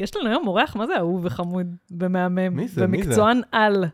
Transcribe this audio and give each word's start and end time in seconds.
יש 0.00 0.16
לנו 0.16 0.28
היום 0.28 0.46
אורח, 0.46 0.76
מה 0.76 0.86
זה 0.86 0.96
אהוב 0.96 1.24
וחמוד 1.24 1.66
ומהמם? 1.90 2.56
מי 2.56 2.68
זה? 2.68 2.86
מי 2.86 3.02
זה? 3.02 3.08
ומקצוען 3.08 3.40
על. 3.52 3.84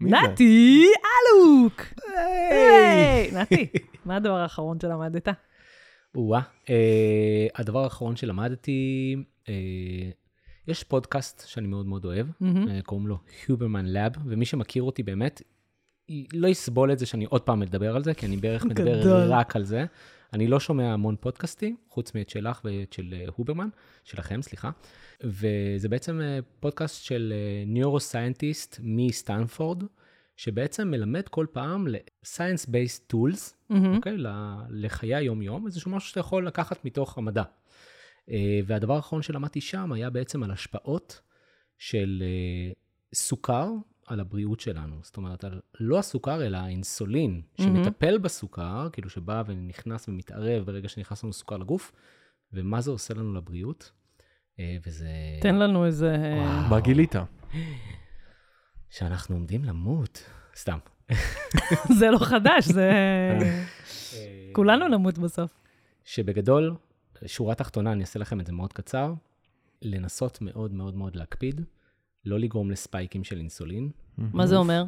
נתי 0.00 0.86
אלוק! 1.04 1.82
היי! 2.16 3.30
נתי, 3.32 3.66
מה 4.04 4.16
הדבר 4.16 4.36
האחרון 4.36 4.80
שלמדת? 4.80 5.28
או-אה. 6.14 6.40
אה, 6.70 7.46
הדבר 7.54 7.84
האחרון 7.84 8.16
שלמדתי, 8.16 9.16
אה, 9.48 9.54
יש 10.68 10.84
פודקאסט 10.84 11.46
שאני 11.46 11.66
מאוד 11.66 11.86
מאוד 11.86 12.04
אוהב. 12.04 12.26
אה, 12.42 12.82
קוראים 12.82 13.06
לו 13.06 13.18
Huberman 13.46 13.86
Lab, 13.94 14.18
ומי 14.24 14.44
שמכיר 14.44 14.82
אותי 14.82 15.02
באמת, 15.02 15.42
לא 16.32 16.48
יסבול 16.48 16.92
את 16.92 16.98
זה 16.98 17.06
שאני 17.06 17.24
עוד 17.24 17.42
פעם 17.42 17.60
מדבר 17.60 17.96
על 17.96 18.04
זה, 18.04 18.14
כי 18.14 18.26
אני 18.26 18.36
בערך 18.36 18.64
מדבר. 18.70 19.32
רק 19.32 19.56
על 19.56 19.64
זה. 19.64 19.84
אני 20.34 20.46
לא 20.46 20.60
שומע 20.60 20.92
המון 20.92 21.16
פודקאסטים, 21.20 21.76
חוץ 21.88 22.14
מאת 22.14 22.28
שלך 22.28 22.60
ואת 22.64 22.92
של 22.92 23.14
אה, 23.14 23.24
הוברמן, 23.36 23.68
שלכם, 24.04 24.42
סליחה. 24.42 24.70
וזה 25.20 25.88
בעצם 25.88 26.20
אה, 26.20 26.38
פודקאסט 26.60 27.04
של 27.04 27.32
neuroscientist 27.66 28.80
מסטנפורד, 28.82 29.82
שבעצם 30.36 30.90
מלמד 30.90 31.28
כל 31.28 31.46
פעם 31.52 31.88
ל-science-based 31.88 33.12
tools, 33.12 33.54
מהמם. 33.70 33.96
אוקיי? 33.96 34.16
לחיי 34.70 35.14
היום-יום, 35.14 35.66
איזשהו 35.66 35.90
משהו 35.90 36.08
שאתה 36.08 36.20
יכול 36.20 36.46
לקחת 36.46 36.84
מתוך 36.84 37.18
המדע. 37.18 37.42
אה, 38.30 38.60
והדבר 38.66 38.94
האחרון 38.94 39.22
שלמדתי 39.22 39.60
שם 39.60 39.92
היה 39.92 40.10
בעצם 40.10 40.42
על 40.42 40.50
השפעות 40.50 41.20
של 41.78 42.22
אה, 42.22 42.72
סוכר 43.14 43.70
על 44.06 44.20
הבריאות 44.20 44.60
שלנו. 44.60 44.96
זאת 45.02 45.16
אומרת, 45.16 45.44
על 45.44 45.60
לא 45.80 45.98
הסוכר, 45.98 46.46
אלא 46.46 46.56
האינסולין, 46.56 47.42
שמטפל 47.60 48.18
בסוכר, 48.18 48.88
כאילו 48.92 49.10
שבא 49.10 49.42
ונכנס 49.46 50.08
ומתערב 50.08 50.66
ברגע 50.66 50.88
שנכנס 50.88 51.24
לנו 51.24 51.32
סוכר 51.32 51.56
לגוף, 51.56 51.92
ומה 52.52 52.80
זה 52.80 52.90
עושה 52.90 53.14
לנו 53.14 53.34
לבריאות. 53.34 53.90
אה, 54.60 54.76
וזה... 54.86 55.08
תן 55.42 55.54
לנו 55.54 55.86
איזה... 55.86 56.16
וואו. 56.36 56.68
מה 56.70 56.80
גילית? 56.80 57.14
שאנחנו 58.90 59.34
עומדים 59.34 59.64
למות. 59.64 60.30
סתם. 60.56 60.78
זה 61.98 62.10
לא 62.10 62.18
חדש, 62.18 62.64
זה... 62.64 62.90
אה, 62.90 63.64
כולנו 64.56 64.88
נמות 64.88 65.18
בסוף. 65.18 65.50
שבגדול, 66.04 66.74
שורה 67.26 67.54
תחתונה, 67.54 67.92
אני 67.92 68.00
אעשה 68.00 68.18
לכם 68.18 68.40
את 68.40 68.46
זה 68.46 68.52
מאוד 68.52 68.72
קצר, 68.72 69.14
לנסות 69.82 70.38
מאוד 70.40 70.72
מאוד 70.72 70.94
מאוד 70.94 71.16
להקפיד, 71.16 71.60
לא 72.26 72.38
לגרום 72.38 72.70
לספייקים 72.70 73.24
של 73.24 73.38
אינסולין. 73.38 73.90
מה 74.18 74.46
זה 74.46 74.56
אומר? 74.56 74.84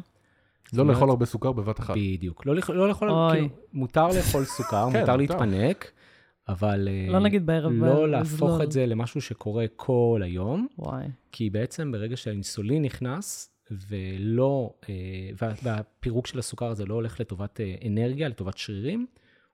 לא 0.73 0.85
לאכול 0.85 1.09
הרבה 1.09 1.25
סוכר 1.25 1.51
בבת 1.51 1.79
אחת. 1.79 1.95
בדיוק. 1.97 2.45
לא, 2.45 2.55
לאכול- 2.55 2.75
לא 2.75 2.87
לאכול. 2.87 3.09
כאילו, 3.31 3.47
מותר 3.73 4.07
לאכול 4.07 4.45
סוכר, 4.45 4.87
כן, 4.93 4.99
מותר. 4.99 5.15
להתפנק, 5.17 5.91
אבל 6.47 6.87
אה, 6.91 7.11
לא 7.11 7.19
נגיד 7.19 7.45
בערב, 7.45 7.71
לא 7.71 8.09
להפוך. 8.09 8.61
את 8.61 8.71
זה 8.71 8.85
למשהו 8.85 9.21
שקורה 9.21 9.65
כל 9.75 10.21
היום, 10.23 10.67
וואי. 10.77 11.05
כי 11.31 11.49
בעצם 11.49 11.91
ברגע 11.91 12.17
שהאינסולין 12.17 12.83
נכנס, 12.83 13.49
ולא, 13.71 14.73
אה, 14.89 14.93
וה, 15.41 15.51
והפירוק 15.63 16.27
של 16.27 16.39
הסוכר 16.39 16.65
הזה 16.65 16.85
לא 16.85 16.93
הולך 16.93 17.19
לטובת 17.19 17.61
אה, 17.61 17.75
אנרגיה, 17.87 18.29
לטובת 18.29 18.57
שרירים, 18.57 19.05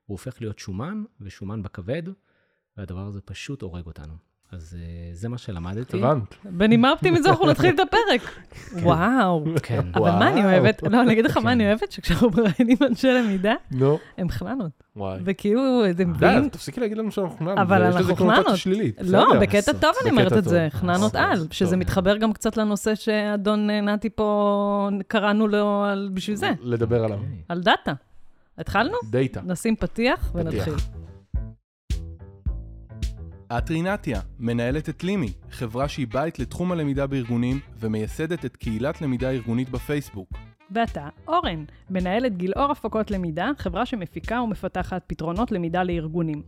הוא 0.05 0.13
הופך 0.13 0.41
להיות 0.41 0.59
שומן, 0.59 1.03
ושומן 1.21 1.63
בכבד, 1.63 2.03
והדבר 2.77 2.99
הזה 3.07 3.21
פשוט 3.21 3.61
הורג 3.61 3.85
אותנו. 3.85 4.13
אז 4.53 4.77
אה, 4.79 5.09
זה 5.13 5.29
מה 5.29 5.37
שלמדתי. 5.37 5.97
הבנת. 5.97 6.35
בנימה 6.45 6.91
אופטימית 6.91 7.23
זו 7.23 7.29
אנחנו 7.29 7.45
נתחיל 7.47 7.75
את 7.75 7.79
הפרק. 7.79 8.21
וואו. 8.83 9.45
כן. 9.63 9.79
אבל 9.95 10.11
מה 10.11 10.27
אני 10.31 10.41
וואו. 10.41 10.51
אוהבת? 10.53 10.83
לא, 10.83 11.01
אני 11.01 11.13
אגיד 11.13 11.25
לך 11.25 11.31
כן. 11.33 11.43
מה 11.43 11.51
אני 11.51 11.67
אוהבת, 11.67 11.91
שכשאנחנו 11.91 12.29
מראיינים 12.29 12.77
אנשי 12.81 13.07
למידה, 13.07 13.53
נו, 13.71 13.99
הם 14.17 14.29
חננות. 14.29 14.71
וואי. 14.95 15.19
וכאילו, 15.25 15.61
אתם 15.89 15.97
די, 15.97 16.03
מבינים? 16.03 16.37
אז 16.43 16.49
תפסיקי 16.51 16.79
להגיד 16.81 16.97
לנו 16.97 17.11
שאנחנו 17.11 17.37
חננות. 17.37 17.57
אבל 17.57 17.81
יש 17.81 17.87
לזה 17.89 17.97
אנחנו 17.99 18.15
קונוטציה 18.15 18.43
חננות. 18.43 18.57
שלילית. 18.57 18.97
לא. 19.01 19.25
בקטע. 19.41 19.73
טוב 19.73 19.91
אני 20.01 20.11
אומרת 20.11 20.33
את 20.33 20.43
זה. 20.43 20.67
חננות 20.71 21.15
על. 21.15 21.47
שזה 21.51 21.77
מתחבר 21.77 22.17
גם 22.17 22.33
קצת 22.33 22.57
לנושא 22.57 22.95
שאדון 22.95 23.69
אה, 23.69 23.81
נתי 23.81 24.09
פה, 24.09 24.89
קראנו 25.07 25.47
לו 25.47 25.83
על- 25.83 26.09
בשביל 26.13 26.35
זה, 26.35 26.51
לדבר 26.61 27.03
עליו. 27.03 27.17
אוקיי. 27.17 27.37
על 27.49 27.61
דאטה. 27.61 27.93
התחלנו? 28.57 28.97
דאטה. 29.09 29.41
נשים 29.45 29.75
פתיח 29.75 30.31
ונתחיל. 30.35 30.73
את 33.51 33.69
רינתיה, 33.69 34.21
מנהלת 34.39 34.89
את 34.89 35.03
לימי, 35.03 35.33
חברה 35.51 35.87
שהיא 35.87 36.07
בית 36.07 36.39
לתחום 36.39 36.71
הלמידה 36.71 37.07
בארגונים 37.07 37.59
ומייסדת 37.79 38.45
את 38.45 38.57
קהילת 38.57 39.01
למידה 39.01 39.31
ארגונית 39.31 39.69
בפייסבוק. 39.69 40.29
ואתה, 40.71 41.09
אורן, 41.27 41.65
מנהלת 41.89 42.37
גילאור 42.37 42.71
הפקות 42.71 43.11
למידה, 43.11 43.51
חברה 43.57 43.85
שמפיקה 43.85 44.41
ומפתחת 44.41 45.03
פתרונות 45.07 45.51
למידה 45.51 45.83
לארגונים. 45.83 46.41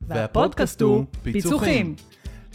והפודקאסט 0.00 0.80
הוא 0.80 1.04
פיצוחים. 1.22 1.32
פיצוחים. 1.32 1.94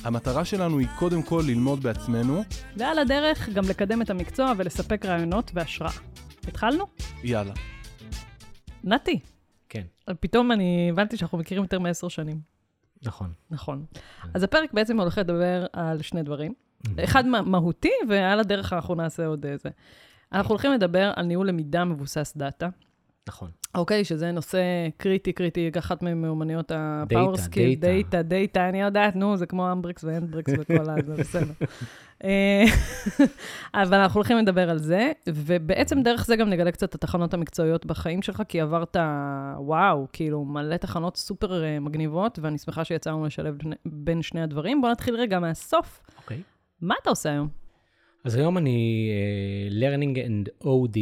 המטרה 0.03 0.45
שלנו 0.45 0.79
היא 0.79 0.87
קודם 0.99 1.23
כל 1.23 1.43
ללמוד 1.47 1.83
בעצמנו, 1.83 2.43
ועל 2.77 2.99
הדרך 2.99 3.49
גם 3.49 3.63
לקדם 3.69 4.01
את 4.01 4.09
המקצוע 4.09 4.53
ולספק 4.57 5.05
רעיונות 5.05 5.51
והשראה. 5.53 5.91
התחלנו? 6.47 6.85
יאללה. 7.23 7.53
נתי, 8.83 9.19
כן, 9.69 9.83
פתאום 10.19 10.51
אני 10.51 10.89
הבנתי 10.91 11.17
שאנחנו 11.17 11.37
מכירים 11.37 11.63
יותר 11.63 11.79
מעשר 11.79 12.07
שנים. 12.07 12.54
נכון. 13.03 13.33
נכון. 13.51 13.85
אז 14.33 14.43
הפרק 14.43 14.73
בעצם 14.73 14.99
הולך 14.99 15.17
לדבר 15.17 15.65
על 15.73 16.01
שני 16.01 16.23
דברים. 16.23 16.53
אחד 17.03 17.25
מה- 17.27 17.41
מהותי, 17.41 17.91
ועל 18.09 18.39
הדרך 18.39 18.73
אנחנו 18.73 18.95
נעשה 18.95 19.25
עוד 19.25 19.45
איזה. 19.45 19.69
אנחנו 20.33 20.49
הולכים 20.49 20.71
לדבר 20.71 21.11
על 21.15 21.25
ניהול 21.25 21.47
למידה 21.47 21.85
מבוסס 21.85 22.33
דאטה. 22.37 22.69
נכון. 23.27 23.49
אוקיי, 23.75 24.03
שזה 24.03 24.31
נושא 24.31 24.59
קריטי, 24.97 25.33
קריטי, 25.33 25.71
אחת 25.79 26.01
ממיומנויות 26.03 26.71
דאטה, 26.71 27.15
skill, 27.15 27.79
דאטה. 27.79 27.87
דאטה, 27.87 28.21
דאטה, 28.21 28.69
אני 28.69 28.81
יודעת, 28.81 29.15
נו, 29.15 29.37
זה 29.37 29.45
כמו 29.45 29.71
אומבריקס 29.71 30.03
ואנדבריקס 30.03 30.53
וכל 30.59 30.89
ה... 30.89 30.95
זה 31.05 31.13
בסדר. 31.21 31.53
אה, 32.23 32.63
אבל 33.83 33.97
אנחנו 33.97 34.17
הולכים 34.17 34.37
לדבר 34.37 34.69
על 34.69 34.77
זה, 34.77 35.11
ובעצם 35.29 36.01
דרך 36.01 36.25
זה 36.25 36.35
גם 36.35 36.49
נגלה 36.49 36.71
קצת 36.71 36.89
את 36.89 36.95
התחנות 36.95 37.33
המקצועיות 37.33 37.85
בחיים 37.85 38.21
שלך, 38.21 38.43
כי 38.47 38.61
עברת, 38.61 38.97
וואו, 39.57 40.07
כאילו, 40.13 40.45
מלא 40.45 40.77
תחנות 40.77 41.17
סופר 41.17 41.63
אה, 41.63 41.79
מגניבות, 41.79 42.39
ואני 42.41 42.57
שמחה 42.57 42.83
שיצאנו 42.83 43.25
לשלב 43.25 43.57
בין 43.85 44.21
שני 44.21 44.41
הדברים. 44.41 44.81
בואו 44.81 44.91
נתחיל 44.91 45.15
רגע 45.15 45.39
מהסוף. 45.39 46.01
אוקיי. 46.17 46.41
מה 46.81 46.95
אתה 47.01 47.09
עושה 47.09 47.29
היום? 47.29 47.64
אז 48.25 48.35
היום 48.35 48.57
אני 48.57 49.09
uh, 49.11 49.73
Learning 49.73 50.17
and 50.17 50.65
OD, 50.67 50.97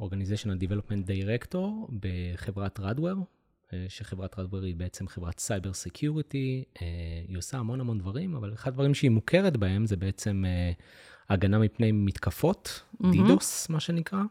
Organizational 0.00 0.62
Development 0.62 1.08
Director, 1.08 1.92
בחברת 2.00 2.78
Radware, 2.78 3.20
uh, 3.20 3.72
שחברת 3.88 4.34
Radware 4.34 4.64
היא 4.64 4.76
בעצם 4.76 5.08
חברת 5.08 5.38
cyber 5.38 5.72
security, 5.72 6.64
uh, 6.74 6.80
היא 7.28 7.38
עושה 7.38 7.58
המון 7.58 7.80
המון 7.80 7.98
דברים, 7.98 8.36
אבל 8.36 8.52
אחד 8.52 8.70
הדברים 8.70 8.94
שהיא 8.94 9.10
מוכרת 9.10 9.56
בהם 9.56 9.86
זה 9.86 9.96
בעצם 9.96 10.44
uh, 10.46 10.82
הגנה 11.28 11.58
מפני 11.58 11.92
מתקפות, 11.92 12.82
מהמם. 13.00 13.12
DDoS, 13.12 13.68
מה 13.68 13.80
שנקרא, 13.80 14.22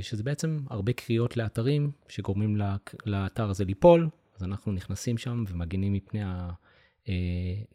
שזה 0.00 0.22
בעצם 0.22 0.58
הרבה 0.70 0.92
קריאות 0.92 1.36
לאתרים 1.36 1.90
שגורמים 2.08 2.56
לאתר 3.06 3.50
הזה 3.50 3.64
ליפול, 3.64 4.08
אז 4.36 4.42
אנחנו 4.42 4.72
נכנסים 4.72 5.18
שם 5.18 5.44
ומגינים 5.48 5.92
מפני 5.92 6.20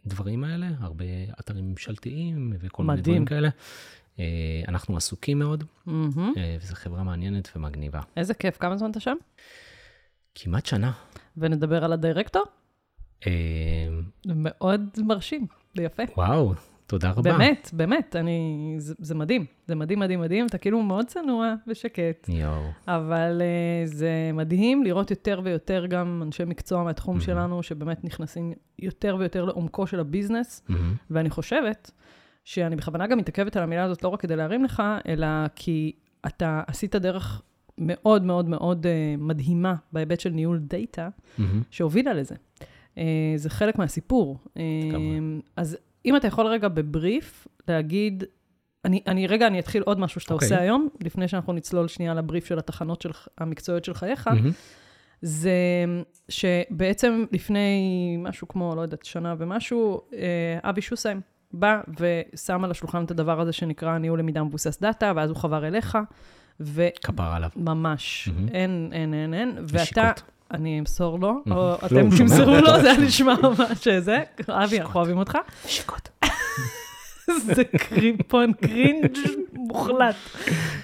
הדברים 0.05 0.43
האלה, 0.43 0.67
הרבה 0.79 1.05
אתרים 1.39 1.69
ממשלתיים 1.69 2.53
וכל 2.59 2.83
מיני 2.83 2.99
מדהים. 2.99 3.15
דברים 3.15 3.25
כאלה. 3.25 3.49
אה, 4.19 4.61
אנחנו 4.67 4.97
עסוקים 4.97 5.39
מאוד. 5.39 5.63
אה, 6.37 6.57
וזו 6.61 6.75
חברה 6.75 7.03
מעניינת 7.03 7.49
ומגניבה. 7.55 8.01
איזה 8.17 8.33
כיף, 8.33 8.57
כמה 8.57 8.77
זמן 8.77 8.91
אתה 8.91 8.99
שם? 8.99 9.15
כמעט 10.35 10.65
שנה. 10.65 10.91
ונדבר 11.37 11.85
על 11.85 11.93
הדירקטור? 11.93 12.43
אה, 13.27 13.31
מאוד 14.25 14.89
מרשים 14.97 15.47
ויפה. 15.75 16.03
וואו, 16.17 16.53
תודה 16.89 17.11
רבה. 17.11 17.21
באמת, 17.21 17.69
באמת, 17.73 18.15
אני, 18.15 18.75
זה, 18.77 18.93
זה 18.99 19.15
מדהים, 19.15 19.45
זה 19.67 19.75
מדהים, 19.75 19.99
מדהים, 19.99 20.19
מדהים, 20.19 20.45
אתה 20.45 20.57
כאילו 20.57 20.81
מאוד 20.81 21.05
צנוע 21.05 21.53
ושקט, 21.67 22.29
יואו. 22.29 22.61
אבל 22.87 23.41
uh, 23.41 23.87
זה 23.87 24.31
מדהים 24.33 24.83
לראות 24.83 25.11
יותר 25.11 25.41
ויותר 25.43 25.85
גם 25.85 26.21
אנשי 26.25 26.45
מקצוע 26.45 26.83
מהתחום 26.83 27.15
מהמם. 27.15 27.25
שלנו, 27.25 27.63
שבאמת 27.63 28.03
נכנסים 28.03 28.53
יותר 28.79 29.15
ויותר 29.19 29.45
לעומקו 29.45 29.87
של 29.87 29.99
הביזנס, 29.99 30.63
מהמם. 30.69 30.95
ואני 31.09 31.29
חושבת 31.29 31.91
שאני 32.43 32.75
בכוונה 32.75 33.07
גם 33.07 33.17
מתעכבת 33.17 33.57
על 33.57 33.63
המילה 33.63 33.83
הזאת 33.83 34.03
לא 34.03 34.09
רק 34.09 34.21
כדי 34.21 34.35
להרים 34.35 34.63
לך, 34.63 34.83
אלא 35.07 35.27
כי 35.55 35.91
אתה 36.25 36.61
עשית 36.67 36.95
דרך 36.95 37.41
מאוד 37.77 38.23
מאוד 38.23 38.49
מאוד 38.49 38.85
uh, 38.85 39.21
מדהימה 39.21 39.75
בהיבט 39.93 40.19
של 40.19 40.29
ניהול 40.29 40.59
דאטה, 40.59 41.09
מהמם. 41.37 41.61
שהובילה 41.71 42.13
לזה. 42.13 42.35
Uh, 42.95 42.99
זה 43.35 43.49
חלק 43.49 43.77
מהסיפור. 43.77 44.37
Uh. 44.57 44.59
אז 45.55 45.77
אם 46.05 46.15
אתה 46.15 46.27
יכול 46.27 46.47
רגע 46.47 46.67
בבריף 46.67 47.47
להגיד, 47.67 48.23
אני, 48.85 49.01
אני 49.07 49.27
רגע, 49.27 49.47
אני 49.47 49.59
אתחיל 49.59 49.83
עוד 49.83 49.99
משהו 49.99 50.21
שאתה 50.21 50.33
אוקיי. 50.33 50.47
עושה 50.47 50.61
היום, 50.61 50.89
לפני 51.03 51.27
שאנחנו 51.27 51.53
נצלול 51.53 51.87
שנייה 51.87 52.13
לבריף 52.13 52.45
של 52.45 52.59
התחנות 52.59 53.01
של, 53.01 53.11
המקצועיות 53.37 53.85
של 53.85 53.93
חייך, 53.93 54.27
מהמם. 54.27 54.51
זה 55.21 55.51
שבעצם 56.29 57.25
לפני 57.31 58.17
משהו 58.19 58.47
כמו, 58.47 58.75
לא 58.75 58.81
יודעת, 58.81 59.05
שנה 59.05 59.35
ומשהו, 59.37 60.01
אה, 60.13 60.69
אבי 60.69 60.81
שוסיים 60.81 61.21
בא 61.51 61.81
ושם 61.99 62.63
על 62.63 62.71
השולחן 62.71 63.05
את 63.05 63.11
הדבר 63.11 63.39
הזה 63.39 63.53
שנקרא 63.53 63.97
ניהול 63.97 64.19
למידה 64.19 64.43
מבוסס 64.43 64.79
דאטה, 64.81 65.13
ואז 65.15 65.29
הוא 65.29 65.37
חבר 65.37 65.67
אליך, 65.67 65.97
וממש, 66.59 66.93
כפר 67.03 67.23
עליו. 67.23 67.49
mm-hmm. 67.55 68.53
אין, 68.53 68.89
אין, 68.91 69.13
אין, 69.13 69.33
אין, 69.33 69.57
ואתה. 69.67 70.11
אני 70.51 70.79
אמסור 70.79 71.19
לו. 71.19 71.29
או 71.29 71.41
לא, 71.45 71.75
אתם. 71.85 72.09
תמסרו 72.17 72.55
לו, 72.55 72.81
זה 72.81 72.91
היה 72.91 72.99
נשמע 72.99 73.35
ממש 73.43 73.87
זה. 73.87 74.17
אבי, 74.49 74.79
אנחנו 74.81 74.99
אוהבים 74.99 75.17
אותך. 75.17 75.37
נשיקות. 75.65 76.09
זה 77.55 77.63
קריפון 77.63 78.53
cringe 78.53 79.17
מוחלט. 79.53 80.15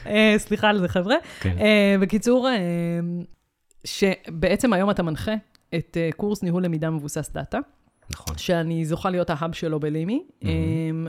אה, 0.07 0.35
סליחה 0.38 0.69
על 0.69 0.79
זה, 0.79 0.88
חבר'ה. 0.88 1.15
כן. 1.39 1.57
אה, 1.59 1.95
בקיצור, 2.01 2.47
אה, 2.50 3.00
שבעצם 3.85 4.73
היום 4.73 4.89
אתה 4.89 5.03
מנחה 5.03 5.33
את 5.75 5.97
קורס 6.17 6.44
ניהול 6.44 6.65
למידה 6.65 6.89
מבוסס 6.89 7.29
דאטה, 7.33 7.59
נכון. 8.09 8.37
שאני 8.37 8.85
זוכה 8.85 9.09
להיות 9.09 9.29
ה 9.29 9.35
hub 9.35 9.53
שלו 9.53 9.79
בלימי, 9.79 10.23
אה, 10.43 10.49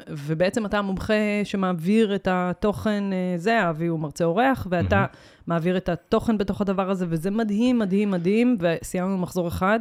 ובעצם 0.08 0.66
אתה 0.66 0.78
המומחה 0.78 1.14
שמעביר 1.44 2.14
את 2.14 2.28
התוכן, 2.30 3.04
אה, 3.12 3.34
זה, 3.36 3.70
אבי 3.70 3.86
הוא 3.86 4.00
מרצה 4.00 4.24
אורח, 4.24 4.66
ואתה 4.70 5.06
מעביר 5.46 5.76
את 5.76 5.88
התוכן 5.88 6.38
בתוך 6.38 6.60
הדבר 6.60 6.90
הזה, 6.90 7.06
וזה 7.08 7.30
מדהים, 7.30 7.78
מדהים, 7.78 8.10
מדהים, 8.10 8.58
וסיימנו 8.60 9.18
מחזור 9.18 9.48
אחד, 9.48 9.80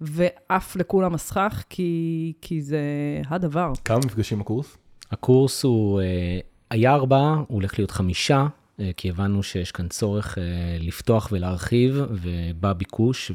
ועף 0.00 0.76
לכולם 0.76 1.14
הסכך, 1.14 1.64
כי, 1.68 2.32
כי 2.40 2.62
זה 2.62 2.80
הדבר. 3.28 3.72
כמה 3.84 3.98
מפגשים 3.98 4.40
הקורס? 4.40 4.76
הקורס 5.10 5.64
הוא, 5.64 6.00
אה, 6.00 6.38
היה 6.70 6.94
ארבעה, 6.94 7.34
הוא 7.34 7.44
הולך 7.48 7.78
להיות 7.78 7.90
חמישה, 7.90 8.46
אה, 8.80 8.90
כי 8.96 9.10
הבנו 9.10 9.42
שיש 9.42 9.72
כאן 9.72 9.88
צורך 9.88 10.38
לפתוח 10.80 11.28
ולהרחיב, 11.32 12.02
ובא 12.10 12.72
ביקוש, 12.72 13.32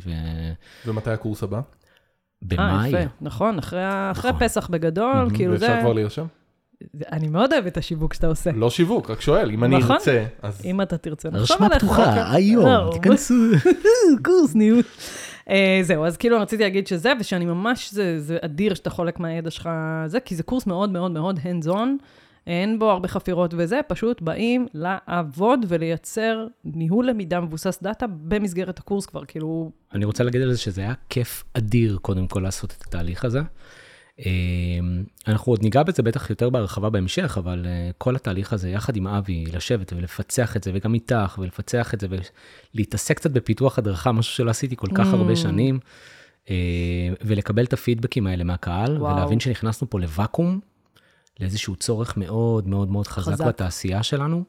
ומתי 0.85 1.11
הקורס 1.11 1.43
הבא? 1.43 1.61
אה, 2.51 2.57
ובמאי, 2.67 2.89
יפה, 2.89 2.97
נכון, 3.21 3.57
אחרי, 3.57 3.83
ה- 3.83 4.11
אחרי 4.11 4.31
נכון. 4.31 4.47
פסח 4.47 4.67
בגדול, 4.67 5.29
כאילו 5.33 5.57
זה... 5.57 5.65
ואפשר 5.67 5.81
כבר 5.81 5.93
להירשם? 5.93 6.25
אני 7.11 7.27
מאוד 7.27 7.53
אוהבת 7.53 7.67
את 7.67 7.77
השיווק 7.77 8.13
שאתה 8.13 8.27
עושה. 8.27 8.51
לא 8.51 8.69
שיווק, 8.69 9.09
רק 9.09 9.21
שואל, 9.21 9.51
אם 9.51 9.63
אני 9.63 9.77
נכון. 9.77 9.91
ארצה, 9.95 10.25
אז... 10.41 10.61
אם 10.65 10.81
אתה 10.81 10.97
תרצה, 10.97 11.29
נחשוב 11.29 11.41
הרשמה 11.51 11.65
עליך. 11.65 11.77
פתוחה, 11.83 12.09
אוקיי. 12.09 12.35
היום, 12.35 12.65
לא, 12.65 12.89
תיכנסו. 12.93 13.33
קורס 14.25 14.55
ניהול. 14.55 14.81
אה, 15.49 15.79
זהו, 15.83 16.05
אז 16.05 16.17
כאילו 16.17 16.39
רציתי 16.39 16.63
להגיד 16.63 16.87
שזה, 16.87 17.13
ושאני 17.19 17.45
ממש, 17.45 17.93
זה, 17.93 18.19
זה 18.21 18.37
אדיר 18.41 18.73
שאתה 18.73 18.89
חולק 18.89 19.19
מהידע 19.19 19.51
שלך, 19.51 19.69
זה, 20.05 20.19
כי 20.19 20.35
זה 20.35 20.43
קורס 20.43 20.67
מאוד 20.67 20.89
מאוד 20.91 21.11
מאוד 21.11 21.39
hands 21.39 21.67
on, 21.67 21.87
אין 22.47 22.79
בו 22.79 22.91
הרבה 22.91 23.07
חפירות 23.07 23.53
וזה, 23.57 23.79
פשוט 23.87 24.21
באים 24.21 24.67
לעבוד 24.73 25.65
ולייצר 25.67 26.47
ניהול 26.65 27.09
למידה 27.09 27.41
מבוסס 27.41 27.79
דאטה 27.83 28.05
במסגרת 28.07 28.79
הקורס 28.79 29.05
כבר, 29.05 29.25
כאילו, 29.25 29.71
אני 29.93 30.05
רוצה 30.05 30.23
להגיד 30.23 30.41
על 30.41 30.51
זה 30.51 30.57
שזה 30.57 30.81
היה 30.81 30.93
כיף 31.09 31.43
אדיר, 31.53 31.97
קודם 32.01 32.27
כל, 32.27 32.39
לעשות 32.39 32.75
את 32.77 32.83
התהליך 32.87 33.25
הזה. 33.25 33.41
אה, 34.19 34.25
אנחנו 35.27 35.51
עוד 35.51 35.63
ניגע 35.63 35.83
בזה 35.83 36.03
בטח 36.03 36.29
יותר 36.29 36.49
בהרחבה 36.49 36.89
בהמשך, 36.89 37.37
אבל 37.37 37.65
אה, 37.65 37.89
כל 37.97 38.15
התהליך 38.15 38.53
הזה, 38.53 38.69
יחד 38.69 38.95
עם 38.95 39.07
אבי, 39.07 39.45
לשבת 39.53 39.93
ולפצח 39.93 40.57
את 40.57 40.63
זה, 40.63 40.71
וגם 40.73 40.93
איתך, 40.93 41.37
ולפצח 41.41 41.93
את 41.93 41.99
זה, 41.99 42.07
ולהתעסק 42.73 43.15
קצת 43.15 43.31
בפיתוח 43.31 43.77
הדרכה, 43.77 44.11
משהו 44.11 44.33
שלא 44.33 44.49
עשיתי 44.49 44.75
כל 44.75 44.87
כך 44.95 45.13
Mm. 45.13 45.15
הרבה 45.15 45.35
שנים, 45.35 45.79
אה, 46.49 46.55
ולקבל 47.21 47.63
את 47.63 47.73
הפידבקים 47.73 48.27
האלה 48.27 48.43
מהקהל, 48.43 48.97
וואו. 48.97 49.15
ולהבין 49.15 49.39
שנכנסנו 49.39 49.89
פה 49.89 49.99
לוואקום, 49.99 50.59
לאיזשהו 51.39 51.75
צורך 51.75 52.17
מאוד 52.17 52.67
מאוד 52.67 52.91
מאוד 52.91 53.07
חזק, 53.07 53.31
חזק. 53.31 53.45
בתעשייה 53.45 54.03
שלנו. 54.03 54.43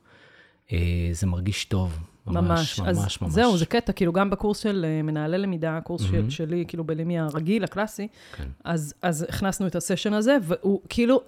אה, 0.73 1.09
זה 1.12 1.27
מרגיש 1.27 1.65
טוב, 1.65 1.99
ממש, 2.27 2.81
ממש, 2.81 2.88
אז 2.88 3.09
ממש. 3.23 3.33
זהו, 3.33 3.56
זה 3.56 3.67
קטע, 3.67 3.93
כאילו 3.93 4.12
גם 4.12 4.31
בקורס 4.31 4.59
של 4.59 4.87
אה, 4.88 5.03
מנהלי 5.03 5.38
למידה, 5.38 5.77
הקורס 5.77 6.03
של, 6.03 6.12
מהמם. 6.12 6.31
שלי, 6.31 6.65
כאילו 6.69 6.85
בלימי 6.85 7.19
הרגיל, 7.19 7.65
הקלאסי, 7.65 8.09
כן. 8.37 8.44
אז, 8.65 8.94
אז 9.03 9.27
הכנסנו 9.29 9.67
את 9.67 9.77
הסשן 9.77 10.12
הזה, 10.12 10.37
והוא 10.43 10.81
כאילו, 10.88 11.21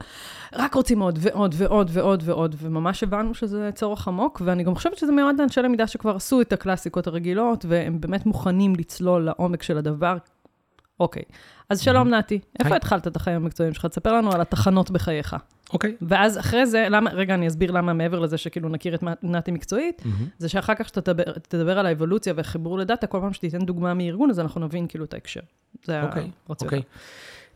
רק 0.53 0.75
רוצים 0.75 1.03
עוד 1.03 1.19
ועוד 1.23 1.55
ועוד 1.59 1.91
ועוד 1.93 2.23
ועוד, 2.25 2.57
וממש 2.59 3.03
הבנו 3.03 3.35
שזה 3.35 3.71
צורך 3.75 4.09
עמוק, 4.09 4.43
ואני 4.45 4.65
גם 4.65 4.75
חושבת 4.75 4.99
שזה 4.99 5.13
מיועד 5.13 5.41
לאנשי 5.41 5.63
למידה 5.63 5.87
שכבר 5.87 6.17
עשו 6.17 6.41
את 6.41 6.53
הקלאסיקות 6.53 7.07
הרגילות, 7.07 7.65
והם 7.69 8.01
באמת 8.01 8.27
מוכנים 8.27 8.77
לצלול 8.77 9.25
לעומק 9.25 9.63
של 9.63 9.79
הדבר. 9.79 10.17
אוקיי, 11.01 11.23
אז 11.69 11.81
שלום 11.81 12.09
נתי, 12.09 12.39
איפה. 12.61 12.77
התחלת 12.77 13.07
את 13.07 13.17
החיים 13.17 13.37
המקצועיים 13.37 13.75
שלך? 13.75 13.87
תספר 13.87 14.13
לנו 14.13 14.33
על 14.33 14.41
התחנות 14.41 14.91
בחייך. 14.91 15.37
אוקיי. 15.73 15.97
ואז 16.03 16.39
אחרי 16.39 16.67
זה, 16.67 16.87
למה, 16.91 17.11
רגע, 17.11 17.35
אני 17.35 17.49
אסביר 17.49 17.71
למה 17.71 17.93
מעבר 17.93 18.19
לזה 18.19 18.39
שכאילו 18.39 18.69
נכיר 18.69 18.95
את 18.95 19.05
נתי 19.23 19.51
מקצועית. 19.51 20.03
זה 20.39 20.49
שאחר 20.49 20.75
כך 20.75 20.89
שאתה 20.89 21.01
תדבר, 21.01 21.33
תדבר 21.33 21.79
על 21.79 21.87
האבולוציה 21.87 22.33
והחיבור 22.37 22.79
לדאטה, 22.79 23.07
כל 23.07 23.21
פעם 23.21 23.33
שתיתן 23.33 23.65
דוגמה 23.65 23.95
מארגון, 23.95 24.31
אז 24.31 24.41
אנחנו 24.41 24.61
נבין 24.61 24.87
כאילו 24.89 25.05
את 25.05 25.15
ההקשר. 25.15 25.41
זה 25.85 26.03
אוקיי, 26.03 26.31
הרציונל. 26.49 26.83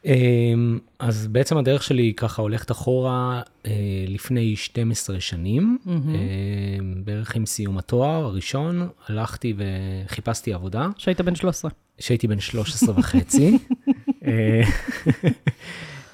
אמ, 0.05 0.79
אז 0.99 1.27
בעצם 1.27 1.57
הדרך 1.57 1.83
שלי 1.83 2.13
ככה 2.17 2.43
הולכת 2.43 2.71
אחורה 2.71 3.43
אה, 3.67 3.73
לפני 4.09 4.57
12 4.57 5.21
שנים. 5.21 5.79
אמ, 5.87 7.03
בערך 7.05 7.37
עם 7.37 7.47
סיום 7.47 7.79
התואר 7.79 8.25
הראשון, 8.25 8.89
הלכתי 9.09 9.55
וחיפשתי 9.57 10.53
עבודה, 10.53 10.89
שהיית 10.99 11.21
בן 11.21 11.35
13. 11.35 11.71
כשהייתי 11.99 12.29
בן 12.29 12.41
13 12.41 12.95
וחצי. 12.99 13.59
אה, 14.27 14.63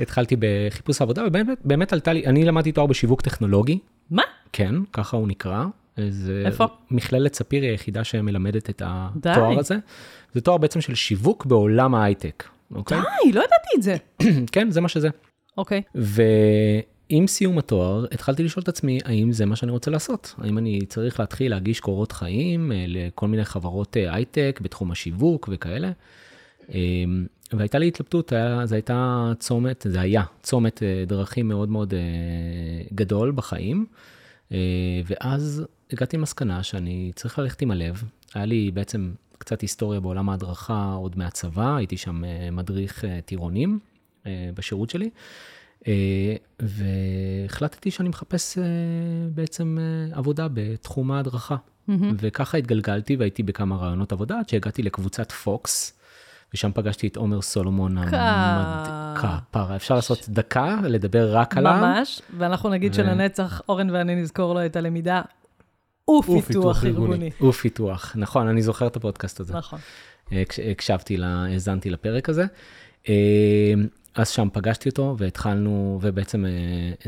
התחלתי 0.00 0.36
בחיפוש 0.38 1.02
עבודה, 1.02 1.24
ובאמת 1.26 1.58
באמת 1.64 1.92
עלתה 1.92 2.12
לי, 2.12 2.26
אני 2.26 2.44
למדתי 2.44 2.72
תואר 2.72 2.86
בשיווק 2.86 3.20
טכנולוגי, 3.20 3.78
מה? 4.10 4.22
כן, 4.52 4.74
ככה 4.92 5.16
הוא 5.16 5.28
נקרא. 5.28 5.64
זה 6.10 6.42
איפה? 6.46 6.66
מכללת 6.90 7.34
ספיר 7.34 7.62
היא 7.62 7.70
היחידה 7.70 8.04
שמלמדת 8.04 8.70
את 8.70 8.82
די. 9.16 9.30
התואר 9.30 9.58
הזה. 9.58 9.76
זה 10.34 10.40
תואר 10.40 10.58
בעצם 10.58 10.80
של 10.80 10.94
שיווק 10.94 11.46
בעולם 11.46 11.94
ההייטק, 11.94 12.44
אוקיי? 12.74 12.98
די, 12.98 13.32
לא 13.32 13.40
ידעתי 13.40 13.68
את 13.76 13.82
זה. 13.82 13.96
כן, 14.52 14.70
זה 14.70 14.80
מה 14.80 14.88
שזה. 14.88 15.08
אוקיי. 15.58 15.82
ועם 15.94 17.26
סיום 17.26 17.58
התואר, 17.58 18.06
התחלתי 18.12 18.42
לשאול 18.42 18.62
את 18.62 18.68
עצמי, 18.68 18.98
האם 19.04 19.32
זה 19.32 19.46
מה 19.46 19.56
שאני 19.56 19.72
רוצה 19.72 19.90
לעשות? 19.90 20.34
האם 20.38 20.58
אני 20.58 20.80
צריך 20.88 21.20
להתחיל 21.20 21.50
להגיש 21.50 21.80
קורות 21.80 22.12
חיים 22.12 22.72
אה, 22.72 22.84
לכל 22.88 23.28
מיני 23.28 23.44
חברות 23.44 23.96
אה, 23.96 24.14
הייטק 24.14 24.60
בתחום 24.62 24.90
השיווק 24.90 25.48
וכאלה? 25.52 25.90
אה, 26.74 26.80
והייתה 27.52 27.78
לי 27.78 27.88
התלבטות, 27.88 28.32
היה, 28.32 28.66
זה 28.66 28.74
הייתה 28.74 29.32
צומת, 29.38 29.86
זה 29.88 30.00
היה 30.00 30.22
צומת 30.42 30.82
אה, 30.82 31.04
דרכים 31.06 31.48
מאוד 31.48 31.68
מאוד 31.68 31.94
גדול 32.94 33.30
בחיים. 33.30 33.86
ואז 35.06 35.64
הגעתי 35.92 36.16
למסקנה 36.16 36.62
שאני 36.62 37.12
צריך 37.14 37.38
ללכת 37.38 37.62
עם 37.62 37.70
הלב. 37.70 38.02
היה 38.34 38.44
לי 38.44 38.70
בעצם 38.70 39.10
קצת 39.48 39.60
היסטוריה 39.60 40.00
בעולם 40.00 40.28
ההדרכה 40.28 40.92
עוד 40.92 41.18
מהצבא, 41.18 41.76
הייתי 41.76 41.96
שם 41.96 42.24
אה, 42.24 42.48
מדריך 42.52 43.04
אה, 43.04 43.18
טירונים 43.24 43.78
אה, 44.26 44.50
בשירות 44.54 44.90
שלי. 44.90 45.10
והחלטתי 46.60 47.90
שאני 47.90 48.08
מחפש 48.08 48.58
בעצם 49.34 49.78
עבודה 50.12 50.46
בתחום 50.52 51.10
ההדרכה. 51.10 51.56
מהמם. 51.88 52.16
וככה 52.18 52.58
התגלגלתי 52.58 53.16
והייתי 53.16 53.42
בכמה 53.42 53.76
רעיונות 53.76 54.12
עבודה, 54.12 54.38
עד 54.38 54.48
שהגעתי 54.48 54.82
לקבוצת 54.82 55.32
פוקס, 55.32 55.98
ושם 56.54 56.70
פגשתי 56.74 57.06
את 57.06 57.16
עומר 57.16 57.40
סולומון 57.40 57.98
המד... 57.98 59.18
כפרה. 59.18 59.76
אפשר 59.76 59.94
לעשות 59.94 60.28
דקה, 60.28 60.80
לדבר 60.84 61.36
רק 61.36 61.56
עליו. 61.56 61.76
ממש, 61.80 62.22
ואנחנו 62.38 62.70
נגיד 62.70 62.92
ו- 62.92 62.94
שלנצח, 62.94 63.62
אורן 63.68 63.90
ואני 63.90 64.22
נזכור 64.22 64.54
לו 64.54 64.66
את 64.66 64.76
הלמידה 64.76 65.22
ופיתוח 66.10 66.84
ארגוני. 66.84 67.30
ופיתוח, 67.48 68.12
נכון, 68.16 68.48
אני 68.48 68.62
זוכר 68.62 68.86
את 68.86 68.96
הפודקאסט 68.96 69.40
הזה. 69.40 69.54
נכון. 69.56 69.78
הקש- 70.32 70.60
הקשבתי, 70.70 71.16
לה, 71.16 71.44
האזנתי 71.44 71.90
לפרק 71.90 72.28
הזה. 72.28 72.44
אה, 73.08 73.72
אז 74.14 74.28
שם 74.28 74.48
פגשתי 74.52 74.88
אותו 74.88 75.14
והתחלנו, 75.18 75.98
ובעצם 76.02 76.44
אה, 76.46 76.50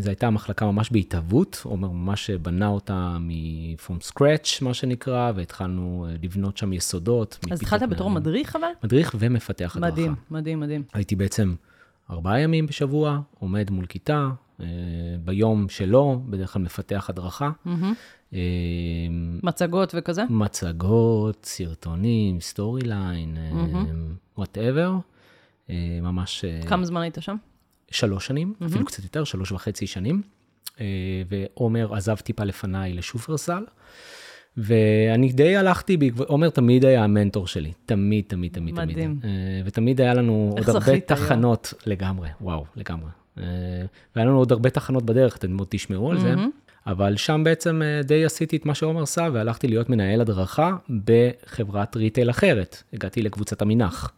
זו 0.02 0.10
הייתה 0.10 0.30
מחלקה 0.30 0.66
ממש 0.66 0.90
בהתהוות, 0.92 1.60
עומר 1.64 1.88
ממש 1.88 2.30
בנה 2.30 2.66
אותה 2.68 3.16
מ-from 3.20 4.08
scratch, 4.12 4.64
מה 4.64 4.74
שנקרא, 4.74 5.32
והתחלנו 5.34 6.06
אה, 6.10 6.14
לבנות 6.22 6.56
שם 6.56 6.72
יסודות. 6.72 7.38
אז 7.50 7.60
התחלת 7.60 7.82
בתור. 7.88 8.10
מדריך 8.10 8.56
אבל? 8.56 8.68
מדריך 8.84 9.14
ומפתח 9.18 9.76
הדרכה. 9.76 9.92
מדהים, 9.92 10.14
מדהים, 10.30 10.60
מדהים. 10.60 10.82
הייתי 10.92 11.16
בעצם 11.16 11.54
ארבעה 12.10 12.40
ימים 12.40 12.66
בשבוע, 12.66 13.20
עומד 13.38 13.70
מול 13.70 13.86
כיתה, 13.86 14.14
אה, 14.14 14.30
ביום 15.24 15.68
שלו, 15.68 16.22
בדרך 16.30 16.52
כלל 16.52 16.62
מפתח 16.62 17.06
הדרכה. 17.08 17.50
אה, 18.34 18.38
מצגות 19.42 19.94
וכזה? 19.98 20.24
מצגות, 20.30 21.44
סרטונים, 21.44 22.40
Storyline. 22.40 23.36
Whatever. 24.38 24.94
ממש 26.02 26.44
אה, 26.44 26.60
כמה 26.66 26.84
זמן 26.84 27.00
היית 27.00 27.18
שם? 27.20 27.36
שלוש 27.90 28.26
שנים, 28.26 28.54
אפילו 28.66 28.84
קצת 28.84 29.02
יותר, 29.02 29.24
שלוש 29.24 29.52
וחצי 29.52 29.86
שנים. 29.86 30.22
אה, 30.80 30.86
ועומר 31.28 31.94
עזב 31.94 32.16
טיפה 32.16 32.44
לפניי 32.44 32.92
לשופרסל. 32.92 33.64
ואני 34.56 35.32
די 35.32 35.56
הלכתי 35.56 35.96
בעקבות, 35.96 36.28
עומר 36.28 36.50
תמיד 36.50 36.84
היה 36.84 37.04
המנטור 37.04 37.46
שלי, 37.46 37.72
תמיד, 37.86 38.24
תמיד, 38.28 38.52
תמיד, 38.52 38.74
תמיד. 38.74 38.88
מדהים. 38.96 39.20
אה, 39.24 39.28
ותמיד 39.64 40.00
היה 40.00 40.14
לנו 40.14 40.54
עוד 40.56 40.68
הרבה? 40.68 41.00
תחנות, 41.00 41.74
לגמרי, 41.86 42.28
וואו, 42.40 42.64
לגמרי. 42.76 43.10
אה, 43.38 43.44
והיה 44.16 44.26
לנו 44.28 44.38
עוד 44.38 44.52
הרבה 44.52 44.70
תחנות 44.70 45.02
בדרך, 45.02 45.36
אתם 45.36 45.58
עוד 45.58 45.66
תשמעו 45.70 46.10
על 46.10 46.20
זה. 46.20 46.34
אבל 46.86 47.16
שם 47.16 47.40
בעצם 47.44 47.82
אה, 47.82 48.02
די 48.02 48.24
עשיתי 48.24 48.56
את 48.56 48.66
מה 48.66 48.74
שעומר 48.74 49.02
עשה, 49.02 49.28
והלכתי 49.32 49.68
להיות 49.68 49.90
מנהל 49.90 50.20
הדרכה 50.20 50.76
בחברת 51.04 51.96
ריטייל 51.96 52.30
אחרת. 52.30 52.82
הגעתי 52.92 53.22
לקבוצת 53.22 53.62
המנח. 53.62 54.12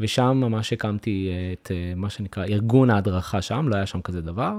ושם 0.00 0.38
ממש 0.40 0.72
הקמתי 0.72 1.28
אה, 1.30 1.52
את 1.52 1.70
מה 1.96 2.10
שנקרא 2.10 2.44
ארגון 2.44 2.90
ההדרכה 2.90 3.42
שם, 3.42 3.68
לא 3.68 3.76
היה 3.76 3.86
שם 3.86 4.00
כזה 4.00 4.20
דבר. 4.20 4.52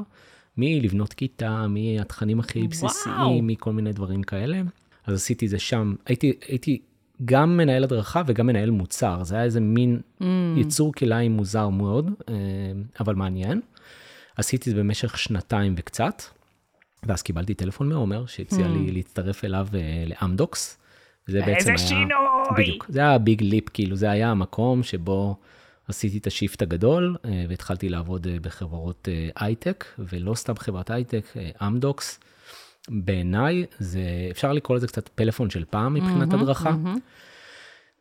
מלבנות 0.58 1.14
כיתה, 1.14 1.66
מהתכנים 1.68 2.40
הכי. 2.40 2.68
בסיסיים, 2.68 3.48
מכל 3.48 3.74
מיני 3.74 3.94
דברים 3.94 4.24
כאלה. 4.24 4.62
אז 5.06 5.16
עשיתי 5.16 5.46
את 5.46 5.50
זה 5.52 5.60
שם. 5.60 5.96
הייתי, 6.06 6.34
הייתי 6.48 6.80
גם 7.26 7.58
מנהל 7.58 7.84
הדרכה 7.84 8.22
וגם 8.28 8.48
מנהל 8.48 8.70
מוצר. 8.70 9.24
זה 9.24 9.36
היה 9.36 9.44
איזה 9.44 9.60
מין 9.60 10.00
Mm. 10.22 10.24
יצור 10.58 10.94
כלאיים 10.94 11.32
מוזר 11.32 11.70
מאוד, 11.70 12.12
אבל 13.00 13.16
מעניין. 13.16 13.62
עשיתי 14.38 14.70
את 14.70 14.76
זה 14.76 14.82
במשך 14.82 15.18
שנתיים 15.18 15.76
וקצת, 15.78 16.22
ואז 17.04 17.22
קיבלתי 17.22 17.54
טלפון 17.54 17.90
מעומר, 17.90 18.26
שהציע 18.26 18.68
לי 18.68 18.92
להצטרף 18.92 19.46
אליו 19.46 19.68
אה, 19.74 20.04
לאמדוקס. 20.08 20.78
זה 21.28 21.42
בעצם 21.46 21.70
היה... 21.70 21.78
שינוי! 21.78 22.08
בדיוק, 22.58 22.86
זה 22.90 23.00
היה 23.00 23.18
big 23.18 23.42
leap, 23.42 23.70
כאילו 23.70 23.96
זה 23.96 24.12
היה 24.12 24.32
המקום 24.32 24.84
שבו 24.84 25.36
עשיתי 25.88 26.18
את 26.18 26.28
ה 26.28 26.34
shift 26.34 26.62
הגדול, 26.62 27.16
אה, 27.26 27.46
והתחלתי 27.50 27.90
לעבוד 27.90 28.28
אה, 28.28 28.38
בחברות 28.42 29.08
הייטק, 29.36 29.86
ולא 30.00 30.36
סתם 30.36 30.56
חברת 30.56 30.92
הייטק, 30.92 31.26
אמדוקס. 31.68 32.20
בעיניי, 32.90 33.66
זה, 33.80 34.02
אפשר 34.32 34.54
לקרוא 34.54 34.78
לזה 34.78 34.88
קצת 34.88 35.08
פלאפון 35.08 35.50
של 35.50 35.66
פעם 35.70 35.94
מבחינת 35.94 36.28
מהמם, 36.28 36.42
הדרכה. 36.42 36.72
מהמם. 36.72 36.98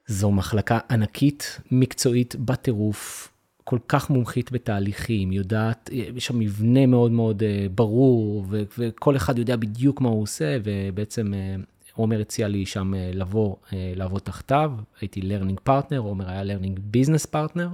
זו 0.07 0.31
מחלקה 0.31 0.79
ענקית, 0.91 1.61
מקצועית 1.71 2.37
בטירוף, 2.37 3.33
כל 3.69 3.79
כך 3.89 4.11
מומחית 4.11 4.53
בתהליכים, 4.53 5.33
יודעת, 5.33 5.91
יש 5.93 6.27
שם 6.27 6.39
מבנה 6.39 6.87
מאוד 6.87 7.13
מאוד 7.13 7.43
אה, 7.43 7.67
ברור, 7.75 8.45
ו- 8.49 8.63
וכל 8.79 9.17
אחד 9.17 9.39
יודע 9.39 9.57
בדיוק 9.57 10.01
מה 10.01 10.09
הוא 10.09 10.23
עושה, 10.23 10.59
ובעצם 10.65 11.35
אה, 11.35 11.57
עומר 11.95 12.21
הציע 12.21 12.49
לי 12.49 12.67
שם 12.67 12.95
אה, 12.95 13.11
לבוא 13.15 13.57
לעבוד 13.73 14.21
תחתיו, 14.21 14.73
הייתי 15.01 15.21
learning 15.21 15.69
partner, 15.69 15.97
עומר 15.97 16.31
היה 16.31 16.43
learning 16.43 16.97
business 16.97 17.27
partner, 17.33 17.69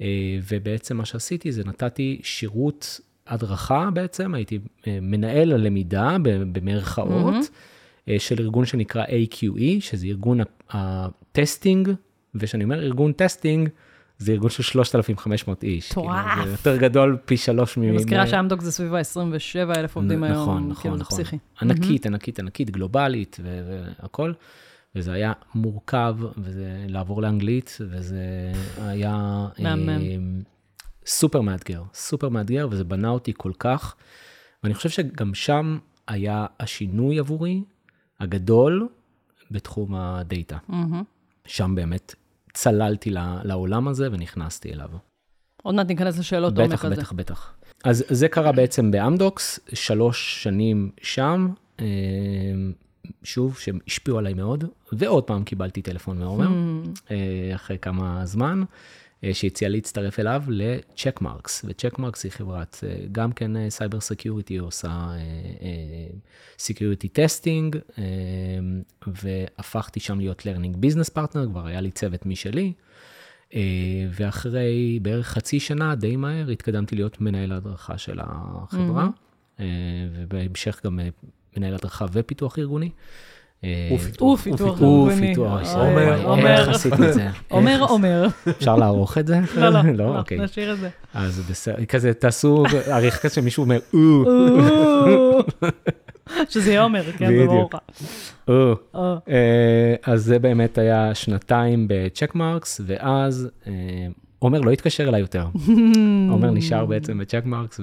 אה, 0.00 0.38
ובעצם 0.48 0.96
מה 0.96 1.04
שעשיתי 1.04 1.52
זה 1.52 1.64
נתתי 1.64 2.20
שירות 2.22 3.00
הדרכה 3.26 3.88
בעצם, 3.94 4.34
הייתי 4.34 4.58
מנהל 4.86 5.52
הלמידה 5.52 6.16
במרכאות. 6.52 7.34
אה, 8.08 8.18
של 8.18 8.40
ארגון 8.40 8.64
שנקרא 8.64 9.04
AQE, 9.04 9.80
שזה 9.80 10.06
ארגון 10.06 10.40
ה 10.70 10.83
testing, 10.83 11.88
וכשאני 12.34 12.64
אומר 12.64 12.82
ארגון 12.82 13.12
testing, 13.12 13.68
זה 14.22 14.32
ארגון 14.32 14.50
של 14.50 14.62
3,500 14.62 15.62
איש. 15.64 15.90
מטורף. 15.92 16.24
כאילו, 16.32 16.44
זה 16.46 16.52
יותר 16.52 16.76
גדול 16.76 17.16
פי 17.24 17.36
שלוש 17.36 17.76
מ... 17.78 17.82
אני 17.82 17.90
מזכירה 17.90 18.26
שאמדוקס 18.26 18.60
זה 18.60 18.72
סביב 18.72 18.94
ה-27 18.94 19.78
אלף 19.78 19.96
עובדים 19.96 20.20
נ- 20.20 20.24
היום. 20.24 20.34
נכון, 20.42 20.56
כאילו, 20.62 20.70
נכון, 20.74 20.96
זה 20.96 21.02
נכון. 21.02 21.18
פסיכי. 21.18 21.38
ענקית, 21.62 22.06
ענקית, 22.06 22.38
ענקית, 22.38 22.70
גלובלית 22.70 23.36
ו- 23.42 23.80
והכל. 24.02 24.32
וזה 24.94 25.12
היה 25.12 25.32
מורכב, 25.54 26.16
וזה 26.38 26.84
לעבור 26.88 27.22
לאנגלית, 27.22 27.78
וזה 27.80 28.52
היה 28.78 29.46
מהמם. 29.58 29.88
אה, 29.88 30.16
סופר 31.06 31.40
מאתגר, 31.40 31.82
סופר 31.94 32.28
מאתגר, 32.28 32.68
וזה 32.70 32.84
בנה 32.84 33.08
אותי 33.08 33.32
כל 33.36 33.52
כך. 33.58 33.94
ואני 34.62 34.74
חושב 34.74 34.88
שגם 34.88 35.34
שם 35.34 35.78
היה 36.08 36.46
השינוי 36.60 37.18
עבורי 37.18 37.62
הגדול 38.20 38.88
בתחום 39.50 39.94
הדאטה. 39.94 40.56
מהמם. 40.68 41.02
שם 41.46 41.74
באמת 41.74 42.14
צללתי 42.54 43.10
לעולם 43.44 43.88
הזה 43.88 44.08
ונכנסתי 44.12 44.72
אליו. 44.72 44.88
עוד 45.62 45.74
מעט 45.74 45.86
ניכנס 45.86 46.18
לשאלות 46.18 46.58
עומק 46.58 46.70
בטח, 46.70 46.84
על 46.84 46.94
זה. 46.94 47.00
בטח, 47.00 47.12
בטח. 47.12 47.54
אז 47.84 48.04
זה 48.08 48.28
קרה 48.28 48.52
בעצם 48.52 48.90
באמדוקס, 48.90 49.60
שלוש 49.74 50.42
שנים 50.42 50.90
שם, 51.02 51.48
אה, 51.80 51.86
שוב, 53.22 53.58
שהשפיעו 53.58 54.18
עליי 54.18 54.34
מאוד, 54.34 54.64
ועוד 54.92 55.24
פעם 55.24 55.44
קיבלתי 55.44 55.82
טלפון 55.82 56.18
מעומר, 56.18 56.48
אה, 57.10 57.54
אחרי 57.54 57.78
כמה 57.78 58.26
זמן, 58.26 58.62
שהציע 59.32 59.68
להצטרף 59.68 60.20
אליו 60.20 60.42
ל-Checkmarx, 60.48 61.64
ו-Checkmarx 61.68 62.24
היא 62.24 62.32
חברת, 62.32 62.84
אה, 62.86 62.96
גם 63.12 63.32
כן 63.32 63.70
cyber 63.70 64.00
security, 64.00 64.56
עושה 64.56 65.08
security 66.58 67.08
testing, 67.08 67.76
והפכתי 69.06 70.00
שם 70.00 70.18
להיות 70.18 70.40
learning 70.40 70.76
business 70.76 71.10
partner, 71.16 71.46
כבר 71.50 71.66
היה 71.66 71.80
לי 71.80 71.90
צוות 71.90 72.26
משלי. 72.26 72.72
אה, 73.54 74.06
ואחרי 74.10 74.98
בערך 75.02 75.26
חצי 75.26 75.60
שנה, 75.60 75.94
די 75.94 76.16
מהר, 76.16 76.48
התקדמתי 76.48 76.96
להיות 76.96 77.20
מנהל 77.20 77.52
הדרכה 77.52 77.98
של 77.98 78.18
החברה, 78.22 79.08
אה, 79.60 79.64
ובהמשך 80.12 80.80
גם 80.84 81.00
אה, 81.00 81.08
מנהל 81.56 81.74
הדרכה 81.74 82.06
ופיתוח 82.12 82.58
ארגוני. 82.58 82.90
אה, 83.64 83.90
ופיתוח. 83.94 84.46
ארגוני. 84.60 85.36
אוי, 85.36 85.46
עומר, 85.74 86.26
עומר. 86.26 86.60
איך 86.60 86.68
עשיתי 86.68 87.08
את 87.08 87.14
זה? 87.14 87.28
עומר, 87.48 87.84
עומר. 87.88 88.26
אפשר 88.48 88.76
לערוך 88.76 89.18
את 89.18 89.26
זה? 89.26 89.40
לא, 89.56 89.68
לא, 89.68 89.82
לא, 89.82 89.92
לא, 89.92 90.18
אוקיי. 90.18 90.38
נשאיר 90.38 90.72
את 90.72 90.78
זה. 90.78 90.88
אז 91.14 91.40
בסדר, 91.50 91.84
כזה 91.84 92.14
תעשו 92.14 92.64
עריכה 92.86 93.18
כזה 93.18 93.34
שמישהו 93.34 93.62
אומר, 93.62 93.78
או, 93.94 95.42
שזה 96.50 96.70
יהיה 96.70 96.82
עומר, 96.82 97.02
כן. 97.18 97.46
ברור. 97.46 97.70
אה, 99.28 99.94
אז 100.02 100.24
זה 100.24 100.38
באמת 100.38 100.78
היה 100.78 101.14
שנתיים 101.14 101.86
בצ'קמרקס, 101.88 102.80
ואז 102.86 103.48
אה, 103.66 103.72
עומר 104.38 104.60
לא 104.60 104.70
התקשר 104.70 105.08
אליי 105.08 105.20
יותר. 105.20 105.46
עומר 106.30 106.50
נשאר 106.50 106.86
בעצם 106.86 107.18
בצ'קמרקס, 107.18 107.80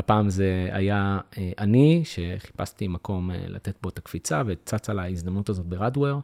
והפעם 0.00 0.28
זה 0.30 0.68
היה 0.72 1.18
אה, 1.38 1.50
אני, 1.58 2.02
שחיפשתי 2.04 2.88
מקום 2.88 3.30
אה, 3.30 3.36
לתת 3.48 3.74
בו 3.82 3.88
את 3.88 3.98
הקפיצה, 3.98 4.42
וצצה 4.46 4.92
לה 4.92 5.02
ההזדמנות 5.02 5.48
הזאת 5.48 5.66
ברדוור, 5.66 6.20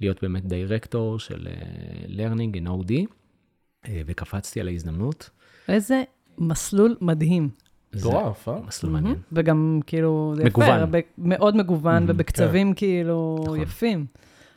להיות 0.00 0.22
באמת 0.22 0.46
דירקטור 0.46 1.18
של 1.18 1.48
אה, 1.50 1.56
Learning 2.06 2.56
in 2.56 2.68
OD, 2.68 2.92
וקפצתי 4.06 4.60
על 4.60 4.68
ההזדמנות. 4.68 5.30
איזה 5.68 6.02
מסלול 6.38 6.96
מדהים. 7.00 7.48
זה 7.92 8.08
מטורף, 8.08 8.48
אה? 8.48 8.58
מסלול 8.66 8.92
מעניין. 8.92 9.14
וגם 9.32 9.80
כאילו, 9.86 10.32
זה 10.36 10.44
מגוון. 10.44 10.64
יפה, 10.66 10.74
הרבה- 10.74 10.98
מאוד 11.18 11.56
מגוון, 11.56 12.04
ובקצבים 12.08 12.74
כאילו 12.74 13.38
נכון. 13.44 13.60
יפים. 13.60 14.06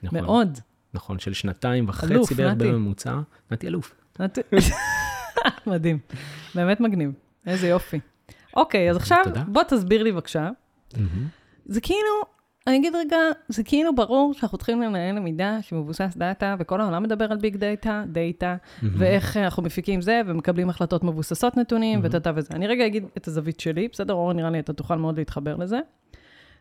נכון, 0.04 0.20
מאוד. 0.22 0.60
נכון, 0.94 1.20
של 1.20 1.34
שנתיים 1.34 1.90
וחצי 1.90 2.14
אלוף, 2.14 2.32
בערך 2.34 2.54
נתי. 2.54 2.68
בממוצע. 2.72 3.20
נתי 3.52 3.68
אלוף. 3.68 3.96
את- 4.26 4.40
מדהים. 5.68 5.98
באמת 6.56 6.80
מגניב. 6.80 7.12
איזה 7.48 7.68
יופי. 7.68 8.00
אוקיי, 8.56 8.90
אז 8.90 8.98
עכשיו, 8.98 9.18
תודה. 9.24 9.44
בוא 9.48 9.64
תסביר 9.64 10.04
לי 10.04 10.12
בבקשה. 10.12 10.50
זה 11.66 11.82
כאילו, 11.82 12.24
אני 12.68 12.78
אגיד 12.78 12.96
רגע, 12.96 13.18
זה 13.48 13.64
כאילו 13.64 13.96
ברור 13.96 14.34
שאנחנו 14.34 14.58
צריכים 14.58 14.82
לנהל 14.82 15.16
למידה 15.16 15.58
שמבוסס 15.62 16.14
דאטה, 16.18 16.56
וכל 16.60 16.82
העולם 16.82 17.04
מדבר 17.04 17.32
על 17.32 17.38
big 17.38 17.45
data, 17.45 17.58
דאטה, 17.58 18.56
ואיך 18.84 19.38
אנחנו 19.38 19.64
מפיקים 19.64 20.02
זה, 20.02 20.22
ומקבלים 20.26 20.70
החלטות 20.70 21.04
מבוססות 21.04 21.58
נתונים, 21.58 22.00
ודאטה 22.04 22.32
וזה. 22.36 22.50
אני 22.52 22.68
רגע 22.68 22.86
אגיד 22.86 23.06
את 23.18 23.28
הזווית 23.28 23.60
שלי, 23.60 23.88
בסדר, 23.92 24.14
אור, 24.14 24.34
נראה 24.34 24.50
לי 24.50 24.60
אתה 24.60 24.74
תוכל 24.74 24.96
מאוד 24.96 25.18
להתחבר 25.18 25.56
לזה. 25.56 25.80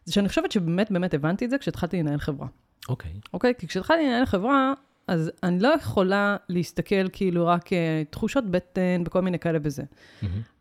זה 0.05 0.13
שאני 0.13 0.29
חושבת 0.29 0.53
שבאמת 0.53 0.91
באמת 0.91 1.15
הבנתי 1.15 1.45
את 1.45 1.51
זה 1.51 1.59
כשהתחלתי 1.59 2.03
לנהל 2.03 2.19
חברה. 2.19 2.47
אוקיי. 2.89 3.11
אוקיי? 3.35 3.55
כי 3.59 3.67
כשהתחלתי 3.67 4.03
לנהל 4.07 4.27
חברה, 4.27 4.73
אז 5.09 5.31
אני 5.43 5.61
לא 5.61 5.69
יכולה 5.69 6.37
להסתכל 6.49 7.09
כאילו 7.13 7.47
רק 7.47 7.73
אה, 7.73 8.03
תחושות 8.11 8.51
בטן 8.51 9.03
וכל 9.07 9.21
מיני 9.21 9.39
כאלה 9.39 9.59
וזה. 9.63 9.83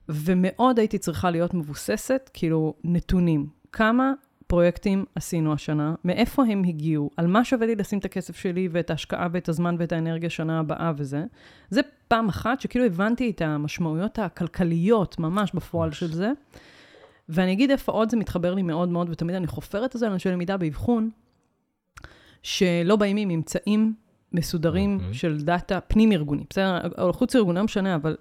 ומאוד 0.09 0.79
הייתי 0.79 0.97
צריכה 0.97 1.31
להיות 1.31 1.53
מבוססת, 1.53 2.29
כאילו, 2.33 2.73
נתונים. 2.83 3.47
כמה 3.71 4.13
פרויקטים 4.47 5.05
עשינו 5.15 5.53
השנה, 5.53 5.95
מאיפה 6.03 6.43
הם 6.45 6.63
הגיעו, 6.63 7.09
על 7.17 7.27
מה 7.27 7.43
שווה 7.43 7.67
לי 7.67 7.75
לשים 7.75 7.99
את 7.99 8.05
הכסף 8.05 8.35
שלי 8.35 8.69
ואת 8.71 8.89
ההשקעה 8.89 9.27
ואת 9.31 9.49
הזמן 9.49 9.75
ואת 9.79 9.91
האנרגיה 9.91 10.29
שנה 10.29 10.59
הבאה 10.59 10.91
וזה. 10.97 11.23
זה 11.69 11.81
פעם 12.07 12.29
אחת 12.29 12.61
שכאילו 12.61 12.85
הבנתי 12.85 13.29
את 13.29 13.41
המשמעויות 13.41 14.19
הכלכליות 14.19 15.19
ממש 15.19 15.51
בפועל 15.53 15.91
של 15.91 16.13
זה. 16.13 16.31
ואני 17.29 17.53
אגיד 17.53 17.71
איפה 17.71 17.91
עוד 17.91 18.09
זה 18.09 18.17
מתחבר 18.17 18.53
לי 18.53 18.61
מאוד 18.61 18.89
מאוד, 18.89 19.09
ותמיד 19.09 19.35
אני 19.35 19.47
חופרת 19.47 19.95
את 19.95 19.99
זה 19.99 20.09
לאנשי 20.09 20.29
למידה 20.29 20.57
באבחון, 20.57 21.09
שלא 22.43 22.95
באים 22.95 23.17
עם 23.17 23.27
ממצאים 23.27 23.93
מסודרים 24.33 24.95
אוקיי. 24.95 25.13
של 25.13 25.41
דאטה 25.41 25.81
פנים-ארגוני. 25.81 26.43
בסדר, 26.49 26.79
או 26.97 27.13
חוץ 27.13 27.35
ארגוני, 27.35 27.57
לא 27.59 27.65
משנה, 27.65 27.95
אבל... 27.95 28.15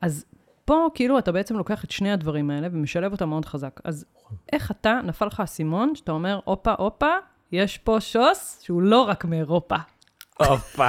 אז 0.00 0.24
פה 0.70 0.88
כאילו 0.94 1.18
אתה 1.18 1.32
בעצם 1.32 1.56
לוקח 1.56 1.84
את 1.84 1.90
שני 1.90 2.12
הדברים 2.12 2.50
האלה 2.50 2.68
ומשלב 2.72 3.12
אותם 3.12 3.28
מאוד 3.28 3.44
חזק. 3.44 3.80
אז 3.84 4.04
איך 4.52 4.70
אתה, 4.70 5.00
נפל 5.04 5.26
לך 5.26 5.40
האסימון, 5.40 5.94
שאתה 5.94 6.12
אומר, 6.12 6.40
הופה, 6.44 6.72
הופה, 6.78 7.10
יש 7.52 7.78
פה 7.78 7.96
שוס 8.00 8.60
שהוא 8.64 8.82
לא 8.82 9.02
רק 9.02 9.24
מאירופה. 9.24 9.76
הופה. 10.38 10.88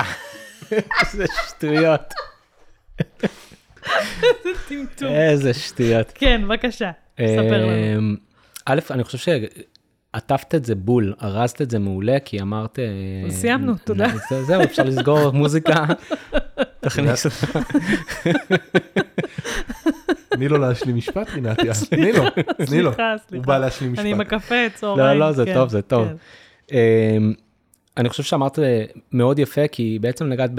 איזה 0.71 1.25
שטויות. 1.49 2.13
טמטום. 4.67 5.07
איזה 5.07 5.53
שטויות. 5.53 6.11
כן, 6.15 6.41
בבקשה, 6.45 6.91
ספר 7.15 7.57
לנו. 7.57 7.97
אמ, 7.97 8.15
א', 8.65 8.79
אני 8.91 9.03
חושב 9.03 9.17
שעטפת 9.17 10.55
את 10.55 10.65
זה 10.65 10.75
בול, 10.75 11.13
ארזת 11.23 11.61
את 11.61 11.69
זה 11.69 11.79
מעולה, 11.79 12.17
כי 12.25 12.41
אמרת... 12.41 12.79
אה, 12.79 13.31
סיימנו, 13.31 13.73
תודה. 13.85 14.07
זה- 14.29 14.43
זהו, 14.43 14.63
אפשר 14.63 14.83
לסגור 14.83 15.31
מוזיקה. 15.31 15.73
תכניס 16.81 17.25
אותה. 17.25 17.59
תני 20.29 20.47
לו 20.47 20.57
להשלים 20.57 20.95
משפט, 20.95 21.29
רינתיה. 21.29 21.73
תני 21.89 22.11
לו, 22.11 22.23
תני 22.65 22.81
לו. 22.81 22.91
סליחה, 22.91 23.11
הוא 23.11 23.19
סליחה. 23.27 23.45
בא 23.45 23.57
להשלים 23.57 23.95
אני 23.97 24.11
עם 24.11 24.21
משפט. 24.21 24.33
הקפה, 24.33 24.55
צהריים. 24.75 25.19
לא, 25.19 25.27
לא, 25.27 25.31
זה 25.31 25.45
כן, 25.45 25.53
טוב, 25.53 25.69
זה 25.69 25.81
טוב. 25.81 26.07
כן. 26.67 26.75
אמ, 26.75 27.33
אני 27.97 28.09
חושב 28.09 28.23
שאמרת 28.23 28.59
מאוד 29.11 29.39
יפה, 29.39 29.67
כי 29.67 29.97
בעצם 30.01 30.25
נגעת 30.25 30.51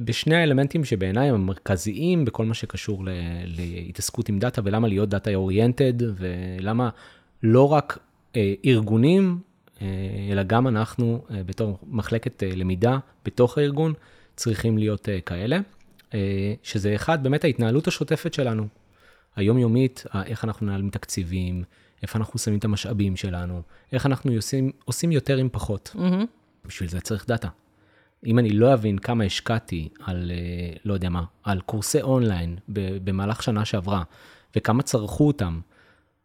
בשני 0.00 0.36
האלמנטים 0.36 0.84
שבעיניי 0.84 1.28
הם 1.28 1.34
המרכזיים 1.34 2.24
בכל 2.24 2.44
מה 2.44 2.54
שקשור 2.54 3.04
להתעסקות 3.46 4.28
עם 4.28 4.38
דאטה, 4.38 4.60
ולמה 4.64 4.88
להיות 4.88 5.08
data 5.08 5.34
oriented, 5.34 5.92
ולמה 5.98 6.88
לא 7.42 7.72
רק 7.72 7.98
אה, 8.36 8.54
ארגונים, 8.64 9.38
אה, 9.82 9.86
אלא 10.32 10.42
גם 10.42 10.68
אנחנו, 10.68 11.24
אה, 11.30 11.42
בתור 11.46 11.78
מחלקת 11.86 12.42
אה, 12.42 12.50
למידה 12.56 12.98
בתוך 13.24 13.58
הארגון, 13.58 13.92
צריכים 14.36 14.78
להיות 14.78 15.08
אה, 15.08 15.20
כאלה, 15.20 15.58
אה, 16.14 16.54
שזה 16.62 16.94
אחד, 16.94 17.22
באמת 17.22 17.44
ההתנהלות 17.44 17.88
השוטפת 17.88 18.34
שלנו. 18.34 18.66
היומיומית, 19.36 20.04
איך 20.26 20.44
אנחנו 20.44 20.66
מנהלים 20.66 20.90
תקציבים, 20.90 21.64
איפה 22.02 22.18
אנחנו 22.18 22.38
שמים 22.38 22.58
את 22.58 22.64
המשאבים 22.64 23.16
שלנו, 23.16 23.62
איך 23.92 24.06
אנחנו 24.06 24.32
עושים, 24.32 24.70
עושים 24.84 25.12
יותר 25.12 25.36
עם 25.36 25.48
פחות. 25.52 25.92
מהמם. 25.94 26.24
בשביל 26.64 26.88
זה 26.88 27.00
צריך 27.00 27.26
דאטה. 27.28 27.48
אם 28.26 28.38
אני 28.38 28.50
לא 28.50 28.74
אבין 28.74 28.98
כמה 28.98 29.24
השקעתי 29.24 29.88
על, 30.00 30.30
אה, 30.34 30.76
לא 30.84 30.94
יודע 30.94 31.08
מה, 31.08 31.24
על 31.42 31.60
קורסי 31.60 32.02
אונליין 32.02 32.56
במהלך 32.68 33.42
שנה 33.42 33.64
שעברה, 33.64 34.02
וכמה 34.56 34.82
צרכו 34.82 35.26
אותם, 35.26 35.60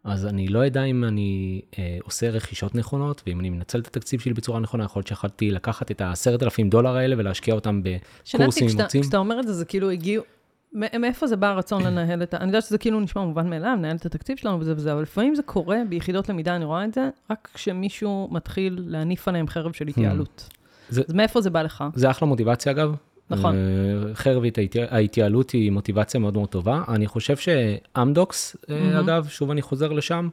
אז 0.07 0.25
אני 0.25 0.47
לא 0.47 0.67
אדע 0.67 0.83
אם 0.83 1.03
אני 1.03 1.61
אה, 1.79 1.97
עושה 2.03 2.29
רכישות 2.29 2.75
נכונות, 2.75 3.23
ואם 3.27 3.39
אני 3.39 3.49
מנצל 3.49 3.79
את 3.79 3.87
התקציב 3.87 4.19
שלי 4.19 4.33
בצורה 4.33 4.59
נכונה, 4.59 4.83
יכול 4.83 4.99
להיות 4.99 5.07
שיכולתי 5.07 5.51
לקחת 5.51 5.91
את 5.91 6.01
ה-10,000 6.01 6.69
דולר 6.69 6.95
האלה 6.95 7.15
ולהשקיע 7.17 7.53
אותם 7.53 7.81
בקורסים 7.83 8.67
מוצאים. 8.81 9.03
כשאתה 9.03 9.17
אומר 9.17 9.39
את 9.39 9.47
זה, 9.47 9.53
זה 9.53 9.65
כאילו 9.65 9.89
הגיעו... 9.89 10.23
מאיפה 10.73 11.27
זה 11.27 11.35
בא 11.35 11.47
הרצון 11.47 11.83
לנהל 11.83 12.23
את 12.23 12.33
ה... 12.33 12.37
אני 12.37 12.45
יודעת 12.47 12.63
שזה 12.63 12.77
כאילו 12.77 12.99
נשמע 12.99 13.21
מובן 13.25 13.49
מאליו, 13.49 13.75
לנהל 13.77 13.95
את 13.95 14.05
התקציב 14.05 14.37
שלנו 14.37 14.59
וזה 14.59 14.73
וזה, 14.75 14.93
אבל 14.93 15.01
לפעמים 15.01 15.35
זה 15.35 15.41
קורה 15.43 15.77
ביחידות 15.89 16.29
למידה, 16.29 16.55
אני 16.55 16.65
רואה 16.65 16.85
את 16.85 16.93
זה, 16.93 17.09
רק 17.31 17.49
כשמישהו 17.53 18.27
מתחיל 18.31 18.83
להניף 18.87 19.27
עליהם 19.27 19.47
חרב 19.47 19.73
של 19.73 19.87
התייעלות. 19.87 20.49
זה- 20.89 21.01
אז 21.07 21.13
מאיפה 21.13 21.41
זה 21.41 21.49
בא 21.49 21.61
לך? 21.61 21.83
זה 21.95 22.09
אחלה 22.09 22.27
מוטיבציה 22.27 22.71
אגב. 22.71 22.95
נכון. 23.29 23.55
אה, 23.55 24.15
חרבית 24.15 24.57
ההתי- 24.57 24.81
ההתייעלות 24.89 25.51
היא 25.51 25.71
מוטיבציה 25.71 26.19
מאוד 26.19 26.33
מאוד 26.33 26.49
טובה. 26.49 26.83
אני 26.87 27.07
חושב 27.07 27.37
שאמדוקס, 27.37 28.55
מהמם. 28.69 28.95
אגב, 28.95 29.27
שוב 29.27 29.51
אני 29.51 29.61
חוזר 29.61 29.91
לשם, 29.91 30.29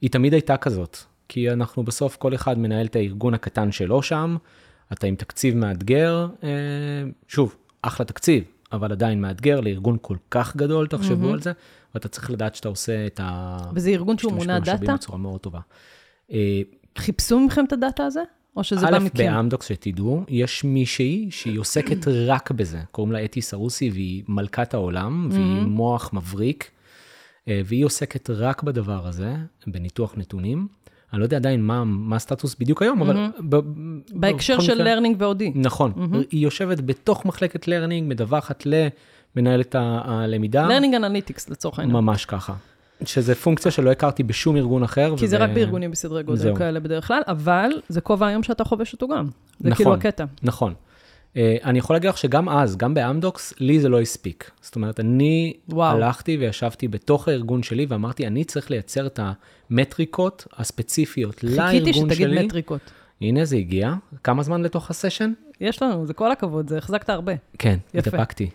היא 0.00 0.10
תמיד 0.10 0.32
הייתה 0.32 0.56
כזאת. 0.56 0.96
כי 1.28 1.50
אנחנו 1.50 1.82
בסוף, 1.82 2.16
כל 2.16 2.34
אחד 2.34 2.58
מנהל 2.58 2.86
את 2.86 2.96
הארגון 2.96 3.34
הקטן 3.34 3.72
שלו 3.72 4.02
שם, 4.02 4.36
אתה 4.92 5.06
עם 5.06 5.14
תקציב 5.16 5.56
מאתגר, 5.56 6.26
אה, 6.42 6.48
שוב, 7.28 7.56
אחלה 7.82 8.06
תקציב, 8.06 8.44
אבל 8.72 8.92
עדיין 8.92 9.20
מאתגר 9.20 9.60
לארגון 9.60 9.96
כל 10.00 10.16
כך 10.30 10.56
גדול, 10.56 10.86
תחשבו 10.86 11.16
מהמם. 11.16 11.32
על 11.32 11.40
זה, 11.42 11.52
ואתה 11.94 12.08
צריך 12.08 12.30
לדעת 12.30 12.54
שאתה 12.54 12.68
עושה 12.68 13.06
את 13.06 13.20
ה... 13.22 13.56
וזה 13.74 13.90
ארגון 13.90 14.18
שהוא 14.18 14.32
מונע 14.32 14.58
דאטה? 14.58 14.94
בצורה 14.94 15.18
מאוד 15.18 15.40
טובה. 15.40 15.60
ביקשו 16.98 17.40
מכם 17.40 17.64
את 17.64 17.72
הדאטה 17.72 18.04
הזה? 18.04 18.20
או 18.58 18.64
שזה 18.64 18.86
בא 18.86 18.96
א', 18.96 18.98
מכם? 18.98 19.18
באמדוקס, 19.18 19.68
שתדעו, 19.68 20.24
יש 20.28 20.64
מישהי 20.64 21.28
שהיא 21.30 21.58
עוסקת 21.58 22.08
רק 22.26 22.50
בזה, 22.50 22.80
קוראים 22.90 23.12
לה 23.12 23.24
אתי 23.24 23.42
סרוסי, 23.42 23.90
והיא 23.90 24.22
מלכת 24.28 24.74
העולם, 24.74 25.28
והיא 25.30 25.62
מוח 25.62 26.10
מבריק, 26.12 26.70
אה, 27.48 27.60
והיא 27.64 27.84
עוסקת 27.84 28.30
רק 28.30 28.62
בדבר 28.62 29.06
הזה, 29.06 29.34
בניתוח 29.66 30.14
נתונים. 30.16 30.68
אני 31.12 31.20
לא 31.20 31.24
יודע 31.24 31.36
עדיין 31.36 31.62
מה, 31.62 31.84
מה 31.84 32.16
הסטטוס 32.16 32.56
בדיוק 32.60 32.82
היום, 32.82 33.02
אבל... 33.02 33.26
ב- 33.48 33.56
בהקשר 34.12 34.60
של 34.60 34.86
learning. 34.86 35.52
נכון, 35.54 35.92
היא 36.30 36.40
יושבת 36.40 36.80
בתוך 36.80 37.26
מחלקת 37.26 37.68
learning, 37.68 38.08
מדווחת 38.08 38.64
למנהלת 38.66 39.74
הלמידה, 39.78 40.68
learning 40.68 40.92
analytics 40.92 41.50
לצורך 41.50 41.78
העניין. 41.78 41.96
ממש 41.96 42.24
ככה. 42.24 42.54
שזה 43.04 43.34
פונקציה 43.34 43.70
שלא 43.70 43.90
הכרתי 43.90 44.22
בשום 44.22 44.56
ארגון 44.56 44.82
אחר. 44.82 45.14
כי 45.16 45.28
זה 45.28 45.36
וב- 45.36 45.42
רק 45.42 45.50
בארגונים 45.50 45.90
בסדרי 45.90 46.22
גודל 46.22 46.38
זהו. 46.38 46.54
כאלה 46.56 46.80
בדרך 46.80 47.06
כלל, 47.06 47.22
אבל 47.26 47.70
זה 47.88 48.00
כובע 48.00 48.26
היום 48.26 48.42
שאתה 48.42 48.64
חובש 48.64 48.92
אותו 48.92 49.08
גם. 49.08 49.26
זה 49.60 49.68
נכון. 49.68 49.76
כאילו 49.76 49.94
הקטע. 49.94 50.24
נכון. 50.42 50.74
Uh, 51.34 51.36
אני 51.64 51.78
יכול 51.78 51.96
להגיד 51.96 52.10
לך 52.10 52.18
שגם 52.18 52.48
אז, 52.48 52.76
גם 52.76 52.94
באמדוקס, 52.94 53.54
לי 53.60 53.80
זה 53.80 53.88
לא 53.88 54.00
הספיק. 54.00 54.50
זאת 54.60 54.76
אומרת, 54.76 55.00
אני 55.00 55.52
וואו. 55.68 55.96
הלכתי 55.96 56.36
וישבתי 56.36 56.88
בתוך 56.88 57.28
הארגון 57.28 57.62
שלי 57.62 57.86
ואמרתי, 57.88 58.26
אני 58.26 58.44
צריך 58.44 58.70
לייצר 58.70 59.06
את 59.06 59.20
המטריקות 59.70 60.46
הספציפיות 60.56 61.34
חיכיתי 61.34 61.56
לארגון 61.56 61.92
שתגיד 61.92 62.16
שלי. 62.28 62.46
מטריקות. 62.46 62.80
הנה, 63.20 63.44
זה 63.44 63.56
הגיע. 63.56 63.94
כמה 64.24 64.42
זמן 64.42 64.62
לתוך 64.62 64.90
הסשן? 64.90 65.32
יש 65.60 65.82
לנו, 65.82 66.06
זה 66.06 66.14
כל 66.14 66.32
הכבוד, 66.32 66.68
זה 66.68 66.78
החזקת 66.78 67.10
הרבה. 67.10 67.32
כן, 67.58 67.78
התאפקתי. 67.94 68.50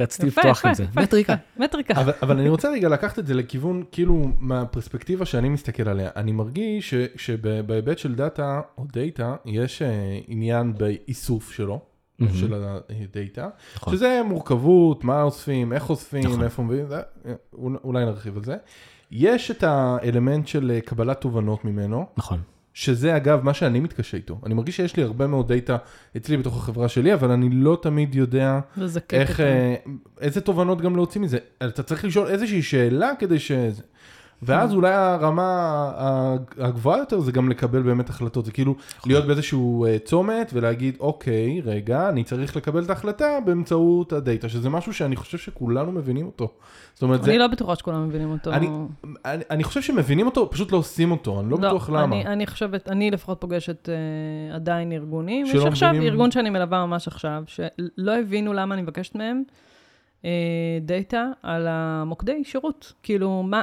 רציתי 0.00 0.26
יפה, 0.26 0.40
לפתוח 0.40 0.58
יפה, 0.58 0.68
עם 0.68 0.74
זה. 0.74 0.82
יפה, 0.84 1.00
מטריקה. 1.02 1.32
יפה, 1.32 1.64
מטריקה. 1.64 1.94
אבל, 2.00 2.12
אבל 2.22 2.38
אני 2.38 2.48
רוצה 2.48 2.70
רגע 2.70 2.88
לקחת 2.88 3.18
את 3.18 3.26
זה 3.26 3.34
לכיוון, 3.34 3.82
כאילו, 3.92 4.24
מהפרספקטיבה 4.40 5.24
שאני 5.24 5.48
מסתכל 5.48 5.88
עליה. 5.88 6.10
אני 6.16 6.32
מרגיש 6.32 6.94
ש, 6.94 6.94
שבהיבט 7.16 7.98
של 7.98 8.14
דאטה 8.14 8.60
או 8.78 8.84
דאטה, 8.92 9.36
יש 9.44 9.82
אה, 9.82 9.88
עניין 10.28 10.74
באיסוף 10.78 11.52
שלו. 11.52 11.80
של 12.34 12.54
הדאטה, 12.54 13.48
נכון. 13.76 13.94
שזה 13.96 14.20
מורכבות, 14.26 15.04
מה 15.04 15.22
אוספים, 15.22 15.72
איך 15.72 15.90
אוספים, 15.90 16.24
נכון. 16.24 16.42
איפה 16.42 16.62
מביאים, 16.62 16.86
זה, 16.88 16.96
אה, 17.26 17.32
אולי- 17.52 17.78
אולי 17.84 18.04
נרחיב 18.04 18.36
על 18.36 18.44
זה. 18.44 18.56
יש 19.10 19.50
את 19.50 19.62
האלמנט 19.62 20.46
של 20.48 20.70
אה, 20.74 20.80
קבלת 20.80 21.20
תובנות 21.20 21.64
ממנו, 21.64 22.06
נכון. 22.16 22.38
שזה 22.74 23.16
אגב 23.16 23.40
מה 23.44 23.54
שאני 23.54 23.80
מתקשה 23.80 24.16
איתו. 24.16 24.40
אני 24.46 24.54
מרגיש 24.54 24.76
שיש 24.76 24.96
לי 24.96 25.02
הרבה 25.02 25.26
מאוד 25.26 25.52
דאטה 25.52 25.76
אצלי 26.16 26.36
בתוך 26.36 26.56
החברה 26.56 26.88
שלי, 26.88 27.14
אבל 27.14 27.30
אני 27.30 27.48
לא 27.50 27.78
תמיד 27.82 28.14
יודע. 28.14 28.60
איך, 29.12 29.40
אה, 29.40 29.74
איזה 30.20 30.40
תובנות 30.40 30.80
גם 30.80 30.96
להוציא 30.96 31.20
מזה. 31.20 31.38
אתה 31.64 31.82
צריך 31.82 32.04
לשאול 32.04 32.26
איזושהי 32.28 32.62
שאלה 32.62 33.10
כדי 33.18 33.38
ש... 33.38 33.52
ואז 34.44 34.70
Mm. 34.72 34.74
אולי 34.74 34.92
הרמה 34.94 35.92
הגבוהה 36.58 36.98
יותר 36.98 37.20
זה 37.20 37.32
גם 37.32 37.48
לקבל 37.48 37.82
באמת 37.82 38.10
החלטות, 38.10 38.44
זה 38.44 38.52
כאילו 38.52 38.74
נכון. 38.98 39.10
להיות 39.12 39.26
באיזשהו 39.26 39.86
אה, 39.86 39.96
צומת 40.04 40.50
ולהגיד 40.54 40.96
אוקיי, 41.00 41.60
רגע, 41.64 42.08
אני 42.08 42.24
צריך 42.24 42.56
לקבל 42.56 42.84
את 42.84 42.90
ההחלטה 42.90 43.38
באמצעות 43.44 44.12
הדאטה, 44.12 44.48
שזה 44.48 44.70
משהו 44.70 44.92
שאני 44.94 45.16
חושב 45.16 45.38
שכולנו 45.38 45.92
מבינים 45.92 46.26
אותו. 46.26 46.48
זאת 46.94 47.02
אומרת, 47.02 47.22
זה, 47.22 47.30
אני 47.30 47.38
לא 47.38 47.46
בטוחה 47.46 47.76
שכולם 47.76 48.08
מבינים 48.08 48.30
אותו. 48.30 48.52
אני- 48.52 48.68
אני, 49.24 49.42
אני 49.50 49.64
חושב 49.64 49.82
שמבינים 49.82 50.26
אותו, 50.26 50.50
פשוט 50.50 50.72
לא 50.72 50.76
עושים 50.78 51.10
אותו, 51.10 51.40
אני 51.40 51.50
לא 51.50 51.56
בטוח 51.56 51.90
למה. 51.90 52.04
אני, 52.04 52.26
אני 52.26 52.46
חושבת, 52.46 52.88
אני 52.88 53.10
לפחות 53.10 53.40
פוגשת 53.40 53.88
אה, 53.88 53.94
עדיין 54.54 54.92
ארגונים, 54.92 55.46
שלא 55.46 55.60
יש 55.60 55.66
עכשיו 55.66 55.88
מבינים- 55.90 56.08
ארגון 56.08 56.30
שאני 56.30 56.50
מלווה 56.50 56.86
ממש 56.86 57.08
עכשיו, 57.08 57.42
שלא 57.46 58.18
הבינו 58.20 58.52
למה 58.52 58.74
אני 58.74 58.82
מבקשת 58.82 59.14
מהם 59.14 59.42
דאטה 60.80 61.30
על 61.42 61.66
המוקדי 61.68 62.44
שירות. 62.44 62.92
כאילו, 63.02 63.42
מה, 63.42 63.62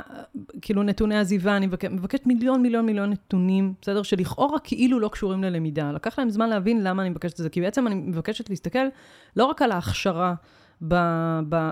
כאילו 0.61 0.83
נתוני 0.83 1.17
עזיבה, 1.17 1.57
אני 1.57 1.67
מבקש, 1.67 1.89
מבקשת 1.91 2.27
מיליון 2.27 2.61
מיליון 2.61 2.85
מיליון 2.85 3.09
נתונים, 3.09 3.73
בסדר? 3.81 4.03
שלכאורה 4.03 4.59
כאילו 4.59 4.99
לא 4.99 5.07
קשורים 5.07 5.43
ללמידה. 5.43 5.91
לקח 5.91 6.19
להם 6.19 6.29
זמן 6.29 6.49
להבין 6.49 6.83
למה 6.83 7.01
אני 7.01 7.09
מבקשת 7.09 7.33
את 7.33 7.43
זה, 7.43 7.49
כי 7.49 7.61
בעצם 7.61 7.87
אני 7.87 7.95
מבקשת 7.95 8.49
להסתכל 8.49 8.87
לא 9.35 9.45
רק 9.45 9.61
על 9.61 9.71
ההכשרה, 9.71 10.33
ב, 10.87 10.95
ב, 11.49 11.69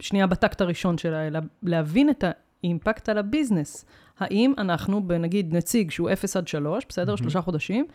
שנייה 0.00 0.26
בטקט 0.26 0.60
הראשון 0.60 0.98
שלה, 0.98 1.26
אלא 1.26 1.40
להבין 1.62 2.10
את 2.10 2.24
האימפקט 2.62 3.08
על 3.08 3.18
הביזנס. 3.18 3.84
האם 4.18 4.52
אנחנו, 4.58 5.00
נגיד 5.20 5.54
נציג 5.54 5.90
שהוא 5.90 6.10
0 6.12 6.36
עד 6.36 6.48
3, 6.48 6.84
בסדר? 6.88 7.16
שלושה 7.16 7.40
חודשים, 7.40 7.86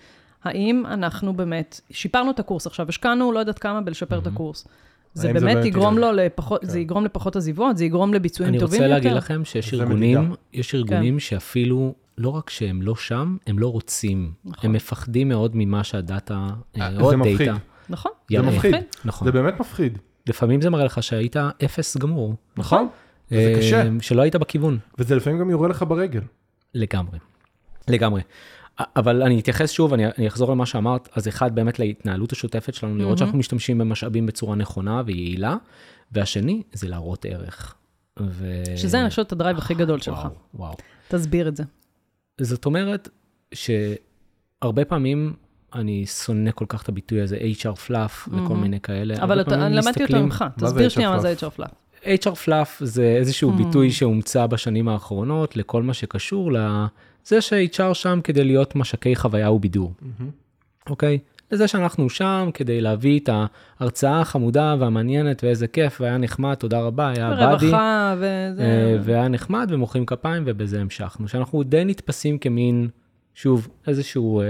האם 0.44 0.86
אנחנו 0.86 1.34
באמת, 1.34 1.82
שיפרנו 1.92 2.32
את 2.32 2.40
הקורס 2.40 2.68
עכשיו, 2.68 2.90
השקענו 2.90 3.32
לא 3.32 3.40
יודעת 3.40 3.60
כמה 3.60 3.82
בלשפר 3.82 4.20
את 4.20 4.28
הקורס. 4.28 4.68
זה 5.14 5.22
זה 5.22 5.34
באמת 5.34 5.66
יגרום? 5.66 5.98
לו 5.98 6.12
לפחות, 6.12 6.62
זה 6.64 6.80
יגרום 6.80 7.06
לפחות 7.06 7.36
עזיבות, 7.36 7.78
זה 7.78 7.86
יגרום 7.86 8.14
לביצועים 8.14 8.54
אני 8.54 8.60
טובים 8.60 8.82
רוצה 8.82 8.86
יותר. 8.86 8.96
להגיד 8.96 9.12
לכם 9.12 9.46
שיש 9.46 9.74
זה 9.74 9.84
ארגונים, 9.84 10.20
מדידה. 10.20 10.36
יש 10.54 10.76
ארגונים 10.76 11.20
שאפילו, 11.20 11.94
לא 12.18 12.30
רק 12.30 12.50
שהם 12.50 12.82
לא 12.82 12.96
שם, 12.96 13.38
הם 13.48 13.60
לא 13.60 13.68
רוצים. 13.68 14.32
נכון. 14.46 14.70
הם 14.70 14.74
מפחדים 14.76 15.30
מאוד 15.30 15.52
ממה 15.56 15.84
שהדאטה, 15.84 16.48
אה, 16.78 16.90
או 17.00 17.10
זה 17.10 17.18
מפחיד. 17.18 17.42
הדאטה. 17.42 17.58
נכון, 17.90 18.12
זה 18.30 18.36
יראה. 18.36 18.52
מפחיד, 18.52 18.76
נכון. 19.06 19.26
זה 19.26 19.32
באמת 19.32 19.60
מפחיד, 19.60 19.98
לפעמים 20.28 20.62
זה 20.62 20.70
מראה 20.70 20.86
לך 20.86 21.04
שהיית 21.04 21.36
אפס 21.66 21.98
גמור. 21.98 22.36
נכון? 22.58 22.88
אה, 23.32 23.54
קשה. 23.58 23.84
שלא 24.02 24.22
היית 24.22 24.36
בכיוון. 24.36 24.78
וזה 25.00 25.16
לפעמים 25.16 25.40
גם 25.40 25.50
יורה 25.50 25.68
לך 25.68 25.86
ברגל. 25.88 26.22
לגמרי. 26.76 27.20
לגמרי. 27.88 28.22
אבל 28.80 29.22
אני 29.24 29.40
אתייחס 29.40 29.72
שוב, 29.72 29.94
אני, 29.94 30.04
אני 30.18 30.28
אחזור 30.28 30.52
למה 30.52 30.66
שאמרת, 30.66 31.10
אז 31.16 31.28
אחד 31.28 31.56
באמת 31.56 31.80
להתנהלות 31.80 32.32
השוטפת 32.32 32.74
שלנו, 32.74 32.96
לראות 32.98 33.18
שאנחנו 33.18 33.38
משתמשים 33.38 33.78
במשאבים 33.78 34.26
בצורה 34.26 34.56
נכונה 34.56 35.02
ויעילה, 35.06 35.56
והשני 36.12 36.62
זה 36.74 36.88
להראות 36.90 37.26
ערך. 37.26 37.76
ו... 38.20 38.64
שזה 38.76 39.02
אני 39.02 39.10
חושבת 39.10 39.32
הדרייב 39.32 39.58
הכי 39.58 39.74
גדול 39.74 40.00
שלך. 40.02 40.18
וואו, 40.18 40.32
וואו. 40.54 40.74
תסביר 41.08 41.48
את 41.48 41.56
זה. 41.56 41.64
זאת 42.42 42.66
אומרת 42.66 43.10
שהרבה 43.54 44.86
פעמים 44.86 45.34
אני 45.76 46.06
שונא 46.06 46.52
כל 46.52 46.66
כך 46.70 46.84
את 46.84 46.90
הביטוי 46.90 47.22
הזה, 47.22 47.38
HR 47.62 47.76
פלאף 47.76 48.30
וכל 48.32 48.56
מיני 48.56 48.80
כאלה. 48.80 49.16
אבל 49.24 49.42
אתה- 49.42 49.68
אני 49.68 49.76
למדתי 49.76 50.04
אותו 50.04 50.20
ממך, 50.24 50.46
זה 50.58 50.66
תסביר 50.66 50.90
שנייה 50.90 51.10
מה 51.10 51.20
זה 51.20 51.34
fluff? 51.34 51.44
HR 51.46 51.50
פלאפ. 51.50 51.70
HR 52.04 52.36
פלאף 52.36 52.82
זה 52.84 53.04
איזשהו 53.04 53.52
Hmm. 53.52 53.56
ביטוי 53.66 53.92
שהומצא 53.92 54.46
בשנים 54.48 54.88
האחרונות 54.88 55.58
לכל 55.58 55.84
מה 55.84 55.94
שקשור 55.94 56.52
לזה 57.26 57.42
ש-HR 57.42 57.94
שם 57.94 58.20
כדי 58.24 58.44
להיות 58.44 58.76
משקי 58.76 59.16
חוויה 59.16 59.52
ובידור, 59.52 59.94
אוקיי? 60.90 61.20
לזה 61.52 61.68
שאנחנו 61.68 62.10
שם 62.10 62.50
כדי 62.54 62.82
להביא 62.82 63.20
את 63.20 63.30
ההרצאה 63.80 64.22
החמודה 64.22 64.76
והמעניינת 64.80 65.44
ואיזה 65.44 65.68
כיף 65.68 66.02
והיה 66.02 66.18
נחמד, 66.18 66.54
תודה 66.56 66.82
רבה, 66.82 67.10
היה 67.10 67.30
באדי. 67.30 67.66
רווחה 67.66 68.16
וזה. 68.18 68.62
אה, 68.62 68.98
והיה 69.04 69.28
נחמד 69.28 69.68
ומוחאים 69.72 70.06
כפיים 70.06 70.44
ובזה 70.46 70.82
המשכנו. 70.82 71.28
שאנחנו 71.28 71.64
די 71.64 71.86
נתפסים 71.86 72.38
כמין, 72.38 72.88
שוב, 73.34 73.68
איזשהו 73.88 74.42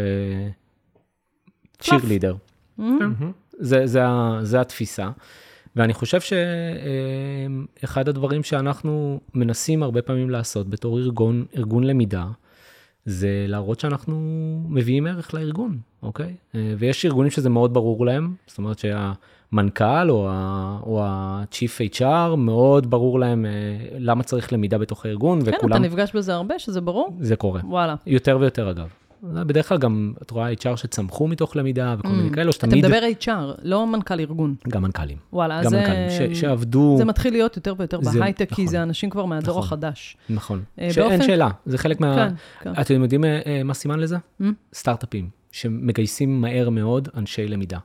צ'יר 1.79 1.99
לידר. 2.07 2.35
זה, 3.59 3.87
זה, 3.87 4.05
ה- 4.05 4.39
זה 4.41 4.61
התפיסה. 4.61 5.09
ואני 5.75 5.93
חושב 5.93 6.19
שאחד 7.81 8.09
הדברים 8.09 8.43
שאנחנו 8.43 9.19
מנסים 9.33 9.83
הרבה 9.83 10.01
פעמים 10.01 10.29
לעשות 10.29 10.69
בתור 10.69 10.99
ארגון, 10.99 11.45
ארגון 11.57 11.83
למידה, 11.83 12.25
זה 13.05 13.45
להראות 13.47 13.79
שאנחנו 13.79 14.15
מביאים 14.69 15.07
ערך 15.07 15.33
לארגון, 15.33 15.77
אוקיי? 16.03 16.33
אה, 16.55 16.73
ויש 16.77 17.05
ארגונים 17.05 17.31
שזה 17.31 17.49
מאוד 17.49 17.73
ברור 17.73 18.05
להם, 18.05 18.33
זאת 18.47 18.57
אומרת 18.57 18.79
שהמנכ"ל 18.79 20.09
או 20.09 20.27
ה- 20.31 20.79
או 20.85 21.03
ה-Chief 21.03 21.95
HR, 21.99 22.35
מאוד 22.35 22.89
ברור 22.89 23.19
להם 23.19 23.45
אה, 23.45 23.51
למה 23.99 24.23
צריך 24.23 24.53
למידה 24.53 24.77
בתוך 24.77 25.05
הארגון, 25.05 25.41
כן, 25.41 25.47
אתה 25.49 25.57
וכולם, 25.57 25.81
נפגש 25.83 26.15
בזה 26.15 26.33
הרבה, 26.33 26.59
שזה 26.59 26.81
ברור? 26.81 27.17
זה 27.19 27.35
קורה. 27.35 27.61
וואלה. 27.63 27.95
יותר 28.05 28.37
ויותר 28.41 28.71
אגב. 28.71 28.87
בדרך 29.23 29.69
כלל 29.69 29.77
גם, 29.77 30.13
את 30.21 30.31
רואה 30.31 30.51
HR 30.53 30.75
שצמחו 30.75 31.27
מתוך 31.27 31.55
למידה 31.55 31.95
וכל 31.99 32.07
מיני 32.09 32.29
כאלו, 32.31 32.49
אתה 32.49 32.51
שתמיד, 32.57 32.85
מדבר 32.85 32.99
HR, 33.21 33.29
לא 33.63 33.87
מנכ"ל 33.87 34.19
ארגון. 34.19 34.55
גם 34.67 34.81
מנכ"לים, 34.81 35.17
וואלה, 35.33 35.59
אז 35.59 35.65
גם 35.65 35.69
זה... 35.71 35.77
מנכ"לים, 35.77 36.33
ש- 36.35 36.39
שעבדו, 36.39 36.95
זה 36.97 37.05
מתחיל 37.05 37.33
להיות 37.33 37.55
יותר 37.55 37.73
ויותר 37.77 38.01
זה- 38.01 38.19
בהייטק, 38.19 38.47
כי 38.53 38.61
נכון. 38.61 38.67
זה 38.67 38.83
אנשים 38.83 39.09
כבר 39.09 39.25
מהדור 39.25 39.49
נכון. 39.59 39.63
החדש. 39.63 40.17
נכון, 40.29 40.63
אה, 40.79 40.93
שאין 40.93 41.09
באופן- 41.09 41.23
שאלה, 41.25 41.49
זה 41.65 41.77
חלק 41.77 41.99
מה... 41.99 42.15
כן, 42.15 42.33
כן. 42.73 42.81
אתם 42.81 43.01
יודעים 43.03 43.25
אה, 43.25 43.41
אה, 43.45 43.63
מה 43.63 43.73
סימן 43.73 43.99
לזה? 43.99 44.17
Mm? 44.41 44.45
סטארט-אפים, 44.73 45.29
שמגייסים 45.51 46.41
מהר 46.41 46.69
מאוד 46.69 47.09
אנשי 47.17 47.47
למידה. 47.47 47.77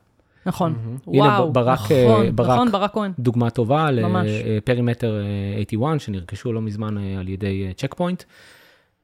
נכון. 0.45 0.71
הנה, 1.07 1.17
וואו, 1.23 1.53
ברק, 1.53 1.91
אה, 1.91 2.05
נכון, 2.05 2.35
ברק. 2.35 2.49
נכון, 2.49 2.71
ברק 2.71 2.93
כהן. 2.93 3.11
דוגמה 3.19 3.49
טובה 3.49 3.87
ממש. 4.03 4.27
לפרימטר 4.45 5.21
81, 5.67 5.99
שנרכשו 5.99 6.53
לא 6.53 6.61
מזמן 6.61 6.97
על 6.97 7.27
ידי 7.27 7.67
צ'ק 7.77 7.93
פוינט. 7.93 8.23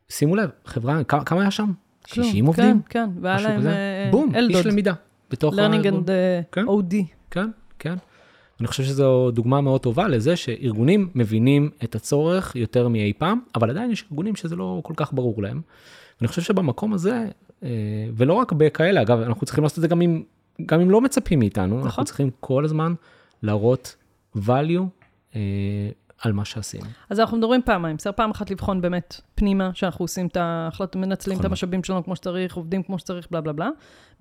שימו 0.10 0.36
לב, 0.36 0.50
חברה, 0.66 1.04
כמה 1.04 1.42
היה 1.42 1.52
שם? 1.52 1.72
כלום. 2.12 2.28
60 2.28 2.46
עובדים? 2.46 2.82
כן, 2.90 3.06
כן, 3.06 3.22
והיה 3.22 3.42
להם 3.42 3.60
כזה? 3.60 3.70
אה, 3.72 4.10
בום, 4.12 4.36
אלדוד. 4.36 4.56
איש 4.56 4.66
למידה. 4.66 4.94
בתוך 5.32 5.54
learning 5.54 5.86
and 5.86 6.10
אה, 6.10 6.42
כן. 6.52 6.66
OD. 6.68 6.96
כן, 7.32 7.50
כן. 7.80 7.96
אני 8.60 8.68
חושב 8.68 8.84
שזו 8.84 9.32
דוגמה 9.32 9.62
מאוד 9.62 9.82
טובה 9.82 10.08
לזה 10.08 10.36
שארגונים 10.36 11.10
מבינים 11.16 11.70
את 11.84 11.96
הצורך 11.96 12.56
יותר 12.56 12.88
מאי 12.88 13.14
פעם, 13.18 13.40
אבל 13.56 13.70
עדיין 13.70 13.92
יש 13.92 14.06
ארגונים 14.12 14.36
שזה 14.36 14.56
לא 14.56 14.80
כל 14.84 14.94
כך 14.98 15.14
ברור 15.14 15.42
להם. 15.42 15.62
אני 16.22 16.28
חושב 16.28 16.42
שבמקום 16.42 16.94
הזה, 16.94 17.26
אה, 17.64 17.70
ולא 18.16 18.34
רק 18.34 18.52
בכאלה, 18.52 19.02
אגב, 19.02 19.20
אנחנו 19.20 19.46
צריכים 19.46 19.64
לעשות 19.64 19.78
את 19.78 19.82
זה 19.82 19.88
גם 19.88 20.02
אם, 20.02 20.24
גם 20.66 20.80
אם 20.80 20.92
לא 20.92 21.02
מצפים 21.02 21.40
מאיתנו, 21.40 21.76
נכון. 21.76 21.84
אנחנו 21.84 22.06
צריכים 22.06 22.30
כל 22.40 22.66
הזמן 22.66 22.94
להראות 23.44 23.96
value 24.36 24.84
על 26.22 26.34
מה 26.34 26.46
שעשינו. 26.46 26.86
אז 27.10 27.20
אנחנו 27.20 27.38
מדברים 27.38 27.62
פעמיים. 27.66 27.96
בסדר, 27.96 28.14
פעם 28.16 28.32
אחת 28.32 28.52
לבחון 28.52 28.82
באמת 28.82 29.22
פנימה, 29.36 29.70
שאנחנו 29.74 30.04
עושים 30.04 30.28
את 30.28 30.38
ההחלטות, 30.38 30.96
מנצלים 30.96 31.40
את. 31.40 31.46
המשאבים 31.46 31.84
שלנו 31.84 32.04
כמו 32.04 32.16
שצריך, 32.16 32.56
עובדים 32.56 32.84
כמו 32.84 33.00
שצריך, 33.00 33.28
בלה 33.32 33.42
בלה 33.42 33.54
בלה. 33.54 33.70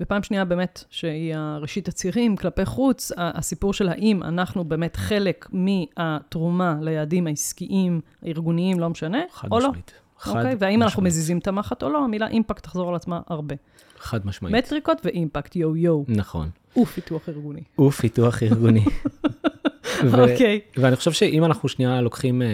ופעם 0.00 0.22
שנייה 0.22 0.44
באמת, 0.44 0.84
שהיא 0.90 1.34
הראשית 1.36 1.88
הצירים, 1.88 2.36
כלפי 2.36 2.64
חוץ, 2.64 3.12
הסיפור 3.16 3.72
של 3.72 3.88
האם 3.88 4.22
אנחנו 4.22 4.64
באמת 4.64 4.96
חלק 4.96 5.48
מהתרומה 5.52 6.76
ליעדים 6.80 7.26
העסקיים, 7.26 8.00
הארגוניים, 8.22 8.80
לא 8.80 8.90
משנה, 8.90 9.18
או 9.50 9.60
לא. 9.60 9.68
משמעית. 9.68 9.92
חד 10.18 10.36
אוקיי? 10.36 10.56
והאם 10.58 10.82
אנחנו 10.82 11.02
משמעית. 11.02 11.12
מזיזים 11.12 11.38
את 11.38 11.48
המחט 11.48 11.82
או 11.82 11.88
לא, 11.88 12.04
המילה 12.04 12.28
אימפקט 12.28 12.62
תחזור 12.62 12.88
על 12.88 12.94
עצמה 12.94 13.20
הרבה. 13.26 13.54
חד 13.98 14.26
משמעית. 14.26 14.54
מטריקות 14.56 15.00
ואימפקט, 15.04 15.56
יו-יו, 15.56 16.02
נכון. 16.08 16.48
ופיתוח 16.82 17.28
ארגוני. 17.28 17.62
ופיתוח 17.78 18.42
ארגוני. 18.42 18.84
ו- 20.04 20.30
אוקיי. 20.30 20.60
ואני 20.76 20.96
חושב 20.96 21.12
שאם 21.12 21.44
אנחנו 21.44 21.68
שנייה 21.68 22.00
לוקחים 22.00 22.42
אה, 22.42 22.48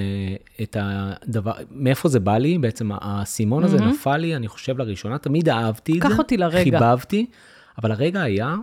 את 0.62 0.76
הדבר, 0.80 1.52
מאיפה 1.70 2.08
זה 2.08 2.20
בא 2.20 2.38
לי, 2.38 2.58
בעצם 2.58 2.90
האסימון 2.92 3.64
הזה 3.64 3.76
מהמם. 3.76 3.90
נפל 3.90 4.16
לי, 4.16 4.36
אני 4.36 4.48
חושב 4.48 4.78
לראשונה, 4.78 5.18
תמיד 5.18 5.48
אהבתי 5.48 5.92
את 5.92 6.02
זה. 6.02 6.08
קח 6.08 6.18
אותי 6.18 6.36
לרגע. 6.36 6.62
חיבבתי, 6.62 7.26
אבל 7.78 7.92
הרגע 7.92 8.22
היה 8.22 8.56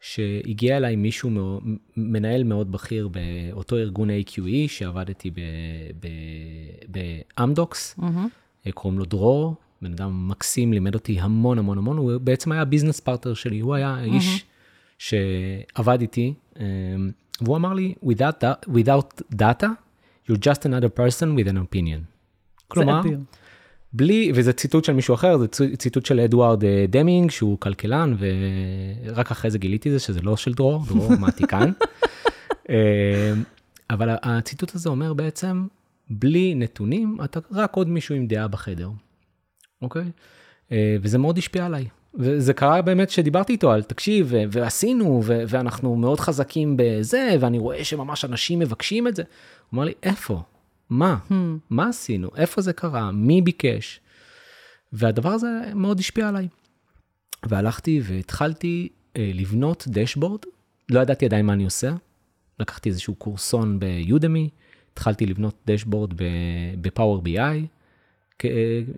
שהגיע 0.00 0.76
אליי 0.76 0.96
מישהו, 0.96 1.60
מנהל 1.96 2.44
מאוד 2.44 2.72
בכיר 2.72 3.08
באותו 3.08 3.76
ארגון 3.76 4.08
AQE, 4.10 4.68
שעבדתי 4.68 5.30
באמדוקס, 6.88 7.94
מהמם. 7.98 8.28
אה, 8.66 8.72
קוראים 8.72 8.98
לו 8.98 9.04
דרור, 9.04 9.54
בן 9.82 9.92
אדם 9.92 10.28
מקסים, 10.28 10.72
לימד 10.72 10.94
אותי 10.94 11.20
המון 11.20 11.58
המון 11.58 11.78
המון, 11.78 11.96
הוא 11.96 12.12
בעצם 12.18 12.52
היה 12.52 12.64
business 12.64 13.00
partner 13.00 13.34
שלי, 13.34 13.60
הוא 13.60 13.74
היה 13.74 13.88
האיש 13.88 14.44
שעבד 14.98 16.00
איתי, 16.00 16.34
אה, 16.60 16.64
והוא 17.40 17.56
אמר 17.56 17.72
לי, 17.72 17.94
without, 18.04 18.44
da- 18.44 18.70
without 18.70 19.22
data, 19.34 19.66
you're 20.28 20.40
just 20.40 20.60
another 20.64 20.98
person 20.98 21.36
with 21.36 21.48
an 21.48 21.56
opinion. 21.56 22.00
כלומר. 22.68 23.00
בלי, 23.92 24.32
וזה 24.34 24.52
ציטוט 24.52 24.84
של 24.84 24.92
מישהו 24.92 25.14
אחר, 25.14 25.38
זה 25.38 25.46
ציטוט 25.78 26.06
של 26.06 26.20
אדוארד 26.20 26.64
אה, 26.64 26.84
דמינג, 26.88 27.30
שהוא 27.30 27.58
כלכלן, 27.60 28.16
ורק 28.18 29.30
אחרי 29.30 29.50
זה 29.50 29.58
גיליתי 29.58 29.90
זה 29.90 29.98
שזה 29.98 30.20
לא 30.22 30.36
של 30.36 30.54
דרור, 30.54 30.84
דרור, 30.88 31.10
מעתיקן. 31.20 31.70
אה, 32.70 33.32
אבל 33.90 34.08
הציטוט 34.22 34.74
הזה 34.74 34.88
אומר 34.88 35.12
בעצם, 35.12 35.66
בלי 36.10 36.54
נתונים, 36.54 37.18
אתה 37.24 37.40
רק 37.52 37.76
עוד 37.76 37.88
מישהו 37.88 38.14
עם 38.14 38.26
דעה 38.26 38.48
בחדר, 38.48 38.90
אוקיי? 39.82 40.10
אה, 40.72 40.96
וזה 41.02 41.18
מאוד 41.18 41.38
השפיע 41.38 41.66
עליי. 41.66 41.88
וזה 42.18 42.54
קרה 42.54 42.82
באמת 42.82 43.10
שדיברתי 43.10 43.52
איתו 43.52 43.72
על, 43.72 43.82
תקשיב, 43.82 44.32
ועשינו, 44.50 45.22
ו- 45.24 45.42
ואנחנו 45.48 45.96
מאוד 45.96 46.20
חזקים 46.20 46.76
בזה, 46.78 47.36
ואני 47.40 47.58
רואה 47.58 47.84
שממש 47.84 48.24
אנשים 48.24 48.58
מבקשים 48.58 49.08
את 49.08 49.16
זה. 49.16 49.22
הוא 49.22 49.78
אמר 49.78 49.84
לי, 49.84 49.92
איפה? 50.02 50.42
מה? 50.90 51.16
Hmm. 51.30 51.34
מה 51.70 51.88
עשינו? 51.88 52.28
איפה 52.36 52.60
זה 52.60 52.72
קרה? 52.72 53.12
מי 53.12 53.42
ביקש? 53.42 54.00
והדבר 54.92 55.28
הזה 55.28 55.48
מאוד 55.74 55.98
השפיע 55.98 56.28
עליי. 56.28 56.48
והלכתי 57.46 58.00
והתחלתי 58.04 58.88
אה, 59.16 59.30
לבנות 59.34 59.84
דשבורד, 59.88 60.40
לא 60.90 61.00
ידעתי 61.00 61.26
עדיין 61.26 61.46
מה 61.46 61.52
אני 61.52 61.64
עושה. 61.64 61.92
לקחתי 62.58 62.88
איזשהו 62.88 63.14
קורסון 63.14 63.78
ביודמי, 63.78 64.48
התחלתי 64.92 65.26
לבנות 65.26 65.54
דשבורד 65.66 66.12
בפאוור 66.80 67.22
בי-איי, 67.22 67.66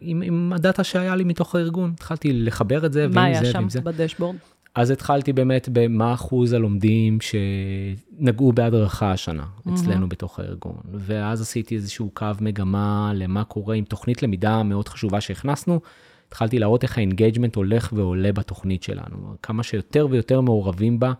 עם, 0.01 0.23
עם 0.23 0.53
הדאטה 0.53 0.85
שהיה 0.85 1.17
לי 1.17 1.25
מתוך 1.25 1.55
הארגון, 1.55 1.93
התחלתי 1.95 2.33
לחבר 2.33 2.87
את 2.87 2.93
זה, 2.93 3.09
מה 3.09 3.15
ועם 3.15 3.25
היה 3.25 3.45
זה 3.45 3.53
שם 3.53 3.59
ועם 3.59 3.71
זה. 3.71 3.81
בדשבורד? 3.81 4.37
אז 4.75 4.91
התחלתי 4.91 5.33
באמת 5.33 5.69
במה 5.73 6.15
אחוז 6.15 6.53
הלומדים 6.53 7.19
שנגעו 7.21 8.53
בהדרכה 8.53 9.13
השנה 9.13 9.45
אצלנו 9.75 10.09
בתוך 10.09 10.41
הארגון. 10.41 10.77
ואז 10.93 11.41
עשיתי 11.41 11.75
איזשהו 11.75 12.11
קו 12.15 12.27
מגמה 12.41 13.13
למה 13.15 13.45
קורה 13.45 13.75
עם 13.75 13.85
תוכנית 13.85 14.23
למידה 14.23 14.63
מאוד 14.63 14.89
חשובה 14.89 15.21
שהכנסנו. 15.21 15.81
התחלתי 16.29 16.59
להראות 16.59 16.83
איך 16.83 16.99
ה-engagement 16.99 17.55
הולך 17.55 17.93
ועולה 17.93 18.33
בתוכנית 18.33 18.83
שלנו, 18.83 19.35
כמה 19.43 19.63
שיותר 19.63 20.07
ויותר 20.11 20.41
מעורבים 20.41 21.01
בה 21.01 21.13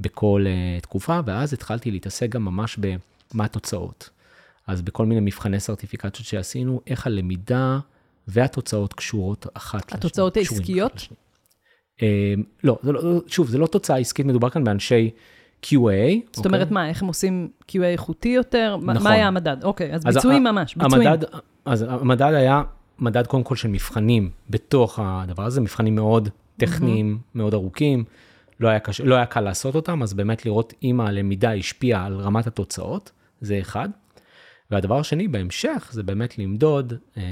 בכל 0.00 0.44
uh, 0.46 0.82
תקופה, 0.82 1.20
ואז 1.24 1.52
התחלתי 1.52 1.90
להתעסק 1.90 2.28
גם 2.28 2.44
ממש 2.44 2.78
במה 2.78 3.44
התוצאות. 3.44 4.10
אז 4.68 4.82
בכל 4.82 5.06
מיני 5.06 5.20
מבחני 5.20 5.60
סרטיפיקציות 5.60 6.26
שעשינו, 6.26 6.80
איך 6.86 7.06
הלמידה 7.06 7.78
והתוצאות 8.28 8.92
קשורות 8.92 9.46
אחת 9.54 9.84
לשנייה. 9.86 9.98
התוצאות 9.98 10.36
העסקיות? 10.36 11.08
אמ, 12.02 12.06
לא, 12.64 12.78
זה 12.82 12.92
לא, 12.92 13.20
שוב, 13.26 13.48
זה 13.48 13.58
לא 13.58 13.66
תוצאה 13.66 13.96
עסקית, 13.96 14.26
מדובר 14.26 14.50
כאן 14.50 14.64
באנשי 14.64 15.10
QA. 15.66 15.68
זאת 16.32 16.46
אומרת, 16.46 16.70
מה, 16.70 16.88
איך 16.88 17.02
הם 17.02 17.08
עושים 17.08 17.48
QA 17.70 17.82
איכותי 17.82 18.28
יותר? 18.28 18.76
נכון. 18.82 19.02
מה 19.02 19.10
היה 19.10 19.26
המדד? 19.28 19.64
אוקיי, 19.64 19.94
אז 19.94 20.02
אז 20.06 20.14
ביצועים 20.14 20.46
ה- 20.46 20.52
ממש, 20.52 20.74
ביצועים. 20.76 21.08
המדד, 21.08 21.28
אז 21.64 21.82
המדד 21.88 22.32
היה 22.32 22.62
מדד 22.98 23.26
קודם 23.26 23.42
כל 23.42 23.56
של 23.56 23.68
מבחנים 23.68 24.30
בתוך 24.50 24.98
הדבר 25.02 25.44
הזה, 25.44 25.60
מבחנים 25.60 25.94
מאוד 25.94 26.28
טכניים, 26.56 27.18
מאוד 27.34 27.54
ארוכים, 27.54 28.04
לא 28.60 28.68
היה, 28.68 28.78
קשה, 28.80 29.04
לא 29.04 29.14
היה 29.14 29.26
קל 29.26 29.40
לעשות 29.40 29.74
אותם, 29.74 30.02
אז 30.02 30.14
באמת 30.14 30.46
לראות 30.46 30.72
אם 30.82 31.00
הלמידה 31.00 31.54
השפיעה 31.54 32.06
על 32.06 32.14
רמת 32.20 32.46
התוצאות, 32.46 33.10
זה 33.40 33.58
אחד. 33.60 33.88
והדבר 34.70 34.98
השני, 34.98 35.28
בהמשך, 35.28 35.88
זה 35.92 36.02
באמת 36.02 36.38
למדוד, 36.38 36.92
אה, 37.16 37.22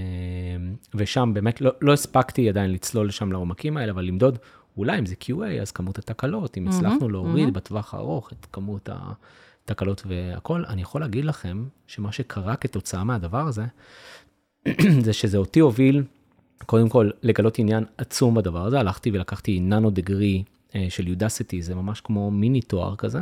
ושם 0.95 1.31
באמת 1.35 1.61
לא, 1.61 1.71
לא 1.81 1.93
הספקתי 1.93 2.49
עדיין 2.49 2.73
לצלול 2.73 3.09
לשם 3.09 3.33
לעומקים 3.33 3.77
האלה, 3.77 3.93
אבל 3.93 4.05
למדוד, 4.05 4.39
אולי 4.77 4.99
אם 4.99 5.07
זה 5.07 5.15
QA, 5.25 5.63
אז 5.63 5.71
כמות 5.71 5.99
התקלות, 5.99 6.59
אם 6.59 6.69
הצלחנו 6.69 7.09
להוריד 7.09 7.55
בטווח 7.55 7.95
הארוך 7.95 8.33
את 8.33 8.47
כמות 8.53 8.89
התקלות 9.65 10.03
והכל, 10.07 10.65
אני 10.69 10.83
יכול 10.83 11.01
להגיד 11.01 11.25
לכם 11.25 11.65
שמה 11.87 12.13
שקרה 12.13 12.57
כתוצאה 12.57 13.05
מהדבר 13.05 13.49
הזה, 13.49 13.65
זה 15.07 15.13
שזה 15.13 15.39
אותי 15.39 15.61
הוביל, 15.61 16.03
קודם 16.67 16.89
כל, 16.89 17.11
לגלות 17.23 17.59
עניין 17.59 17.85
עצום 17.99 18.35
בדבר 18.35 18.67
הזה. 18.67 18.81
הלכתי 18.81 19.11
ולקחתי 19.11 19.61
ננו 19.61 19.91
דגרי 19.91 20.43
אה, 20.75 20.87
של 20.89 21.09
יודסיטי, 21.09 21.63
זה 21.63 21.75
ממש 21.75 22.01
כמו 22.01 22.31
מיני 22.31 22.61
תואר 22.61 22.97
כזה, 22.97 23.21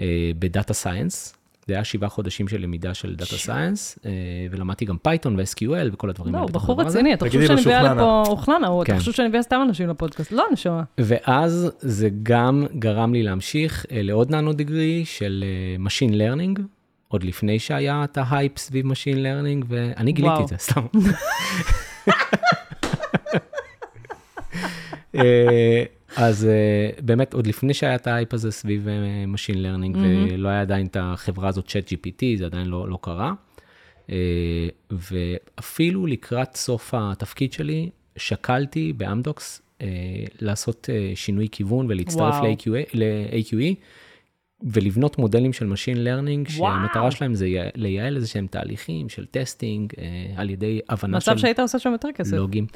אה, 0.00 0.30
בדאטה 0.38 0.74
סייאנס. 0.74 1.37
זה 1.68 1.74
היה 1.74 1.84
שבעה 1.84 2.08
חודשים 2.08 2.48
של 2.48 2.60
למידה 2.62 2.94
של 2.94 3.14
דאטה 3.14 3.36
סייאנס, 3.36 3.98
ולמדתי 4.50 4.84
גם 4.84 4.96
פייתון 4.98 5.36
ו-SQL 5.36 5.88
וכל 5.92 6.10
הדברים 6.10 6.32
לא, 6.32 6.38
האלה. 6.38 6.42
הוא 6.42 6.50
בתוך 6.50 6.62
בחור. 6.62 6.82
רציני, 6.82 7.14
אתה 7.14 7.26
חושב 7.26 7.40
לו 7.40 7.46
שאני 7.46 7.60
מביאה. 7.60 7.94
לפה 7.94 8.22
אוכלנה, 8.26 8.68
או 8.68 8.82
אתה 8.82 8.92
כן. 8.92 8.98
חושב 8.98 9.12
שאני 9.12 9.28
מביאה 9.28 9.42
סתם 9.42 9.60
אנשים 9.68 9.88
לפודקאסט? 9.88 10.32
לא, 10.32 10.44
נשמה. 10.52 10.82
ואז 10.98 11.70
זה 11.78 12.08
גם 12.22 12.66
גרם 12.78 13.12
לי 13.12 13.22
להמשיך 13.22 13.86
אה, 13.92 14.02
לעוד 14.02 14.30
nano 14.30 14.52
degree 14.52 15.04
של 15.04 15.44
אה, 15.46 15.76
Machine 15.86 16.12
Learning, 16.12 16.60
עוד 17.08 17.24
לפני 17.24 17.58
שהיה 17.58 18.04
את 18.04 18.18
ה-hype 18.18 18.58
סביב 18.58 18.86
Machine 18.86 19.16
Learning, 19.16 19.64
ואני 19.68 20.12
גיליתי. 20.12 20.42
את 20.42 20.48
זה, 20.48 20.56
סתם. 20.68 20.86
אז 26.16 26.44
אה, 26.44 26.90
באמת, 27.04 27.34
עוד 27.34 27.46
לפני 27.46 27.74
שהיה 27.74 27.94
את 27.94 28.06
ה-hype 28.06 28.34
הזה 28.34 28.50
סביב 28.50 28.88
אה, 28.88 28.94
Machine 29.34 29.56
Learning, 29.56 29.96
ולא 29.98 30.48
היה 30.48 30.60
עדיין 30.60 30.86
את 30.86 30.96
החברה 31.00 31.48
הזאת, 31.48 31.66
Chat 31.66 31.92
GPT, 31.92 32.38
זה 32.38 32.46
עדיין 32.46 32.66
לא, 32.66 32.88
לא 32.88 32.98
קרה. 33.02 33.32
אה, 34.10 34.68
ואפילו 34.90 36.06
לקראת 36.06 36.56
סוף 36.56 36.94
התפקיד 36.96 37.52
שלי, 37.52 37.90
שקלתי 38.16 38.92
באמדוקס 38.92 39.62
לעשות 40.40 40.88
שינוי 41.14 41.48
כיוון 41.52 41.86
ולהצטרף 41.88 42.34
וואו. 42.34 42.54
ל-AQE, 42.94 43.74
ולבנות 44.62 45.18
מודלים 45.18 45.52
של 45.52 45.72
Machine 45.72 45.96
Learning, 45.96 46.58
וואו. 46.58 46.72
שהמטרה 46.74 47.10
שלהם 47.10 47.34
זה 47.34 47.48
לייעל 47.74 48.16
איזה 48.16 48.26
שהם 48.26 48.46
תהליכים 48.46 49.08
של 49.08 49.26
testing, 49.26 49.92
על 50.36 50.50
ידי 50.50 50.80
הבנה 50.88 51.20
של 51.20 51.30
מצב 51.30 51.40
שהיית 51.40 51.58
עושה 51.58 51.78
שם 51.78 51.92
יותר 51.92 52.08
כסף. 52.14 52.36
לוגים. 52.36 52.66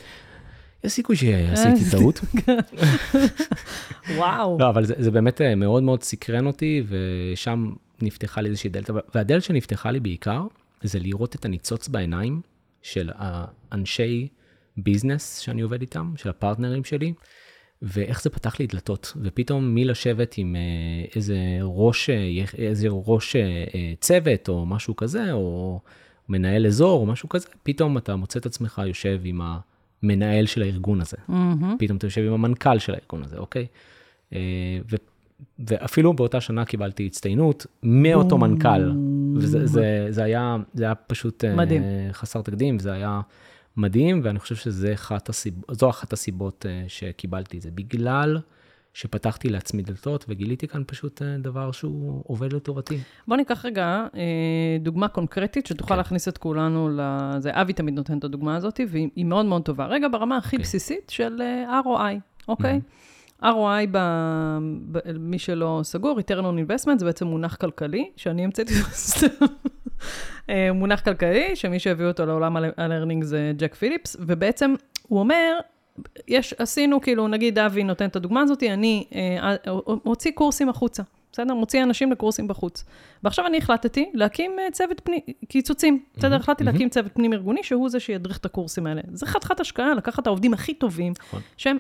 יש 0.84 0.92
סיכוי 0.92 1.16
שעשיתי 1.16 1.90
טעות. 1.90 2.20
וואו. 4.16 4.56
לא, 4.60 4.68
אבל 4.68 4.84
זה, 4.84 4.94
זה 4.98 5.10
באמת 5.10 5.40
אה, 5.40 5.54
מאוד 5.54 5.82
מאוד 5.82 6.02
סקרן 6.02 6.46
אותי, 6.46 6.82
ושם 6.88 7.72
נפתחה 8.02 8.40
לי 8.40 8.48
איזושהי 8.48 8.70
דלת, 8.70 8.90
והדלת 9.14 9.42
שנפתחה 9.42 9.90
לי 9.90 10.00
בעיקר, 10.00 10.42
זה 10.82 10.98
לראות 10.98 11.34
את 11.34 11.44
הניצוץ 11.44 11.88
בעיניים 11.88 12.40
של 12.82 13.10
האנשי 13.14 14.28
ביזנס 14.76 15.38
שאני 15.38 15.62
עובד 15.62 15.80
איתם, 15.80 16.12
של 16.16 16.28
הפרטנרים 16.28 16.84
שלי, 16.84 17.12
ואיך 17.82 18.22
זה 18.22 18.30
פתח 18.30 18.60
לי 18.60 18.66
דלתות, 18.66 19.12
ופתאום 19.22 19.74
מלשבת 19.74 20.34
עם 20.38 20.56
אה, 20.56 21.04
איזה 21.16 21.36
ראש, 21.62 22.10
אה, 22.10 22.44
איזה 22.58 22.86
ראש 22.90 23.36
אה, 23.36 23.64
אה, 23.74 23.92
צוות 24.00 24.48
או 24.48 24.66
משהו 24.66 24.96
כזה, 24.96 25.32
או 25.32 25.80
מנהל 26.28 26.66
אזור 26.66 27.00
או 27.00 27.06
משהו 27.06 27.28
כזה, 27.28 27.48
פתאום 27.62 27.98
אתה 27.98 28.16
מוצא 28.16 28.38
את 28.38 28.46
עצמך 28.46 28.82
יושב 28.86 29.20
עם 29.24 29.40
המנהל 30.02 30.46
של 30.46 30.62
הארגון 30.62 31.00
הזה. 31.00 31.16
מהמם. 31.28 31.76
פתאום 31.78 31.96
אתה 31.96 32.06
יושב 32.06 32.22
עם 32.26 32.32
המנכ"ל 32.32 32.78
של 32.78 32.94
הארגון 32.94 33.22
הזה, 33.22 33.38
אוקיי? 33.38 33.66
אה, 34.32 34.38
ו, 34.90 34.96
ואפילו 35.58 36.12
באותה 36.12 36.40
שנה 36.40 36.64
קיבלתי 36.64 37.06
הצטיינות 37.06 37.66
מאותו 37.82 38.38
מנכ"ל, 38.38 38.92
וזה 39.36 39.66
זה, 39.66 40.06
זה 40.10 40.24
היה, 40.24 40.56
זה 40.74 40.84
היה 40.84 40.94
פשוט 40.94 41.44
אה, 41.44 41.56
מדהים. 41.56 41.82
חסר 42.12 42.42
תקדים, 42.42 42.76
וזה 42.76 42.92
היה 42.92 43.20
מדהים, 43.76 44.20
ואני 44.24 44.38
חושב 44.38 44.56
שזו 44.56 44.88
אחת 44.94 45.28
הסיבות, 45.28 45.64
זו 45.78 45.90
אחת 45.90 46.12
הסיבות 46.12 46.66
אה, 46.68 46.84
שקיבלתי 46.88 47.56
את 47.56 47.62
זה, 47.62 47.70
בגלל 47.70 48.38
שפתחתי 48.94 49.48
לעצמי 49.48 49.82
דלתות, 49.82 50.24
וגיליתי 50.28 50.68
כאן 50.68 50.82
פשוט 50.86 51.22
אה, 51.22 51.36
דבר 51.38 51.72
שהוא 51.72 52.22
עובד 52.26 52.52
לטובתי. 52.52 52.98
בוא 53.28 53.36
ניקח 53.36 53.64
רגע 53.64 54.06
אה, 54.14 54.76
דוגמה 54.80 55.08
קונקרטית 55.08 55.66
שתוכל 55.66 55.94
כן. 55.94 55.96
להכניס 55.96 56.28
את 56.28 56.38
כולנו 56.38 56.90
לזה. 56.96 57.50
אבי 57.52 57.72
תמיד 57.72 57.94
נותן 57.94 58.18
את 58.18 58.24
הדוגמה 58.24 58.56
הזאת, 58.56 58.80
והיא 58.88 59.08
היא 59.16 59.24
מאוד 59.24 59.46
מאוד 59.46 59.62
טובה. 59.62 59.86
רגע, 59.86 60.08
ברמה 60.08 60.36
הכי 60.36 60.56
אוקיי. 60.56 60.62
בסיסית 60.64 61.10
של 61.10 61.42
אה, 61.42 61.80
ROI, 61.80 62.20
אוקיי? 62.48 62.80
ROI, 63.42 63.86
ב, 63.90 63.98
ב, 64.92 64.98
מי 65.18 65.38
שלא 65.38 65.80
סגור, 65.82 66.18
return 66.20 66.42
on 66.42 66.70
investment, 66.70 66.98
זה 66.98 67.04
בעצם 67.04 67.26
מונח 67.26 67.56
כלכלי, 67.56 68.10
שאני 68.16 68.44
המצאתי 68.44 68.72
אותו 68.78 68.90
סתם. 68.92 69.26
מונח 70.74 71.00
כלכלי, 71.00 71.56
שמי 71.56 71.78
שהביא 71.78 72.06
אותו 72.06 72.26
לעולם 72.26 72.56
ה-learning 72.56 73.24
זה 73.24 73.52
ג'ק 73.56 73.74
פיליפס, 73.74 74.16
ובעצם 74.20 74.74
הוא 75.08 75.20
אומר, 75.20 75.58
יש, 76.28 76.54
עשינו, 76.58 77.00
כאילו, 77.00 77.28
נגיד 77.28 77.58
אבי 77.58 77.84
נותן 77.84 78.06
את 78.06 78.16
הדוגמה 78.16 78.40
הזאת, 78.40 78.62
אני 78.62 79.04
אה, 79.14 79.56
אה, 79.66 79.72
מוציא 80.04 80.32
קורסים 80.34 80.68
החוצה, 80.68 81.02
בסדר? 81.32 81.54
מוציא 81.54 81.82
אנשים 81.82 82.12
לקורסים 82.12 82.48
בחוץ. 82.48 82.84
ועכשיו 83.22 83.46
אני 83.46 83.58
החלטתי 83.58 84.10
להקים 84.14 84.58
אה, 84.58 84.70
צוות 84.72 85.00
פנים, 85.04 85.20
קיצוצים, 85.48 86.02
בסדר? 86.16 86.36
החלטתי 86.36 86.64
להקים 86.64 86.88
צוות 86.88 87.14
פנים 87.14 87.32
ארגוני, 87.32 87.62
שהוא 87.62 87.88
זה 87.88 88.00
שידריך 88.00 88.38
את 88.38 88.44
הקורסים 88.44 88.86
האלה. 88.86 89.02
זה 89.12 89.26
חתיכת 89.26 89.60
השקעה, 89.60 89.94
לקחת 89.94 90.22
את 90.22 90.26
העובדים 90.26 90.54
הכי 90.54 90.74
טובים, 90.74 91.12
נכון. 91.28 91.40
שהם... 91.56 91.76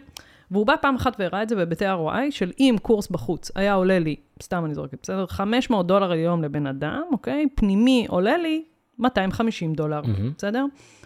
והוא 0.50 0.66
בא 0.66 0.74
פעם 0.80 0.94
אחת 0.94 1.16
והראה 1.18 1.42
את 1.42 1.48
זה 1.48 1.56
בהיבטי 1.56 1.84
ROI, 1.86 2.30
של 2.30 2.52
אם 2.60 2.76
קורס 2.82 3.08
בחוץ 3.08 3.50
היה 3.54 3.74
עולה 3.74 3.98
לי, 3.98 4.16
סתם 4.42 4.64
אני 4.64 4.74
זורקת, 4.74 4.98
בסדר? 5.02 5.26
500 5.26 5.86
דולר 5.86 6.10
ליום 6.10 6.42
לבן 6.42 6.66
אדם, 6.66 7.02
אוקיי? 7.12 7.46
פנימי 7.54 8.06
עולה 8.08 8.36
לי 8.36 8.62
250 8.98 9.74
דולר, 9.74 10.00
מהמם. 10.06 10.32
בסדר? 10.38 10.64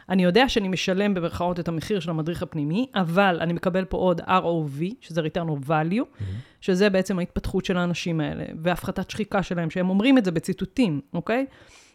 אני 0.09 0.25
יודע 0.25 0.49
שאני 0.49 0.69
משלם 0.69 1.15
במרכאות 1.15 1.61
את 1.61 1.69
המחיר 1.69 2.01
של 2.01 2.11
המדריך 2.11 2.43
הפנימי, 2.43 2.87
אבל 2.95 3.39
אני 3.41 3.53
מקבל 3.53 3.85
פה 3.85 3.97
עוד 3.97 4.21
ROV, 4.21 4.85
שזה 5.01 5.21
return 5.21 5.49
of 5.49 5.69
value, 5.69 6.23
שזה 6.61 6.91
בעצם 6.91 7.19
ההתפתחות 7.19 7.65
של 7.65 7.77
האנשים 7.77 8.21
האלה, 8.21 8.45
והפחתת 8.63 9.11
שחיקה 9.11 9.43
שלהם, 9.43 9.71
שהם 9.71 9.91
אומרים 9.91 10.19
את 10.19 10.25
זה 10.25 10.31
בציטוטים, 10.31 11.01
אוקיי? 11.15 11.47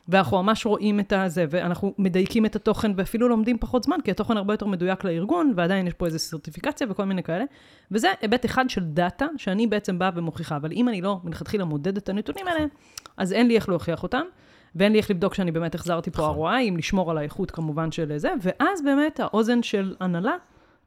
ואנחנו 0.08 0.44
ממש 0.44 0.66
רואים 0.66 1.00
את 1.00 1.14
הזה, 1.14 1.46
ואנחנו 1.50 1.94
מדייקים 1.98 2.46
את 2.46 2.56
התוכן, 2.56 2.92
ואפילו 2.96 3.28
לומדים 3.30 3.58
פחות 3.58 3.84
זמן, 3.84 3.98
כי 4.04 4.12
התוכן 4.12 4.38
הרבה 4.38 4.54
יותר 4.54 4.66
מדויק 4.66 5.04
לארגון, 5.04 5.54
ועדיין 5.56 5.88
יש 5.88 5.94
פה 5.94 6.06
איזו 6.06 6.20
סרטיפיקציה 6.20 6.88
וכל 6.90 7.06
מיני 7.06 7.24
כאלה. 7.24 7.44
וזה 7.92 8.08
היבט 8.22 8.46
אחד 8.46 8.70
של 8.70 8.84
דאטה, 8.84 9.26
שאני 9.38 9.68
בעצם 9.68 10.00
באה 10.00 10.10
ומוכיחה, 10.16 10.56
אבל 10.56 10.72
אם 10.72 10.90
אני 10.90 11.02
לא 11.02 11.20
מלכתחילה 11.24 11.66
מודד 11.66 11.98
את 11.98 12.10
הנתונים 12.10 12.48
האלה, 12.48 12.66
אז 13.18 13.34
אין 13.34 13.48
לי 13.48 13.56
איך 13.56 13.70
להוכיח 13.70 14.04
אותם, 14.04 14.24
ואין 14.76 14.92
לי 14.92 14.98
איך 14.98 15.12
לבדוק 15.12 15.34
שאני 15.34 15.52
באמת 15.52 15.76
החזרתי 15.76 16.12
פה 16.12 16.22
נכון. 16.22 16.54
ROI, 16.54 16.62
אם 16.62 16.78
לשמור 16.78 17.12
על 17.12 17.18
האיכות 17.18 17.52
כמובן 17.52 17.92
של 17.92 18.18
זה, 18.18 18.34
ואז 18.42 18.82
באמת 18.82 19.20
האוזן 19.20 19.64
של 19.64 19.96
הנהלה 20.00 20.36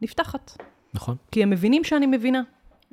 נפתחת. 0.02 0.56
נכון? 0.94 1.16
כי 1.30 1.42
הם 1.42 1.50
מבינים 1.50 1.84
שאני 1.84 2.06
מבינה. 2.06 2.42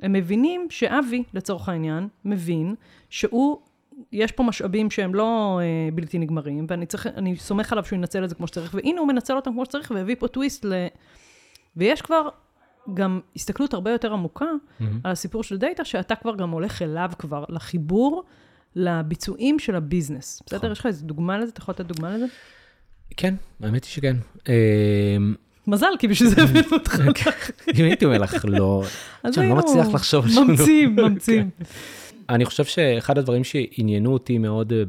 הם 0.02 0.12
מבינים 0.12 0.66
שאבי, 0.70 1.22
לצורך 1.34 1.68
העניין, 1.68 2.08
מבין 2.24 2.74
שהוא, 3.10 3.58
יש 4.12 4.32
פה 4.32 4.42
משאבים 4.42 4.90
שהם 4.90 5.14
לא 5.14 5.60
אה, 5.62 5.88
בלתי 5.94 6.18
נגמרים, 6.18 6.66
ואני 6.68 6.86
צריך, 6.86 7.06
אני 7.06 7.36
סומך 7.36 7.72
עליו 7.72 7.84
שהוא 7.84 7.96
ינצל 7.96 8.24
את 8.24 8.28
זה 8.28 8.34
כמו 8.34 8.46
שצריך, 8.46 8.74
והנה 8.74 9.00
הוא 9.00 9.08
מנצל 9.08 9.36
אותם 9.36 9.52
כמו 9.52 9.64
שצריך, 9.64 9.92
והביא 9.94 10.16
פה 10.18 10.28
טוויסט 10.28 10.64
ל... 10.64 10.72
ויש 11.76 12.02
כבר 12.02 12.28
גם 12.94 13.20
הסתכלות 13.36 13.74
הרבה 13.74 13.90
יותר 13.90 14.12
עמוקה 14.12 14.44
מהמם. 14.80 15.00
על 15.04 15.12
הסיפור 15.12 15.42
של 15.42 15.58
דאטה, 15.58 15.84
שאתה 15.84 16.14
כבר 16.14 16.36
גם 16.36 16.50
הולך 16.50 16.82
אליו 16.82 17.10
כבר, 17.18 17.44
לחיבור, 17.48 18.24
לביצועים 18.76 19.58
של 19.58 19.76
ה-business. 19.76 20.42
בסדר? 20.46 20.58
נכון. 20.58 20.72
יש 20.72 20.78
לך 20.78 20.86
איזה 20.86 21.04
דוגמה 21.04 21.38
לזה? 21.38 21.50
אתה 21.52 21.60
יכול 21.60 21.72
לתת 21.72 21.86
דוגמה 21.86 22.16
לזה? 22.16 22.26
כן, 23.16 23.34
האמת 23.60 23.84
היא 23.84 23.90
שכן. 23.90 24.16
אה, 24.48 25.16
מזל, 25.66 25.92
כי 25.98 26.08
בשביל 26.08 26.28
זה 26.28 26.42
הבאנו 26.42 26.68
אותך. 26.72 26.94
אם 27.78 27.84
הייתי 27.84 28.04
אומר 28.04 28.18
לך 28.18 28.44
לא, 28.48 28.84
אז 29.22 29.34
שאני 29.34 29.48
לא 29.48 29.56
מצליח 29.56 29.86
לחשוב 29.94 30.24
על 30.24 30.30
שום 30.30 30.44
דבר. 30.44 30.62
ממציאים, 30.62 30.96
ממציאים. 30.96 31.50
אני 32.28 32.44
חושב 32.44 32.64
שאחד 32.64 33.18
הדברים 33.18 33.44
שעניינו 33.44 34.12
אותי 34.12 34.38
מאוד 34.38 34.72
אה, 34.72 34.82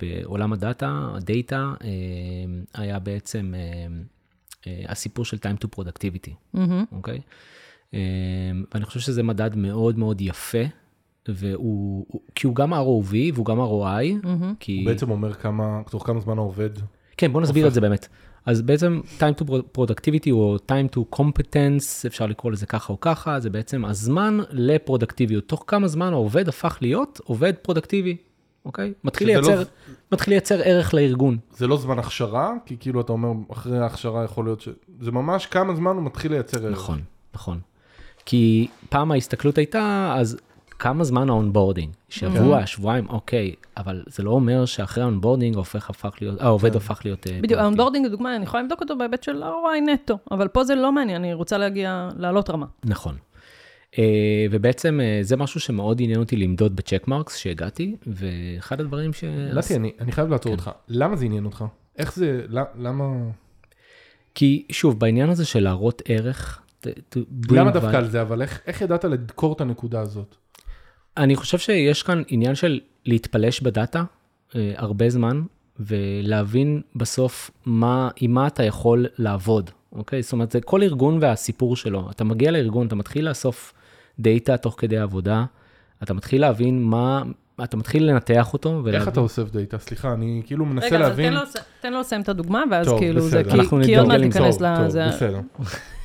בעולם 0.00 0.52
הדאטה, 0.52 1.08
הדאטה, 1.14 1.72
אה, 1.84 1.88
היה 2.74 2.98
בעצם 2.98 3.54
אה, 3.56 3.86
אה, 4.66 4.84
הסיפור 4.88 5.24
של 5.24 5.36
time 5.36 5.64
to 5.64 5.80
productivity. 5.80 6.58
אוקיי? 6.92 7.20
ואני 8.74 8.84
חושב 8.84 9.00
שזה 9.00 9.22
מדד 9.22 9.56
מאוד 9.56 9.98
מאוד 9.98 10.20
יפה, 10.20 10.64
והוא, 11.34 12.04
הוא- 12.08 12.20
כי 12.34 12.46
הוא 12.46 12.54
גם 12.54 12.72
ROV 12.74 13.14
והוא 13.34 13.46
גם 13.46 13.60
ROI, 13.60 14.26
מהמם. 14.26 14.54
כי... 14.60 14.76
הוא 14.76 14.86
בעצם 14.86 15.10
אומר 15.10 15.32
כמה, 15.34 15.80
תוך 15.90 16.06
כמה 16.06 16.20
זמן 16.20 16.38
העובד. 16.38 16.70
כן, 17.16 17.32
בוא 17.32 17.40
נסביר 17.40 17.64
הופך. 17.64 17.68
את 17.70 17.74
זה 17.74 17.80
באמת. 17.80 18.08
אז 18.46 18.62
בעצם 18.62 19.00
time 19.18 19.40
to 19.42 19.44
productivity 19.78 20.30
או 20.30 20.56
time 20.68 20.96
to 20.96 21.16
competence, 21.18 22.06
אפשר 22.06 22.26
לקרוא 22.26 22.52
לזה 22.52 22.66
ככה 22.66 22.92
או 22.92 23.00
ככה, 23.00 23.40
זה 23.40 23.50
בעצם 23.50 23.84
הזמן 23.84 24.38
לפרודקטיביות. 24.50 25.44
תוך 25.48 25.64
כמה 25.66 25.88
זמן 25.88 26.12
העובד 26.12 26.48
הפך 26.48 26.78
להיות 26.80 27.20
עובד 27.24 27.52
פרודקטיבי, 27.62 28.16
אוקיי? 28.64 28.92
מתחיל 29.04 29.28
לא- 29.28 29.34
לייצר, 29.34 29.62
מתחיל 30.12 30.32
לייצר 30.32 30.60
ערך 30.64 30.94
לארגון. 30.94 31.38
זה 31.56 31.66
לא 31.66 31.76
זמן 31.76 31.98
הכשרה, 31.98 32.52
כי 32.66 32.76
כאילו 32.80 33.00
אתה 33.00 33.12
אומר, 33.12 33.28
אחרי 33.52 33.78
ההכשרה 33.78 34.24
יכול 34.24 34.44
להיות 34.44 34.60
ש... 34.60 34.68
זה 35.00 35.10
ממש 35.10 35.46
כמה 35.46 35.74
זמן 35.74 35.90
הוא 35.96 36.02
מתחיל 36.02 36.32
לייצר 36.32 36.66
ערך. 36.66 36.72
נכון, 36.78 37.00
נכון. 37.34 37.58
כי 38.26 38.66
פעם 38.88 39.12
ההסתכלות 39.12 39.58
הייתה, 39.58 40.14
אז 40.18 40.36
כמה 40.78 41.04
זמן 41.04 41.28
ה-onboarding? 41.30 41.92
שבוע, 42.08 42.66
שבועיים, 42.66 43.08
אוקיי, 43.08 43.54
אבל 43.76 44.02
זה 44.06 44.22
לא 44.22 44.30
אומר 44.30 44.64
שאחרי 44.64 45.02
ה-onboarding 45.02 45.56
הופך, 45.56 45.90
הפך 45.90 46.14
להיות, 46.20 46.40
העובד 46.40 46.76
הפך 46.76 47.00
להיות... 47.04 47.26
אה, 47.26 47.38
בדיוק. 47.42 47.60
ה-onboarding, 47.60 48.06
לדוגמה, 48.06 48.36
אני 48.36 48.44
יכולה 48.44 48.62
לבדוק 48.62 48.80
אותו 48.80 48.98
בהיבט 48.98 49.22
של 49.22 49.42
ROI 49.42 49.90
נטו, 49.90 50.18
אבל 50.30 50.48
פה 50.48 50.64
זה 50.64 50.74
לא 50.74 50.92
מעניין, 50.92 51.24
אני 51.24 51.34
רוצה 51.34 51.58
להגיע, 51.58 52.08
לעלות 52.16 52.50
רמה. 52.50 52.66
נכון. 52.84 53.14
אה, 53.98 54.04
ובעצם 54.50 55.00
אה, 55.02 55.18
זה 55.22 55.36
משהו 55.36 55.60
שמאוד 55.60 56.00
עניין 56.00 56.18
אותי 56.20 56.36
למדוד 56.36 56.76
בצ'ק 56.76 57.08
מרקס 57.08 57.36
שהגעתי, 57.36 57.96
ואחד 58.06 58.80
הדברים 58.80 59.12
ש... 59.12 59.24
נתי, 59.54 59.76
אני, 59.76 59.92
אני 60.00 60.12
חייב 60.12 60.28
לעצור 60.28 60.52
כן. 60.52 60.58
אותך. 60.58 60.70
למה 60.88 61.16
זה 61.16 61.24
עניין 61.24 61.44
אותך? 61.44 61.64
איך 61.98 62.14
זה, 62.14 62.42
למה- 62.48 62.66
למה... 62.78 63.04
כי 64.34 64.66
שוב, 64.72 65.00
בעניין 65.00 65.30
הזה 65.30 65.44
של 65.44 65.60
להראות 65.62 66.02
ערך, 66.04 66.62
למה 67.50 67.70
דווקא 67.70 67.96
על 67.96 68.08
זה? 68.10 68.22
אבל 68.22 68.42
איך, 68.42 68.60
איך 68.66 68.82
ידעת 68.82 69.04
לדקור 69.04 69.52
את 69.52 69.60
הנקודה 69.60 70.00
הזאת? 70.00 70.36
אני 71.16 71.36
חושב 71.36 71.58
שיש 71.58 72.02
כאן 72.02 72.22
עניין 72.28 72.54
של 72.54 72.80
להתפלש 73.06 73.60
בדאטה 73.60 74.04
אה, 74.56 74.72
הרבה 74.76 75.10
זמן, 75.10 75.42
ולהבין 75.80 76.80
בסוף 76.96 77.50
מה, 77.66 78.08
עם 78.16 78.34
מה 78.34 78.46
אתה 78.46 78.62
יכול 78.62 79.06
לעבוד, 79.18 79.70
אוקיי? 79.92 80.22
זאת 80.22 80.32
אומרת, 80.32 80.50
זה 80.50 80.60
כל 80.60 80.82
ארגון 80.82 81.18
והסיפור 81.20 81.76
שלו. 81.76 82.10
אתה 82.10 82.24
מגיע 82.24 82.50
לארגון, 82.50 82.86
אתה 82.86 82.94
מתחיל 82.94 83.28
לאסוף 83.28 83.72
דאטה 84.18 84.56
תוך 84.56 84.74
כדי 84.78 84.98
עבודה, 84.98 85.44
אתה 86.02 86.14
מתחיל 86.14 86.40
להבין 86.40 86.82
מה, 86.82 87.22
אתה 87.64 87.76
מתחיל 87.76 88.10
לנתח 88.10 88.52
אותו, 88.52 88.68
איך 88.70 88.84
ולהבין... 88.84 89.08
אתה 89.08 89.20
אוסף 89.20 89.50
דאטה? 89.50 89.78
סליחה, 89.78 90.12
אני 90.12 90.42
כאילו 90.46 90.64
מנסה 90.64 90.86
רגע, 90.86 90.98
להבין. 90.98 91.32
לו- 91.32 91.40
תן 91.80 91.92
לו 91.92 92.00
לסיים 92.00 92.20
את 92.22 92.28
הדוגמה, 92.28 92.62
ואז 92.70 92.86
טוב, 92.86 92.98
כאילו 92.98 93.20
זה, 93.20 93.42
בסדר. 93.42 93.60
אנחנו 93.60 93.78
כי 93.84 93.96
עוד 93.96 94.08
מעט 94.08 94.20
ניכנס 94.20 94.58
זור. 94.58 94.76
טוב, 94.76 94.84
לזה. 94.86 95.06
בסדר. 95.08 95.40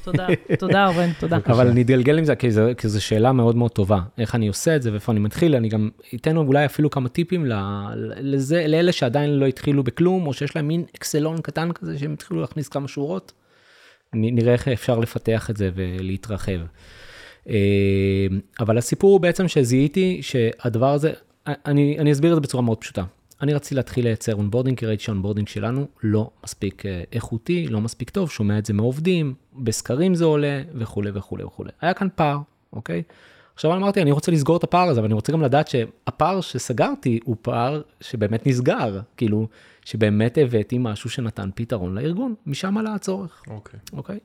תודה, 0.04 0.28
תודה, 0.60 0.88
אורן, 0.88 1.10
תודה. 1.20 1.38
אבל 1.46 1.68
אני 1.68 1.82
אתגלגל 1.82 2.18
עם 2.18 2.26
זה, 2.26 2.36
כי 2.36 2.52
זה- 2.52 2.72
כי 2.78 2.88
זו 2.90 3.04
שאלה 3.04 3.32
מאוד 3.32 3.56
מאוד 3.56 3.72
טובה. 3.72 4.00
איך 4.18 4.36
אני 4.36 4.48
עושה 4.48 4.76
את 4.76 4.82
זה 4.82 4.92
ואיפה 4.92 5.12
אני 5.12 5.20
מתחיל, 5.20 5.56
אני 5.56 5.70
גם 5.70 5.90
אתן 6.16 6.38
אולי 6.38 6.66
אפילו 6.66 6.90
כמה 6.90 7.10
טיפים 7.10 7.46
ל- 7.46 7.54
לזה, 8.20 8.68
לאלה 8.68 8.92
שעדיין 8.92 9.30
לא 9.30 9.46
התחילו 9.46 9.84
בכלום, 9.84 10.28
או 10.28 10.34
שיש 10.34 10.56
להם 10.56 10.68
מין 10.68 10.84
אקסלון 10.98 11.42
קטן 11.42 11.72
כזה, 11.72 12.00
שהם 12.00 12.14
התחילו 12.14 12.42
להכניס 12.42 12.68
כמה 12.68 12.88
שורות. 12.88 13.32
נראה 14.14 14.54
איך 14.54 14.68
אפשר 14.68 15.00
לפתח 15.00 15.50
את 15.50 15.58
זה 15.58 15.70
ולהתרחב. 15.76 16.60
אה, 17.50 17.56
אבל 18.60 18.78
הסיפור 18.78 19.12
הוא 19.12 19.20
בעצם 19.22 19.48
שזיהיתי 19.48 20.20
שהדבר 20.22 20.94
הזה, 20.94 21.12
אני, 21.48 21.96
אני 22.00 22.12
אסביר 22.12 22.32
את 22.32 22.36
זה 22.36 22.42
בצורה 22.42 22.64
מאוד 22.64 22.78
פשוטה. 22.78 23.04
אני 23.42 23.54
רציתי 23.54 23.76
להתחיל 23.76 24.06
לייצר 24.06 24.36
אונבורדינג, 24.36 24.78
כי 24.78 24.86
ראיתי 24.86 25.04
שהאונבורדינג 25.04 25.48
שלנו 25.48 25.88
לא 26.04 26.30
מספיק 26.44 26.86
אה, 26.86 27.04
איכותי, 27.14 27.68
לא 27.68 27.82
מספיק 27.82 28.10
טוב, 28.10 28.32
שומע 28.32 28.58
את 28.58 28.66
זה 28.66 28.74
מעובדים, 28.74 29.34
בסקרים 29.56 30.16
זה 30.16 30.26
עולה 30.26 30.62
וכולי 30.76 31.12
וכולי 31.14 31.44
וכולי. 31.44 31.70
היה 31.82 31.94
כאן 31.94 32.08
פער, 32.16 32.40
אוקיי? 32.74 33.04
עכשיו 33.54 33.76
אמרתי, 33.76 34.02
אני 34.02 34.12
רוצה 34.12 34.32
לסגור 34.32 34.58
את 34.58 34.64
הפער 34.64 34.90
הזה, 34.90 35.00
אבל 35.00 35.06
אני 35.06 35.14
רוצה 35.14 35.32
גם 35.32 35.42
לדעת 35.42 35.68
שהפער 35.68 36.42
שסגרתי 36.42 37.20
הוא 37.24 37.36
פער 37.42 37.82
שבאמת 38.02 38.48
נסגר, 38.48 39.00
כאילו, 39.18 39.48
שבאמת 39.86 40.38
הבאתי 40.42 40.78
משהו 40.80 41.10
שנתן 41.10 41.50
פתרון 41.56 41.96
לארגון, 41.96 42.36
משם 42.46 42.78
עלה 42.78 42.94
הצורך. 42.94 43.44
אוקיי. 43.48 43.80
אוקיי? 43.94 44.20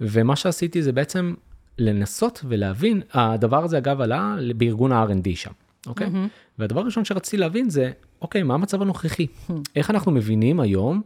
ומה 0.00 0.36
שעשיתי 0.36 0.82
זה 0.82 0.92
בעצם 0.92 1.34
לנסות 1.78 2.44
ולהבין, 2.48 3.02
הדבר 3.12 3.64
הזה 3.64 3.78
אגב 3.78 4.00
עלה 4.00 4.36
בארגון 4.56 4.92
ה-R&D 4.92 5.28
שם, 5.34 5.52
אוקיי? 5.86 6.08
מהמם. 6.08 6.28
והדבר 6.58 6.80
הראשון 6.80 7.04
שרציתי 7.04 7.36
להבין 7.36 7.70
זה, 7.70 7.90
אוקיי, 8.22 8.42
מה 8.42 8.54
המצב 8.54 8.82
הנוכחי? 8.82 9.26
איך 9.76 9.90
אנחנו 9.90 10.12
מבינים 10.12 10.60
היום, 10.60 11.02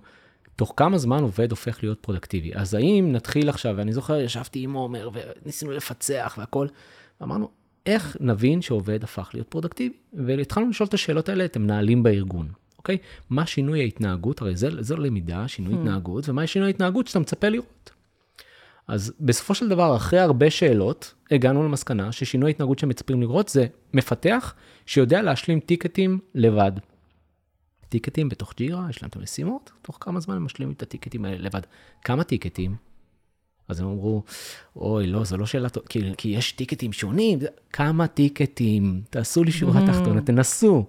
תוך 0.57 0.75
כמה 0.77 0.99
זמן 0.99 1.23
עובד 1.23 1.51
הופך 1.51 1.79
להיות 1.83 1.99
פרודקטיבי? 2.01 2.55
אז 2.55 2.75
האם 2.75 3.13
נתחיל 3.13 3.49
עכשיו, 3.49 3.75
ואני 3.77 3.93
זוכר, 3.93 4.21
ישבתי 4.21 4.63
עם 4.63 4.73
עומר 4.73 5.11
וניסינו 5.13 5.73
לפצח 5.73 6.35
והכל, 6.39 6.67
ואמרנו, 7.21 7.49
איך 7.87 8.17
נבין 8.21 8.63
שעובד 8.63 9.05
הפך 9.05 9.31
להיות 9.35 9.49
פרודקטיבי? 9.49 9.95
והתחלנו 10.13 10.71
לשאול 10.71 10.89
את 10.89 10.95
השאלות 10.95 11.29
האלה 11.29 11.45
את 11.45 11.57
המנהלים 11.57 12.03
בארגון, 12.03 12.49
אוקיי? 12.79 12.99
מה 13.31 13.47
שינוי 13.47 13.81
ההתנהגות? 13.81 14.41
הרי 14.41 14.57
זה, 14.57 14.69
זו 14.83 14.97
למידה, 14.97 15.49
שינוי 15.49 15.75
התנהגות, 15.75 16.29
ומה 16.29 16.47
שינוי 16.47 16.69
ההתנהגות 16.69 17.07
שאתה 17.07 17.19
מצפה 17.19 17.49
לראות? 17.49 17.91
אז 18.89 19.13
בסופו 19.21 19.55
של 19.55 19.69
דבר, 19.69 19.97
אחרי 19.97 20.19
הרבה 20.19 20.51
שאלות, 20.51 21.15
הגענו 21.31 21.63
למסקנה 21.63 22.13
ששינוי 22.13 22.49
ההתנהגות 22.51 22.79
שמצפים 22.79 23.21
לראות 23.21 23.49
זה 23.49 23.67
מפתח 23.95 24.55
שיודע 24.87 25.23
להשלים 25.23 25.61
טיקטים 25.61 26.19
לבד. 26.35 26.73
טיקטים 27.95 28.29
בתוך 28.29 28.55
ג'ירה, 28.57 28.87
יש 28.91 29.03
להם 29.03 29.09
את 29.09 29.17
המשימות, 29.17 29.71
תוך 29.83 29.99
כמה 30.01 30.21
זמן 30.21 30.37
הם 30.37 30.45
משלימים 30.45 30.75
את 30.77 30.83
הטיקטים 30.83 31.25
האלה 31.25 31.39
לבד. 31.39 31.61
כמה 32.05 32.25
טיקטים? 32.25 32.77
אז 33.69 33.81
הם 33.81 33.87
אמרו, 33.87 34.23
אוי, 34.77 35.07
לא, 35.07 35.25
זו 35.25 35.37
לא 35.37 35.47
שאלה 35.47 35.69
טובה, 35.69 35.87
כי, 35.87 36.13
כי 36.17 36.29
יש 36.29 36.53
טיקטים 36.53 36.93
שונים, 36.93 37.39
כמה 37.73 38.07
טיקטים? 38.07 39.03
תעשו 39.11 39.45
לי 39.45 39.53
שורה 39.53 39.87
תחתונה, 39.87 40.21
תנסו. 40.21 40.87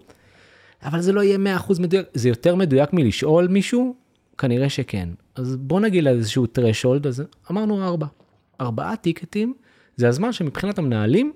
אבל 0.83 1.01
זה 1.01 1.13
לא 1.13 1.21
יהיה 1.23 1.57
100% 1.57 1.81
מדויק, 1.81 2.07
זה 2.13 2.29
יותר 2.29 2.55
מדויק 2.55 2.93
מלשאול 2.93 3.47
מישהו? 3.47 3.95
כנראה 4.37 4.69
שכן. 4.69 5.09
אז 5.35 5.55
בוא 5.55 5.79
נגיד 5.79 6.07
איזשהו 6.07 6.45
threshold, 6.45 7.07
אז 7.07 7.23
אמרנו 7.51 7.83
ארבע. 7.83 8.07
ארבעה 8.61 8.95
טיקטים, 8.95 9.53
זה 9.95 10.07
הזמן 10.07 10.33
שמבחינת 10.33 10.77
המנהלים, 10.77 11.33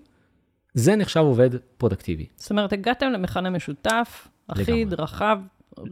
זה 0.74 0.96
נחשב 0.96 1.20
עובד 1.20 1.50
פרודקטיבי. 1.78 2.26
זאת 2.36 2.52
אומרת, 2.52 2.74
הגעתם 2.74 3.12
למכנה 3.12 3.50
משותף, 3.50 4.28
אחיד, 4.48 4.88
לגמרי. 4.88 5.04
רחב, 5.04 5.40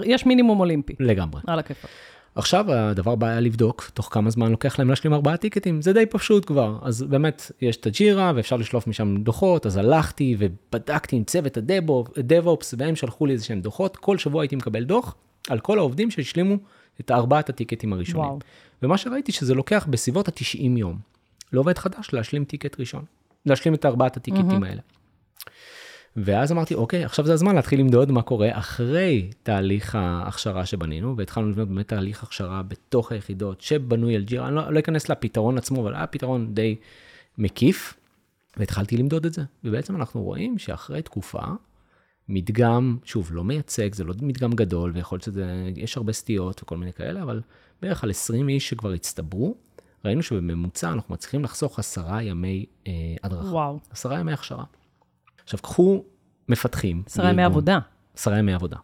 יש 0.06 0.26
מינימום 0.26 0.60
אולימפי, 0.60 0.96
לגמרי. 1.00 1.42
על 1.48 1.60
הכיפאק. 1.60 1.90
עכשיו 2.36 2.72
הדבר 2.74 3.12
הבא 3.12 3.28
היה 3.28 3.40
לבדוק 3.40 3.92
תוך 3.94 4.10
כמה 4.12 4.30
זמן 4.30 4.52
לוקח 4.52 4.80
להם 4.80 4.90
להשלים 4.90 5.14
ארבעה 5.14 5.38
טיקטים, 5.38 5.82
זה 5.82 5.94
די 5.94 6.06
פשוט 6.06 6.46
כבר. 6.46 6.78
אז 6.82 7.04
באמת, 7.04 7.52
יש 7.62 7.78
את 7.78 7.86
הג'ירה 7.86 8.32
ואפשר 8.36 8.56
לשלוף 8.56 8.88
משם 8.88 9.18
דוחות, 9.18 9.66
אז 9.66 9.78
הלכתי 9.78 10.36
ובדקתי 10.40 11.16
עם 11.16 11.24
צוות 11.24 11.58
הדב-אופס, 12.18 12.74
והם 12.78 12.96
שלחו 12.96 13.26
לי 13.26 13.34
איזה 13.34 13.46
שהם 13.46 13.62
דוחות, 13.62 13.98
כל 13.98 14.18
שבוע 14.18 14.44
הייתי 14.44 14.56
מקבל 14.56 14.84
דוח 14.84 15.16
על 15.50 15.60
כל 15.60 15.78
העובדים 15.78 16.12
שהשלימו 16.12 16.56
את 17.02 17.12
ארבעת 17.12 17.50
הטיקטים 17.50 17.94
הראשונים. 17.94 18.26
וואו. 18.26 18.40
ומה 18.84 18.98
שראיתי 18.98 19.32
שזה 19.32 19.54
לוקח 19.54 19.88
בסביבות 19.90 20.28
ה-90 20.28 20.78
יום 20.78 20.98
לעובד 21.54 21.78
חדש 21.78 22.10
להשלים 22.14 22.46
טיקט 22.46 22.80
ראשון, 22.80 23.04
להשלים 23.46 23.74
את 23.74 23.86
ארבעת 23.86 24.18
הטיקטים 24.18 24.64
האלה. 24.64 24.82
ואז 26.18 26.52
אמרתי, 26.52 26.76
אוקיי, 26.76 27.06
עכשיו 27.06 27.26
זה 27.26 27.34
הזמן 27.34 27.56
להתחיל 27.56 27.80
למדוד 27.80 28.12
מה 28.12 28.22
קורה 28.22 28.50
אחרי 28.52 29.30
תהליך 29.44 29.96
ההכשרה 29.96 30.66
שבנינו, 30.66 31.18
והתחלנו 31.18 31.50
לבנות 31.50 31.68
באמת 31.68 31.88
תהליך 31.88 32.24
הכשרה 32.24 32.64
בתוך 32.64 33.12
היחידות 33.12 33.62
שבנוי 33.62 34.16
על 34.16 34.24
ג'ירה, 34.24 34.48
אני 34.48 34.56
לא, 34.56 34.74
לא 34.74 34.80
אכנס 34.80 35.10
לפתרון 35.10 35.58
עצמו, 35.58 35.82
אבל 35.82 35.96
היה 35.96 36.08
פתרון 36.08 36.54
די 36.54 36.76
מקיף, 37.38 37.94
והתחלתי 38.58 38.98
למדוד 38.98 39.26
את 39.26 39.34
זה. 39.34 39.44
ובעצם 39.64 39.96
אנחנו 39.96 40.24
רואים 40.24 40.58
שאחרי 40.58 41.02
תקופה, 41.02 41.42
מדגם, 42.30 42.98
שוב, 43.04 43.30
לא 43.34 43.44
מייצג, 43.44 43.96
זה 43.96 44.04
לא 44.04 44.14
מדגם 44.22 44.52
גדול, 44.52 44.92
ויכול 44.96 45.16
להיות 45.16 45.24
שזה, 45.24 45.72
יש 45.76 45.98
הרבה 45.98 46.14
סטיות 46.14 46.64
וכל 46.64 46.78
מיני 46.78 46.94
כאלה, 46.94 47.24
אבל 47.24 47.42
בערך 47.82 48.04
על 48.04 48.10
20 48.10 48.50
איש 48.50 48.70
שכבר 48.70 48.92
הצטברו, 48.92 49.56
ראינו 50.06 50.24
שבממוצע 50.24 50.92
אנחנו 50.92 51.14
מצליחים 51.14 51.44
לחסוך 51.44 51.80
עשרה 51.80 52.24
ימי 52.24 52.66
אה, 52.88 52.92
הדרכה. 53.24 53.48
וואו, 53.48 53.80
עשרה 53.90 54.20
ימי 54.20 54.34
הכשרה. 54.34 54.64
עכשיו, 55.48 55.60
קחו 55.60 56.04
מפתחים. 56.50 57.04
עשרה 57.06 57.30
ימי. 57.30 57.44
עבודה. 57.44 57.80
עשרה 58.18 58.38
ימי 58.40 58.54
עבודה. 58.54 58.78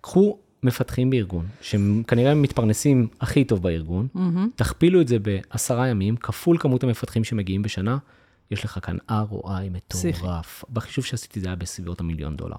קחו 0.00 0.38
מפתחים 0.62 1.10
בארגון, 1.10 1.46
שהם 1.60 2.02
כנראה 2.06 2.34
מתפרנסים 2.34 3.08
הכי 3.20 3.44
טוב 3.44 3.62
בארגון, 3.62 4.08
מהמם. 4.14 4.48
תכפילו 4.56 5.00
את 5.00 5.08
זה 5.08 5.18
בעשרה 5.18 5.88
ימים, 5.88 6.16
כפול 6.16 6.58
כמות 6.58 6.84
המפתחים 6.84 7.24
שמגיעים 7.24 7.62
בשנה, 7.62 7.98
יש 8.50 8.64
לך 8.64 8.78
כאן 8.82 8.96
ROI. 9.10 9.70
מטורף. 9.70 10.64
בחישוב 10.72 11.04
שעשיתי 11.04 11.40
זה 11.40 11.46
היה 11.46 11.56
בסביבות 11.56 12.00
המיליון 12.00 12.36
דולר. 12.36 12.56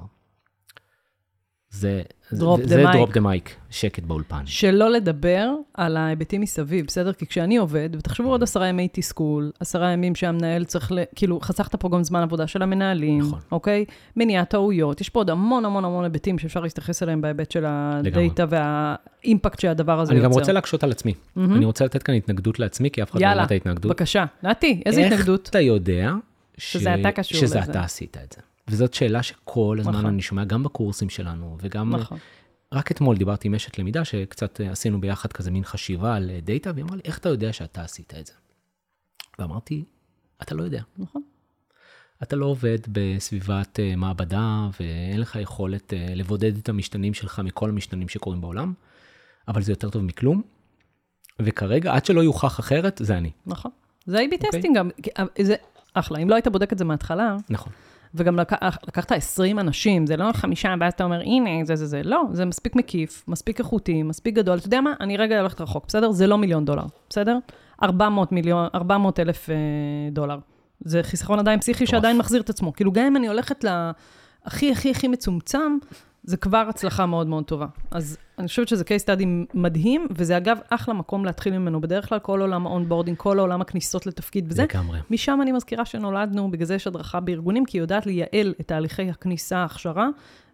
זה 1.75 2.01
Drop 2.25 2.35
זה- 2.35 2.63
the 2.63 2.67
זה. 2.67 2.83
drop 2.93 3.11
the 3.13 3.19
mic, 3.21 3.55
שקט 3.69 4.03
באולפן. 4.03 4.41
שלא 4.45 4.89
לדבר 4.91 5.49
על 5.73 5.97
ההיבטים 5.97 6.41
מסביב, 6.41 6.85
בסדר? 6.85 7.13
כי 7.13 7.25
כשאני 7.25 7.57
עובד, 7.57 7.89
ותחשבו 7.93 8.29
עוד 8.29 8.43
עשרה 8.43 8.67
ימי 8.67 8.87
תסכול, 8.91 9.51
עשרה 9.59 9.91
ימים 9.91 10.15
שהמנהל 10.15 10.63
צריך, 10.65 10.91
ל... 10.91 10.99
כאילו, 11.15 11.39
חסכת 11.39 11.75
פה 11.75 11.89
גם 11.89 12.03
זמן 12.03 12.21
עבודה 12.21 12.47
של 12.47 12.61
המנהלים, 12.61 13.19
נכון. 13.21 13.39
אוקיי? 13.51 13.85
מניעת 14.15 14.49
טעויות, 14.49 15.01
יש 15.01 15.09
פה 15.09 15.19
עוד 15.19 15.29
המון 15.29 15.65
המון 15.65 15.85
המון 15.85 16.03
היבטים 16.03 16.39
שאפשר 16.39 16.59
להסתכל 16.59 16.91
אליהם 17.03 17.21
בהיבט 17.21 17.51
של 17.51 17.63
הדאטה 17.67 18.45
וה 18.49 18.77
impact 18.77 19.59
שהדבר 19.59 19.99
הזה 19.99 20.11
אני 20.11 20.19
יוצר. 20.19 20.29
גם 20.29 20.39
רוצה 20.39 20.51
להקשות 20.51 20.83
על 20.83 20.91
עצמי. 20.91 21.13
מהמם. 21.35 21.55
אני 21.55 21.65
רוצה 21.65 21.85
לתת 21.85 22.03
כאן 22.03 22.15
התנגדות 22.15 22.59
לעצמי, 22.59 22.91
כי 22.91 23.03
אף 23.03 23.11
אחד 23.11 23.19
לא 23.19 23.25
יאללה, 23.25 23.35
אמר 23.41 23.45
את 23.45 23.51
ההתנגדות. 23.51 23.91
בבקשה. 23.91 24.25
נתי, 24.43 24.81
איזה 24.85 25.01
איך 25.01 25.13
התנגדות? 25.13 25.49
אתה 25.49 25.59
יודע 25.61 26.11
ש... 26.57 26.73
שזה 26.73 26.95
אתה 26.95 27.11
קשור 27.11 27.41
שזה 27.41 27.59
לזה. 27.59 27.71
אתה 27.71 27.81
עשית 27.81 28.17
את 28.23 28.33
זה? 28.33 28.41
וזאת 28.67 28.93
שאלה 28.93 29.23
שכל 29.23 29.77
הזמן 29.79 29.93
נכון. 29.93 30.05
אני 30.05 30.21
שומע, 30.21 30.43
גם 30.45 30.63
בקורסים 30.63 31.09
שלנו, 31.09 31.57
וגם... 31.61 31.95
נכון. 31.95 32.17
רק 32.73 32.91
אתמול 32.91 33.17
דיברתי 33.17 33.47
עם 33.47 33.55
אשת 33.55 33.79
למידה, 33.79 34.05
שקצת 34.05 34.61
אה, 34.61 34.71
עשינו 34.71 35.01
ביחד 35.01 35.33
כזה 35.33 35.51
מין 35.51 35.63
חשיבה 35.63 36.15
על 36.15 36.31
דאטה, 36.43 36.71
והיא 36.73 36.83
אמרה 36.83 36.95
לי, 36.95 37.01
איך 37.05 37.17
אתה 37.17 37.29
יודע 37.29 37.53
שאתה 37.53 37.81
עשית 37.83 38.13
את 38.19 38.27
זה? 38.27 38.33
ואמרתי, 39.39 39.83
אתה 40.41 40.55
לא 40.55 40.63
יודע. 40.63 40.81
נכון. 40.97 41.21
אתה 42.23 42.35
לא 42.35 42.45
עובד 42.45 42.77
בסביבת 42.91 43.79
אה, 43.79 43.95
מעבדה, 43.95 44.67
ואין 44.79 45.19
לך 45.19 45.35
יכולת 45.41 45.93
אה, 45.93 46.07
לבודד 46.15 46.57
את 46.57 46.69
המשתנים 46.69 47.13
שלך 47.13 47.41
מכל 47.45 47.69
המשתנים 47.69 48.09
שקורים 48.09 48.41
בעולם, 48.41 48.73
אבל 49.47 49.61
זה 49.61 49.71
יותר 49.71 49.89
טוב 49.89 50.03
מכלום. 50.03 50.41
וכרגע, 51.39 51.93
עד 51.95 52.05
שלא 52.05 52.21
יוכח 52.21 52.59
אחרת, 52.59 53.01
זה 53.03 53.17
אני. 53.17 53.31
נכון. 53.45 53.71
זה 54.05 54.17
A-B 54.17 54.23
אוקיי. 54.33 54.37
testing 54.51 54.77
גם, 54.77 54.89
כי- 55.03 55.09
אה, 55.19 55.23
זה 55.41 55.55
אחלה. 55.93 56.19
אם 56.19 56.29
לא 56.29 56.35
היית 56.35 56.47
בודק 56.47 56.73
את 56.73 56.77
זה 56.77 56.85
מההתחלה, 56.85 57.37
נכון. 57.49 57.73
וגם 58.15 58.35
לק... 58.39 58.53
לקחת 58.87 59.11
20 59.11 59.59
אנשים, 59.59 60.07
זה 60.07 60.17
לא 60.17 60.31
חמישה, 60.33 60.75
ואז 60.79 60.93
אתה 60.93 61.03
אומר, 61.03 61.19
הנה, 61.21 61.65
זה 61.65 61.75
זה 61.75 61.85
זה. 61.85 62.01
לא, 62.03 62.23
זה 62.31 62.45
מספיק 62.45 62.75
מקיף, 62.75 63.23
מספיק 63.27 63.59
איכותי, 63.59 64.03
מספיק 64.03 64.35
גדול. 64.35 64.57
אתה 64.57 64.67
יודע 64.67 64.81
מה? 64.81 64.93
אני 64.99 65.17
רגע 65.17 65.39
הולכת 65.39 65.61
רחוק, 65.61 65.85
בסדר? 65.87 66.11
זה 66.11 66.27
לא 66.27 66.37
מיליון 66.37 66.65
דולר, 66.65 66.85
בסדר? 67.09 67.37
400 67.83 68.31
מיליון, 68.31 68.67
400 68.75 69.19
אלף 69.19 69.49
אה, 69.49 69.55
דולר. 70.11 70.39
זה 70.79 71.03
חיסכון 71.03 71.39
עדיין 71.39 71.59
פסיכי. 71.59 71.87
שעדיין 71.87 72.17
מחזיר 72.17 72.41
את 72.41 72.49
עצמו. 72.49 72.73
כאילו, 72.73 72.91
גם 72.91 73.05
אם 73.05 73.17
אני 73.17 73.27
הולכת 73.27 73.63
להכי 73.63 74.71
הכי 74.71 74.91
הכי 74.91 75.07
מצומצם, 75.07 75.77
זה 76.23 76.37
כבר 76.37 76.65
הצלחה 76.69 77.05
מאוד 77.05 77.27
מאוד 77.27 77.43
טובה. 77.43 77.65
אז 77.91 78.17
אני 78.39 78.47
חושבת 78.47 78.67
שזה 78.67 78.83
case 78.83 79.05
study 79.05 79.25
מדהים, 79.53 80.07
וזה 80.11 80.37
אגב 80.37 80.57
אחלה 80.69 80.93
מקום 80.93 81.25
להתחיל 81.25 81.57
ממנו. 81.57 81.81
בדרך 81.81 82.09
כלל 82.09 82.19
כל 82.19 82.41
עולם 82.41 82.67
האונבורדינג, 82.67 83.17
כל 83.17 83.39
עולם 83.39 83.61
הכניסות 83.61 84.05
לתפקיד 84.05 84.45
וזה, 84.49 84.63
לגמרי. 84.63 84.99
משם 85.11 85.39
אני 85.41 85.51
מזכירה 85.51 85.85
שנולדנו, 85.85 86.51
בגלל 86.51 86.65
זה 86.65 86.75
יש 86.75 86.87
הדרכה 86.87 87.19
בארגונים, 87.19 87.65
כי 87.65 87.77
היא 87.77 87.81
יודעת 87.81 88.05
לייעל 88.05 88.53
את 88.61 88.67
תהליכי 88.67 89.09
הכניסה, 89.09 89.57
ההכשרה, 89.57 90.07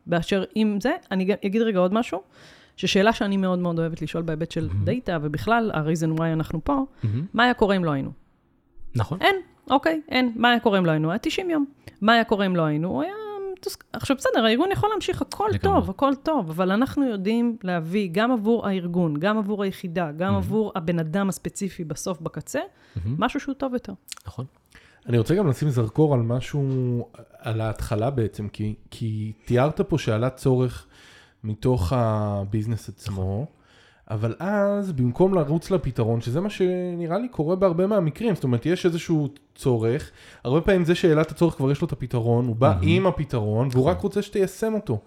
באשר 0.05 0.43
עם 0.55 0.79
זה. 0.81 0.91
אני 1.11 1.35
אגיד 1.45 1.61
רגע 1.61 1.79
עוד 1.79 1.93
משהו, 1.93 2.21
ששאלה 2.77 3.13
שאני 3.13 3.37
מאוד 3.37 3.59
מאוד 3.59 3.79
אוהבת 3.79 4.01
לשאול 4.01 4.23
בהיבט 4.23 4.51
של 4.51 4.69
דאטה, 4.83 5.17
ובכלל, 5.21 5.71
ה-reason 5.73 6.19
why 6.19 6.23
אנחנו 6.33 6.59
פה, 6.63 6.85
מהמם. 7.03 7.25
מה 7.33 7.43
היה 7.43 7.53
קורה 7.53 7.75
אם 7.75 7.85
לא 7.85 7.91
היינו? 7.91 8.11
נכון. 8.95 9.17
אין, 9.21 9.35
אוקיי, 9.69 10.01
אין. 10.09 10.33
מה 10.35 10.49
היה 10.49 10.59
קורה 10.59 10.77
אם 10.77 10.85
לא 10.85 10.91
היינו? 10.91 11.09
היה 11.11 11.17
90 11.17 11.49
יום. 11.49 11.65
מה 12.01 12.13
היה 12.13 12.23
קורה 12.23 12.45
אם 12.45 12.55
לא 12.55 12.61
היינו? 12.61 12.87
הוא 12.87 13.01
היה 13.03 13.13
מתוסכ... 13.61 13.83
עכשיו 13.93 14.17
בסדר, 14.17 14.45
הארגון 14.45 14.71
יכול 14.71 14.89
להמשיך, 14.89 15.21
הכל 15.21 15.49
לגמרי. 15.53 15.79
טוב, 15.81 15.89
הכל 15.89 16.11
טוב, 16.23 16.49
אבל 16.49 16.71
אנחנו 16.71 17.05
יודעים 17.05 17.57
להביא 17.63 18.09
גם 18.11 18.31
עבור 18.31 18.67
הארגון, 18.67 19.19
גם 19.19 19.37
עבור 19.37 19.63
היחידה, 19.63 20.11
גם 20.11 20.25
מהמם. 20.27 20.37
עבור 20.37 20.71
הבן 20.75 20.99
אדם 20.99 21.29
הספציפי 21.29 21.83
בסוף 21.83 22.21
בקצה, 22.21 22.59
מהמם, 22.95 23.15
משהו 23.19 23.39
שהוא 23.39 23.55
טוב 23.55 23.73
יותר. 23.73 23.93
נכון. 24.25 24.45
אני 25.05 25.17
רוצה 25.17 25.35
גם 25.35 25.47
לשים 25.47 25.69
זרקור 25.69 26.13
על 26.13 26.19
משהו, 26.19 27.07
על 27.37 27.61
ההתחלה 27.61 28.09
בעצם, 28.09 28.47
כי, 28.47 28.75
כי 28.91 29.33
תיארת 29.45 29.81
פה 29.81 29.97
שעלה 29.97 30.29
צורך 30.29 30.87
מתוך 31.43 31.93
הביזנס 31.95 32.89
עצמו, 32.89 33.45
אבל 34.11 34.35
אז 34.39 34.91
במקום 34.91 35.33
לרוץ 35.33 35.71
לפתרון, 35.71 36.21
שזה 36.21 36.41
מה 36.41 36.49
שנראה 36.49 37.17
לי 37.17 37.29
קורה 37.29 37.55
בהרבה 37.55 37.87
מהמקרים, 37.87 38.35
זאת 38.35 38.43
אומרת 38.43 38.65
יש 38.65 38.85
איזשהו 38.85 39.27
צורך, 39.55 40.11
הרבה 40.43 40.61
פעמים 40.61 40.85
זה 40.85 40.95
שהעלה 40.95 41.21
את 41.21 41.31
הצורך 41.31 41.55
כבר 41.55 41.71
יש 41.71 41.81
לו 41.81 41.87
את 41.87 41.91
הפתרון, 41.91 42.47
הוא 42.47 42.55
בא 42.55 42.67
מהמם. 42.67 42.87
עם 42.87 43.07
הפתרון 43.07 43.69
והוא 43.71 43.85
רק 43.85 44.01
רוצה 44.01 44.21
שתיישם 44.21 44.73
אותו. 44.73 44.99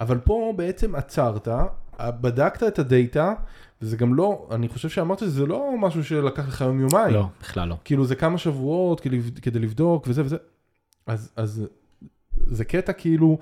אבל 0.00 0.18
פה 0.18 0.52
בעצם 0.56 0.94
עצרת, 0.94 1.48
בדקת 2.00 2.62
את 2.62 2.78
הדאטה, 2.78 3.34
וזה 3.82 3.96
גם 3.96 4.14
לא, 4.14 4.48
אני 4.50 4.68
חושב 4.68 4.88
שאמרת 4.88 5.18
שזה 5.18 5.46
לא 5.46 5.74
משהו 5.78 6.04
שלקח 6.04 6.48
לך 6.48 6.60
יום 6.60 6.80
יומיים. 6.80 7.14
לא, 7.14 7.24
בכלל 7.40 7.68
לא. 7.68 7.76
כאילו 7.84 8.04
זה 8.04 8.14
כמה 8.14 8.38
שבועות 8.38 9.00
כדי, 9.00 9.20
כדי 9.42 9.58
לבדוק 9.58 10.04
וזה 10.08 10.22
וזה. 10.24 10.36
אז, 11.06 11.32
אז 11.36 11.66
זה 12.46 12.64
קטע 12.64 12.92
כאילו, 12.92 13.38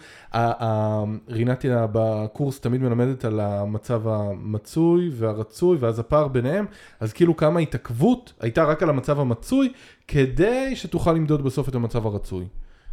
רינתיה 1.28 1.86
בקורס 1.92 2.60
תמיד 2.60 2.80
מלמדת 2.80 3.24
על 3.24 3.40
המצב 3.40 4.08
המצוי 4.08 5.10
והרצוי 5.12 5.78
ואז 5.80 5.98
הפער 5.98 6.28
ביניהם, 6.28 6.66
אז 7.00 7.12
כאילו 7.12 7.36
כמה 7.36 7.60
התעכבות 7.60 8.32
הייתה 8.40 8.64
רק 8.64 8.82
על 8.82 8.88
המצב 8.88 9.20
המצוי, 9.20 9.72
כדי 10.08 10.76
שתוכל 10.76 11.12
למדוד 11.12 11.44
בסוף 11.44 11.68
את 11.68 11.74
המצב 11.74 12.06
הרצוי. 12.06 12.44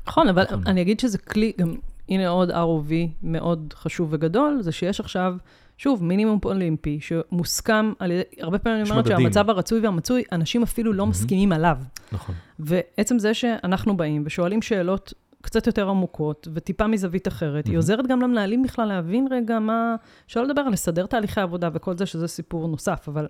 נכון, 0.07 0.27
אבל 0.29 0.43
נכון. 0.43 0.63
אני 0.65 0.81
אגיד 0.81 0.99
שזה 0.99 1.17
כלי, 1.17 1.51
גם 1.57 1.75
הנה 2.09 2.27
עוד 2.27 2.51
ROV 2.51 2.91
מאוד 3.23 3.73
חשוב 3.77 4.07
וגדול, 4.11 4.57
זה 4.61 4.71
שיש 4.71 4.99
עכשיו, 4.99 5.35
שוב, 5.77 6.03
מינימום 6.03 6.39
אולימפי, 6.45 6.99
שמוסכם 7.01 7.93
על 7.99 8.11
ידי, 8.11 8.21
הרבה 8.39 8.59
פעמים 8.59 8.81
אני 8.81 8.89
אומרת. 8.89 9.07
שהמצב 9.07 9.49
הרצוי 9.49 9.79
והמצוי, 9.79 10.23
אנשים 10.31 10.63
אפילו 10.63 10.93
לא. 10.93 11.05
מסכימים 11.05 11.51
עליו. 11.51 11.77
נכון. 12.11 12.35
ועצם 12.59 13.19
זה 13.19 13.33
שאנחנו 13.33 13.97
באים 13.97 14.23
ושואלים 14.25 14.61
שאלות 14.61 15.13
קצת 15.43 15.67
יותר 15.67 15.89
עמוקות, 15.89 16.47
וטיפה 16.53 16.87
מזווית 16.87 17.27
אחרת, 17.27 17.65
היא 17.65 17.71
מהמם. 17.71 17.75
עוזרת 17.75 18.07
גם 18.07 18.21
למנהלים 18.21 18.63
בכלל 18.63 18.85
להבין 18.85 19.27
רגע 19.31 19.59
מה... 19.59 19.95
שלא 20.27 20.43
לדבר 20.43 20.61
על 20.61 20.73
לסדר 20.73 21.05
תהליכי 21.05 21.41
עבודה 21.41 21.69
וכל 21.73 21.97
זה, 21.97 22.05
שזה 22.05 22.27
סיפור 22.27 22.67
נוסף, 22.67 23.05
אבל 23.07 23.27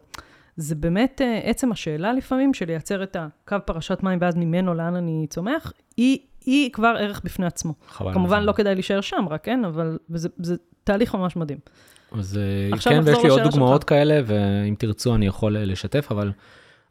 זה 0.58 0.76
באמת 0.76 1.22
אה, 1.22 1.40
עצם 1.44 1.72
השאלה 1.72 2.14
לפעמים, 2.14 2.54
של 2.54 2.66
לייצר 2.66 3.04
את 3.04 3.18
הקו 3.20 3.58
פרשת 3.66 4.04
מים 4.04 4.20
ואז 4.22 4.36
ממנו 4.36 4.74
לאן 4.74 4.96
אני 4.96 5.28
צומח, 5.30 5.74
היא, 5.98 6.20
היא 6.46 6.72
כבר 6.72 6.96
ערך 7.00 7.22
בפני 7.24 7.46
עצמו. 7.46 7.74
חבל. 7.88 8.14
כמובן 8.14 8.38
הזמן. 8.38 8.48
לא 8.48 8.52
כדאי 8.52 8.74
להישאר 8.74 9.02
שם 9.02 9.26
רק, 9.30 9.44
כן? 9.44 9.66
אבל 9.66 9.98
זה, 10.10 10.30
זה 10.38 10.56
תהליך 10.84 11.16
ממש 11.16 11.36
מדהים. 11.36 11.60
אז 12.12 12.38
אה, 12.38 12.78
כן, 12.78 13.02
ויש 13.04 13.18
לי 13.24 13.30
עוד 13.30 13.42
דוגמאות 13.42 13.82
שלך. 13.82 13.90
כאלה, 13.90 14.22
ואם 14.26 14.76
תרצו 14.78 15.16
אני 15.16 15.26
יכול 15.26 15.58
אה, 15.58 15.66
לשתף, 15.66 16.08
אבל... 16.12 16.32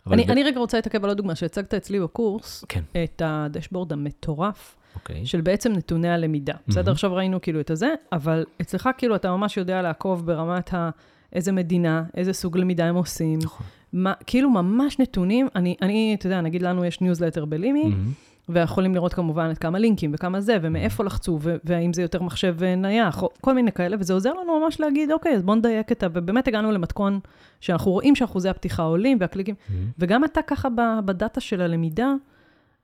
אבל 0.06 0.14
אני, 0.14 0.24
ב- 0.24 0.30
אני 0.30 0.42
רגע 0.42 0.58
רוצה 0.58 0.78
להתעכב 0.78 1.04
על 1.04 1.10
עוד 1.10 1.16
דוגמה, 1.16 1.34
שהצגת 1.34 1.74
אצלי 1.74 2.00
בקורס, 2.00 2.64
כן, 2.68 2.82
את 3.04 3.22
הדשבורד 3.24 3.92
המטורף 3.92 4.76
אוקיי. 4.94 5.26
של 5.26 5.40
בעצם 5.40 5.72
נתוני 5.72 6.08
הלמידה. 6.08 6.54
בסדר, 6.68 6.92
עכשיו 6.92 7.14
ראינו 7.14 7.40
כאילו 7.40 7.60
את 7.60 7.70
הזה, 7.70 7.94
אבל 8.12 8.44
אצלך 8.60 8.88
כאילו 8.98 9.16
אתה 9.16 9.30
ממש 9.30 9.56
יודע 9.56 9.82
לעקוב 9.82 10.26
ברמת 10.26 10.74
ה... 10.74 10.90
איזה 11.32 11.52
מדינה, 11.52 12.04
איזה 12.14 12.32
סוג 12.32 12.58
למידה 12.58 12.84
הם 12.84 12.94
עושים, 12.94 13.38
נכון. 13.42 13.66
מה, 13.92 14.12
כאילו 14.26 14.50
ממש 14.50 14.98
נתונים, 14.98 15.48
אני, 15.56 15.76
אני, 15.82 16.16
אתה 16.18 16.26
יודע, 16.26 16.40
נגיד 16.40 16.62
לנו 16.62 16.84
יש 16.84 17.00
ניוזלטר 17.00 17.44
בלימי, 17.44 17.84
מהמם. 17.84 18.12
ויכולים 18.48 18.94
לראות 18.94 19.14
כמובן 19.14 19.48
את 19.52 19.58
כמה 19.58 19.78
לינקים 19.78 20.10
וכמה 20.14 20.40
זה, 20.40 20.56
ומאיפה 20.62 21.04
לחצו, 21.04 21.38
ו- 21.42 21.56
והאם 21.64 21.92
זה 21.92 22.02
יותר 22.02 22.22
מחשב 22.22 22.56
נייח, 22.76 23.22
או 23.22 23.30
כל 23.40 23.54
מיני 23.54 23.72
כאלה, 23.72 23.96
וזה 24.00 24.12
עוזר 24.12 24.32
לנו 24.32 24.60
ממש 24.60 24.80
להגיד, 24.80 25.12
אוקיי, 25.12 25.34
אז 25.34 25.42
בואו 25.42 25.56
נדייק 25.56 25.92
את 25.92 26.02
ה... 26.02 26.06
ובאמת 26.12 26.48
הגענו 26.48 26.72
למתכון 26.72 27.20
שאנחנו 27.60 27.90
רואים 27.90 28.16
שאחוזי 28.16 28.48
הפתיחה 28.48 28.82
עולים, 28.82 29.18
והקליקים, 29.20 29.54
מהמם. 29.68 29.86
וגם 29.98 30.24
אתה 30.24 30.42
ככה 30.42 30.68
בדאטה 31.04 31.40
של 31.40 31.60
הלמידה, 31.60 32.14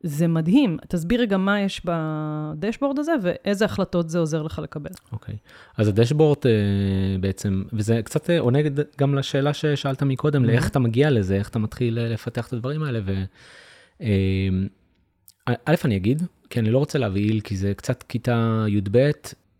זה 0.02 0.28
מדהים. 0.28 0.78
תסביר 0.88 1.20
רגע 1.20 1.36
מה 1.36 1.60
יש 1.60 1.82
בדשבורד 1.84 2.98
הזה, 2.98 3.12
ואיזה 3.22 3.64
החלטות 3.64 4.08
זה 4.10 4.18
עוזר 4.18 4.42
לך 4.42 4.58
לקבל. 4.58 4.90
אוקיי. 5.12 5.36
אז 5.76 5.88
הדשבורד 5.88 6.38
אה, 6.46 6.50
בעצם, 7.20 7.62
וזה 7.72 8.00
קצת 8.04 8.30
אה, 8.30 8.40
עונה 8.40 8.58
גם 8.98 9.14
לשאלה 9.14 9.54
ששאלת 9.54 10.02
מקודם, 10.02 10.44
Mhm. 10.44 10.46
לאיך 10.46 10.68
אתה 10.68 10.78
מגיע 10.78 11.10
לזה, 11.10 11.34
איך 11.36 11.48
אתה 11.48 11.58
מתחיל 11.58 11.98
אה, 11.98 12.08
לפתח 12.08 12.48
את 12.48 12.52
הדברים 12.52 12.82
האלה. 12.82 13.00
ו... 13.04 13.24
אה, 14.00 14.48
א', 15.64 15.74
אני 15.84 15.96
אגיד, 15.96 16.22
כי 16.50 16.60
אני 16.60 16.70
לא 16.70 16.78
רוצה 16.78 16.98
להבהיל, 16.98 17.40
כי 17.40 17.56
זה 17.56 17.72
קצת 17.76 18.02
כיתה 18.02 18.64
י"ב, 18.68 19.10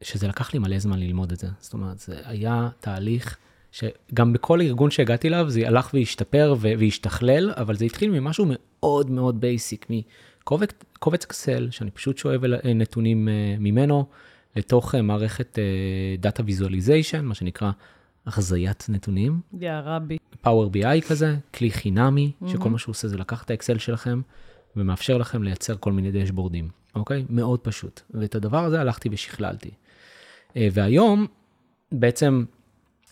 שזה 0.03 0.29
לקח 0.29 0.53
לי 0.55 0.59
מלא 0.59 0.79
זמן 0.79 0.99
ללמוד 0.99 1.33
את 1.33 1.39
זה. 1.39 1.47
זאת 1.61 1.73
אומרת, 1.73 1.99
זה 1.99 2.17
היה 2.25 2.69
תהליך 2.81 3.37
שגם 3.73 4.33
בכל 4.33 4.61
ארגון 4.61 4.91
שהגעתי 4.91 5.29
אליו, 5.29 5.51
זה 5.51 5.69
הלך 5.69 5.91
והשתפר 5.95 6.55
והשתכלל, 6.61 7.53
אבל 7.57 7.77
זה 7.77 7.85
התחיל 7.85 8.11
ממשהו 8.11 8.47
מאוד 8.83 9.11
מאוד 9.11 9.41
basic, 9.41 9.87
מקובץ 10.51 11.25
אקסל, 11.25 11.69
שאני 11.71 11.91
פשוט 11.91 12.19
שואב 12.19 12.45
אה, 12.45 12.73
נתונים 12.75 13.29
אה, 13.29 13.57
ממנו, 13.59 14.07
לתוך 14.57 14.95
אה, 14.95 15.03
מערכת 15.03 15.59
data 16.19 16.43
visualization, 16.47 17.25
מה 17.25 17.35
שנקרא 17.35 17.71
החזיית 18.27 18.87
נתונים, 18.89 19.41
יא 19.61 19.73
רבי. 19.85 20.19
Power 20.41 20.71
BI 20.71 21.03
כזה, 21.09 21.37
כלי 21.55 21.71
חינמי, 21.71 22.33
Mhm. 22.43 22.49
שכל 22.49 22.71
מה 22.71 22.79
שהוא 22.79 22.93
עושה 22.93 23.09
זה 23.09 23.19
לקח 23.19 23.43
את 23.43 23.51
האקסל 23.51 23.79
שלכם 23.79 24.21
ומאפשר 24.77 25.19
לכם 25.19 25.43
לייצר 25.43 25.77
כל 25.81 25.93
מיני 25.93 26.11
דשבורדים, 26.13 26.69
אוקיי? 26.95 27.25
מאוד 27.31 27.61
פשוט. 27.61 28.01
ואת 28.11 28.35
הדבר 28.35 28.65
הזה 28.65 28.81
הלכתי 28.81 29.09
ושכללתי. 29.13 29.71
והיום 30.57 31.27
בעצם 31.93 32.45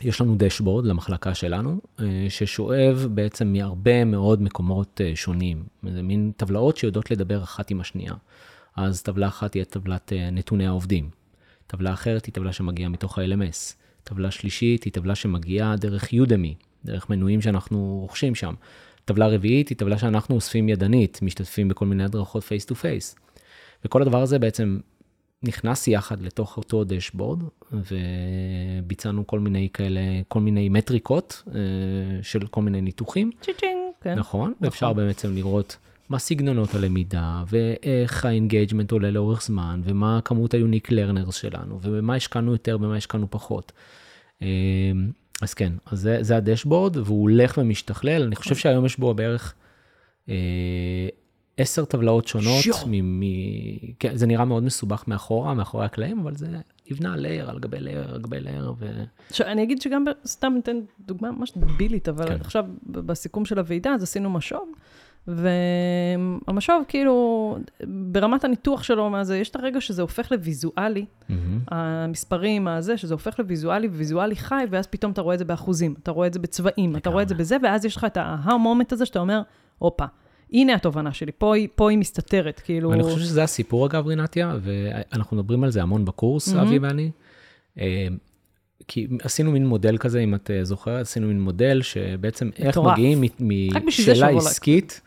יש 0.03 0.20
לנו 0.20 0.34
דשבורד 0.38 0.86
למחלקה 0.86 1.34
שלנו, 1.34 1.80
אה, 2.01 2.26
ששואב 2.28 3.07
בעצם 3.11 3.53
מהרבה 3.53 4.05
מאוד 4.05 4.42
מקומות 4.42 5.01
אה, 5.05 5.12
שונים. 5.14 5.64
זה 5.92 6.03
מין 6.03 6.32
טבלאות 6.36 6.76
שיודעות 6.76 7.11
לדבר 7.11 7.42
אחת 7.42 7.70
עם 7.70 7.80
השנייה. 7.80 8.12
אז 8.76 9.03
טבלה 9.03 9.28
אחת 9.28 9.51
תהיה 9.51 9.64
טבלת 9.64 10.12
אה, 10.12 10.30
נתוני 10.30 10.66
העובדים. 10.66 11.11
טבלה 11.66 11.92
אחרת 11.92 12.26
היא 12.26 12.34
טבלה 12.34 12.53
שמגיעה 12.53 12.88
מתוך 12.88 13.18
ה-LMS. 13.18 13.74
טבלה 14.05 14.30
שלישית 14.30 14.84
היא 14.84 14.92
טבלה 14.92 15.14
שמגיעה 15.14 15.76
דרך 15.76 16.12
יודמי, 16.12 16.55
דרך 16.84 17.11
מנויים 17.11 17.42
שאנחנו 17.42 17.99
רוכשים 18.01 18.34
שם. 18.34 18.55
טבלה 19.05 19.28
רביעית 19.28 19.68
היא 19.68 19.78
טבלה 19.78 19.99
שאנחנו 19.99 20.34
אוספים 20.34 20.68
ידנית, 20.68 21.18
משתתפים 21.22 21.68
בכל 21.68 21.86
מיני 21.86 22.05
הדרכות 22.05 22.44
face 22.44 22.64
to 22.64 22.74
face. 22.74 23.16
וכל 23.84 24.03
הדבר 24.03 24.22
הזה 24.22 24.38
בעצם 24.38 24.78
נכנס 25.47 25.88
יחד 25.88 26.22
לתוך 26.22 26.57
אותו 26.57 26.84
דשבורד, 26.84 27.42
וביצענו 27.72 29.26
כל 29.26 29.40
מיני 29.40 29.68
כאלה, 29.72 30.01
כל 30.28 30.40
מיני 30.40 30.68
מטריקות 30.68 31.42
אה, 31.55 31.61
של 32.22 32.47
כל 32.47 32.62
מיני 32.62 32.80
ניתוחים. 32.80 33.30
צ'יצ'ינג, 33.40 33.78
כן. 34.01 34.14
נכון, 34.18 34.53
ואפשר 34.61 34.92
בעצם 34.92 35.34
לראות 35.34 35.76
מה 36.09 36.18
סגנונות 36.18 36.74
הלמידה, 36.74 37.44
ואיך 37.47 38.24
ה 38.24 38.31
engagement 38.31 38.92
עולה 38.92 39.11
לאורך 39.11 39.42
זמן, 39.42 39.80
ומה 39.84 40.20
כמות 40.24 40.55
ה 40.55 40.60
unique 40.60 40.90
learners 40.90 41.34
שלנו, 41.34 41.78
ובמה 41.82 42.14
השקענו 42.14 42.53
יותר, 42.53 42.78
במה 42.78 42.97
השקענו 42.97 43.26
פחות. 43.30 43.72
אה, 44.42 44.49
אז 45.42 45.55
כן, 45.55 45.72
אז 45.86 46.01
זה, 46.01 46.18
זה 46.20 46.36
הדשבורד, 46.36 46.97
והוא 46.97 47.22
הולך 47.22 47.59
ומשתכלל, 47.59 48.22
אני 48.22 48.36
חושב 48.36 48.55
שהיום 48.55 48.86
יש 48.86 48.99
בו 48.99 49.14
בערך 49.14 49.55
אה, 50.28 50.34
עשר 51.57 51.84
טבלאות 51.84 52.26
שונות. 52.26 52.62
שיו. 52.62 52.74
מ, 52.86 53.20
מ, 53.20 53.22
כן, 53.98 54.16
זה 54.16 54.26
נראה 54.26 54.44
מאוד 54.44 54.62
מסובך 54.62 55.04
מאחורה, 55.07 55.54
מאחורי 55.54 55.84
הקלעים, 55.84 56.18
אבל 56.18 56.36
זה 56.36 56.46
נבנה 56.90 57.16
layer 57.16 57.51
על 57.50 57.59
גבי 57.59 57.80
layer 57.80 58.14
על 58.14 58.20
גבי 58.20 58.40
layer, 58.40 58.72
ו... 58.78 59.04
עכשיו, 59.30 59.46
אני 59.46 59.62
אגיד 59.62 59.82
שגם, 59.82 60.04
סתם 60.26 60.52
ניתן 60.57 60.76
דוגמה 61.00 61.30
ממש 61.30 61.52
דבילית, 61.57 62.09
אבל 62.09 62.28
כן. 62.28 62.40
עכשיו, 62.40 62.64
בסיכום 62.86 63.44
של 63.44 63.59
הוועידה, 63.59 63.94
אז 63.94 64.02
עשינו 64.02 64.30
משוב, 64.30 64.72
והמשוב, 65.26 66.84
כאילו, 66.88 67.59
ברמת 67.86 68.44
הניתוח 68.44 68.82
שלו, 68.82 69.11
מה 69.11 69.24
זה, 69.24 69.38
יש 69.38 69.48
את 69.48 69.57
הרגע 69.57 69.80
שזה 69.80 70.02
הופך 70.02 70.32
לוויזואלי, 70.32 71.04
מהמם. 71.28 71.61
המספרים, 71.68 72.68
הזה, 72.68 72.96
שזה 72.96 73.14
הופך 73.14 73.38
לוויזואלי, 73.38 73.88
וויזואלי 73.88 74.36
חי, 74.36 74.64
ואז 74.70 74.86
פתאום 74.86 75.12
אתה 75.12 75.20
רואה 75.20 75.34
את 75.34 75.38
זה 75.38 75.44
באחוזים, 75.44 75.94
אתה 76.02 76.11
רואה 76.11 76.26
את 76.26 76.32
זה 76.32 76.38
בצבעים, 76.38 76.96
אתה 76.96 77.11
רואה 77.11 77.22
את 77.22 77.28
זה 77.28 77.34
בזה, 77.34 77.57
ואז 77.62 77.84
יש 77.84 77.96
לך 77.96 78.04
את 78.04 78.16
הה 78.16 78.36
moment 78.36 78.92
הזה 78.92 79.07
שאתה 79.07 79.18
אומר, 79.18 79.42
הופה, 79.78 80.04
הנה 80.53 80.74
התובנה 80.74 81.12
שלי, 81.12 81.32
פה 81.38 81.55
היא, 81.55 81.68
פה 81.74 81.90
היא 81.90 81.99
מסתתרת, 81.99 82.61
כאילו... 82.64 82.92
אני 82.92 83.03
חושב 83.03 83.18
שזה 83.18 83.42
הסיפור 83.42 83.86
אגב, 83.86 84.07
רינתיה, 84.07 84.57
ואנחנו 84.61 85.36
מדברים 85.36 85.64
על 85.64 85.70
זה 85.70 85.82
המון 85.82 86.05
בקורס, 86.05 86.49
מהמם. 86.49 86.68
אבי 86.68 86.78
ואני. 86.78 87.11
אה, 87.78 88.07
כי 88.88 89.07
עשינו 89.22 89.51
מין 89.51 89.66
מודל 89.66 89.99
כזה, 89.99 90.18
אם 90.18 90.34
את 90.34 90.51
אה, 90.51 90.64
זוכרת, 90.64 91.01
עשינו 91.01 91.26
מין 91.26 91.40
מודל 91.40 91.82
שבעצם 91.82 92.51
איך 92.59 92.68
מטורף. 92.68 92.92
מגיעים 92.92 93.22
משאלה 93.84 94.14
שווה 94.14 94.36
עסקית 94.36 95.01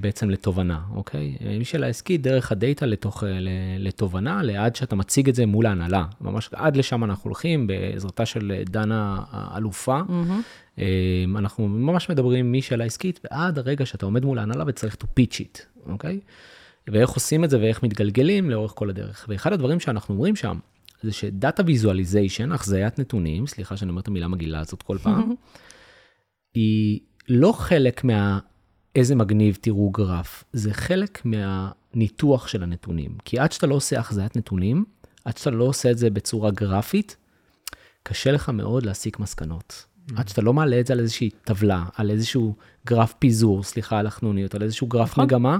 בעצם 0.00 0.30
לתובנה, 0.30 0.80
אוקיי? 0.94 1.36
משאלה 1.60 1.86
עסקית 1.86 2.22
דרך 2.22 2.52
הדאטה 2.52 2.86
לתוך, 2.86 3.24
אה, 3.24 3.28
לתובנה, 3.78 4.42
לעד 4.42 4.76
שאתה 4.76 4.96
מציג 4.96 5.28
את 5.28 5.34
זה 5.34 5.46
מול 5.46 5.66
ההנהלה. 5.66 6.04
ממש 6.20 6.50
עד 6.52 6.76
לשם 6.76 7.04
אנחנו 7.04 7.28
הולכים, 7.28 7.66
בעזרתה 7.66 8.26
של 8.26 8.52
אה, 8.54 8.62
דנה 8.64 9.22
האלופה. 9.30 10.00
אה, 10.78 10.84
אנחנו 11.36 11.68
ממש 11.68 12.10
מדברים 12.10 12.52
משאלה 12.52 12.84
עסקית 12.84 13.20
ועד 13.24 13.58
הרגע 13.58 13.86
שאתה 13.86 14.06
עומד 14.06 14.24
מול 14.24 14.38
ההנהלה 14.38 14.64
וצריך 14.66 14.94
to 14.94 15.06
pitch 15.20 15.34
it, 15.34 15.62
אוקיי? 15.86 16.20
ואיך 16.88 17.10
עושים 17.10 17.44
את 17.44 17.50
זה 17.50 17.60
ואיך 17.60 17.82
מתגלגלים 17.82 18.50
לאורך 18.50 18.72
כל 18.74 18.90
הדרך. 18.90 19.26
ואחד 19.28 19.52
הדברים 19.52 19.80
שאנחנו 19.80 20.14
אומרים 20.14 20.36
שם, 20.36 20.58
זה 21.02 21.12
שדאטה 21.12 21.62
ויזואליזיישן, 21.66 22.52
החזיית 22.52 22.98
נתונים, 22.98 23.46
סליחה 23.46 23.76
שאני 23.76 23.90
אומר 23.90 24.00
את 24.00 24.08
המילה 24.08 24.28
מגעילה 24.28 24.60
הזאת 24.60 24.82
כל 24.82 24.98
פעם, 24.98 25.34
היא 26.54 27.00
לא 27.28 27.52
חלק 27.52 28.04
מה... 28.04 28.38
איזה 28.96 29.14
מגניב 29.14 29.58
תראו 29.60 29.90
גרף, 29.90 30.44
זה 30.52 30.74
חלק 30.74 31.22
מהניתוח 31.24 32.48
של 32.48 32.62
הנתונים. 32.62 33.16
כי 33.24 33.38
עד 33.38 33.52
שאתה 33.52 33.66
לא 33.66 33.74
עושה 33.74 33.98
החזיית 33.98 34.36
נתונים, 34.36 34.84
עד 35.24 35.36
שאתה 35.36 35.50
לא 35.50 35.64
עושה 35.64 35.90
את 35.90 35.98
זה 35.98 36.10
בצורה 36.10 36.50
גרפית, 36.50 37.16
קשה 38.02 38.32
לך 38.32 38.48
מאוד 38.48 38.86
להסיק 38.86 39.18
מסקנות. 39.18 39.86
Mm. 40.08 40.12
עד 40.16 40.28
שאתה 40.28 40.42
לא 40.42 40.52
מעלה 40.52 40.80
את 40.80 40.86
זה 40.86 40.92
על 40.92 41.00
איזושהי 41.00 41.30
טבלה, 41.44 41.84
על 41.96 42.10
איזשהו 42.10 42.54
גרף 42.86 43.14
פיזור, 43.18 43.62
סליחה 43.62 43.98
על 43.98 44.06
החנוניות, 44.06 44.54
על 44.54 44.62
איזשהו 44.62 44.86
גרף 44.86 45.10
נכון. 45.10 45.24
מגמה, 45.24 45.58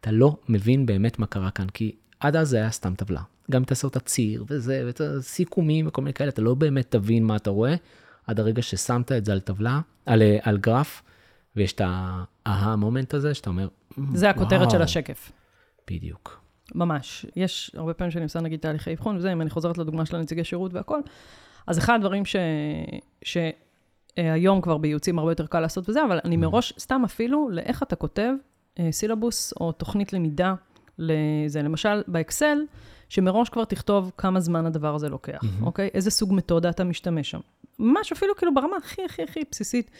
אתה 0.00 0.10
לא 0.10 0.36
מבין 0.48 0.86
באמת 0.86 1.18
מה 1.18 1.26
קרה 1.26 1.50
כאן, 1.50 1.66
כי 1.68 1.92
עד 2.20 2.36
אז 2.36 2.48
זה 2.48 2.56
היה 2.56 2.70
סתם 2.70 2.94
טבלה. 2.94 3.22
גם 3.50 3.60
אם 3.60 3.64
תעשה 3.64 3.86
אותה 3.86 4.00
ציר 4.00 4.44
וזה, 4.48 4.82
ואת 4.86 5.00
הסיכומים 5.00 5.86
וכל 5.86 6.02
מיני 6.02 6.14
כאלה, 6.14 6.28
אתה 6.28 6.42
לא 6.42 6.54
באמת 6.54 6.90
תבין 6.90 7.24
מה 7.24 7.36
אתה 7.36 7.50
רואה, 7.50 7.74
עד 8.26 8.40
הרגע 8.40 8.62
ששמת 8.62 9.12
את 9.12 9.24
זה 9.24 9.32
על 9.32 9.40
טבלה, 9.40 9.80
על, 10.06 10.22
אה, 10.22 10.38
על 10.42 10.58
גרף, 10.58 11.02
ויש 11.56 11.72
את 11.72 11.80
ההמומנט 12.46 13.14
הזה, 13.14 13.34
שאתה 13.34 13.50
אומר, 13.50 13.68
זה 14.14 14.30
הכותרת 14.30 14.60
וואו. 14.60 14.70
של 14.70 14.82
השקף. 14.82 15.32
בדיוק. 15.90 16.40
ממש. 16.74 17.26
יש 17.36 17.70
הרבה 17.74 17.94
פעמים 17.94 18.10
שאני 18.10 18.24
עושה 18.24 18.40
נגיד 18.40 18.60
תהליכי 18.60 18.92
אבחון 18.92 19.16
וזה, 19.16 19.32
אם 19.32 19.40
אני 19.40 19.50
חוזרת 19.50 19.78
לדוגמה 19.78 20.06
של 20.06 20.16
הנציגי 20.16 20.44
שירות 20.44 20.74
והכל, 20.74 21.00
אז 21.66 21.78
אחד 21.78 21.94
הדברים 21.94 22.24
ש... 22.24 22.36
שהיום 23.22 24.60
כבר 24.60 24.78
בייעוצים 24.78 25.18
הרבה 25.18 25.30
יותר 25.30 25.46
קל 25.46 25.60
לעשות 25.60 25.88
וזה, 25.88 26.04
אבל 26.04 26.18
אני 26.24 26.36
מראש, 26.36 26.72
סתם 26.78 27.02
אפילו, 27.04 27.48
לאיך 27.52 27.82
אתה 27.82 27.96
כותב 27.96 28.32
אה, 28.78 28.88
סילבוס 28.92 29.52
או 29.60 29.72
תוכנית 29.72 30.12
למידה 30.12 30.54
לזה. 30.98 31.62
למשל, 31.62 32.02
באקסל, 32.08 32.58
שמראש 33.08 33.48
כבר 33.48 33.64
תכתוב 33.64 34.12
כמה 34.16 34.40
זמן 34.40 34.66
הדבר 34.66 34.94
הזה 34.94 35.08
לוקח, 35.08 35.40
אוקיי? 35.62 35.90
איזה 35.94 36.10
סוג 36.10 36.34
מתודה 36.34 36.70
אתה 36.70 36.84
משתמש 36.84 37.30
שם. 37.30 37.40
ממש 37.78 38.12
אפילו 38.12 38.36
כאילו 38.36 38.54
ברמה 38.54 38.76
הכי 38.76 39.04
הכי 39.04 39.22
הכי 39.22 39.40
בסיסית. 39.50 39.90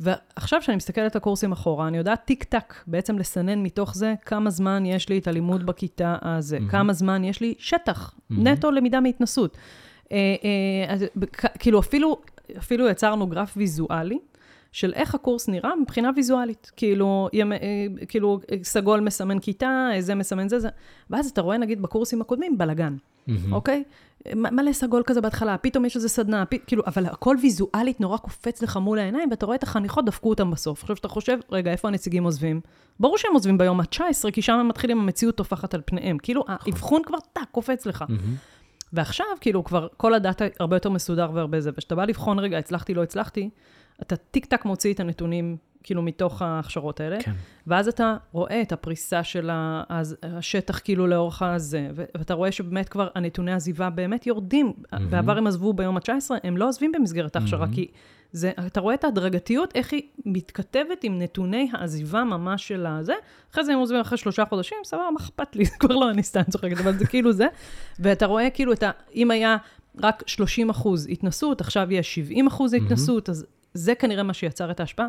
ועכשיו 0.00 0.60
כשאני 0.60 0.76
מסתכלת 0.76 1.14
על 1.14 1.20
הקורסים 1.20 1.52
אחורה, 1.52 1.88
אני 1.88 1.98
יודעת 1.98 2.24
טיק 2.24 2.44
טק, 2.44 2.74
בעצם 2.86 3.18
לסנן 3.18 3.62
מתוך 3.62 3.94
זה 3.94 4.14
כמה 4.24 4.50
זמן 4.50 4.86
יש 4.86 5.08
לי 5.08 5.18
את 5.18 5.28
הלימוד 5.28 5.66
בכיתה 5.66 6.16
הזה, 6.22 6.58
mm-hmm. 6.58 6.70
כמה 6.70 6.92
זמן 6.92 7.24
יש 7.24 7.40
לי 7.40 7.54
שטח, 7.58 8.14
mm-hmm. 8.14 8.34
נטו 8.38 8.70
למידה 8.70 9.00
מהתנסות. 9.00 9.56
אה, 10.12 10.16
אה, 10.16 10.92
אז, 10.92 11.04
כאילו 11.58 11.80
אפילו, 11.80 12.20
אפילו 12.58 12.88
יצרנו 12.88 13.26
גרף 13.26 13.54
ויזואלי. 13.56 14.18
של 14.74 14.92
איך 14.94 15.14
הקורס 15.14 15.48
נראה 15.48 15.76
מבחינה 15.76 16.10
ויזואלית. 16.16 16.72
כאילו, 16.76 17.28
ימ, 17.32 17.52
אה, 17.52 17.58
כאילו 18.08 18.40
סגול 18.62 19.00
מסמן 19.00 19.38
כיתה, 19.38 19.88
אה, 19.94 20.00
זה 20.00 20.14
מסמן 20.14 20.48
זה, 20.48 20.58
זה. 20.58 20.68
ואז 21.10 21.30
אתה 21.30 21.40
רואה, 21.40 21.56
נגיד, 21.56 21.82
בקורסים 21.82 22.20
הקודמים, 22.20 22.58
בלאגן, 22.58 22.96
אוקיי? 23.52 23.84
מלא 24.34 24.72
סגול 24.72 25.02
כזה 25.06 25.20
בהתחלה, 25.20 25.58
פתאום 25.58 25.84
יש 25.84 25.96
איזה 25.96 26.08
סדנה, 26.08 26.46
פ... 26.46 26.54
כאילו, 26.66 26.82
אבל 26.86 27.06
הכל 27.06 27.36
ויזואלית 27.42 28.00
נורא 28.00 28.16
קופץ 28.16 28.62
לך 28.62 28.76
מול 28.76 28.98
העיניים, 28.98 29.30
ואתה 29.30 29.46
רואה 29.46 29.56
את 29.56 29.62
החניכות, 29.62 30.04
דפקו 30.04 30.28
אותם 30.28 30.50
בסוף. 30.50 30.80
עכשיו, 30.82 30.96
שאתה 30.96 31.08
חושב, 31.08 31.38
רגע, 31.50 31.72
איפה 31.72 31.88
הנציגים 31.88 32.24
עוזבים? 32.24 32.60
ברור 33.00 33.18
שהם 33.18 33.32
עוזבים 33.34 33.58
ביום 33.58 33.80
ה-19, 33.80 34.30
כי 34.32 34.42
שם 34.42 34.52
הם 34.52 34.68
מתחילים, 34.68 35.00
המציאות 35.00 35.34
טופחת 35.36 35.74
על 35.74 35.80
פניהם. 35.84 36.18
כאילו, 36.18 36.44
האבחון 36.48 37.02
כבר 37.06 37.18
טאק, 37.32 37.48
קופץ 37.50 37.86
לך. 37.86 38.04
ועכשיו, 38.92 39.26
כאילו, 39.40 39.64
כבר 39.64 39.86
כל 39.96 40.14
הדאטה 40.14 40.44
הרבה 40.60 40.76
יותר 40.76 40.90
מסודר 40.90 41.30
והרבה 41.34 41.60
זה, 41.60 41.70
וכשאתה 41.74 41.94
בא 41.94 42.04
לבחון, 42.04 42.38
רגע, 42.38 42.58
הצלחתי, 42.58 42.94
לא 42.94 43.02
הצלחתי, 43.02 43.50
אתה 44.02 44.16
טיק 44.16 44.46
טק 44.46 44.64
מוציא 44.64 44.94
את 44.94 45.00
הנתונים, 45.00 45.56
כאילו, 45.84 46.02
מתוך 46.02 46.42
ההכשרות 46.42 47.00
האלה, 47.00 47.22
כן. 47.22 47.32
ואז 47.66 47.88
אתה 47.88 48.16
רואה 48.32 48.62
את 48.62 48.72
הפריסה 48.72 49.24
של 49.24 49.50
השטח, 50.22 50.78
כאילו, 50.78 51.06
לאורך 51.06 51.42
הזה, 51.42 51.88
ואתה 51.94 52.34
רואה 52.34 52.52
שבאמת 52.52 52.88
כבר 52.88 53.08
הנתוני 53.14 53.52
עזיבה 53.52 53.90
באמת 53.90 54.26
יורדים. 54.26 54.72
בעבר 55.10 55.38
הם 55.38 55.46
עזבו 55.46 55.72
ביום 55.72 55.96
ה-19, 55.96 56.30
הם 56.44 56.56
לא 56.56 56.68
עוזבים 56.68 56.92
במסגרת 56.92 57.36
ההכשרה, 57.36 57.66
כי 57.72 57.88
זה, 58.34 58.52
אתה 58.66 58.80
רואה 58.80 58.94
את 58.94 59.04
ההדרגתיות, 59.04 59.72
איך 59.74 59.92
היא 59.92 60.02
מתכתבת 60.26 61.04
עם 61.04 61.18
נתוני 61.18 61.70
העזיבה 61.72 62.24
ממש 62.24 62.68
של 62.68 62.86
הזה. 62.86 63.14
אחרי 63.52 63.64
זה 63.64 63.72
הם 63.72 63.78
עוזבים 63.78 64.00
אחרי 64.00 64.18
שלושה 64.18 64.44
חודשים, 64.44 64.78
סבבה, 64.84 65.10
מה 65.10 65.20
אכפת 65.20 65.56
לי? 65.56 65.64
זה 65.70 65.76
כבר 65.78 65.94
לא 65.94 66.10
אני 66.10 66.22
סתם 66.22 66.42
צוחקת, 66.42 66.78
אבל 66.78 66.98
זה 66.98 67.06
כאילו 67.06 67.32
זה. 67.32 67.46
ואתה 67.98 68.26
רואה 68.26 68.50
כאילו 68.50 68.72
את 68.72 68.82
ה... 68.82 68.90
אם 69.14 69.30
היה 69.30 69.56
רק 70.02 70.22
30 70.26 70.70
אחוז 70.70 71.08
התנסות, 71.10 71.60
עכשיו 71.60 71.92
יש 71.92 72.14
70 72.14 72.46
אחוז 72.46 72.74
התנסות, 72.74 73.28
אז 73.28 73.46
זה 73.74 73.94
כנראה 73.94 74.22
מה 74.22 74.34
שיצר 74.34 74.70
את 74.70 74.80
ההשפעה. 74.80 75.06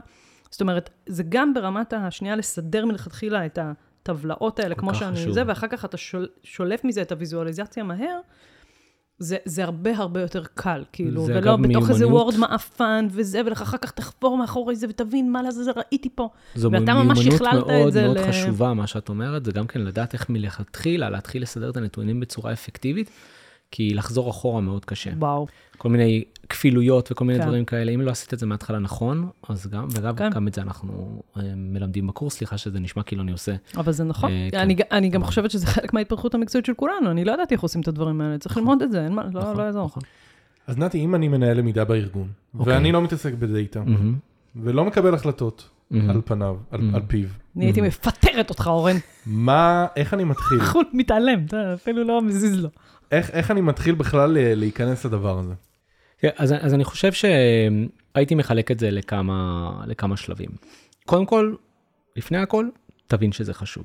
זאת 0.56 0.62
אומרת, 0.62 0.89
זה 1.06 1.24
גם 1.30 1.53
ברמת 1.53 1.93
השנייה 1.93 2.36
לסדר 2.36 2.86
מלכתחילה 2.86 3.45
את 3.45 3.60
הטבלאות 3.62 4.60
האלה, 4.60 4.76
כמו 4.76 4.95
שאני 4.95 5.16
חשוב. 5.16 5.32
זה, 5.34 5.43
ואחר 5.47 5.68
כך 5.68 5.86
אתה 5.86 5.97
שול, 5.97 6.28
שולף 6.43 6.84
מזה 6.84 7.01
את 7.01 7.12
הוויזואליזציה 7.12 7.84
מהר. 7.84 8.20
זה, 9.20 9.38
זה 9.45 9.64
הרבה 9.64 9.97
הרבה 9.97 10.22
יותר 10.22 10.43
קל, 10.53 10.84
כאילו, 10.91 11.26
זה 11.26 11.32
ולא 11.32 11.39
אגב 11.39 11.68
בתוך 11.68 11.89
איזה 11.89 12.06
מיומנות. 12.06 12.22
וורד 12.34 12.38
מעפן 12.38 13.08
וזה, 13.12 13.41
ולאחר 13.45 13.78
כך 13.78 13.91
תחפור 13.91 14.38
מאחורי 14.38 14.76
זה 14.76 14.88
ותבין 14.89 15.32
מה 15.32 15.43
לזה, 15.43 15.64
זה 15.64 15.72
ראיתי 15.76 16.10
פה. 16.16 16.30
זו 16.56 16.72
ואתה 16.72 16.93
ממש 16.93 17.20
מיומנות 17.20 17.41
הכללת 17.41 17.64
את 17.64 17.68
מאוד 17.68 17.93
מאוד 18.03 18.18
ל- 18.18 18.28
חשובה, 18.28 18.74
מה 18.74 18.88
שאת 18.88 19.10
אומרת, 19.10 19.45
זה 19.45 19.51
גם 19.51 19.68
כן 19.68 19.82
לדעת 19.82 20.14
איך 20.14 20.30
מלכתחילה, 20.30 21.10
להתחיל 21.10 21.41
לסדר 21.41 21.70
את 21.70 21.78
הנתונים 21.78 22.20
בצורה 22.20 22.53
אפקטיבית, 22.53 23.10
כי 23.72 23.93
לחזור 23.93 24.30
אחורה 24.30 24.62
מאוד 24.62 24.86
קשה. 24.86 25.10
וואו. 25.20 25.47
כל 25.78 25.89
מיני 25.89 26.24
כפילויות 26.49 27.11
וכל 27.11 27.25
מיני 27.25 27.39
כן. 27.39 27.45
דברים 27.45 27.65
כאלה, 27.65 27.91
אם 27.91 28.01
לא 28.01 28.11
עשית 28.11 28.33
את 28.33 28.39
זה 28.39 28.45
מההתחלה 28.45 28.79
נכון, 28.79 29.29
אז 29.49 29.67
גם, 29.67 29.87
וגם 29.91 30.15
כן. 30.15 30.29
גם 30.29 30.47
את 30.47 30.53
זה 30.53 30.61
אנחנו 30.61 31.21
אה, 31.37 31.41
מלמדים 31.55 32.07
בקורס, 32.07 32.33
סליחה 32.37 32.57
שזה 32.57 32.79
נשמע 32.79 33.03
כאילו 33.03 33.21
אני 33.23 33.31
עושה. 33.31 33.55
אבל 33.77 33.91
זה 33.91 34.03
נכון. 34.03 34.31
אה, 34.31 34.47
כן. 34.51 34.57
אני, 34.59 34.75
אני 34.91 35.09
גם 35.09 35.23
חושבת 35.23 35.51
שזה 35.51 35.67
חלק 35.67 35.93
מההתפתחות 35.93 36.35
המקצועית 36.35 36.65
של 36.65 36.73
כולנו, 36.73 37.11
אני 37.11 37.25
לא 37.25 37.31
ידעתי 37.31 37.53
איך 37.53 37.61
עושים 37.61 37.81
את 37.81 37.87
הדברים 37.87 38.21
האלה, 38.21 38.37
צריך 38.37 38.57
ללמוד 38.57 38.81
את 38.81 38.91
זה, 38.91 39.03
אין 39.03 39.13
מה, 39.13 39.23
לא, 39.33 39.41
נכון, 39.41 39.57
לא 39.57 39.63
יעזור. 39.63 39.85
נכון. 39.85 40.03
אז 40.67 40.77
נתי, 40.77 40.99
אם 40.99 41.15
אני 41.15 41.27
מנהל 41.27 41.57
למידה 41.57 41.85
בארגון, 41.85 42.27
אוקיי. 42.59 42.73
ואני 42.73 42.91
לא 42.91 43.01
מתעסק 43.01 43.33
בדאטה, 43.33 43.79
מהמם, 43.85 44.15
ולא 44.55 44.85
מקבל 44.85 45.13
החלטות 45.13 45.69
מהמם. 45.91 46.09
על 46.09 46.21
פניו, 46.25 46.57
על 46.71 46.79
Mhm. 46.79 46.95
על 46.95 47.01
פיו, 47.07 47.27
אני 47.57 47.65
הייתי 47.65 47.81
מפטרת 47.81 48.49
אותך, 48.49 48.67
אורן. 48.67 48.95
מה, 49.25 49.85
איך 49.95 50.13
אני 50.13 50.23
מתחיל? 50.23 50.59
חו"ל 50.61 50.85
מתעלם, 50.93 51.45
אתה 51.45 51.73
אפילו 51.73 52.03
לא 52.03 52.21
מזיז 52.21 52.59
לו. 52.63 52.69
איך 53.11 53.29
איך 53.29 53.51
אני 53.51 53.61
מתחיל 53.61 53.95
בכלל 53.95 54.37
אה, 54.37 54.55
להיכנס 54.55 55.05
לדבר 55.05 55.39
הזה? 55.39 55.53
כן, 56.20 56.30
אז, 56.38 56.53
אז 56.59 56.74
אני 56.74 56.84
חושב 56.84 57.11
שהייתי 57.13 58.36
מחלק 58.36 58.72
את 58.72 58.80
זה 58.80 58.91
לכמה, 58.91 59.72
לכמה 59.88 60.18
שלבים. 60.18 60.49
קודם 61.05 61.26
כל, 61.26 61.55
לפני 62.16 62.38
הכל, 62.38 62.68
תבין 63.07 63.32
שזה 63.32 63.53
חשוב. 63.53 63.84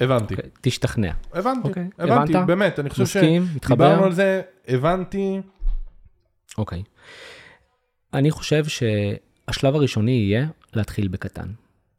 הבנתי, 0.00 0.34
אוקיי? 0.34 0.50
תשתכנע. 0.60 1.12
הבנתי, 1.32 1.68
אוקיי, 1.68 1.88
הבנתי, 1.98 2.32
הבנת? 2.32 2.46
באמת, 2.46 2.78
אני 2.78 2.90
חושב 2.90 3.02
מסכים? 3.02 3.46
שדיברנו 3.64 4.04
על 4.04 4.12
זה, 4.12 4.42
הבנתי, 4.68 5.40
אוקיי. 6.58 6.82
אני 8.14 8.30
חושב 8.30 8.64
שהשלב 8.64 9.74
הראשוני 9.74 10.12
יהיה 10.12 10.46
להתחיל 10.74 11.08
בקטן. 11.08 11.46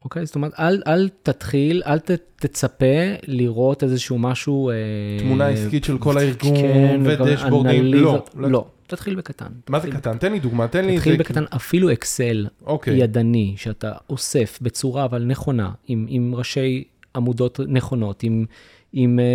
אוקיי? 0.04 0.26
זאת 0.26 0.36
אומרת, 0.36 0.60
אל, 0.60 0.82
אל 0.88 1.10
תתחיל, 1.24 1.82
אל 1.86 2.00
ת, 2.00 2.12
תצפה 2.36 2.86
לראות 3.28 3.84
איזשהו 3.84 4.20
משהו... 4.20 4.70
אה, 4.70 4.76
תמונה 5.20 5.48
עסקית 5.48 5.84
של 5.84 5.98
כל 5.98 6.18
הארגון, 6.18 6.56
כן, 6.56 7.02
ודשבורדים, 7.04 7.82
אנליזות. 7.82 8.30
לא, 8.36 8.52
לא, 8.52 8.68
תתחיל 8.88 9.16
בקטן. 9.16 9.48
מה 9.70 9.80
זה 9.80 9.88
תתחיל- 9.88 10.02
קטן? 10.02 10.18
תן 10.18 10.32
לי 10.32 10.40
דוגמה, 10.40 10.68
תן 10.68 10.86
לי 10.86 10.96
תתחיל 10.98 11.12
איזה- 11.14 11.24
בקטן, 11.24 11.44
אפילו 11.56 11.92
אקסל 11.92 12.48
אוקיי, 12.66 12.98
ידני, 12.98 13.54
שאתה 13.58 13.92
אוסף 14.10 14.60
בצורה 14.62 15.06
אבל 15.06 15.24
נכונה, 15.24 15.72
עם, 15.88 16.06
עם 16.10 16.36
ראשי 16.36 16.84
עמודות 17.16 17.60
נכונות, 17.68 18.24
עם, 18.24 18.46
עם, 18.94 19.20
אה, 19.20 19.26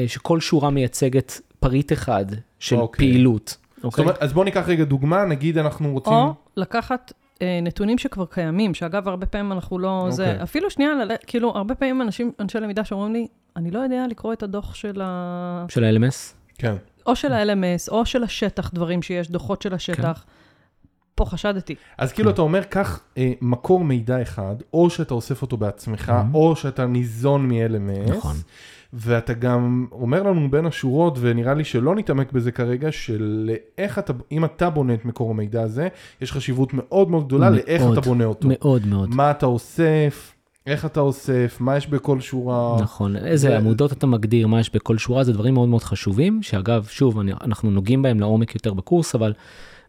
אה, 0.00 0.08
שכל 0.08 0.40
שורה 0.40 0.70
מייצגת 0.70 1.40
פריט 1.60 1.92
אחד 1.92 2.24
של 2.58 2.76
אוקיי. 2.76 2.98
פעילות. 3.12 3.56
זאת 3.76 3.84
אוקיי? 3.84 4.02
אומרת, 4.04 4.22
אז 4.22 4.32
בוא 4.32 4.44
ניקח 4.44 4.64
רגע 4.68 4.84
דוגמה, 4.84 5.24
נגיד 5.24 5.58
אנחנו 5.58 5.92
רוצים, 5.92 6.12
או 6.12 6.34
לקחת 6.56 7.12
אה, 7.42 7.58
נתונים 7.62 7.98
שכבר 7.98 8.24
קיימים, 8.26 8.74
שאגב, 8.74 9.08
הרבה 9.08 9.26
פעמים 9.26 9.52
אנחנו 9.52 9.78
לא... 9.78 10.06
זה, 10.10 10.30
אוקיי. 10.30 10.42
אפילו 10.42 10.70
שנייה, 10.70 10.90
כאילו, 11.26 11.50
הרבה 11.56 11.74
פעמים 11.74 12.02
אנשים, 12.02 12.32
אנשי 12.40 12.58
למידה 12.60 12.84
שאומרים 12.84 13.12
לי, 13.12 13.26
אני 13.56 13.70
לא 13.70 13.78
יודע 13.78 14.04
לקרוא 14.10 14.32
את 14.32 14.42
הדוח 14.42 14.74
של 14.74 15.00
ה... 15.04 15.64
של 15.68 15.84
ה-LMS? 15.84 16.34
כן, 16.58 16.74
או 17.10 17.16
של 17.16 17.32
ה-LMS, 17.32 17.90
או 17.90 18.06
של 18.06 18.22
השטח, 18.24 18.70
דברים 18.74 19.02
שיש, 19.02 19.30
דוחות 19.30 19.62
של 19.62 19.74
השטח. 19.74 20.24
פה 21.14 21.24
חשדתי. 21.24 21.74
אז 21.98 22.12
כאילו 22.12 22.30
אתה 22.30 22.42
אומר, 22.42 22.62
קח 22.62 23.00
אה, 23.18 23.32
מקור 23.40 23.84
מידע 23.84 24.22
אחד, 24.22 24.54
או 24.74 24.90
שאתה 24.90 25.14
אוסף 25.14 25.42
אותו 25.42 25.56
בעצמך, 25.56 26.08
Mhm. 26.08 26.34
או 26.34 26.56
שאתה 26.56 26.86
ניזון 26.86 27.48
מ-LMS, 27.48 28.10
נכון. 28.16 28.36
ואתה 28.92 29.32
גם 29.32 29.86
אומר 29.92 30.22
לנו 30.22 30.50
בין 30.50 30.66
השורות, 30.66 31.18
ונראה 31.20 31.54
לי 31.54 31.64
שלא 31.64 31.94
נתעמק 31.94 32.32
בזה 32.32 32.52
כרגע, 32.52 32.92
של 32.92 33.50
איך 33.78 33.98
אתה, 33.98 34.12
אם 34.32 34.44
אתה 34.44 34.70
בונה 34.70 34.94
את 34.94 35.04
מקור 35.04 35.30
המידע 35.30 35.62
הזה, 35.62 35.88
יש 36.20 36.32
חשיבות 36.32 36.74
מאוד 36.74 37.10
מאוד 37.10 37.26
גדולה 37.26 37.50
לאיך 37.50 37.82
מאוד, 37.82 37.98
אתה 37.98 38.08
בונה 38.08 38.24
אותו. 38.24 38.48
מאוד 38.50 38.86
מאוד. 38.86 39.08
מה 39.14 39.30
אתה 39.30 39.46
אוסף, 39.46 40.32
איך 40.66 40.84
אתה 40.86 41.00
אוסף, 41.00 41.56
מה 41.60 41.76
יש 41.76 41.86
בכל 41.86 42.20
שורה. 42.20 42.76
נכון, 42.80 43.16
איזה 43.16 43.48
זה- 43.48 43.58
עמודות 43.58 43.92
אתה 43.92 44.06
מגדיר, 44.06 44.46
מה 44.46 44.60
יש 44.60 44.70
בכל 44.74 44.98
שורה, 44.98 45.24
זה 45.24 45.32
דברים 45.32 45.54
מאוד 45.54 45.68
מאוד 45.68 45.82
חשובים, 45.82 46.42
שאגב, 46.42 46.86
שוב, 46.90 47.18
אני, 47.18 47.32
אנחנו 47.44 47.70
נוגעים 47.70 48.02
בהם 48.02 48.20
לעומק 48.20 48.54
יותר 48.54 48.74
בקורס, 48.74 49.14
אבל 49.14 49.32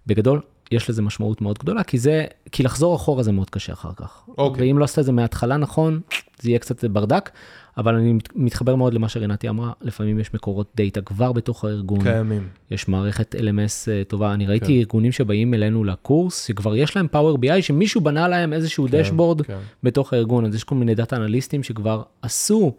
בגדול, 0.07 0.41
יש 0.72 0.89
לזה 0.89 1.01
משמעות 1.01 1.41
מאוד 1.41 1.57
גדולה, 1.59 1.84
כי 1.84 1.97
זה, 1.97 2.26
כי 2.51 2.63
לחזור 2.63 2.95
אחורה 2.95 3.24
זה 3.24 3.32
מאוד 3.32 3.49
קשה 3.49 3.74
אחר 3.74 3.91
כך. 3.95 4.24
אוקיי. 4.38 4.67
ואם 4.67 4.78
לא 4.78 4.84
עשית 4.84 4.99
את 4.99 5.05
זה 5.05 5.11
מההתחלה 5.11 5.57
נכון, 5.57 5.99
זה 6.41 6.49
יהיה 6.49 6.59
קצת 6.59 6.86
ברדק, 6.86 7.30
אבל 7.78 7.95
אני 7.95 8.13
מת- 8.13 8.30
מתחבר 8.36 8.76
מאוד 8.76 8.93
למה 8.93 9.09
שרינתי 9.09 9.49
אמרה, 9.49 9.72
לפעמים 9.82 10.19
יש 10.19 10.34
מקורות 10.34 10.72
דאטה 10.76 11.01
כבר 11.01 11.32
בתוך 11.32 11.65
הארגון, 11.65 12.01
קיימים. 12.03 12.47
יש 12.72 12.88
מערכת 12.88 13.36
LMS 13.36 13.91
אה, 13.91 14.03
טובה. 14.07 14.34
אני 14.34 14.47
ראיתי 14.47 14.65
כן. 14.65 14.74
ארגונים 14.74 15.11
שבאים 15.11 15.53
אלינו 15.53 15.84
לקורס, 15.84 16.45
שכבר 16.47 16.76
יש 16.76 16.95
להם 16.95 17.07
Power 17.13 17.38
BI, 17.45 17.61
שמישהו 17.61 18.01
בנה 18.01 18.28
להם 18.28 18.53
איזשהו 18.53 18.88
כן, 18.91 18.97
dashboard 19.01 19.41
כן. 19.41 19.57
בתוך 19.84 20.13
הארגון, 20.13 20.45
אז 20.45 20.55
יש 20.55 20.63
כל 20.63 20.76
מיני 20.76 20.95
data 20.95 21.15
אנליסטים 21.15 21.63
שכבר 21.63 22.01
עשו 22.22 22.74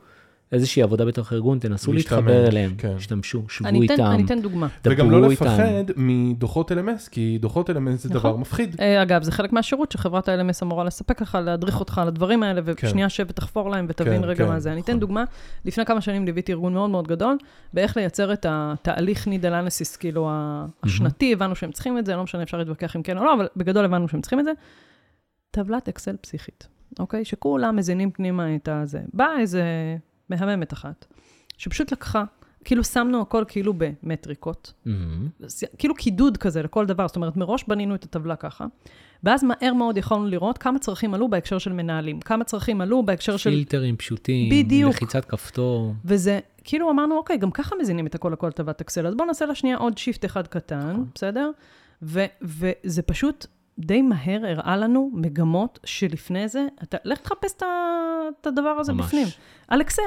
איזושהי 0.52 0.82
עבודה 0.82 1.04
בתוך 1.04 1.32
הארגון, 1.32 1.58
תנסו 1.58 1.92
להתחבר 1.92 2.46
אליהם, 2.46 2.74
כן. 2.78 2.96
שבו 2.98 3.68
אני 3.68 3.82
איתם, 3.82 4.02
אני 4.02 4.24
אתן 4.24 4.40
דוגמה. 4.40 4.68
וגם 4.84 5.10
לא 5.10 5.30
איתם. 5.30 5.44
לפחד 5.44 5.84
מדוחות 5.96 6.72
LMS, 6.72 7.10
כי 7.10 7.38
דוחות 7.40 7.70
LMS 7.70 7.74
זה 7.74 8.08
נכון. 8.08 8.30
דבר 8.30 8.36
מפחיד. 8.36 8.76
אה, 8.80 9.02
אגב, 9.02 9.22
זה 9.22 9.32
חלק 9.32 9.52
מהשירות 9.52 9.92
שחברת 9.92 10.28
ה-LMS 10.28 10.58
אמורה 10.62 10.84
לספק 10.84 11.22
לך, 11.22 11.38
להדריך 11.44 11.80
אותך 11.80 11.98
על 11.98 12.08
הדברים 12.08 12.42
האלה, 12.42 12.60
כן. 12.76 12.86
ושנייה 12.86 13.08
שב 13.08 13.26
ותחפור 13.28 13.70
להם 13.70 13.86
ותבין 13.88 14.22
כן, 14.22 14.24
רגע 14.24 14.44
כן, 14.44 14.50
מה 14.50 14.60
זה. 14.60 14.72
אני 14.72 14.80
אתן 14.80 14.92
נכון. 14.92 15.00
דוגמה, 15.00 15.24
לפני 15.64 15.84
כמה 15.84 16.00
שנים 16.00 16.24
ליוויתי 16.24 16.52
ארגון 16.52 16.74
מאוד 16.74 16.90
מאוד 16.90 17.08
גדול, 17.08 17.36
באיך 17.72 17.96
לייצר 17.96 18.32
את 18.32 18.46
התהליך 18.48 19.26
need 19.26 19.44
analysis, 19.44 19.98
כאילו 19.98 20.30
השנתי, 20.82 21.32
הבנו 21.32 21.56
שהם 21.56 21.72
צריכים 21.72 21.98
את 21.98 22.06
זה, 22.06 22.16
לא 22.16 22.22
משנה, 22.22 22.42
אפשר 22.42 22.58
להתווכח 22.58 22.96
אם 22.96 23.02
כן 23.02 23.18
או 23.18 23.24
לא, 23.24 23.34
אבל 23.34 23.48
בגדול 23.56 23.84
הבנו 23.84 24.08
שהם 24.08 24.20
צריכים 24.20 24.40
את 24.40 24.44
זה. 24.44 24.52
טבלת 25.50 25.88
אקסל 25.88 26.16
פסיכית, 26.16 26.68
אוקיי? 26.98 27.24
שכולם 27.24 27.76
מזינים 27.76 28.10
פנימה 28.10 28.54
את 28.54 28.68
הזה. 28.68 29.00
באה 29.12 29.40
איזה 29.40 29.62
מהממת 30.28 30.72
אחת, 30.72 31.06
שפשוט 31.58 31.92
לקחה, 31.92 32.24
כאילו 32.64 32.84
שמנו 32.84 33.20
הכל 33.20 33.44
כאילו 33.48 33.74
במטריקות. 33.76 34.72
אז 35.44 35.64
כאילו 35.78 35.94
קידוד 35.94 36.36
כזה 36.36 36.62
לכל 36.62 36.86
דבר, 36.86 37.06
זאת 37.06 37.16
אומרת, 37.16 37.36
מראש 37.36 37.64
בנינו 37.68 37.94
את 37.94 38.04
הטבלה 38.04 38.36
ככה, 38.36 38.66
ואז 39.24 39.44
מהר 39.44 39.74
מאוד 39.74 39.96
יכולנו 39.96 40.26
לראות 40.26 40.58
כמה 40.58 40.78
צרכים 40.78 41.14
עלו 41.14 41.28
בהקשר 41.30 41.58
של 41.58 41.72
מנהלים, 41.72 42.20
כמה 42.20 42.44
צרכים 42.44 42.80
עלו 42.80 43.02
בהקשר 43.02 43.36
של... 43.36 43.50
פילטרים 43.50 43.96
פשוטים, 43.96 44.50
בדיוק. 44.50 44.94
לחיצת 44.94 45.24
כפתור. 45.24 45.94
וזה, 46.04 46.38
כאילו 46.64 46.90
אמרנו, 46.90 47.16
אוקיי, 47.16 47.38
גם 47.38 47.50
ככה 47.50 47.76
מזינים 47.80 48.06
את 48.06 48.14
הכל 48.14 48.30
לכל 48.32 48.50
תיבת 48.50 48.80
אקסל, 48.80 49.06
אז 49.06 49.14
בואו 49.14 49.26
נעשה 49.26 49.46
לה 49.46 49.54
שנייה 49.54 49.76
עוד 49.76 49.98
שיפט 49.98 50.24
אחד 50.24 50.46
קטן, 50.46 51.02
בסדר? 51.14 51.50
ו, 52.02 52.24
וזה 52.42 53.02
פשוט 53.02 53.46
די 53.78 54.02
מהר 54.02 54.46
הראה 54.46 54.76
לנו 54.76 55.10
מגמות 55.14 55.78
שלפני 55.84 56.48
זה, 56.48 56.66
אתה, 56.82 56.96
לך 57.04 57.18
תחפש 57.18 57.52
את 58.40 58.46
הדבר 58.46 58.68
הזה 58.68 58.92
ממש. 58.92 59.06
בפנים. 59.06 59.26
על 59.68 59.80
אקסל, 59.80 60.02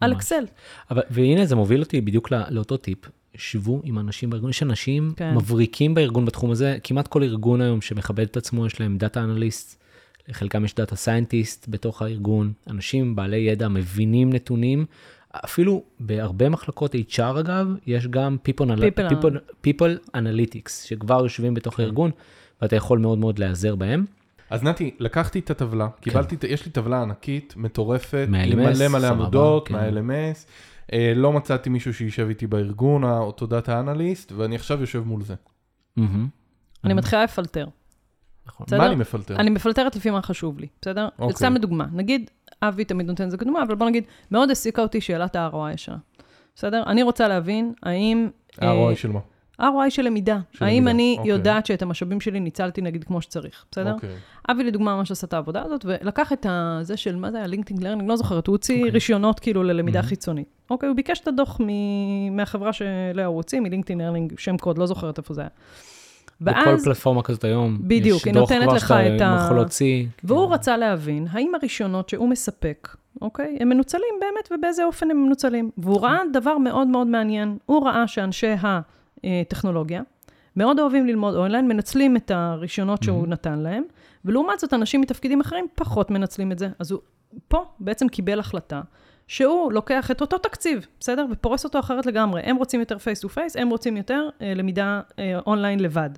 על 0.00 0.10
ממש. 0.10 0.16
אקסל. 0.16 0.44
אבל, 0.90 1.02
והנה 1.10 1.46
זה 1.46 1.56
מוביל 1.56 1.80
אותי 1.80 2.00
בדיוק 2.00 2.30
לא, 2.30 2.38
לאותו 2.50 2.76
טיפ. 2.76 2.98
שבו 3.36 3.80
עם 3.84 3.98
אנשים 3.98 4.30
בארגון, 4.30 4.50
יש 4.50 4.62
אנשים 4.62 5.12
כן. 5.16 5.30
כן. 5.30 5.36
מבריקים 5.36 5.94
בארגון 5.94 6.24
בתחום 6.24 6.50
הזה, 6.50 6.78
כמעט 6.84 7.08
כל 7.08 7.22
ארגון 7.22 7.60
היום 7.60 7.80
שמכבד 7.80 8.24
את 8.24 8.36
עצמו, 8.36 8.66
יש 8.66 8.80
להם 8.80 8.98
data 8.98 9.20
analyst, 9.24 9.82
לחלקם 10.28 10.64
יש 10.64 10.74
data 10.74 10.96
scientist 10.96 11.66
בתוך 11.68 12.02
הארגון, 12.02 12.52
אנשים 12.70 13.16
בעלי 13.16 13.36
ידע 13.36 13.68
מבינים 13.68 14.32
נתונים, 14.32 14.86
אפילו 15.44 15.82
בהרבה 16.00 16.48
מחלקות 16.48 16.94
HR 16.94 17.40
אגב, 17.40 17.66
יש 17.86 18.06
גם 18.06 18.36
people, 18.48 18.64
People- 18.64 19.10
people, 19.10 19.36
people 19.66 20.16
analytics, 20.16 20.70
שכבר 20.84 21.22
יושבים 21.22 21.54
בתוך 21.54 21.80
הארגון, 21.80 22.10
ואתה 22.62 22.76
יכול 22.76 22.98
מאוד 22.98 23.18
מאוד 23.18 23.38
להיעזר 23.38 23.74
בהם. 23.76 24.04
אז 24.50 24.62
נתי, 24.62 24.94
לקחתי 24.98 25.38
את 25.38 25.50
הטבלה, 25.50 25.88
קיבלתי, 26.00 26.34
את- 26.34 26.44
יש 26.44 26.66
לי 26.66 26.72
טבלה 26.72 27.02
ענקית, 27.02 27.54
מטורפת, 27.56 28.24
עם 28.28 28.32
מלא 28.58 28.88
מלא 28.88 29.06
עמודות, 29.06 29.68
כן. 29.68 29.74
מה-LMS. 29.74 30.46
אה, 30.92 31.12
לא 31.16 31.32
מצאתי 31.32 31.70
מישהו 31.70 31.94
שישב 31.94 32.26
איתי 32.28 32.46
בארגון, 32.46 33.04
אותו 33.04 33.46
דאטה 33.46 33.80
אנליסט, 33.80 34.32
ואני 34.32 34.54
עכשיו 34.56 34.80
יושב 34.80 35.02
מול 35.06 35.22
זה. 35.22 35.34
מהמם. 35.96 36.28
אני 36.84 36.94
מתחילה 36.94 37.24
לפלטר. 37.24 37.66
נכון. 38.46 38.66
בסדר? 38.66 38.78
מה 38.78 38.86
אני 38.86 38.94
מפלטר? 38.94 39.36
אני 39.36 39.50
מפלטרת 39.50 39.96
לפי 39.96 40.10
מה 40.10 40.22
חשוב 40.22 40.58
לי, 40.58 40.66
בסדר? 40.82 41.08
אוקיי. 41.18 41.36
סתם 41.36 41.54
לדוגמה, 41.54 41.86
נגיד, 41.92 42.30
אבי 42.62 42.84
תמיד 42.84 43.06
נותן 43.06 43.24
את 43.24 43.30
זה 43.30 43.36
כדוגמה, 43.36 43.62
אבל 43.62 43.74
בוא 43.74 43.86
נגיד, 43.86 44.04
מאוד 44.30 44.48
העסיקה 44.48 44.82
אותי 44.82 45.00
שאלת 45.00 45.36
ה-ROI 45.36 45.76
שלה, 45.76 45.96
בסדר? 46.56 46.82
אני 46.86 47.02
רוצה 47.02 47.28
להבין 47.28 47.72
האם... 47.82 48.28
אה, 48.62 48.70
ה-ROI 48.70 48.96
של 48.96 49.10
מה? 49.12 49.20
ROI 49.60 49.64
של 49.90 50.02
למידה. 50.02 50.38
של 50.52 50.64
האם 50.64 50.74
למידה, 50.76 50.90
אני 50.90 51.14
אוקיי. 51.18 51.30
יודעת 51.32 51.66
שאת 51.66 51.82
המשאבים 51.82 52.20
שלי 52.20 52.40
ניצלתי 52.40 52.80
נגיד 52.82 53.04
כמו 53.04 53.22
שצריך, 53.22 53.64
בסדר? 53.72 53.92
אוקיי. 53.92 54.10
אבי 54.50 54.64
לדוגמה 54.64 54.96
ממש 54.96 55.10
עשה 55.10 55.26
את 55.26 55.32
העבודה 55.32 55.62
הזאת, 55.62 55.84
ולקח 55.88 56.32
את 56.32 56.46
ה- 56.46 56.78
זה 56.82 56.96
של, 56.96 57.16
מה 57.16 57.30
זה 57.30 57.36
היה? 57.36 57.46
LinkedIn 57.46 57.82
Learning? 57.82 58.08
לא 58.08 58.16
זוכרת, 58.16 58.46
הוא 58.46 58.54
הוציא 58.54 58.76
אוקיי. 58.78 58.90
רישיונות 58.90 59.40
כאילו 59.40 59.62
ללמידה 59.62 60.00
Mhm. 60.00 60.02
חיצונית. 60.02 60.48
אוקיי, 60.70 60.88
הוא 60.88 60.96
ביקש 60.96 61.20
את 61.20 61.28
הדוח 61.28 61.60
מ- 61.60 62.36
מהחברה 62.36 62.72
שאליה 62.72 63.26
הוא 63.26 63.36
הוציא, 63.36 63.60
מ 63.60 63.64
LinkedIn 63.64 64.00
Learning, 64.00 64.32
שם 64.38 64.56
קוד, 64.56 64.78
לא 64.78 64.86
זוכרת 64.86 65.18
איפה 65.18 65.34
זה 65.34 65.40
היה. 65.40 65.50
בכל 66.40 66.58
ואז, 66.68 66.84
פלטפורמה 66.84 67.22
כזאת 67.22 67.44
היום, 67.44 67.78
בדיוק, 67.80 68.26
יש 68.26 68.32
דוח 68.32 68.52
כבר 68.52 68.78
שאתה 68.78 69.16
את 69.16 69.20
ה- 69.20 69.40
יכול 69.44 69.56
להוציא. 69.56 70.06
והוא 70.24 70.46
כן. 70.48 70.52
רצה 70.54 70.76
להבין, 70.76 71.26
האם 71.30 71.52
הרישיונות 71.54 72.08
שהוא 72.08 72.28
מספק, 72.28 72.96
אוקיי, 73.22 73.56
הם 73.60 73.68
מנוצלים 73.68 74.14
באמת 74.20 74.48
ובאיזה 74.58 74.84
אופן 74.84 75.10
הם 75.10 75.24
מנוצלים. 75.26 75.70
והוא 75.78 76.00
ראה 76.00 76.18
דבר 76.32 76.58
מאוד 76.58 76.86
מאוד 76.88 77.06
מעניין, 77.06 77.56
הוא 77.66 77.86
ראה 77.86 78.06
שאנשי 78.08 78.46
הטכנולוגיה 79.40 80.02
מאוד 80.56 80.78
אוהבים 80.80 81.06
ללמוד 81.06 81.34
אונליין, 81.34 81.68
מנצלים 81.68 82.16
את 82.16 82.30
הרישיונות 82.30 83.02
שהוא 83.02 83.26
נתן 83.26 83.58
להם, 83.58 83.82
ולעומת 84.24 84.60
זאת, 84.60 84.74
אנשים 84.74 85.00
מתפקידים 85.00 85.40
אחרים 85.40 85.66
פחות 85.74 86.10
מנצלים 86.10 86.52
את 86.52 86.58
זה. 86.58 86.68
אז 86.78 86.90
הוא 86.90 87.00
פה 87.48 87.64
בעצם 87.80 88.08
קיבל 88.08 88.40
החלטה. 88.40 88.80
שהוא 89.28 89.72
לוקח 89.72 90.10
את 90.10 90.20
אותו 90.20 90.38
תקציב, 90.38 90.86
בסדר? 91.00 91.26
ופורס 91.32 91.64
אותו 91.64 91.78
אחרת 91.78 92.06
לגמרי. 92.06 92.40
הם 92.44 92.56
רוצים 92.56 92.80
יותר 92.80 92.98
face 92.98 93.20
to 93.20 93.28
face, 93.28 93.56
הם 93.56 93.68
רוצים 93.68 93.96
יותר 93.96 94.28
אה, 94.42 94.54
למידה 94.54 95.00
אה, 95.18 95.38
אונליין 95.46 95.80
לבד. 95.80 96.10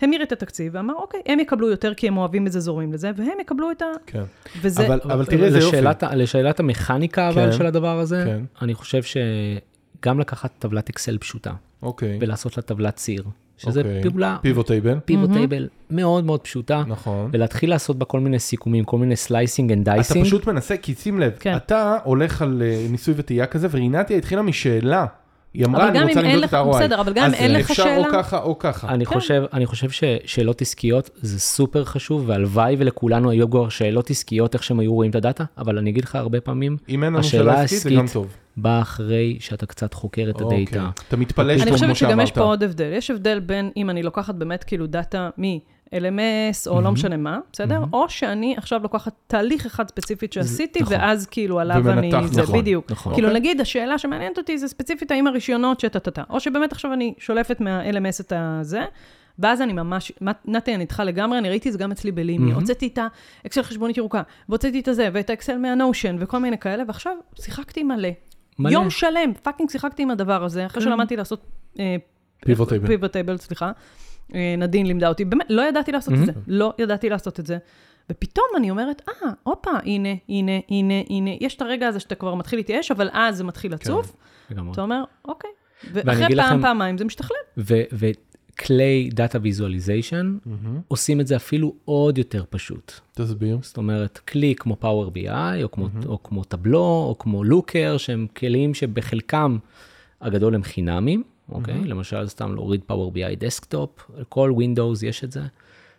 המיר 0.00 0.22
את 0.22 0.32
התקציב 0.32 0.72
ואמר, 0.74 0.94
אוקיי, 0.94 1.20
הם 1.26 1.40
יקבלו 1.40 1.70
יותר 1.70 1.94
כי 1.94 2.08
הם 2.08 2.16
אוהבים 2.16 2.46
את 2.46 2.52
זה, 2.52 2.60
זורמים 2.60 2.92
לזה, 2.92 3.10
והם 3.16 3.40
יקבלו 3.40 3.70
את 3.70 3.82
ה... 3.82 3.86
כן. 4.06 4.22
וזה... 4.60 4.86
אבל- 4.86 5.00
אבל 5.04 5.24
תראה 5.24 5.46
איזה 5.46 5.58
יופי. 5.58 5.76
לשאלת, 6.16 6.60
המכניקה 6.60 7.28
אבל 7.28 7.50
כן. 7.50 7.52
של 7.52 7.66
הדבר 7.66 7.98
הזה, 7.98 8.24
כן. 8.26 8.44
אני 8.62 8.74
חושב 8.74 9.02
שגם 9.02 10.20
לקחת 10.20 10.50
טבלת 10.58 10.88
אקסל 10.88 11.18
פשוטה 11.18 11.52
אוקיי. 11.82 12.18
ולעשות 12.20 12.56
לה 12.56 12.62
טבלת 12.62 12.96
ציר, 12.96 13.24
שזה 13.56 13.80
אוקיי. 13.80 14.02
פעולה 14.02 14.36
pivot 14.42 14.66
table. 14.66 14.98
Pivot. 15.04 15.32
Table 15.32 15.68
מאוד 15.90 16.24
מאוד 16.24 16.40
פשוטה, 16.40 16.82
נכון. 16.86 17.30
ולהתחיל 17.32 17.70
לעשות 17.70 17.98
בה 17.98 18.04
כל 18.04 18.20
מיני 18.20 18.38
סיכומים, 18.38 18.84
כל 18.84 18.98
מיני 18.98 19.16
slicing 19.16 19.72
and 19.72 19.88
אתה 19.88 19.92
dicing. 19.96 20.24
פשוט 20.24 20.46
מנסה, 20.46 20.76
כי 20.76 20.94
שים 20.94 21.20
לב, 21.20 21.32
כן. 21.40 21.56
אתה 21.56 21.96
הולך 22.04 22.42
על 22.42 22.62
אה, 22.64 22.86
ניסוי 22.90 23.14
וטעייה 23.16 23.46
כזה, 23.46 23.68
ורינתי 23.70 24.16
התחילה 24.16 24.42
משאלה. 24.42 25.06
היא 25.54 25.66
אמרה, 25.66 25.88
אני 25.88 25.98
גם 25.98 26.08
רוצה 26.08 26.20
אם 26.20 26.24
אין 26.24 26.34
למדוד 26.34 26.44
את 26.44 26.50
לך, 26.50 26.54
ה-ROI. 26.54 26.76
בסדר, 26.76 27.00
אבל 27.00 27.12
גם 27.12 27.24
אם 27.24 27.30
אז 27.30 27.34
אין 27.34 27.52
לך 27.52 27.70
אפשר 27.70 27.82
שאלה... 27.82 27.96
או 27.96 28.12
ככה 28.12 28.38
או 28.38 28.58
ככה. 28.58 28.88
אני 28.88 29.06
כן. 29.06 29.14
חושב, 29.14 29.44
אני 29.52 29.66
חושב 29.66 29.90
ששאלות 29.90 30.62
עסקיות 30.62 31.10
זה 31.16 31.40
סופר 31.40 31.84
חשוב, 31.84 32.24
והלוואי 32.26 32.76
ולכולנו 32.78 33.30
היו 33.30 33.50
כבר 33.50 33.68
שאלות 33.68 34.10
עסקיות, 34.10 34.54
איך 34.54 34.62
שהם 34.62 34.80
היו 34.80 34.94
רואים 34.94 35.10
את 35.10 35.14
הדאטה, 35.14 35.44
אבל 35.58 35.78
אני 35.78 35.90
אגיד 35.90 36.04
לך 36.04 36.16
הרבה 36.16 36.40
פעמים, 36.40 36.76
אם 36.88 37.04
אין 37.04 37.12
לנו 37.12 37.24
שאלה 37.24 37.60
עסקית, 37.60 37.78
זה 37.82 37.90
גם 37.90 38.06
טוב. 38.12 38.36
בא 38.56 38.80
אחרי 38.80 39.36
שאתה 39.40 39.66
קצת 39.66 39.94
חוקר 39.94 40.30
את 40.30 40.40
אוקיי. 40.40 40.62
הדאטה. 40.62 40.90
אתה 41.08 41.16
מתפלש 41.16 41.56
פה, 41.56 41.62
אני 41.62 41.70
כמו 41.70 41.78
חושבת 41.78 41.96
שגם 41.96 42.20
יש 42.20 42.28
שאמרת. 42.28 42.38
פה 42.38 42.44
עוד 42.44 42.62
הבדל. 42.62 42.92
יש 42.92 43.10
הבדל 43.10 43.40
בין 43.40 43.70
אם 43.76 43.90
אני 43.90 44.02
לוקחת 44.02 44.34
באמת 44.34 44.64
כאילו 44.64 44.86
דאטה 44.86 45.30
מ-LMS, 45.92 46.70
או 46.70 46.80
לא 46.80 46.92
משנה 46.92 47.16
מה, 47.16 47.38
בסדר? 47.52 47.84
או 47.92 48.08
שאני 48.08 48.54
עכשיו 48.56 48.82
לוקחת 48.82 49.12
תהליך 49.26 49.66
אחד 49.66 49.88
ספציפית 49.88 50.32
שעשיתי, 50.32 50.80
נכון. 50.82 50.96
ואז 50.96 51.26
כאילו 51.26 51.60
עליו 51.60 51.90
אני... 51.90 52.10
זה 52.26 52.42
נכון, 52.42 52.60
בדיוק. 52.60 52.92
נכון. 52.92 53.14
כאילו 53.14 53.28
אוקיי. 53.28 53.40
נגיד, 53.40 53.60
השאלה 53.60 53.98
שמעניינת 53.98 54.38
אותי 54.38 54.58
זה 54.58 54.68
ספציפית 54.68 55.10
האם 55.10 55.26
הרישיונות 55.26 55.80
שטה-טה-טה. 55.80 56.22
או 56.30 56.40
שבאמת 56.40 56.72
עכשיו 56.72 56.92
אני 56.92 57.14
שולפת 57.18 57.60
מה-LMS 57.60 58.20
את 58.20 58.32
הזה. 58.36 58.82
ואז 59.38 59.62
אני 59.62 59.72
ממש, 59.72 60.12
נתי, 60.44 60.74
אני 60.74 60.82
איתך 60.82 61.02
לגמרי, 61.06 61.38
אני 61.38 61.48
ראיתי 61.48 61.68
את 61.68 61.72
זה 61.72 61.78
גם 61.78 61.92
אצלי 61.92 62.12
בלימי. 62.12 62.52
הוצאתי 62.52 62.86
את 62.86 62.98
האקסל 63.44 63.62
חשבונית 63.62 63.96
ירוקה, 63.96 64.22
והוצאתי 64.48 64.80
את 64.80 64.88
הזה, 64.88 65.08
ואת 65.12 65.30
האקסל 65.30 65.58
מהנושן, 65.58 66.16
וכל 66.20 66.38
מיני 66.38 66.58
כאלה, 66.58 66.82
ועכשיו 66.86 67.16
שיחקתי 67.40 67.82
מלא. 67.82 68.08
מלא. 68.58 68.72
יום 68.72 68.90
שלם, 68.90 69.32
fucking 69.42 69.70
שיחקתי 69.70 70.02
עם 70.02 70.10
הדבר 70.10 70.44
הזה, 70.44 70.66
אחרי 70.66 70.82
כן. 70.82 70.88
שלמדתי 70.88 71.16
לעשות... 71.16 71.46
אה, 71.78 71.96
Pivot 72.46 72.66
table. 72.66 72.86
פיבוט 72.86 73.12
טייבל, 73.12 73.36
סליחה. 73.36 73.72
אה, 74.34 74.54
נדין 74.58 74.86
לימדה 74.86 75.08
אותי, 75.08 75.24
באמת, 75.24 75.46
לא 75.50 75.62
ידעתי 75.68 75.92
לעשות 75.92 76.14
את 76.14 76.26
זה, 76.26 76.32
לא 76.46 76.72
ידעתי 76.78 77.08
לעשות 77.08 77.40
את 77.40 77.46
זה. 77.46 77.58
ופתאום 78.10 78.46
אני 78.56 78.70
אומרת, 78.70 79.02
אה, 79.08 79.30
הופה, 79.42 79.70
הנה, 79.84 80.08
הנה, 80.28 80.52
הנה, 80.68 80.94
הנה, 81.10 81.30
יש 81.40 81.54
את 81.56 81.62
הרגע 81.62 81.88
הזה 81.88 82.00
שאתה 82.00 82.14
כבר 82.14 82.34
מתחיל 82.34 82.58
להתייאש, 82.58 82.90
אבל 82.90 83.08
אז 83.12 83.36
זה 83.36 83.44
מתחיל 83.44 83.72
לצוף, 83.72 84.16
לגמרי. 84.50 84.72
אתה 84.72 84.82
אומר, 84.82 85.04
אוקיי. 85.24 85.50
ואחרי 85.92 86.26
פעם, 86.36 86.56
לכם- 86.56 86.62
פעמיים 86.62 86.98
זה 86.98 87.04
משתכלל. 87.04 87.36
וכלי 87.92 89.10
data 89.12 89.38
visualization. 89.42 90.36
עושים 90.88 91.20
את 91.20 91.26
זה 91.26 91.36
אפילו 91.36 91.74
עוד 91.84 92.18
יותר 92.18 92.44
פשוט. 92.50 92.92
תסביר. 93.14 93.58
זאת 93.62 93.76
אומרת, 93.76 94.18
כלי 94.18 94.54
כמו 94.56 94.76
Power 94.82 95.16
BI, 95.16 95.62
או 95.62 95.70
כמו, 95.70 95.88
או 96.06 96.22
כמו 96.22 96.44
Tableau, 96.44 96.78
או 97.08 97.16
כמו 97.18 97.44
Looker, 97.44 97.96
שהם 97.96 98.26
כלים 98.36 98.74
שבחלקם 98.74 99.58
הגדול 100.20 100.54
הם 100.54 100.62
חינמים, 100.62 101.22
אוקיי? 101.54 101.84
למשל, 101.84 102.28
סתם 102.28 102.54
להוריד 102.54 102.80
Power 102.90 103.14
BI 103.14 103.36
Desktop, 103.38 104.10
כל 104.28 104.52
Windows 104.58 105.06
יש 105.06 105.24
את 105.24 105.32
זה. 105.32 105.42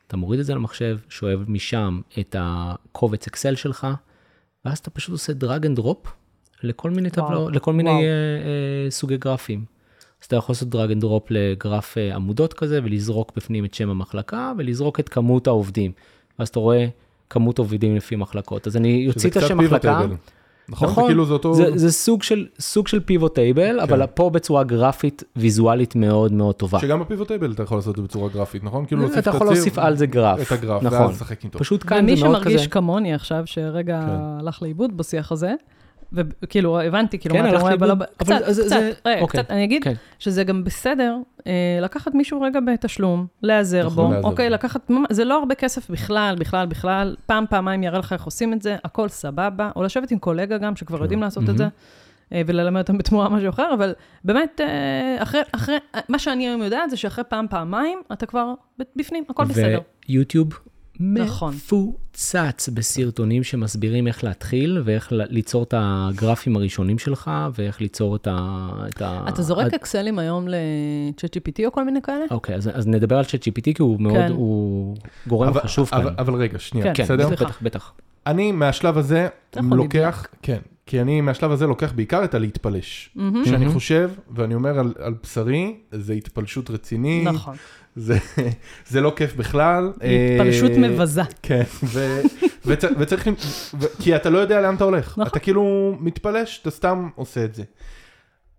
אתה 0.07 0.17
מוריד 0.17 0.39
את 0.39 0.45
זה 0.45 0.55
למחשב, 0.55 0.97
שואב 1.09 1.45
משם 1.47 2.01
את 2.19 2.35
הקובץ 2.39 3.27
אקסל 3.27 3.55
שלך, 3.55 3.87
ואז 4.65 4.77
אתה 4.77 4.89
פשוט 4.89 5.11
עושה 5.11 5.33
drag 5.33 5.65
and 5.65 5.75
drop 5.75 6.07
לכל 6.63 6.89
מיני 6.89 7.09
וואו, 7.17 7.27
טבלאות, 7.27 7.55
לכל 7.55 7.73
מיני 7.73 7.89
וואו. 7.89 8.01
אה, 8.01 8.07
אה, 8.07 8.91
סוגי 8.91 9.17
גרפים. 9.17 9.65
אז 10.21 10.25
אתה 10.25 10.35
יכול 10.35 10.53
לעשות 10.53 10.69
drag 10.69 10.91
and 10.91 11.01
drop 11.01 11.27
לגרף 11.29 11.97
אה, 11.97 12.15
עמודות 12.15 12.53
כזה, 12.53 12.79
ולזרוק 12.83 13.31
בפנים 13.35 13.65
את 13.65 13.73
שם 13.73 13.89
המחלקה, 13.89 14.53
ולזרוק 14.57 14.99
את 14.99 15.09
כמות 15.09 15.47
העובדים. 15.47 15.91
ואז 16.39 16.47
אתה 16.47 16.59
רואה 16.59 16.87
כמות 17.29 17.59
עובדים 17.59 17.95
לפי 17.95 18.15
מחלקות. 18.15 18.67
אז 18.67 18.77
אני 18.77 19.07
אוציא 19.07 19.29
את 19.29 19.37
השם 19.37 19.57
מחלקה. 19.57 20.05
Table. 20.71 20.71
נכון? 20.71 21.03
זה 21.03 21.09
כאילו 21.09 21.25
זה 21.25 21.33
אותו... 21.33 21.53
זה, 21.53 21.77
זה 21.77 21.91
סוג 21.91 22.23
של, 22.23 22.47
סוג 22.59 22.87
של 22.87 22.99
pivot 22.99 23.35
table, 23.35 23.79
אבל 23.79 24.05
פה 24.05 24.29
בצורה 24.29 24.63
גרפית, 24.63 25.23
ויזואלית 25.35 25.95
מאוד 25.95 26.33
מאוד 26.33 26.55
טובה. 26.55 26.79
שגם 26.79 26.99
ב 26.99 27.04
pivot 27.04 27.27
table 27.27 27.51
אתה 27.51 27.63
יכול 27.63 27.77
לעשות 27.77 27.91
את 27.91 27.95
זה 27.95 28.01
בצורה 28.03 28.29
גרפית, 28.29 28.63
נכון? 28.63 28.85
כאילו 28.85 29.01
להוסיף 29.01 29.19
אתה 29.19 29.29
את 29.29 29.35
יכול 29.35 29.47
להוסיף 29.47 29.77
על 29.77 29.97
זה 29.97 30.05
גרף. 30.05 30.47
את 30.47 30.51
הגרף, 30.51 30.83
נכון. 30.83 31.01
ואז 31.01 31.11
לשחק 31.11 31.43
איתו. 31.43 31.59
פשוט 31.59 31.83
כאן 31.87 31.99
ומי 31.99 32.17
זה 32.17 32.23
מאוד 32.23 32.35
שמרגיש 32.35 32.61
כזה. 32.61 32.69
כמוני 32.69 33.13
עכשיו, 33.13 33.43
שרגע 33.45 34.01
כן. 34.01 34.39
הלך 34.39 34.61
לאיבוד 34.61 34.97
בשיח 34.97 35.31
הזה, 35.31 35.53
וכאילו, 36.13 36.81
הבנתי, 36.81 37.19
כאילו, 37.19 37.35
כן, 37.35 37.41
מה 37.43 37.49
אתה 37.49 37.57
רואה. 37.57 37.75
לאיבוד, 37.75 38.03
קצת, 38.17 38.27
זה- 38.47 38.61
קצת, 38.61 38.69
זה- 38.69 38.91
רגע, 39.05 39.21
אוקיי, 39.21 39.41
קצת, 39.43 39.51
אני 39.51 39.63
אגיד 39.63 39.83
כן. 39.83 39.93
שזה 40.19 40.43
גם 40.43 40.63
בסדר 40.63 41.15
אה, 41.47 41.51
לקחת 41.81 42.13
מישהו 42.15 42.41
רגע 42.41 42.59
בתשלום, 42.59 43.25
להיעזר 43.43 43.85
נכון, 43.85 43.95
בו, 44.05 44.09
להיעזר 44.11 44.27
אוקיי, 44.27 44.47
בו. 44.49 44.53
לקחת, 44.53 44.89
זה 45.09 45.25
לא 45.25 45.39
הרבה 45.39 45.55
כסף 45.55 45.89
בכלל, 45.89 46.35
בכלל, 46.39 46.65
בכלל, 46.65 47.15
פעם, 47.25 47.45
פעמיים 47.49 47.83
יראה 47.83 47.99
לך 47.99 48.13
איך 48.13 48.23
עושים 48.23 48.53
את 48.53 48.61
זה, 48.61 48.75
הכל 48.83 49.09
סבבה, 49.09 49.71
או 49.75 49.83
לשבת 49.83 50.11
עם 50.11 50.19
קולגה 50.19 50.57
גם, 50.57 50.75
שכבר 50.75 51.01
יודעים 51.01 51.21
לעשות 51.21 51.49
את 51.49 51.57
זה. 51.57 51.67
אה, 52.33 52.41
וללמד 52.47 52.81
אותם 52.81 52.97
בתמורה 52.97 53.29
משהו 53.29 53.49
אחר, 53.49 53.73
אבל 53.73 53.93
באמת, 54.23 54.61
אה, 54.63 55.15
אחרי, 55.23 55.41
אחרי, 55.51 55.75
מה 56.09 56.19
שאני 56.19 56.47
היום 56.47 56.61
יודעת 56.63 56.89
זה 56.89 56.97
שאחרי 56.97 57.23
פעם, 57.29 57.47
פעמיים, 57.49 57.99
אתה 58.13 58.25
כבר 58.25 58.53
בפנים, 58.95 59.23
הכל 59.29 59.43
בסדר. 59.45 59.79
ויוטיוב 60.09 60.59
נכון. 60.99 61.53
מפוצץ 61.55 62.69
בסרטונים 62.73 63.43
שמסבירים 63.43 64.07
איך 64.07 64.23
להתחיל, 64.23 64.81
ואיך 64.85 65.07
ליצור 65.11 65.63
את 65.63 65.73
הגרפים 65.77 66.55
הראשונים 66.55 66.99
שלך, 66.99 67.31
ואיך 67.55 67.81
ליצור 67.81 68.15
את 68.15 68.27
ה... 68.31 68.69
את 68.89 69.01
ה- 69.01 69.25
אתה 69.29 69.41
זורק 69.41 69.65
עד- 69.65 69.73
אקסלים 69.73 70.19
היום 70.19 70.47
ל-chat 70.47 71.29
GPT 71.37 71.65
או 71.65 71.71
כל 71.71 71.85
מיני 71.85 72.01
כאלה? 72.01 72.25
אוקיי, 72.31 72.55
אז, 72.55 72.69
אז 72.73 72.87
נדבר 72.87 73.17
על 73.17 73.23
ChatGPT, 73.23 73.73
כי 73.75 73.81
הוא 73.81 74.01
מאוד, 74.01 74.13
כן. 74.15 74.31
הוא 74.31 74.95
גורם 75.27 75.47
אבל- 75.47 75.61
חשוב 75.61 75.89
אבל- 75.93 76.03
כאן. 76.03 76.13
אבל 76.17 76.33
רגע, 76.33 76.59
שנייה, 76.59 76.85
כן, 76.85 76.93
כן, 76.93 77.03
בסדר? 77.03 77.27
סליחה. 77.27 77.45
בטח, 77.45 77.61
בטח. 77.61 77.91
אני 78.27 78.51
מהשלב 78.51 78.97
הזה 78.97 79.27
יכול 79.55 79.77
לוקח, 79.77 80.25
כן, 80.41 80.57
כי 80.85 81.01
אני 81.01 81.21
מהשלב 81.21 81.51
הזה 81.51 81.67
לוקח 81.67 81.91
בעיקר 81.95 82.23
את 82.23 82.33
הלהתפלש. 82.35 83.09
שאני 83.45 83.57
מהמם. 83.57 83.71
חושב, 83.73 84.11
ואני 84.31 84.55
אומר 84.55 84.79
על, 84.79 84.93
על 84.99 85.13
בשרי, 85.23 85.75
זה 85.91 86.13
התפלשות 86.13 86.69
רצינית, 86.69 87.27
נכון. 87.27 87.55
זה, 87.95 88.17
זה 88.87 89.01
לא 89.01 89.13
כיף 89.15 89.35
בכלל. 89.35 89.91
התפלשות 89.95 90.71
אה, 90.71 90.77
מבזה. 90.77 91.21
כן, 91.41 91.63
וצריך, 92.97 93.27
ו, 93.79 93.85
כי 94.01 94.15
אתה 94.15 94.29
לא 94.29 94.37
יודע 94.37 94.61
לאן 94.61 94.75
אתה 94.75 94.83
הולך. 94.83 95.11
נכון. 95.11 95.27
אתה 95.27 95.39
כאילו 95.39 95.95
מתפלש, 95.99 96.59
אתה 96.61 96.71
סתם 96.71 97.09
עושה 97.15 97.45
את 97.45 97.55
זה. 97.55 97.63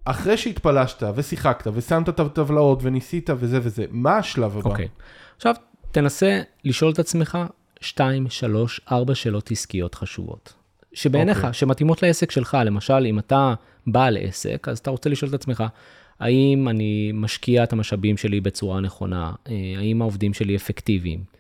אחרי 0.05 0.37
שהתפלשת 0.37 1.03
ושיחקת 1.14 1.66
ושמת 1.74 2.09
את 2.09 2.20
הטבלאות 2.20 2.78
וניסית 2.82 3.30
וזה 3.39 3.59
וזה, 3.62 3.85
מה 3.91 4.18
השלב 4.18 4.59
הבא? 4.59 4.70
אוקיי. 4.70 4.89
עכשיו, 5.37 5.55
תנסה 5.93 6.41
לשאול 6.64 6.93
את 6.93 6.99
עצמך 6.99 7.39
שתיים, 7.80 8.30
שלוש, 8.30 8.80
ארבע 8.93 9.14
שאלות 9.14 9.51
עסקיות 9.51 9.95
חשובות. 9.95 10.55
שבעיניך, 10.93 11.39
אוקיי. 11.39 11.53
שמתאימות 11.53 12.03
לעסק 12.03 12.30
שלך, 12.30 12.59
למשל, 12.64 13.07
אם 13.07 13.18
אתה 13.18 13.55
בעל 13.87 14.16
עסק, 14.20 14.68
אז 14.70 14.78
אתה 14.78 14.91
רוצה 14.91 15.11
לשאול 15.11 15.28
את 15.28 15.35
עצמך, 15.35 15.64
האם 16.20 16.68
אני 16.68 17.10
משקיע 17.14 17.64
את 17.64 17.72
המשאבים 17.72 18.16
שלי 18.16 18.40
בצורה 18.40 18.80
נכונה? 18.80 19.32
אה, 19.48 19.74
האם 19.78 20.02
העובדים 20.02 20.34
שלי 20.34 20.56
אפקטיביים? 20.56 21.34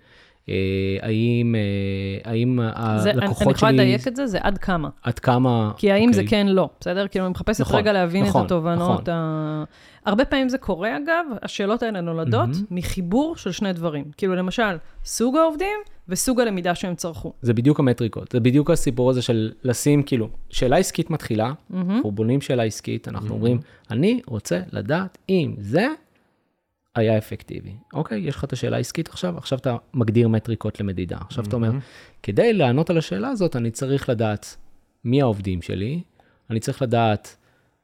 אה, 0.48 0.54
האם, 1.02 1.54
אה, 1.54 2.30
האם 2.30 2.58
זה- 2.96 3.10
אני 3.10 3.18
אני 3.18 3.22
הלקוחות 3.22 3.56
יכולה 3.56 3.72
שלי, 3.72 3.78
לדייק 3.78 4.08
את 4.08 4.16
זה, 4.16 4.26
זה 4.26 4.38
עד 4.42 4.58
כמה. 4.58 4.88
עד 5.02 5.18
כמה... 5.18 5.72
כי 5.76 5.92
האם 5.92 6.12
זה 6.12 6.20
אוקיי. 6.22 6.30
כן, 6.44 6.46
לא, 6.46 6.68
בסדר? 6.80 7.08
כאילו, 7.08 7.24
אני 7.24 7.30
מחפשת 7.30 7.60
נכון, 7.60 7.76
רגע 7.76 7.92
להבין 7.92 8.24
נכון, 8.24 8.40
את 8.40 8.46
התובנות. 8.46 9.00
נכון. 9.08 9.14
ה... 9.14 9.64
הרבה 10.06 10.24
פעמים 10.24 10.48
זה 10.48 10.58
קורה, 10.58 10.96
אגב, 10.96 11.24
השאלות 11.42 11.82
האלה 11.82 12.00
נולדות 12.00 12.48
מחיבור 12.70 13.36
של 13.36 13.52
שני 13.52 13.72
דברים. 13.72 14.04
כאילו, 14.16 14.34
למשל, 14.34 14.76
סוג 15.04 15.36
העובדים 15.36 15.78
וסוג 16.08 16.40
הלמידה 16.40 16.74
שהם 16.74 16.94
צרכו. 16.94 17.32
זה 17.42 17.54
בדיוק 17.54 17.80
המטריקות, 17.80 18.32
זה 18.32 18.40
בדיוק 18.40 18.70
הסיפור 18.70 19.10
הזה 19.10 19.22
של 19.22 19.52
לשים, 19.64 20.02
כאילו, 20.02 20.28
שאלה 20.50 20.76
עסקית 20.76 21.10
מתחילה, 21.10 21.52
אנחנו 21.74 22.10
בונים 22.10 22.40
שאלה 22.40 22.62
עסקית, 22.62 23.08
אנחנו 23.08 23.34
אומרים, 23.34 23.58
אני 23.90 24.20
רוצה 24.26 24.60
לדעת 24.72 25.18
אם 25.28 25.54
זה 25.58 25.86
היה 26.94 27.18
אפקטיבי. 27.18 27.72
אוקיי, 27.92 28.20
יש 28.20 28.36
לך 28.36 28.44
את 28.44 28.52
השאלה 28.52 28.76
העסקית 28.76 29.08
עכשיו, 29.08 29.38
עכשיו 29.38 29.58
אתה 29.58 29.76
מגדיר 29.94 30.28
מטריקות 30.28 30.80
למדידה. 30.80 31.16
עכשיו 31.20 31.44
אתה 31.44 31.56
אומר, 31.56 31.70
כדי 32.22 32.52
לענות 32.52 32.90
על 32.90 32.98
השאלה 32.98 33.28
הזאת, 33.28 33.56
אני 33.56 33.70
צריך 33.70 34.08
לדעת 34.08 34.56
מי 35.04 35.22
העובדים 35.22 35.62
שלי, 35.62 36.02
אני 36.50 36.60
צריך 36.60 36.82
לדעת 36.82 37.36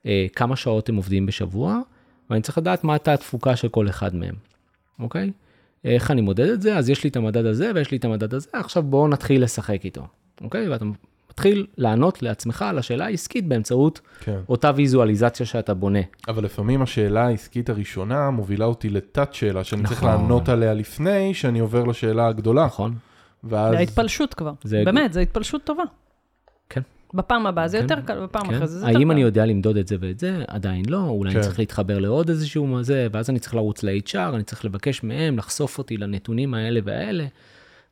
אה, 0.07 0.27
כמה 0.37 0.57
שעות 0.57 0.89
הם 0.89 0.97
עובדים 0.97 1.27
בשבוע, 1.27 1.81
ואני 2.31 2.43
צריך 2.43 2.59
לדעת 2.59 2.85
מה 2.85 2.93
הייתה 2.93 3.13
התפוקה 3.13 3.57
של 3.57 3.69
כל 3.69 3.89
אחד 3.89 4.15
מהם, 4.15 4.35
אוקיי? 4.99 5.33
איך 5.85 6.11
אני 6.11 6.21
מודד 6.21 6.49
את 6.49 6.63
זה? 6.63 6.77
אז 6.77 6.91
יש 6.91 7.05
לי 7.05 7.11
את 7.11 7.17
המדד 7.17 7.47
הזה 7.47 7.71
ויש 7.75 7.91
לי 7.91 7.97
את 7.97 8.05
המדד 8.05 8.35
הזה, 8.35 8.49
עכשיו 8.53 8.83
בואו 8.83 9.09
נתחיל 9.09 9.43
לשחק 9.43 9.85
איתו, 9.85 10.07
אוקיי? 10.41 10.69
ואתה 10.69 10.85
מתחיל 11.41 11.67
לענות 11.79 12.23
לעצמך 12.23 12.63
על 12.63 12.79
השאלה 12.79 13.05
העסקית 13.05 13.47
באמצעות 13.49 14.01
כן. 14.21 14.39
אותה 14.49 14.71
ויזואליזציה 14.77 15.47
שאתה 15.47 15.75
בונה. 15.75 15.99
אבל 16.29 16.45
לפעמים 16.45 16.83
השאלה 16.83 17.27
העסקית 17.27 17.69
הראשונה 17.71 18.31
מובילה 18.31 18.65
אותי 18.65 18.89
לתת 18.91 19.35
שאלה 19.35 19.65
שאני 19.65 19.83
צריך 19.85 20.03
נכון. 20.05 20.11
לענות 20.11 20.49
עליה 20.49 20.75
לפני 20.75 21.35
שאני 21.35 21.59
עובר 21.59 21.85
לשאלה 21.85 22.27
הגדולה. 22.27 22.65
נכון? 22.67 22.95
ואז... 23.45 23.71
זה 23.73 23.79
ההתפלשות 23.79 24.35
כבר. 24.35 24.53
זה- 24.65 24.83
באמת, 24.85 25.13
זו 25.13 25.21
התפלשות 25.21 25.65
טובה. 25.65 25.83
כן. 26.69 26.81
בפעם 27.15 27.47
הבאה 27.47 27.69
זה 27.69 27.77
כן, 27.77 27.83
יותר 27.83 28.01
קל, 28.01 28.21
בפעם 28.23 28.47
כן. 28.47 28.55
אחרי 28.55 28.67
זה 28.67 28.79
זה 28.79 28.87
יותר 28.87 28.93
קל. 28.93 28.99
האם 28.99 29.11
אני 29.11 29.21
יודע 29.23 29.47
למדוד 29.47 29.77
את 29.77 29.89
זה 29.89 29.97
ואת 30.01 30.19
זה? 30.19 30.45
עדיין 30.49 30.83
לא, 30.89 30.99
אולי 31.09 31.31
כן. 31.31 31.37
אני 31.37 31.45
צריך 31.47 31.59
להתחבר 31.59 31.99
לעוד 31.99 32.29
איזשהו 32.29 32.67
מה 32.67 32.83
זה, 32.83 33.07
ואז 33.13 33.31
אני 33.31 33.39
צריך 33.39 33.55
לרוץ 33.55 33.83
ל-HR, 33.83 34.35
אני 34.35 34.43
צריך 34.43 34.65
לבקש 34.65 35.03
מהם 35.03 35.39
לחשוף 35.39 35.79
אותי 35.79 35.97
לנתונים 35.97 36.55
האלה 36.55 36.81
והאלה. 36.85 37.25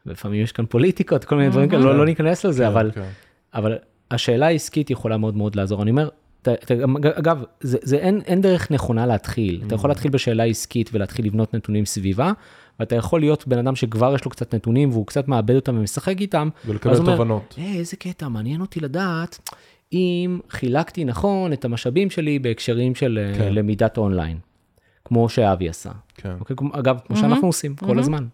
ולפעמים 0.06 0.42
יש 0.42 0.52
כאן 0.52 0.66
פוליטיקות, 0.66 1.24
כל 1.24 1.36
מיני 1.36 1.50
דברים 1.50 1.68
כאלה, 1.68 1.84
לא- 1.84 1.98
לא 1.98 2.04
ניכנס 2.04 2.44
לזה, 2.44 2.62
כן, 2.62 2.68
אבל 2.68 2.90
כן. 2.94 3.02
אבל 3.54 3.76
השאלה 4.10 4.46
העסקית 4.46 4.90
יכולה 4.90 5.16
מאוד 5.16 5.36
מאוד 5.36 5.56
לעזור. 5.56 5.82
אני 5.82 5.90
אומר, 5.90 6.08
אתה, 6.42 6.54
אתה, 6.54 6.74
גם- 6.74 6.96
אגב, 6.96 7.42
זה, 7.60 7.78
זה 7.82 7.96
אין, 7.96 8.20
אין 8.26 8.40
דרך 8.40 8.70
נכונה 8.70 9.06
להתחיל. 9.06 9.62
אתה 9.66 9.74
יכול 9.74 9.90
להתחיל 9.90 10.10
בשאלה 10.10 10.44
עסקית 10.44 10.90
ולהתחיל 10.92 11.26
לבנות 11.26 11.54
נתונים 11.54 11.86
סביבה, 11.86 12.32
ואתה 12.80 12.94
יכול 12.96 13.20
להיות 13.20 13.48
בן 13.48 13.58
אדם 13.58 13.76
שכבר 13.76 14.14
יש 14.14 14.24
לו 14.24 14.30
קצת 14.30 14.54
נתונים 14.54 14.90
והוא 14.90 15.06
קצת 15.06 15.28
מאבד 15.28 15.54
אותם 15.54 15.76
ומשחק 15.78 16.20
איתם. 16.20 16.48
ולקבל 16.66 16.92
הוא 16.94 17.00
אומר, 17.00 17.12
תובנות. 17.12 17.54
היי, 17.58 17.78
איזה 17.78 17.96
קטע, 17.96 18.28
מעניין 18.28 18.60
אותי 18.60 18.80
לדעת 18.80 19.38
אם 19.92 20.40
חילקתי 20.50 21.04
נכון 21.04 21.52
את 21.52 21.64
המשאבים 21.64 22.10
שלי 22.10 22.38
בהקשרים 22.38 22.94
של 22.94 23.18
כן. 23.34 23.38
כן. 23.44 23.52
למידת 23.54 23.98
אונליין, 23.98 24.38
כמו 25.04 25.28
שאבי 25.28 25.68
עשה. 25.68 25.90
כן. 26.14 26.32
אוקיי? 26.40 26.56
כמו- 26.56 26.70
אגב, 26.78 26.98
כמו 27.06 27.16
שאנחנו 27.16 27.46
עושים 27.46 27.76
כל 27.76 27.98
הזמן. 27.98 28.26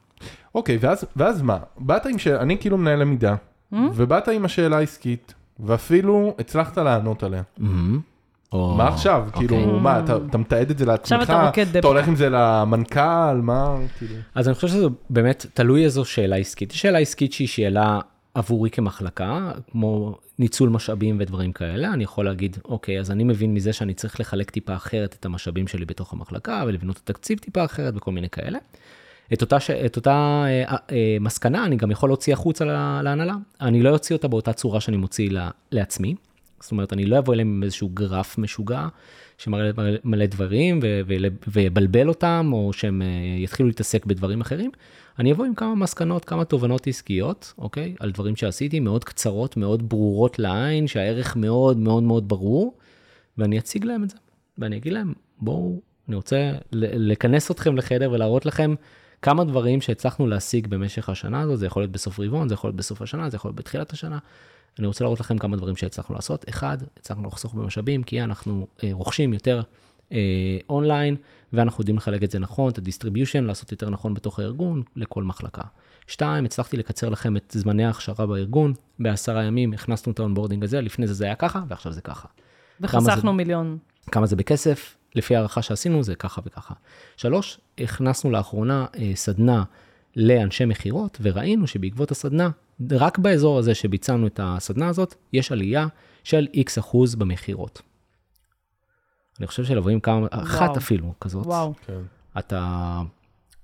אוקיי, 0.55 0.79
ואז, 0.81 1.05
ואז 1.17 1.43
מה? 1.43 1.59
באת 1.79 2.07
עם 2.07 2.19
שאלה, 2.19 2.41
אני 2.41 2.59
כאילו 2.59 2.79
מנהל 2.79 2.99
למידה, 2.99 3.35
ובאת 3.95 4.29
עם 4.29 4.45
השאלה 4.45 4.77
העסקית, 4.77 5.35
ואפילו 5.61 6.35
הצלחת 6.39 6.79
לענות 6.79 7.23
עליה. 7.23 7.43
או- 8.53 8.75
מה 8.77 8.89
עכשיו? 8.89 9.25
אוקיי. 9.35 9.49
כאילו, 9.49 9.81
מה, 9.81 9.99
אתה, 10.01 10.17
אתה 10.31 10.39
מתעד 10.39 10.71
את 10.71 10.79
זה 10.79 10.85
לעצמך? 10.85 11.23
אתה. 11.23 11.51
אתה 11.79 11.89
הולך 11.89 12.09
עם 12.09 12.17
זה 12.17 12.29
למנכ"ל? 12.31 13.41
מה, 13.43 13.77
כאילו? 13.99 14.15
אז 14.35 14.49
אני 14.49 14.55
חושב 14.55 14.69
שזה 14.69 14.87
באמת 15.11 15.47
תלוי 15.55 15.85
איזו 15.85 16.05
שאלה 16.05 16.37
עסקית. 16.37 16.73
יש 16.73 16.81
שאלה 16.83 16.99
עסקית 16.99 17.33
שהיא 17.33 17.49
שאלה 17.49 18.01
עבורי 18.35 18.71
כמחלקה, 18.71 19.53
כמו 19.73 20.19
ניצול 20.39 20.69
משאבים 20.69 21.17
ודברים 21.21 21.53
כאלה. 21.53 21.93
אני 21.93 22.05
יכול 22.05 22.25
להגיד, 22.25 22.57
אוקיי, 22.65 23.01
אז 23.01 23.11
אני 23.11 23.25
מבין 23.25 23.55
מזה 23.55 23.73
שאני 23.73 23.95
צריך 23.95 24.21
לחלק 24.21 24.51
טיפה 24.51 24.75
אחרת 24.77 25.17
את 25.21 25.25
המשאבים 25.25 25.67
שלי 25.69 25.85
בתוך 25.85 26.13
המחלקה, 26.13 26.63
ולבנות 26.67 27.01
את 27.05 27.11
התקציב 27.11 27.39
טיפה 27.39 27.65
אחרת 27.65 27.95
וכל 27.97 28.13
מיני 28.13 28.29
כאלה. 28.31 28.59
את 29.33 29.41
אותה, 29.43 29.61
ש... 29.61 29.71
את 29.71 29.97
אותה 29.97 30.45
אה, 30.47 30.77
אה, 30.93 31.17
מסקנה 31.21 31.65
אני 31.65 31.77
גם 31.77 31.91
יכול 31.91 32.09
להוציא 32.09 32.33
החוצה 32.33 32.65
לה- 32.65 33.01
להנהלה. 33.05 33.35
אני 33.61 33.83
לא 33.83 33.91
אוציא 33.91 34.17
אותה 34.17 34.29
באותה 34.29 34.53
צורה 34.53 34.81
שאני 34.81 34.97
מוציא 34.97 35.31
לה, 35.31 35.51
לעצמי. 35.73 36.15
זאת 36.61 36.73
אומרת, 36.73 36.93
אני 36.93 37.07
לא 37.07 37.19
אבוא 37.19 37.35
אליהם 37.35 37.49
עם 37.49 37.63
איזשהו 37.63 37.89
גרף 37.89 38.39
משוגע 38.39 38.87
שמראה 39.39 39.71
מלא- 40.05 40.27
דברים 40.27 40.81
ו- 40.83 41.01
ו- 41.07 41.15
ויבלבל 41.49 42.09
אותם, 42.09 42.51
או 42.53 42.73
שהם 42.73 43.03
אה, 43.03 43.07
יתחילו 43.39 43.69
להתעסק 43.69 44.07
בדברים 44.07 44.41
אחרים. 44.41 44.71
אני 45.19 45.33
אבוא 45.33 45.45
עם 45.45 45.55
כמה 45.55 45.75
מסקנות, 45.75 46.25
כמה 46.25 46.45
תובנות 46.45 46.87
עסקיות, 46.87 47.53
אוקיי? 47.59 47.95
על 48.01 48.11
דברים 48.11 48.37
שעשיתי, 48.37 48.81
מאוד 48.81 49.05
קצרות, 49.05 49.57
מאוד 49.57 49.89
ברורות 49.89 50.39
לעין, 50.39 50.87
שהערך 50.87 51.37
מאוד 51.37 51.79
מאוד 51.79 52.03
מאוד 52.03 52.29
ברור, 52.29 52.75
ואני 53.39 53.59
אציג 53.59 53.85
להם 53.85 54.05
את 54.05 54.11
זה. 54.11 54.17
ואני 54.59 54.77
אגיד 54.77 54.93
להם, 54.93 55.13
בואו, 55.41 55.81
אני 56.09 56.17
רוצה 56.17 56.53
לכנס 56.73 57.51
אתכם 57.51 57.77
לחדר 57.77 58.11
ולהראות 58.11 58.47
לכם 58.47 58.75
כמה 59.25 59.45
דברים 59.45 59.81
שהצלחנו 59.81 60.27
להשיג 60.27 60.67
במשך 60.67 61.09
השנה 61.09 61.41
הזאת, 61.41 61.59
זה 61.59 61.67
יכול 61.67 61.83
להיות 61.83 61.93
בסוף 61.93 62.21
רבעון, 62.21 62.49
זה 62.49 62.55
יכול 62.55 62.69
להיות 62.69 62.77
בסוף 62.77 63.03
השנה, 63.03 63.31
זה 63.31 63.37
יכול 63.37 63.49
להיות 63.49 63.57
בתחילת 63.57 63.93
השנה. 63.93 64.19
אני 64.79 64.87
רוצה 64.87 65.05
להראות 65.05 65.21
לכם 65.21 65.39
כמה 65.39 65.57
דברים 65.57 65.77
שהצלחנו 65.77 66.15
לעשות. 66.15 66.45
אחד, 66.49 66.79
הצלחנו 66.97 67.29
לחסוך 67.29 67.55
במשאבים, 67.55 68.03
כי 68.03 68.23
אנחנו 68.23 68.67
אה, 68.85 68.91
רוכשים 68.93 69.33
יותר 69.33 69.63
אה, 70.13 70.19
אונליין, 70.69 71.17
ואנחנו 71.53 71.83
יודעים 71.83 71.97
לחלק 71.97 72.23
את 72.23 72.31
זה 72.31 72.39
נכון, 72.39 72.73
את 72.73 72.79
ה 72.79 72.84
distribution, 72.84 73.45
לעשות 73.45 73.73
יותר 73.73 73.91
נכון 73.91 74.15
בתוך 74.15 74.39
הארגון, 74.39 74.83
לכל 74.97 75.23
מחלקה. 75.23 75.63
שתיים, 76.07 76.45
הצלחתי 76.45 76.77
לקצר 76.77 77.09
לכם 77.09 77.37
את 77.37 77.55
זמני 77.57 77.85
ההכשרה 77.85 78.27
בארגון, 78.27 78.73
בעשרה 78.99 79.45
ימים 79.45 79.73
הכנסנו 79.73 80.13
את 80.13 80.19
ה 80.19 80.23
onboarding 80.23 80.65
הזה, 80.65 80.81
לפני 80.81 81.07
זה 81.07 81.15
זה 81.15 81.25
היה 81.25 81.35
ככה, 81.35 81.61
ועכשיו 81.69 81.93
זה 81.93 82.01
ככה. 82.01 82.29
כמה 82.87 83.01
זה- 83.01 83.11
וחסכנו 83.11 83.33
מיליון. 83.33 83.79
כמה 84.11 84.27
זה 84.27 84.37
בכסף, 84.37 84.97
לפי 85.15 85.37
הערכה 85.37 85.63
שעשינו 85.63 86.03
זה 86.03 86.15
ככה 86.15 86.41
וככה. 86.45 86.75
שלוש, 87.17 87.61
הכנסנו 87.79 88.31
לאחרונה 88.31 88.87
אה, 88.99 89.13
סדנה 89.15 89.65
לאנשי 90.17 90.65
מכירות, 90.65 91.19
וראינו 91.23 91.67
שבעקבות 91.67 92.11
הסדנה, 92.11 92.51
רק 92.91 93.19
באזור 93.19 93.59
הזה 93.59 93.75
שביצענו 93.75 94.27
את 94.27 94.41
הסדנה 94.43 94.89
הזאת, 94.89 95.15
יש 95.33 95.53
עלייה 95.53 95.87
של 96.25 96.47
X 96.55 96.81
אחוז 96.81 97.15
במכירות. 97.15 97.83
אני 99.39 99.47
חושב 99.47 99.65
שלבוא 99.65 99.91
עם 99.91 100.01
כמה, 100.01 100.27
אחת 100.31 100.77
אפילו 100.77 101.13
כזאת, 101.21 101.47
וואו. 101.47 101.75
כן. 101.87 102.01
אתה, 102.39 103.01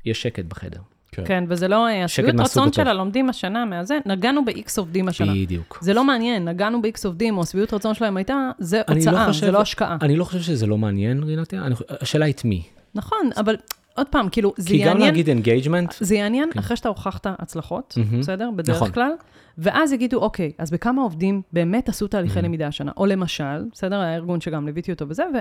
יש 0.05 0.23
שקט 0.23 0.45
בחדר. 0.45 0.81
כן. 1.13 1.23
כן, 1.27 1.45
וזה 1.49 1.69
לא, 1.69 1.87
אה, 1.87 2.05
השביעות 2.05 2.41
רצון. 2.41 2.73
של 2.73 2.89
הלומדים 2.89 3.29
השנה 3.29 3.65
מהזה, 3.65 3.99
נגענו 4.07 4.45
ב-X 4.45 4.73
עובדים 4.79 5.09
השנה. 5.09 5.33
בדיוק. 5.35 5.79
זה 5.83 5.95
לא 5.95 6.05
מעניין, 6.05 6.49
נגענו 6.49 6.83
ב-X 6.83 7.01
עובדים, 7.05 7.37
או 7.37 7.43
השביעות 7.43 7.75
רצון 7.75 7.95
שלהם 7.95 8.17
הייתה, 8.17 8.51
זה 8.59 8.83
לא 8.89 8.95
הוצאה, 8.95 9.27
חושב- 9.27 9.47
זה 9.47 9.53
לא 9.53 9.61
השקעה. 9.61 9.97
אני 10.03 10.17
לא 10.17 10.25
חושב 10.25 10.41
שזה 10.41 10.67
לא 10.67 10.79
מעניין, 10.79 11.23
רינתיה, 11.23 11.63
אני, 11.63 11.75
השאלה 12.01 12.25
היא 12.25 12.35
את 12.35 12.45
מי. 12.45 12.63
נכון, 12.95 13.19
אבל 13.37 13.57
עוד 13.95 14.07
פעם, 14.09 14.29
כאילו, 14.29 14.53
זה 14.57 14.69
כי 14.69 14.79
גם 14.79 14.87
יעניין, 14.87 15.07
להגיד 15.09 15.29
engagement, 15.29 15.95
זה 16.01 16.15
יעניין 16.15 16.51
כן. 16.53 16.59
אחרי 16.59 16.77
שאתה 16.77 16.89
הוכחת 16.89 17.27
הצלחות, 17.39 17.95
מהמם. 17.97 18.21
בסדר? 18.21 18.51
בדרך 18.57 18.77
נכון. 18.77 18.91
כלל, 18.93 19.13
ואז 19.59 19.93
יגידו, 19.93 20.19
אוקיי, 20.19 20.53
אז 20.59 20.71
בכמה 20.71 21.03
עובדים 21.03 21.43
באמת 21.53 21.89
עשו 21.89 22.07
תהליכי 22.09 22.35
מהמם. 22.35 22.45
למידה 22.47 22.67
השנה? 22.67 22.93
או 22.97 23.07
למשל, 23.07 23.65
בסדר? 23.73 24.01
היה 24.01 24.15
ארגון 24.15 24.41
שגם 24.41 24.67
ליוויתי 24.67 24.93
אותו 24.93 25.09
וזה, 25.09 25.23
ו, 25.35 25.39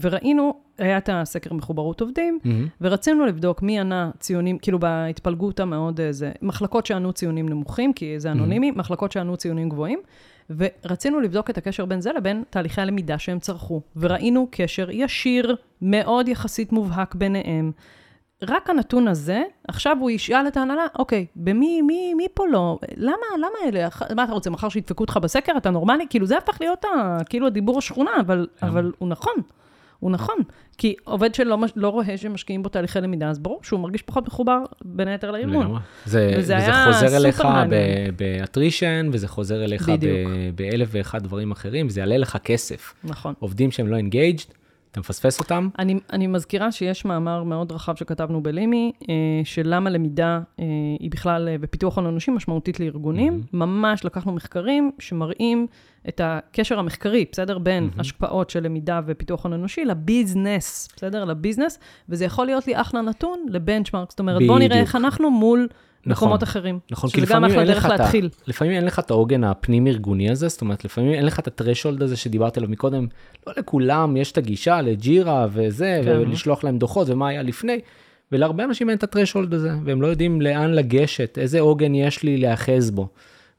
וראינו, 0.00 0.54
היה 0.78 0.98
את 0.98 1.08
הסקר 1.12 1.54
מחוברות 1.54 2.00
עובדים, 2.00 2.38
מהמם. 2.44 2.66
ורצינו 2.80 3.26
לבדוק 3.26 3.62
מי 3.62 3.80
ענה 3.80 4.10
ציונים, 4.18 4.58
כאילו 4.58 4.78
בהתפלגות 4.78 5.60
המאוד 5.60 6.00
אה, 6.00 6.12
זה, 6.12 6.32
מחלקות 6.42 6.86
שענו 6.86 7.12
ציונים 7.12 7.48
נמוכים, 7.48 7.92
כי 7.92 8.20
זה 8.20 8.32
אנונימי, 8.32 8.70
מחלקות 8.70 9.12
שענו 9.12 9.36
ציונים 9.36 9.68
גבוהים, 9.68 9.98
ורצינו 10.50 11.20
לבדוק 11.20 11.50
את 11.50 11.58
הקשר 11.58 11.84
בין 11.84 12.00
זה 12.00 12.12
לבין 12.12 12.42
תהליכי 12.50 12.80
הלמידה 12.80 13.18
שהם 13.18 13.38
צרכו. 13.38 13.80
וראינו 13.96 14.48
קשר 14.50 14.90
ישיר, 14.90 15.56
מאוד 15.82 16.28
יחסית 16.28 16.72
מובהק 16.72 17.14
ביניהם. 17.14 17.72
רק 18.42 18.70
הנתון 18.70 19.08
הזה, 19.08 19.42
עכשיו 19.68 19.96
הוא 20.00 20.10
ישאל 20.10 20.48
את 20.48 20.56
ההנהלה, 20.56 20.86
אוקיי, 20.98 21.26
במי, 21.36 21.82
מי, 21.82 22.14
מי 22.14 22.26
פה 22.34 22.46
לא? 22.46 22.78
למה, 22.96 23.26
למה 23.38 23.68
אלה? 23.68 23.88
מה 24.16 24.24
אתה 24.24 24.32
רוצה, 24.32 24.50
מחר 24.50 24.68
שידפקו 24.68 25.04
אותך 25.04 25.18
בסקר? 25.22 25.52
אתה 25.56 25.70
נורמלי? 25.70 26.06
כאילו, 26.10 26.26
זה 26.26 26.38
הפך 26.38 26.60
להיות 26.60 26.84
ה, 26.84 27.18
כאילו 27.28 27.46
הדיבור 27.46 27.78
השכונה, 27.78 28.10
אבל, 28.20 28.46
אבל 28.62 28.92
הוא 28.98 29.08
נכון. 29.08 29.34
הוא 29.98 30.10
נכון. 30.10 30.36
כי 30.78 30.94
עובד 31.04 31.34
שלא 31.34 31.58
לא 31.76 31.88
רואה 31.88 32.16
שמשקיעים 32.16 32.62
בו 32.62 32.68
תהליכי 32.68 33.00
למידה, 33.00 33.28
אז 33.30 33.38
ברור 33.38 33.60
שהוא 33.62 33.80
מרגיש 33.80 34.02
פחות 34.02 34.26
מחובר 34.26 34.58
בין 34.84 35.08
היתר 35.08 35.30
לארגון. 35.30 35.76
זה, 36.04 36.34
וזה 36.38 36.56
וזה 36.56 36.72
חוזר 36.86 37.16
אליך. 37.16 37.42
ב 38.16 38.24
attrition, 38.24 39.08
וזה 39.12 39.28
חוזר 39.28 39.64
אליך 39.64 39.90
באלף 40.54 40.88
ואחד 40.92 41.22
דברים 41.22 41.50
אחרים, 41.50 41.86
וזה 41.86 42.00
יעלה 42.00 42.16
לך 42.16 42.36
כסף. 42.44 42.94
נכון. 43.04 43.34
עובדים 43.38 43.70
שהם 43.70 43.86
לא 43.86 43.96
engaged, 43.96 44.44
אתה 44.92 45.00
מפספס 45.00 45.40
אותם, 45.40 45.68
אני, 45.78 46.00
אני 46.12 46.26
מזכירה 46.26 46.72
שיש 46.72 47.04
מאמר 47.04 47.42
מאוד 47.42 47.72
רחב 47.72 47.96
שכתבנו 47.96 48.42
בלימי, 48.42 48.92
אה, 49.08 49.14
של 49.44 49.62
למה 49.64 49.90
למידה 49.90 50.40
אה, 50.60 50.64
היא 51.00 51.10
בכלל 51.10 51.48
אה, 51.48 51.58
בפיתוח 51.58 51.96
הון 51.96 52.06
אנושי 52.06 52.30
משמעותית 52.30 52.80
לארגונים. 52.80 53.40
Mm-hmm. 53.42 53.56
ממש 53.56 54.04
לקחנו 54.04 54.32
מחקרים 54.32 54.90
שמראים 54.98 55.66
את 56.08 56.20
הקשר 56.24 56.78
המחקרי, 56.78 57.24
בסדר? 57.32 57.58
בין 57.58 57.90
Mm-hmm. 57.92 58.00
השפעות 58.00 58.50
של 58.50 58.62
למידה 58.62 59.00
ופיתוח 59.06 59.44
הון 59.44 59.52
אנושי 59.52 59.84
ל 59.84 59.94
business, 59.94 60.88
בסדר? 60.96 61.24
ל 61.24 61.29
business, 61.29 61.78
וזה 62.08 62.24
יכול 62.24 62.46
להיות 62.46 62.66
לי 62.66 62.80
אחלה 62.80 63.00
נתון 63.00 63.46
לבנצ'מארק. 63.48 64.10
זאת 64.10 64.20
אומרת, 64.20 64.42
בואו 64.46 64.58
נראה. 64.58 64.80
איך 64.80 64.96
אנחנו 64.96 65.30
מול 65.30 65.68
נכון. 66.06 66.28
מקומות 66.28 66.42
אחרים. 66.42 66.78
נכון, 66.90 67.10
כי 67.10 67.20
לפעמים 67.20 67.58
אין 67.58 67.66
לך 67.68 67.86
את. 67.86 67.90
להתחיל. 67.90 68.28
לפעמים 68.46 68.74
אין 68.74 68.84
לך 68.84 68.98
את 68.98 69.10
העוגן 69.10 69.44
הפנים-ארגוני 69.44 70.30
הזה, 70.30 70.48
זאת 70.48 70.60
אומרת, 70.60 70.84
לפעמים 70.84 71.12
אין 71.12 71.26
לך 71.26 71.38
את 71.38 71.46
הטרשולד 71.46 72.02
הזה 72.02 72.16
שדיברתי 72.16 72.60
עליו 72.60 72.70
מקודם. 72.70 73.06
לא 73.46 73.52
לכולם 73.56 74.16
יש 74.16 74.32
את 74.32 74.38
הגישה 74.38 74.80
לג'ירה 74.80 75.46
וזה, 75.52 76.00
כן. 76.04 76.18
ולשלוח 76.18 76.64
להם 76.64 76.78
דוחות 76.78 77.08
ומה 77.08 77.28
היה 77.28 77.42
לפני, 77.42 77.80
ולהרבה 78.32 78.64
אנשים 78.64 78.88
אין 78.88 78.98
את 78.98 79.02
הטרשולד 79.02 79.54
הזה, 79.54 79.70
והם 79.84 80.02
לא 80.02 80.06
יודעים 80.06 80.40
לאן 80.40 80.70
לגשת, 80.70 81.38
איזה 81.38 81.60
עוגן 81.60 81.94
יש 81.94 82.22
לי 82.22 82.36
להיאחז 82.36 82.90
בו. 82.90 83.08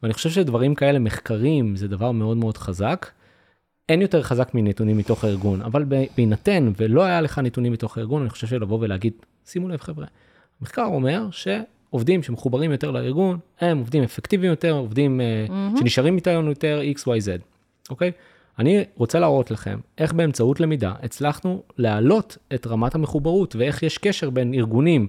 ואני 0.03 0.13
חושב 0.13 0.29
שדברים 0.29 0.75
כאלה, 0.75 0.99
מחקרים, 0.99 1.75
זה 1.75 1.87
דבר 1.87 2.11
מאוד 2.11 2.37
מאוד 2.37 2.57
חזק. 2.57 3.09
אין 3.89 4.01
יותר 4.01 4.23
חזק 4.23 4.51
מנתונים 4.53 4.97
מתוך 4.97 5.23
הארגון, 5.23 5.61
אבל 5.61 5.85
בהינתן 6.15 6.71
ולא 6.77 7.03
היה 7.03 7.21
לך 7.21 7.39
נתונים 7.39 7.73
מתוך 7.73 7.97
הארגון, 7.97 8.21
אני 8.21 8.29
חושב 8.29 8.47
שלבוא 8.47 8.77
ולהגיד, 8.81 9.13
שימו 9.45 9.69
לב 9.69 9.81
חבר'ה, 9.81 10.05
המחקר 10.61 10.85
אומר 10.85 11.27
שעובדים 11.93 12.23
שמחוברים 12.23 12.71
יותר 12.71 12.91
לארגון, 12.91 13.37
הם 13.59 13.77
עובדים 13.77 14.03
אפקטיביים 14.03 14.51
יותר, 14.51 14.71
עובדים 14.71 15.21
mm-hmm. 15.21 15.79
שנשארים 15.79 16.15
איתנו 16.15 16.49
יותר 16.49 16.81
XYZ, 16.97 17.41
אוקיי? 17.89 18.11
אני 18.59 18.83
רוצה 18.95 19.19
להראות 19.19 19.51
לכם 19.51 19.79
איך 19.97 20.13
באמצעות 20.13 20.59
למידה 20.59 20.93
הצלחנו 21.03 21.63
להעלות 21.77 22.37
את 22.53 22.67
רמת 22.67 22.95
המחוברות 22.95 23.55
ואיך 23.55 23.83
יש 23.83 23.97
קשר 23.97 24.29
בין 24.29 24.53
ארגונים, 24.53 25.07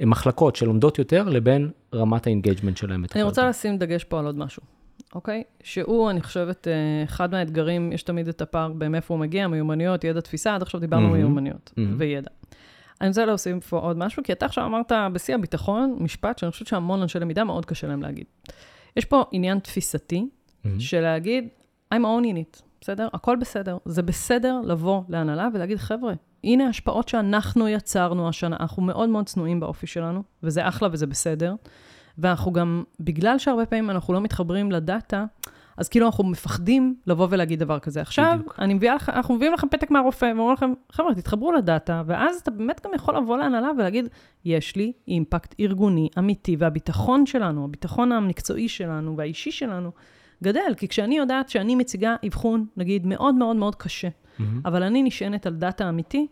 אה, 0.00 0.06
מחלקות 0.06 0.56
שלומדות 0.56 0.98
יותר, 0.98 1.28
לבין 1.28 1.70
רמת 1.94 2.26
ה 2.26 2.31
engagement 2.31 2.76
שלהם. 2.76 3.04
אני 3.14 3.22
רוצה 3.22 3.40
הארגון. 3.40 3.50
לשים 3.50 3.78
דגש 3.78 4.04
פה 4.04 4.18
על 4.18 4.26
עוד 4.26 4.38
משהו, 4.38 4.62
אוקיי? 5.14 5.42
שהוא, 5.62 6.10
אני 6.10 6.20
חושבת, 6.20 6.68
אה, 6.68 7.04
אחד 7.04 7.32
מהאתגרים, 7.32 7.92
יש 7.92 8.02
תמיד 8.02 8.28
את 8.28 8.40
הפער 8.40 8.72
במאיפה 8.78 9.14
הוא 9.14 9.20
מגיע, 9.20 9.48
מיומנויות, 9.48 10.04
ידע, 10.04 10.20
תפיסה, 10.20 10.54
עד 10.54 10.62
עכשיו 10.62 10.80
דיברנו 10.80 11.08
מהמם. 11.08 11.16
מיומנויות 11.16 11.72
מהמם. 11.76 11.94
וידע. 11.98 12.30
אני 13.00 13.08
רוצה 13.08 13.24
להוסיף 13.24 13.66
פה 13.66 13.78
עוד 13.78 13.98
משהו, 13.98 14.22
כי 14.22 14.32
אתה 14.32 14.46
עכשיו 14.46 14.64
אמרת 14.64 14.92
בשיא 15.12 15.34
הביטחון, 15.34 15.96
משפט 16.00 16.38
שאני 16.38 16.50
חושבת 16.50 16.68
שהמון 16.68 17.02
אנשי 17.02 17.18
למידה 17.18 17.44
מאוד 17.44 17.66
קשה 17.66 17.86
להם 17.86 18.02
להגיד. 18.02 18.24
יש 18.96 19.04
פה 19.04 19.24
עניין 19.32 19.58
תפיסתי, 19.58 20.28
מהמם. 20.64 20.80
של 20.80 21.00
להגיד, 21.00 21.48
I'm 21.94 21.96
owning 21.96 22.56
it, 22.56 22.62
בסדר? 22.80 23.08
הכל 23.12 23.36
בסדר. 23.36 23.76
זה 23.84 24.02
בסדר 24.02 24.60
לבוא 24.64 25.02
להנהלה 25.08 25.48
ולהגיד, 25.54 25.78
חבר'ה, 25.78 26.12
הנה 26.44 26.68
השפעות 26.68 27.08
שאנחנו 27.08 27.68
יצרנו 27.68 28.28
השנה, 28.28 28.56
אנחנו 28.60 28.82
מאוד 28.82 29.08
מאוד 29.08 29.26
צנועים 29.26 29.60
באופי 29.60 29.86
שלנו, 29.86 30.22
וזה 30.42 30.68
אחלה 30.68 30.88
וזה 30.92 31.06
בסדר. 31.06 31.54
ואנחנו 32.18 32.52
גם, 32.52 32.84
בגלל 33.00 33.38
שהרבה 33.38 33.66
פעמים 33.66 33.90
אנחנו 33.90 34.14
לא 34.14 34.20
מתחברים 34.20 34.72
לדאטה, 34.72 35.24
אז 35.78 35.88
כאילו 35.88 36.06
אנחנו 36.06 36.24
מפחדים 36.24 36.94
לבוא 37.06 37.26
ולהגיד 37.30 37.58
דבר 37.58 37.78
כזה. 37.78 38.00
עכשיו, 38.00 38.34
בדיוק. 38.38 38.56
אני 38.58 38.74
מביאה 38.74 38.94
לך, 38.94 39.08
אנחנו 39.08 39.34
מביאים 39.34 39.52
לכם 39.52 39.68
פתק 39.68 39.90
מהרופא, 39.90 40.32
ואומרים 40.36 40.52
לכם, 40.52 40.72
חבר'ה, 40.92 41.14
תתחברו 41.14 41.52
לדאטה, 41.52 42.02
ואז 42.06 42.36
אתה 42.36 42.50
באמת 42.50 42.80
גם 42.86 42.90
יכול 42.94 43.16
לבוא 43.16 43.36
להנהלה 43.36 43.70
ולהגיד, 43.78 44.08
יש 44.44 44.76
לי 44.76 44.92
impact 45.08 45.54
ארגוני 45.60 46.08
אמיתי, 46.18 46.56
והביטחון 46.58 47.26
שלנו, 47.26 47.64
הביטחון 47.64 48.12
המקצועי 48.12 48.68
שלנו 48.68 49.16
והאישי 49.16 49.50
שלנו, 49.50 49.90
גדל. 50.42 50.74
כי 50.76 50.88
כשאני 50.88 51.18
יודעת 51.18 51.48
שאני 51.48 51.74
מציגה 51.74 52.16
אבחון, 52.26 52.66
נגיד, 52.76 53.06
מאוד 53.06 53.34
מאוד 53.34 53.56
מאוד 53.56 53.74
קשה. 53.74 54.08
אבל 54.64 54.82
אני 54.82 55.02
נשענת 55.02 55.46
על 55.46 55.54
דאטה 55.54 55.88
אמיתי, 55.88 56.26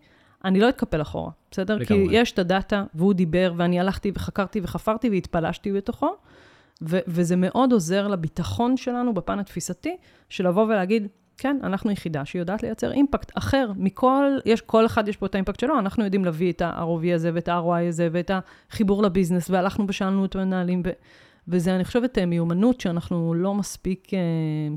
אני 0.44 0.60
לא 0.60 0.68
אתקפל 0.68 1.02
אחורה, 1.02 1.30
בסדר? 1.50 1.84
כי 1.84 1.94
לגמרי. 1.94 2.16
יש 2.16 2.32
את 2.32 2.38
הדאטה, 2.38 2.84
והוא 2.94 3.12
דיבר, 3.12 3.52
ואני 3.56 3.80
הלכתי 3.80 4.12
וחקרתי 4.14 4.60
וחפרתי 4.62 5.10
והתפלשתי 5.10 5.72
בתוכו, 5.72 6.16
ו- 6.82 6.98
וזה 7.06 7.36
מאוד 7.36 7.72
עוזר 7.72 8.08
לביטחון 8.08 8.76
שלנו 8.76 9.14
בפן 9.14 9.38
התפיסתי, 9.38 9.96
של 10.28 10.48
לבוא 10.48 10.64
ולהגיד, 10.64 11.08
כן, 11.38 11.58
אנחנו 11.62 11.90
יחידה 11.90 12.24
שיודעת 12.24 12.62
לייצר 12.62 12.92
אימפקט 12.92 13.32
אחר 13.34 13.70
מכל, 13.76 14.24
יש, 14.44 14.60
כל 14.60 14.86
אחד 14.86 15.08
יש 15.08 15.16
פה 15.16 15.26
את 15.26 15.34
האימפקט 15.34 15.60
שלו, 15.60 15.78
אנחנו 15.78 16.04
יודעים 16.04 16.24
להביא 16.24 16.52
את 16.52 16.62
ה-ROV 16.62 17.14
הזה 17.14 17.30
ואת 17.34 17.48
ה-ROI 17.48 17.88
הזה 17.88 18.08
ואת 18.12 18.30
החיבור 18.70 19.02
לביזנס, 19.02 19.50
והלכנו 19.50 19.84
ושאלנו 19.88 20.24
את 20.24 20.36
המנהלים, 20.36 20.82
ו- 20.86 20.90
וזה, 21.48 21.74
אני 21.74 21.84
חושבת, 21.84 22.18
אה, 22.18 22.26
מיומנות 22.26 22.80
שאנחנו 22.80 23.34
לא 23.34 23.54
מספיק 23.54 24.14
אה, 24.14 24.18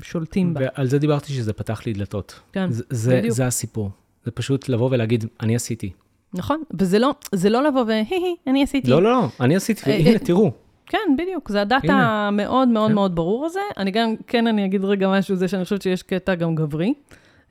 שולטים 0.02 0.54
בה. 0.54 0.60
ועל 0.60 0.86
זה 0.86 0.98
דיברתי 0.98 1.32
שזה 1.32 1.52
פתח 1.52 1.86
לי 1.86 1.92
דלתות. 1.92 2.40
כן, 2.52 2.70
זה, 2.70 2.84
זה, 2.90 3.16
בדיוק. 3.18 3.34
זה 3.34 3.46
הסיפור. 3.46 3.90
זה 4.24 4.30
פשוט 4.30 4.68
לבוא 4.68 4.88
ולהגיד, 4.90 5.24
אני 5.40 5.56
עשיתי. 5.56 5.90
נכון? 6.34 6.62
וזה 6.78 6.98
לא, 6.98 7.14
לא 7.50 7.62
לבוא 7.62 7.84
והי 7.84 8.04
הי, 8.10 8.36
אני 8.46 8.62
עשיתי. 8.62 8.90
לא, 8.90 9.02
לא, 9.02 9.10
לא, 9.10 9.28
אני 9.40 9.56
עשיתי, 9.56 9.90
אה, 9.90 9.96
הנה, 9.96 10.18
תראאו. 10.18 10.50
כן, 10.90 11.16
בדיוק. 11.18 11.48
זה 11.48 11.60
הדאטה. 11.60 11.92
המאוד 11.92 12.68
מאוד 12.68 12.88
כן. 12.88 12.94
מאוד 12.94 13.14
ברור 13.14 13.46
הזה. 13.46 13.60
אני 13.78 13.90
גם, 13.90 14.14
כן, 14.26 14.46
אני 14.46 14.64
אגיד 14.64 14.84
רגע 14.84 15.08
משהו, 15.08 15.36
זה 15.36 15.48
שאני 15.48 15.64
חושבת 15.64 15.82
שיש 15.82 16.02
קטע 16.02 16.34
גם 16.34 16.54
גברי, 16.54 16.94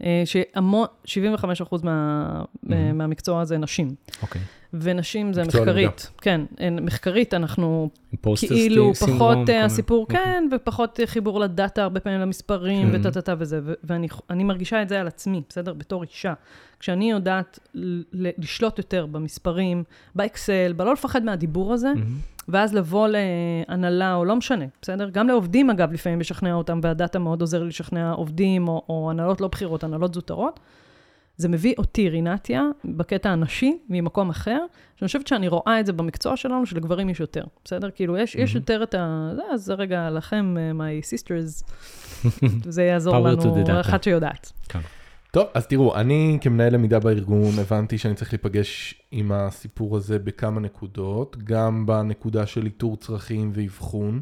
אה, 0.04 0.22
שהמון, 0.26 0.88
75% 1.06 1.84
מה, 1.84 2.44
מהמם. 2.64 2.98
מהמקצוע 2.98 3.42
הזה 3.42 3.58
נשים. 3.58 3.96
אוקיי. 4.22 4.42
ונשים 4.74 5.34
זה 5.34 5.44
מחקרית. 5.44 6.12
כן, 6.22 6.42
אין- 6.58 6.80
מחקרית 6.86 7.34
אנחנו 7.34 7.90
כאילו 8.48 8.94
פחות 8.94 9.50
אה, 9.50 9.66
הסיפור, 9.66 10.02
אוקיי. 10.02 10.18
כן, 10.24 10.48
ופחות 10.52 11.00
חיבור 11.06 11.40
לדאטה, 11.40 11.84
הרבה 11.84 12.00
פעמים 12.00 12.20
למספרים, 12.20 12.92
כן. 12.92 13.00
וטה-טה-טה 13.00 13.36
וזה, 13.40 13.60
ו- 13.64 13.74
ואני 13.84 14.08
אני 14.30 14.44
מרגישה 14.44 14.82
את 14.82 14.90
זה 14.90 15.00
על 15.00 15.08
עצמי, 15.08 15.42
בסדר? 15.50 15.74
בתור 15.74 16.04
אישה. 16.04 16.34
כשאני 16.80 17.12
יודעת 17.12 17.60
לשלוט 18.38 18.78
יותר 18.78 19.06
במספרים, 19.06 19.84
באקסל, 20.16 20.74
בלא 20.78 20.94
לפחד 20.94 21.24
מהדיבור 21.24 21.74
הזה, 21.74 21.88
מהמם. 21.96 22.18
ואז 22.50 22.74
לבוא 22.74 23.08
להנהלה, 23.08 24.16
או 24.16 24.26
לא 24.26 24.36
משנה, 24.36 24.66
בסדר? 24.82 25.10
גם 25.10 25.28
לעובדים, 25.28 25.70
אגב, 25.70 25.94
לפעמים 25.94 26.20
לשכנע 26.20 26.54
אותם, 26.54 26.80
והדאטה 26.84 27.20
מאוד 27.20 27.42
עוזר 27.42 27.62
לי 27.64 27.68
לשכנע 27.68 28.12
עובדים, 28.12 28.68
או, 28.68 28.84
או 28.90 29.08
הנהלות 29.12 29.42
לא 29.42 29.48
בכירות, 29.48 29.84
הנהלות 29.84 30.14
זוטרות. 30.14 30.60
זה 31.38 31.50
מביא 31.50 31.74
אותי, 31.78 32.10
רינתיה, 32.10 32.64
בקטע 32.86 33.30
הנשי, 33.30 33.78
ממקום 33.90 34.30
אחר, 34.30 34.60
שאני 34.96 35.08
חושבת 35.08 35.28
שאני 35.28 35.48
רואה 35.48 35.80
את 35.80 35.86
זה 35.86 35.94
במקצוע 35.94 36.38
שלנו, 36.38 36.66
שלגברים 36.66 37.10
יש 37.10 37.20
יותר, 37.20 37.44
בסדר? 37.66 37.90
כאילו, 37.96 38.18
יש, 38.18 38.36
יש 38.36 38.54
Mhm. 38.54 38.56
יותר 38.58 38.84
את 38.84 38.94
ה... 38.96 39.32
זה, 39.36 39.42
אז 39.52 39.62
זה 39.64 39.74
רגע 39.74 40.10
לכם, 40.10 40.56
אה, 40.58 40.72
my 40.72 41.04
sisters, 41.04 41.64
זה 42.76 42.84
יעזור 42.84 43.16
לנו. 43.18 43.42
אחת 43.80 44.04
שיודעת. 44.04 44.52
טוב, 45.32 45.48
אז 45.54 45.68
תראו, 45.68 45.96
אני 45.96 46.38
כמנהל 46.42 46.74
למידה 46.74 47.00
בארגון 47.00 47.60
הבנתי 47.60 47.98
שאני 47.98 48.16
צריך 48.16 48.34
להיפגש 48.34 49.02
עם 49.12 49.32
הסיפור 49.32 49.98
הזה 49.98 50.20
בכמה 50.20 50.60
נקודות, 50.60 51.38
גם 51.44 51.86
בנקודה 51.86 52.46
של 52.46 52.66
איתור 52.66 52.98
צרכים 52.98 53.52
ואבחון, 53.54 54.22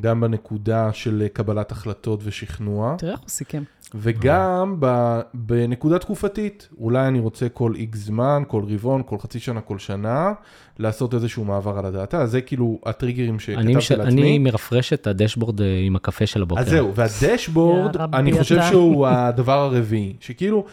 גם 0.00 0.20
בנקודה 0.20 0.92
של 0.92 1.26
קבלת 1.32 1.72
החלטות 1.72 2.20
ושכנוע, 2.24 2.94
תראה 2.98 3.12
איך 3.12 3.20
הוא 3.20 3.28
סיכם. 3.28 3.62
וגם 3.94 4.76
ב, 4.80 5.20
בנקודה 5.34 5.98
תקופתית. 5.98 6.68
אולי 6.78 7.08
אני 7.08 7.20
רוצה 7.20 7.48
כל 7.48 7.74
איקס 7.74 7.98
זמן, 7.98 8.42
כל 8.48 8.62
רבעון, 8.68 9.02
כל 9.06 9.18
חצי 9.18 9.40
שנה, 9.40 9.60
כל 9.60 9.78
שנה, 9.78 10.32
לעשות 10.78 11.14
איזשהו 11.14 11.44
מעבר 11.44 11.78
על 11.78 11.86
הדאטה. 11.86 12.26
זה 12.26 12.40
כאילו 12.40 12.78
הטריגרים 12.86 13.40
שכתבתי 13.40 13.76
מש... 13.76 13.92
לעצמי. 13.92 14.22
אני 14.22 14.38
מרפרש 14.38 14.92
את 14.92 15.06
הדשבורד 15.06 15.60
אה, 15.60 15.82
עם 15.86 15.96
הקפה 15.96 16.26
של 16.26 16.42
הבוקר. 16.42 16.60
אז 16.60 16.68
זהו, 16.68 16.94
והדשבורד, 16.94 17.96
אני 17.96 18.32
חושב 18.32 18.56
אתה. 18.56 18.68
שהוא 18.68 19.06
הדבר 19.08 19.58
הרביעי, 19.58 20.16
שכאילו, 20.20 20.64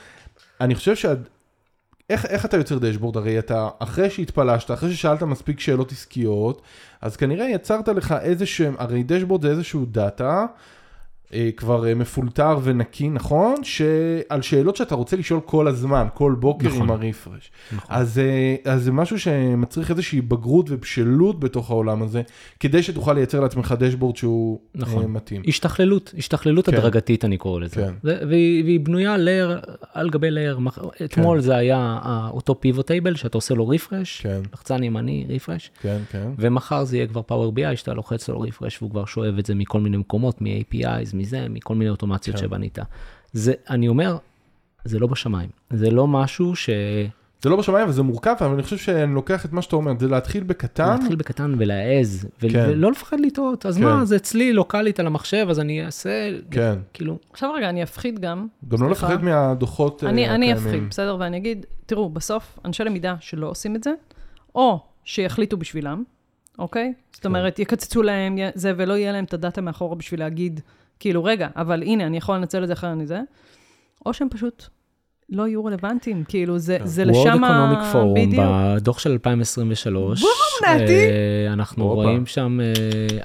אני 0.61 0.75
חושב 0.75 0.95
שה... 0.95 1.13
איך, 2.09 2.25
איך 2.25 2.45
אתה 2.45 2.57
יוצר 2.57 2.77
דשבורד? 2.77 3.17
הרי 3.17 3.39
אתה, 3.39 3.69
אחרי 3.79 4.09
שהתפלשת, 4.09 4.71
אחרי 4.71 4.93
ששאלת 4.93 5.23
מספיק 5.23 5.59
שאלות 5.59 5.91
עסקיות, 5.91 6.61
אז 7.01 7.17
כנראה 7.17 7.49
יצרת 7.49 7.87
לך 7.87 8.15
איזה 8.21 8.45
שהם, 8.45 8.75
הרי 8.77 9.03
דשבורד 9.03 9.41
זה 9.41 9.49
איזשהו 9.49 9.85
דאטה, 9.85 10.45
כבר 11.57 11.87
אה, 11.87 11.95
מפולטר 11.95 12.57
ונקי, 12.63 13.09
נכון? 13.09 13.55
שעל 13.63 14.41
שאלות 14.41 14.75
שאתה 14.75 14.95
רוצה 14.95 15.15
לשאול 15.17 15.39
כל 15.45 15.67
הזמן, 15.67 16.07
כל 16.13 16.35
בוקר 16.39 16.67
נכון. 16.67 16.81
עם 16.81 16.91
הרפרש. 16.91 17.51
נכון. 17.75 17.95
אז, 17.95 18.19
אה, 18.19 18.55
אז 18.73 18.83
זה 18.83 18.91
משהו 18.91 19.19
שמצריך 19.19 19.91
איזושהי 19.91 20.21
בגרות 20.21 20.65
ובשלות 20.69 21.39
בתוך 21.39 21.69
העולם 21.71 22.03
הזה, 22.03 22.21
כדי 22.59 22.83
שתוכל 22.83 23.13
לייצר 23.13 23.39
לעצמך 23.39 23.75
dashboard 23.79 24.15
שהוא 24.15 24.59
נכון. 24.75 25.03
אה, 25.03 25.07
מתאים. 25.07 25.41
השתכללות, 25.47 26.13
השתכללות 26.17 26.69
כן. 26.69 26.73
הדרגתית 26.77 27.25
אני 27.25 27.37
קורא 27.37 27.59
לזה. 27.59 27.75
כן. 27.75 27.93
זה- 28.03 28.19
והיא, 28.29 28.63
והיא 28.63 28.79
בנויה 28.79 29.17
layer 29.17 29.59
על 29.93 30.09
גבי 30.09 30.31
layer. 30.31 30.59
מח- 30.59 30.79
אתמול 31.05 31.39
זה 31.39 31.55
היה 31.55 31.77
אה, 32.05 32.29
אותו 32.31 32.61
pivot 32.61 32.87
table 32.87 33.15
שאתה 33.15 33.37
עושה 33.37 33.53
לו 33.53 33.67
refresh, 33.67 34.21
כן, 34.21 34.41
לחצן 34.53 34.83
ימני 34.83 35.25
refresh, 35.29 35.71
כן, 35.81 35.97
כן. 36.11 36.27
ומחר 36.37 36.83
זה 36.83 36.97
יהיה 36.97 37.07
כבר 37.07 37.21
Power 37.21 37.51
BI 37.51 37.75
שאתה 37.75 37.93
לוחץ 37.93 38.29
לו 38.29 38.41
refresh 38.41 38.77
והוא 38.81 38.91
כבר 38.91 39.05
שואב 39.05 39.37
את 39.37 39.45
זה 39.45 39.55
מכל 39.55 39.79
מיני 39.81 39.97
מקומות, 39.97 40.41
מ-APIs, 40.41 41.15
מזה, 41.25 41.45
מכל 41.49 41.75
מיני 41.75 41.89
אוטומציות 41.89 42.35
כן. 42.35 42.41
שבנית. 42.41 42.77
זה, 43.33 43.53
אני 43.69 43.87
אומר, 43.87 44.17
זה 44.85 44.99
לא 44.99 45.07
בשמיים. 45.07 45.49
זה 45.69 45.91
לא 45.91 46.07
משהו 46.07 46.55
ש... 46.55 46.69
זה 47.41 47.49
לא 47.49 47.55
בשמיים 47.55 47.89
וזה 47.89 48.03
מורכב, 48.03 48.35
אבל 48.39 48.53
אני 48.53 48.63
חושב 48.63 48.77
שאני 48.77 49.13
לוקח 49.13 49.45
את 49.45 49.53
מה 49.53 49.61
שאתה 49.61 49.75
אומר, 49.75 49.93
זה 49.99 50.07
להתחיל 50.07 50.43
בקטן, 50.43 50.91
להתחיל 50.91 51.15
בקטן 51.15 51.55
ולהעז, 51.57 52.27
ו- 52.43 52.49
כן. 52.49 52.65
ולא 52.69 52.91
לפחד 52.91 53.19
לטעות. 53.19 53.65
אז 53.65 53.77
כן. 53.77 53.83
מה, 53.83 54.05
זה 54.05 54.15
אצלי 54.15 54.53
לוקאלית 54.53 54.99
על 54.99 55.07
המחשב, 55.07 55.47
אז 55.49 55.59
אני 55.59 55.85
אעשה, 55.85 56.29
כן. 56.51 56.75
כאילו, 56.93 57.17
עכשיו 57.33 57.53
רגע, 57.53 57.69
אני 57.69 57.83
אפחיד 57.83 58.19
גם. 58.19 58.47
גם 58.67 58.83
לא 58.83 58.93
סליחה. 58.93 59.07
לפחד 59.13 59.23
מהדוחות 59.23 60.03
אה, 60.03 60.09
אני, 60.09 60.29
אני 60.29 60.51
הקיימים. 60.51 60.67
אפחיד, 60.67 60.89
בסדר? 60.89 61.17
ואני 61.19 61.37
אגיד, 61.37 61.65
תראו, 61.85 62.09
בסוף, 62.09 62.59
אנשי 62.65 62.83
למידה 62.83 63.15
שלא 63.19 63.47
עושים 63.47 63.75
את 63.75 63.83
זה, 63.83 63.91
או 64.55 64.79
שיחליטו 65.03 65.57
בשבילם, 65.57 66.03
אוקיי? 66.59 66.93
זאת 67.13 67.21
כן. 67.21 67.29
אומרת, 67.29 67.59
יקצצו 67.59 68.03
להם 68.03 68.37
זה, 68.55 68.73
ולא 68.77 68.93
יהיה 68.93 69.11
להם 69.11 69.23
את 69.23 69.33
הדאטה 69.33 69.61
מאחורה 69.61 69.95
בשביל 69.95 70.19
להגיד, 70.19 70.61
כאילו, 70.99 71.23
רגע, 71.23 71.47
אבל 71.55 71.83
הנה, 71.83 72.05
אני 72.07 72.17
יכול 72.17 72.35
לנצל 72.35 72.63
את 72.63 72.67
זה 72.67 72.73
אחרי 72.73 72.91
אני 72.91 73.05
זה, 73.07 73.21
או 74.05 74.13
שהם 74.13 74.27
פשוט 74.31 74.63
לא 75.29 75.47
יהיו 75.47 75.65
רלוונטיים, 75.65 76.23
כאילו, 76.27 76.59
זה, 76.59 76.77
כן. 76.79 76.85
זה 76.85 77.03
World 77.03 77.07
לשם 77.07 77.43
Economic 77.43 77.93
Forum, 77.95 78.15
בדיוק. 78.27 78.43
בדוח 78.75 78.99
של 78.99 79.11
2023, 79.11 80.21
בום, 80.21 80.29
נתי. 80.69 80.93
אה, 80.93 81.53
אנחנו. 81.53 81.87
רואים 81.87 82.25
שם, 82.25 82.59
אה, 82.61 82.73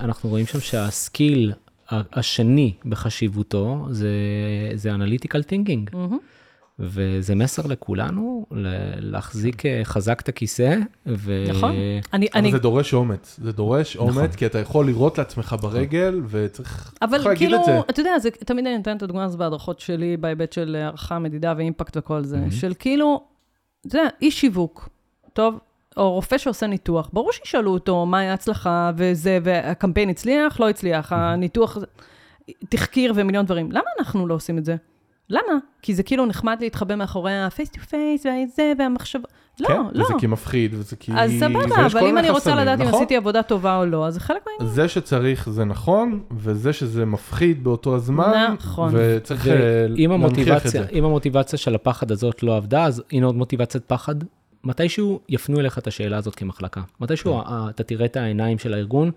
אנחנו 0.05 0.31
רואים 0.31 0.47
שם 0.47 0.61
שה 0.61 0.95
skill 0.95 1.53
ה- 1.93 2.01
השני 2.19 2.73
בחשיבותו 2.85 3.87
זה, 3.91 4.09
זה 4.75 4.95
analytical 4.95 5.43
thinking, 5.43 5.91
מהמם. 5.93 6.19
וזה 6.81 7.35
מסר 7.35 7.67
לכולנו, 7.67 8.47
להחזיק 9.01 9.67
אה, 9.67 9.81
חזק 9.85 10.21
את 10.21 10.29
הכיסא, 10.29 10.77
ו... 11.07 11.45
נכון. 11.49 11.75
אני, 12.13 12.27
אבל 12.33 12.41
אני, 12.41 12.53
זה 12.53 12.59
דורש 12.59 12.95
אומץ, 12.95 13.39
זה 13.43 13.53
דורש 13.53 13.97
נכון. 13.97 14.09
אומץ, 14.09 14.35
כי 14.37 14.47
אתה 14.47 14.59
יכול 14.59 14.87
לירות 14.87 15.19
לעצמך 15.19 15.57
ברגל, 15.63 16.21
וצריך 16.29 16.95
אבל 17.03 17.11
צריך 17.13 17.27
להגיד 17.27 17.49
כאילו, 17.49 17.61
את 17.61 17.65
זה. 17.65 17.81
אתה 17.91 18.01
יודע, 18.01 18.19
זה, 18.19 18.31
תמיד 18.31 18.67
אני 18.67 18.77
נותנת 18.77 18.97
את 18.97 19.03
הדוגמה 19.03 19.25
הזאת 19.25 19.39
בהדרכות 19.39 19.81
שלי, 19.81 20.17
בהיבט 20.17 20.53
של 20.53 20.77
הערכה, 20.81 21.19
מדידה 21.19 21.55
ו 21.57 21.62
impact 21.62 21.97
וכל 21.97 22.25
זה, 22.25 22.37
מהמם. 22.37 22.51
של 22.51 22.73
כאילו, 22.79 23.23
אתה 23.87 23.97
יודע, 23.97 24.09
איש 24.23 24.41
שיווק, 24.41 24.89
טוב, 25.33 25.59
או 25.97 26.13
רופא 26.13 26.39
שעושה 26.39 26.67
ניתוח, 26.67 27.11
ברור 27.13 27.33
שישאלו 27.33 27.73
אותו 27.73 28.07
מה 28.07 28.19
היה 28.19 28.35
הצלחה 28.35 28.91
וזה, 28.97 29.39
והקמפיין 29.43 30.09
הצליח, 30.09 30.61
לא 30.61 30.69
הצליח, 30.69 31.13
הניתוח, 31.13 31.79
תחקיר 32.69 33.13
ומיליון 33.17 33.47
דברים. 33.47 33.73
למה 33.73 33.85
אנחנו 33.99 34.27
לא 34.27 34.35
עושים 34.35 34.59
את 34.59 34.65
זה? 34.65 34.77
למה? 35.31 35.59
כי 35.83 35.95
זה 35.95 36.03
כאילו 36.03 36.27
נחמד 36.27 36.57
להתחבא 36.61 36.95
מאחורי 36.95 37.33
ה-face 37.33 37.77
to 37.77 37.79
face 37.79 38.25
והזה 38.25 38.73
והמחשב... 38.79 39.19
לא, 39.61 39.69
כן, 39.69 39.83
לא. 39.93 40.05
וזה 40.05 40.15
כי 40.19 40.27
מפחיד, 40.27 40.75
וזה 40.75 40.97
כי... 40.97 41.13
אז 41.17 41.31
סבבה, 41.39 41.69
כל 41.69 41.85
אבל 41.85 42.07
אם 42.07 42.19
אני 42.19 42.31
רוצה 42.31 42.51
חסמים, 42.51 42.59
לדעת 42.59 42.81
אם 42.81 42.87
נכון? 42.87 42.99
עשיתי 42.99 43.17
עבודה 43.17 43.43
טובה 43.43 43.77
או 43.77 43.87
לא, 43.87 44.07
אז 44.07 44.15
זה 44.15 44.21
חלק 44.21 44.47
מהעניין. 44.47 44.75
זה 44.75 44.89
שצריך 44.89 45.51
זה 45.51 45.65
נכון, 45.65 46.23
וזה 46.37 46.73
שזה 46.73 47.05
מפחיד 47.05 47.65
באותו 47.65 47.95
הזמן, 47.95 48.55
נכון. 48.59 48.93
וצריך 48.97 49.49
אה, 49.49 49.87
להנכיח 49.89 50.67
את 50.67 50.71
זה. 50.71 50.87
אם 50.93 51.05
המוטיבציה 51.05 51.59
של 51.59 51.75
הפחד 51.75 52.11
הזאת 52.13 52.43
לא 52.43 52.57
עבדה, 52.57 52.85
אז 52.85 53.03
הנה 53.13 53.27
עוד 53.27 53.37
מוטיבציית 53.37 53.85
פחד. 53.85 54.15
מתישהו 54.65 55.21
יפנו 55.29 55.61
אליך 55.61 55.79
את 55.79 55.87
השאלה 55.87 56.17
הזאת 56.17 56.35
כמחלקה. 56.35 56.81
מתישהו 57.01 57.45
כן. 57.45 57.53
אתה 57.71 57.83
תראה 57.83 58.07
את 58.07 58.17
העיניים 58.17 58.59
של 58.59 58.75
הארגון, 58.75 59.11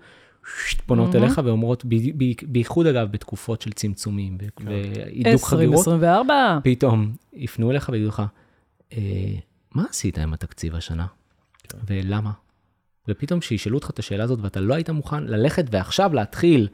פונות 0.86 1.14
מהמם. 1.14 1.24
אליך 1.26 1.40
ואומרות, 1.44 1.84
ב- 1.84 1.94
ב- 2.24 2.32
בייחוד 2.46 2.86
אגב 2.86 3.10
בתקופות 3.12 3.62
של 3.62 3.72
צמצומים 3.72 4.38
כן. 4.38 4.64
והידוק 4.68 5.44
חדירות, 5.44 5.88
2024. 5.88 6.58
פתאום 6.64 7.12
יפנו 7.32 7.70
אליך 7.70 7.88
ויגידו 7.92 8.08
לך, 8.08 8.22
"אה, 8.92 8.98
מה 9.74 9.84
עשית 9.90 10.18
עם 10.18 10.32
התקציב 10.34 10.74
השנה? 10.74 11.06
כן. 11.68 11.78
ולמה? 11.86 12.30
ופתאום 13.08 13.40
כשישאלו 13.40 13.76
אותך 13.76 13.90
את 13.90 13.98
השאלה 13.98 14.24
הזאת 14.24 14.38
ואתה 14.42 14.60
לא 14.60 14.74
היית 14.74 14.90
מוכן 14.90 15.24
ללכת 15.24 15.64
ועכשיו 15.70 16.14
להתחיל 16.14 16.68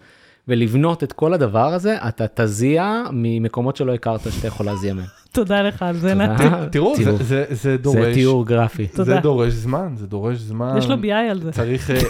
ולבנות 0.49 1.03
את 1.05 1.13
כל 1.13 1.35
הדבר 1.35 1.75
הזה, 1.75 1.97
אתה 2.09 2.25
תזיע 2.35 3.03
ממקומות 3.13 3.77
שלא 3.77 3.95
הכרת 3.95 4.21
שאתה 4.33 4.47
יכול 4.47 4.67
להזיע 4.67 4.95
מהם. 4.95 5.05
תודה 5.33 5.63
לך 5.63 5.83
על 5.83 5.97
זה. 5.97 6.15
נתי. 6.15 6.43
תראו, 6.73 6.97
זה- 6.97 7.05
תראו, 7.05 7.17
זה- 7.51 7.77
דורש, 7.77 8.15
תיאור 8.15 8.47
גרפי. 8.47 8.87
זה. 8.93 9.21
דורש 9.23 9.53
זמן, 9.53 9.93
זה 9.97 10.07
דורש 10.07 10.37
זמן. 10.39 10.75
יש 10.79 10.87
לו 10.87 10.97
BI 11.03 11.09
על 11.31 11.41
זה. 11.43 11.53
צריך 11.53 11.91
אה, 11.91 12.01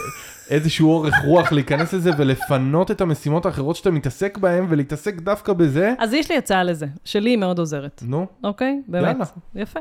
איזשהו 0.51 0.92
אורך 0.92 1.14
רוח 1.24 1.53
להיכנס 1.53 1.92
לזה 1.92 2.11
ולפנות 2.18 2.90
את 2.90 3.01
המשימות 3.01 3.46
האחרות 3.46 3.76
שאתה 3.76 3.90
מתעסק 3.90 4.38
בהן 4.38 4.66
ולהתעסק 4.68 5.14
דווקא 5.14 5.53
בזה. 5.53 5.94
אז 5.98 6.12
יש 6.12 6.30
לי 6.30 6.36
הצעה 6.36 6.64
לזה, 6.64 6.86
שלי 7.05 7.30
היא 7.30 7.38
מאוד 7.38 7.59
עוזרת, 7.59 8.03
נו, 8.07 8.26
אוקיי? 8.44 8.82
באמת. 8.88 9.07
יאללה. 9.07 9.24
יפה. 9.55 9.80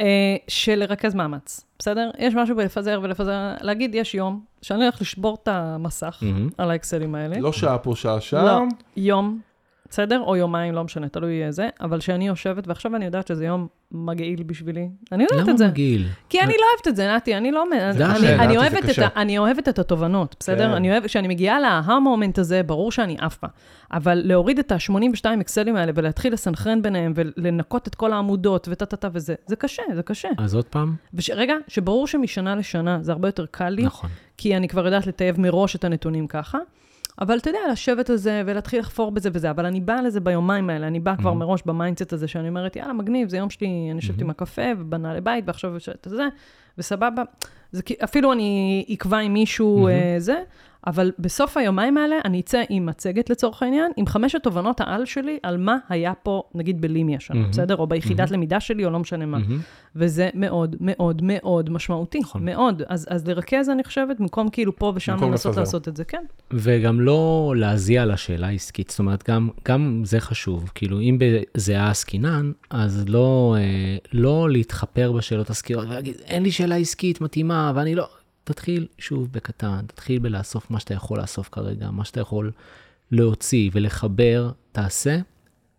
אה, 0.00 0.36
של 0.48 0.74
לרכז 0.74 1.14
מאמץ, 1.14 1.64
בסדר? 1.78 2.10
יש 2.18 2.34
משהו 2.34 2.56
בלפזר 2.56 3.00
ולפזר, 3.02 3.54
להגיד, 3.60 3.94
יש 3.94 4.14
יום 4.14 4.40
שאני 4.62 4.82
הולך 4.82 5.00
לשבור 5.00 5.38
את 5.42 5.48
המסך 5.48 6.18
מהמם. 6.22 6.48
על 6.58 6.70
האקסלים 6.70 7.14
האלה. 7.14 7.38
לא 7.38 7.52
שעה 7.52 7.78
פה, 7.78 7.92
שעה 7.96 8.20
שם. 8.20 8.36
לא, 8.36 8.62
יום, 8.96 9.40
בסדר? 9.90 10.20
או 10.20 10.36
יומיים, 10.36 10.74
לא 10.74 10.84
משנה, 10.84 11.08
תלוי 11.08 11.44
איזה, 11.44 11.68
אבל 11.80 12.00
שאני 12.00 12.28
יושבת, 12.28 12.68
ועכשיו 12.68 12.96
אני 12.96 13.04
יודעת 13.04 13.26
שזה 13.26 13.44
יום 13.44 13.66
מגעיל 13.92 14.42
בשבילי. 14.42 14.88
אני 15.12 15.22
יודעת 15.22 15.40
למה 15.40 15.52
את 15.52 15.58
זה. 15.58 15.68
מגעיל? 15.68 16.06
כי 16.28 16.40
אני 16.40 16.52
לא 16.52 16.64
אוהבת 16.72 16.88
את 16.88 16.96
זה, 16.96 17.14
נתי, 17.14 17.36
אני 17.36 17.52
לא... 17.52 17.64
אני, 17.72 17.92
זה 17.92 18.06
אני, 18.06 18.34
אני, 18.34 18.54
זה 18.54 18.58
אוהבת 18.58 18.84
את 18.84 18.90
קשה. 18.90 19.06
ה, 19.06 19.22
אני 19.22 19.38
אוהבת 19.38 19.68
את 19.68 19.78
התובנות, 19.78 20.36
בסדר? 20.40 20.68
כן. 20.68 20.70
אני 20.70 20.90
אוהבת, 20.92 21.06
כשאני 21.06 21.28
מגיעה 21.28 21.60
להה-מומנט 21.60 22.38
הזה, 22.38 22.62
ברור 22.62 22.92
שאני 22.92 23.16
עפה. 23.20 23.46
אבל 23.92 24.22
להוריד 24.24 24.58
את 24.58 24.72
ה-82 24.72 25.40
אקסלים 25.40 25.76
האלה 25.76 25.92
ולהתחיל 25.94 26.32
לסנכרן 26.32 26.82
ביניהם 26.82 27.12
ולנקות 27.16 27.88
את 27.88 27.94
כל 27.94 28.12
העמודות 28.12 28.68
וטה-טה-טה 28.70 29.08
וזה, 29.12 29.34
זה 29.46 29.56
קשה, 29.56 29.82
זה 29.94 30.02
קשה. 30.02 30.28
אז 30.38 30.54
עוד 30.54 30.64
פעם, 30.64 30.94
ורגע, 31.14 31.54
שברור 31.68 32.06
שמשנה 32.06 32.54
לשנה 32.54 32.98
זה 33.02 33.12
הרבה 33.12 33.28
יותר 33.28 33.46
קל 33.50 33.68
לי, 33.68 33.82
נכון. 33.82 34.10
כי 34.36 34.56
אני 34.56 34.68
כבר 34.68 34.84
יודעת 34.84 35.06
לטייב 35.06 35.40
מראש 35.40 35.76
את 35.76 35.84
הנתונים 35.84 36.26
ככה. 36.26 36.58
אבל 37.20 37.38
אתה 37.38 37.50
יודע, 37.50 37.58
לשבת 37.72 38.10
על 38.10 38.16
זה 38.16 38.42
ולהתחיל 38.46 38.80
לחפור 38.80 39.10
בזה 39.10 39.30
וזה, 39.32 39.50
אבל 39.50 39.66
אני 39.66 39.80
באה 39.80 40.02
לזה 40.02 40.20
ביומיים 40.20 40.70
האלה, 40.70 40.86
אני 40.86 41.00
באה 41.00 41.16
כבר 41.16 41.30
Mhm. 41.30 41.34
מראש 41.34 41.62
ב 41.66 41.72
mindset 41.72 42.12
הזה, 42.12 42.28
שאני 42.28 42.48
אומרת, 42.48 42.76
יאללה, 42.76 42.92
מגניב, 42.92 43.28
זה 43.28 43.36
יום 43.36 43.50
שלי, 43.50 43.66
אני 43.66 43.98
יושבת. 43.98 44.20
עם 44.20 44.30
הקפה 44.30 44.62
ובנה 44.78 45.14
לבית, 45.14 45.44
ועכשיו 45.46 45.76
יש 45.76 45.88
את 45.88 46.06
זה, 46.10 46.28
וסבבה. 46.78 47.22
זה 47.72 47.82
אפילו 48.04 48.32
אני 48.32 48.84
אקבע 48.94 49.18
עם 49.18 49.32
מישהו 49.32 49.86
Mhm. 49.88 49.90
אה, 49.90 50.14
זה, 50.18 50.42
אבל 50.86 51.12
בסוף 51.18 51.56
היומיים 51.56 51.96
האלה 51.98 52.16
אני 52.24 52.40
אצא 52.40 52.62
עם 52.68 52.86
מצגת 52.86 53.30
לצורך 53.30 53.62
העניין, 53.62 53.92
עם 53.96 54.06
חמשת 54.06 54.42
תובנות 54.42 54.80
העל 54.80 55.04
שלי 55.04 55.38
על 55.42 55.56
מה 55.56 55.76
היה 55.88 56.12
פה, 56.14 56.42
נגיד 56.54 56.80
בלימי 56.80 57.16
השנה, 57.16 57.44
Mhm. 57.44 57.48
בסדר? 57.50 57.76
או 57.76 57.86
ביחידת 57.86 58.28
Mhm. 58.28 58.32
למידה 58.32 58.60
שלי, 58.60 58.84
או 58.84 58.90
לא 58.90 58.98
משנה 58.98 59.26
מה. 59.26 59.38
מהמם. 59.38 59.58
וזה 59.96 60.28
מאוד 60.34 60.76
מאוד 60.80 61.20
מאוד 61.24 61.70
משמעותי, 61.70 62.18
נכון. 62.18 62.44
מאוד. 62.44 62.82
אז, 62.88 63.06
אז 63.10 63.26
לרכז, 63.28 63.68
אני 63.68 63.84
חושבת, 63.84 64.16
במקום 64.20 64.48
כאילו 64.48 64.76
פה 64.76 64.92
ושם 64.96 65.16
לנסות. 65.24 65.56
לעשות 65.56 65.88
את 65.88 65.96
זה, 65.96 66.04
כן. 66.04 66.24
וגם 66.52 67.00
לא 67.00 67.54
להזיע 67.56 68.02
על 68.02 68.10
השאלה 68.10 68.46
העסקית, 68.46 68.90
זאת 68.90 68.98
אומרת, 68.98 69.28
גם, 69.30 69.48
גם 69.68 70.02
זה 70.04 70.20
חשוב. 70.20 70.70
כאילו, 70.74 71.00
אם 71.00 71.18
בזיעה 71.54 71.90
עסקינן, 71.90 72.52
אז 72.70 73.04
לא, 73.08 73.56
אה, 73.58 73.96
לא 74.12 74.50
להתחפר 74.50 75.12
בשאלות 75.12 75.50
עסקיות 75.50 75.84
ולהגיד, 75.88 76.14
אין 76.26 76.42
לי 76.42 76.50
שאלה 76.50 76.76
עסקית 76.76 77.20
מתאימה, 77.20 77.72
ואני 77.74 77.94
לא... 77.94 78.08
תתחיל 78.48 78.86
שוב 78.98 79.28
בקטן, 79.32 79.80
תתחיל 79.86 80.18
בלאסוף 80.18 80.70
מה 80.70 80.80
שאתה 80.80 80.94
יכול 80.94 81.20
לאסוף 81.20 81.48
כרגע, 81.52 81.90
מה 81.90 82.04
שאתה 82.04 82.20
יכול 82.20 82.50
להוציא 83.10 83.70
ולחבר, 83.72 84.50
תעשה, 84.72 85.18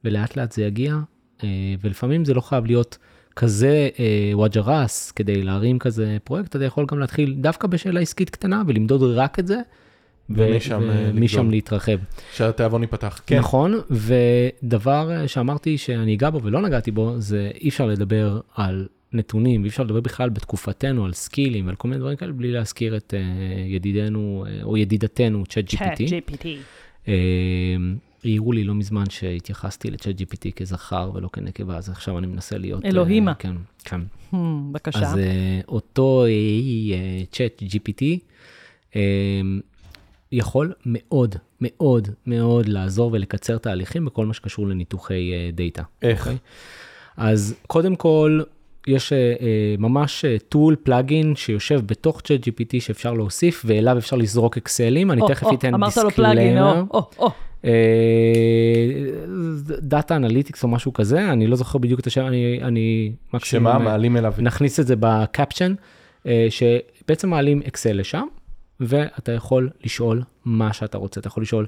ולאט 0.04 0.36
לאט 0.38 0.52
זה 0.52 0.64
יגיע, 0.64 0.98
אה, 1.44 1.48
ולפעמים 1.82 2.26
זה 2.26 2.34
לא 2.34 2.42
חייב 2.42 2.66
להיות 2.66 2.98
כזה 3.36 3.90
אה, 4.00 4.32
וג'ע 4.34 4.78
ראס 4.78 5.12
כדי 5.12 5.44
להרים 5.44 5.80
כזה 5.80 6.18
פרויקט, 6.24 6.56
אתה 6.56 6.66
יכול 6.66 6.86
גם 6.86 7.00
להתחיל 7.00 7.36
דווקא 7.40 7.68
בשאלה 7.68 8.00
עסקית 8.00 8.30
קטנה 8.30 8.64
ולמדוד 8.68 9.02
רק 9.04 9.40
את 9.40 9.48
זה, 9.48 9.60
ומשם, 10.30 10.90
אה, 10.90 11.12
לגדול. 11.14 11.50
להתרחב. 11.50 11.98
שהתיאבון 12.34 12.82
ייפתח. 12.82 13.22
כן. 13.26 13.40
נכון, 13.40 13.80
ודבר 13.90 15.28
שאמרתי 15.28 15.78
שאני 15.78 16.16
אגע 16.16 16.30
בו 16.30 16.44
ולא 16.44 16.62
נגעתי 16.62 16.92
בו, 16.92 17.16
זה 17.18 17.52
אי 17.62 17.70
אפשר 17.70 17.86
לדבר 17.86 18.40
על 18.56 18.88
נתונים, 19.14 19.62
ואי 19.62 19.70
אפשר 19.70 19.84
לדבר 19.84 20.00
בכלל 20.00 20.30
בתקופתנו 20.30 21.06
על 21.06 21.14
skillים 21.14 21.66
ועל 21.66 21.76
כל 21.76 21.88
מיני 21.88 22.00
דברים 22.00 22.18
כאלה, 22.18 22.32
בלי 22.32 22.52
להזכיר 22.52 22.98
את 22.98 23.14
אה, 23.14 23.20
ידידנו, 23.68 24.46
אה, 24.48 24.64
או 24.64 24.78
ידידתנו, 24.78 25.44
צ'אט 25.46 25.74
GPT. 25.74 26.10
GPT. 26.10 26.46
אה, 27.08 27.14
העירו 28.24 28.52
לי 28.52 28.64
לא 28.64 28.76
מזמן 28.76 29.10
שהתייחסתי 29.10 29.92
לצ'אט 29.92 30.16
GPT 30.22 30.52
כזכר 30.56 31.12
ולא 31.14 31.30
כנקבה, 31.34 31.78
אז 31.78 31.90
עכשיו 31.90 32.18
אני 32.18 32.28
מנסה 32.28 32.58
להיות... 32.58 32.86
אה, 32.86 32.90
אלוהימה. 32.90 33.34
כן, 33.34 33.56
כן. 33.84 34.02
Hmm, 34.32 34.36
בבקשה. 34.72 35.00
אז 35.00 35.18
אה, 35.18 35.60
אותו 35.68 36.26
אה, 36.26 37.24
צ'אט 37.32 37.64
GPT 37.64 38.04
אה, 38.96 39.42
יכול 40.32 40.74
מאוד, 40.86 41.36
מאוד, 41.62 42.08
מאוד 42.28 42.68
לעזור 42.68 43.10
ולקצר 43.14 43.58
תהליכים 43.58 44.06
בכל 44.06 44.26
מה 44.26 44.34
שקשור 44.34 44.68
לניתוחי 44.68 45.32
אה, 45.34 45.50
דאטה. 45.54 45.84
איך? 46.02 46.20
אוקיי? 46.22 46.38
אז 47.18 47.56
קודם 47.68 47.96
כל, 47.96 48.42
יש 48.88 49.14
אה, 49.14 49.18
אה, 49.18 49.76
ממש 49.80 50.26
tool, 50.50 50.76
plugin, 50.84 51.36
שיושב 51.36 51.82
בתוך 51.86 52.22
צ'אט 52.22 52.48
GPT 52.48 52.80
שאפשר 52.80 53.14
להוסיף, 53.14 53.64
ואליו 53.66 53.98
אפשר 53.98 54.16
לזרוק 54.16 54.58
אקסלים. 54.58 55.12
אני 55.12 55.22
תכף 55.28 55.48
אתן 55.54 55.72
disclaimer. 55.86 56.84
או. 57.20 57.30
Data 59.82 60.16
Analytics 60.16 60.64
או 60.64 60.68
משהו 60.68 60.94
כזה, 60.94 61.32
אני 61.32 61.48
לא 61.48 61.56
זוכר 61.56 61.80
בדיוק 61.80 62.00
את 62.00 62.08
השם, 62.08 62.26
אני, 62.26 62.60
אני 62.62 63.12
מקסימום... 63.34 63.72
שמה, 63.72 63.80
אה, 63.80 63.86
מעלים 63.86 64.18
אליו. 64.18 64.34
נכניס 64.38 64.80
את 64.80 64.88
זה 64.88 64.96
ב 65.00 65.08
caption, 65.08 65.74
אה, 66.26 66.48
שבעצם 66.50 67.30
מעלים 67.30 67.62
אקסל 67.68 67.94
לשם, 67.94 68.26
ואתה 68.80 69.32
יכול 69.32 69.70
לשאול 69.84 70.24
מה 70.46 70.74
שאתה 70.74 70.98
רוצה. 70.98 71.20
אתה 71.20 71.28
יכול 71.28 71.44
לשאול, 71.44 71.66